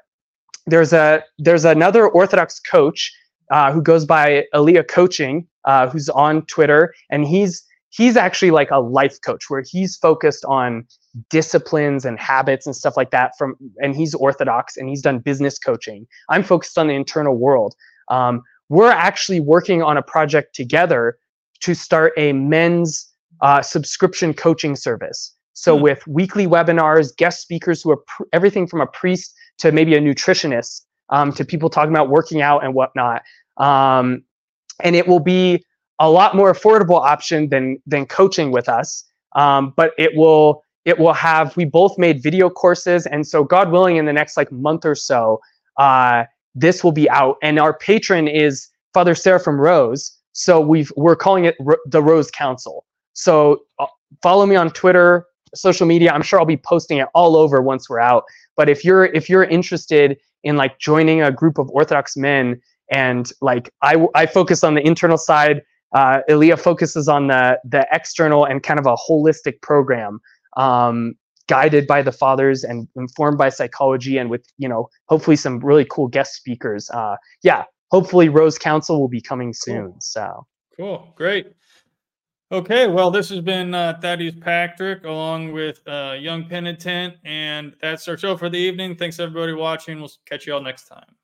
there's 0.67 0.93
a 0.93 1.21
there's 1.37 1.65
another 1.65 2.07
Orthodox 2.07 2.61
coach 2.61 3.11
uh, 3.51 3.73
who 3.73 3.81
goes 3.81 4.05
by 4.05 4.45
Elia 4.53 4.85
Coaching, 4.85 5.47
uh, 5.65 5.89
who's 5.89 6.07
on 6.07 6.45
Twitter, 6.45 6.93
and 7.09 7.27
he's 7.27 7.65
he's 7.91 8.17
actually 8.17 8.51
like 8.51 8.71
a 8.71 8.79
life 8.79 9.21
coach 9.21 9.49
where 9.49 9.63
he's 9.69 9.95
focused 9.95 10.43
on 10.45 10.85
disciplines 11.29 12.05
and 12.05 12.19
habits 12.19 12.65
and 12.65 12.75
stuff 12.75 12.97
like 12.97 13.11
that. 13.11 13.37
From 13.37 13.55
and 13.81 13.95
he's 13.95 14.15
Orthodox 14.15 14.77
and 14.77 14.89
he's 14.89 15.01
done 15.01 15.19
business 15.19 15.59
coaching. 15.59 16.07
I'm 16.29 16.43
focused 16.43 16.77
on 16.77 16.87
the 16.87 16.93
internal 16.93 17.37
world. 17.37 17.75
Um, 18.07 18.41
we're 18.69 18.91
actually 18.91 19.39
working 19.39 19.83
on 19.83 19.97
a 19.97 20.01
project 20.01 20.55
together 20.55 21.17
to 21.59 21.75
start 21.75 22.13
a 22.17 22.33
men's 22.33 23.07
uh, 23.41 23.61
subscription 23.61 24.33
coaching 24.33 24.75
service. 24.75 25.35
So 25.53 25.75
mm-hmm. 25.75 25.83
with 25.83 26.07
weekly 26.07 26.47
webinars, 26.47 27.15
guest 27.15 27.41
speakers 27.41 27.81
who 27.81 27.91
are 27.91 27.97
pr- 27.97 28.23
everything 28.33 28.67
from 28.67 28.81
a 28.81 28.87
priest 28.87 29.33
to 29.59 29.71
maybe 29.71 29.95
a 29.95 29.99
nutritionist 29.99 30.81
um, 31.09 31.33
to 31.33 31.43
people 31.43 31.69
talking 31.69 31.91
about 31.91 32.09
working 32.09 32.41
out 32.41 32.63
and 32.63 32.73
whatnot. 32.73 33.21
Um, 33.57 34.23
and 34.79 34.95
it 34.95 35.07
will 35.07 35.19
be 35.19 35.63
a 36.01 36.09
lot 36.09 36.35
more 36.35 36.51
affordable 36.51 36.99
option 36.99 37.47
than 37.47 37.81
than 37.85 38.05
coaching 38.05 38.51
with 38.51 38.67
us. 38.67 39.05
Um, 39.35 39.73
but 39.77 39.91
it 39.97 40.15
will 40.15 40.63
it 40.83 40.99
will 40.99 41.13
have 41.13 41.55
we 41.55 41.63
both 41.63 41.97
made 41.97 42.21
video 42.21 42.49
courses, 42.49 43.05
and 43.05 43.25
so 43.25 43.43
God 43.43 43.71
willing, 43.71 43.95
in 43.95 44.05
the 44.05 44.13
next 44.13 44.35
like 44.35 44.51
month 44.51 44.83
or 44.83 44.95
so, 44.95 45.39
uh, 45.77 46.25
this 46.55 46.83
will 46.83 46.91
be 46.91 47.09
out. 47.09 47.37
And 47.41 47.59
our 47.59 47.77
patron 47.77 48.27
is 48.27 48.67
Father 48.93 49.15
Seraphim 49.15 49.61
Rose. 49.61 50.17
So 50.33 50.59
we've 50.59 50.91
we're 50.97 51.15
calling 51.15 51.45
it 51.45 51.55
the 51.85 52.01
Rose 52.01 52.31
Council. 52.31 52.83
So 53.13 53.61
uh, 53.79 53.85
follow 54.23 54.45
me 54.47 54.55
on 54.55 54.71
Twitter, 54.71 55.27
social 55.53 55.85
media. 55.85 56.11
I'm 56.11 56.23
sure 56.23 56.39
I'll 56.39 56.45
be 56.45 56.57
posting 56.57 56.97
it 56.97 57.07
all 57.13 57.37
over 57.37 57.61
once 57.61 57.89
we're 57.89 57.99
out. 57.99 58.23
But 58.57 58.69
if 58.69 58.83
you're 58.83 59.05
if 59.05 59.29
you're 59.29 59.43
interested 59.43 60.17
in 60.43 60.57
like 60.57 60.79
joining 60.79 61.21
a 61.21 61.31
group 61.31 61.59
of 61.59 61.69
Orthodox 61.69 62.17
men 62.17 62.59
and 62.91 63.31
like 63.39 63.71
I, 63.83 64.07
I 64.15 64.25
focus 64.25 64.63
on 64.63 64.73
the 64.73 64.85
internal 64.85 65.17
side 65.17 65.61
uh, 65.93 66.21
Elia 66.29 66.57
focuses 66.57 67.07
on 67.07 67.27
the 67.27 67.59
the 67.63 67.87
external 67.91 68.45
and 68.45 68.63
kind 68.63 68.79
of 68.79 68.85
a 68.85 68.95
holistic 68.95 69.61
program 69.61 70.19
um, 70.57 71.15
guided 71.47 71.87
by 71.87 72.01
the 72.01 72.11
fathers 72.11 72.63
and 72.63 72.87
informed 72.95 73.37
by 73.37 73.49
psychology 73.49 74.17
and 74.17 74.29
with 74.29 74.45
you 74.57 74.69
know 74.69 74.89
hopefully 75.07 75.35
some 75.35 75.59
really 75.59 75.85
cool 75.89 76.07
guest 76.07 76.35
speakers. 76.35 76.89
Uh, 76.89 77.15
yeah 77.43 77.63
hopefully 77.91 78.29
rose 78.29 78.57
council 78.57 79.01
will 79.01 79.09
be 79.09 79.21
coming 79.21 79.53
soon 79.53 79.91
cool. 79.91 79.97
so. 79.99 80.47
Cool 80.77 81.13
great. 81.15 81.47
Okay 82.51 82.87
well 82.87 83.11
this 83.11 83.29
has 83.29 83.41
been 83.41 83.73
uh, 83.73 83.97
thaddeus 84.01 84.35
patrick 84.39 85.03
along 85.03 85.51
with 85.51 85.81
uh, 85.87 86.15
young 86.17 86.45
penitent 86.45 87.15
and 87.25 87.73
that's 87.81 88.07
our 88.07 88.17
show 88.17 88.37
for 88.37 88.49
the 88.49 88.57
evening. 88.57 88.95
Thanks 88.95 89.19
everybody 89.19 89.53
watching. 89.53 89.99
We'll 89.99 90.11
catch 90.25 90.47
you 90.47 90.53
all 90.53 90.61
next 90.61 90.87
time 90.87 91.15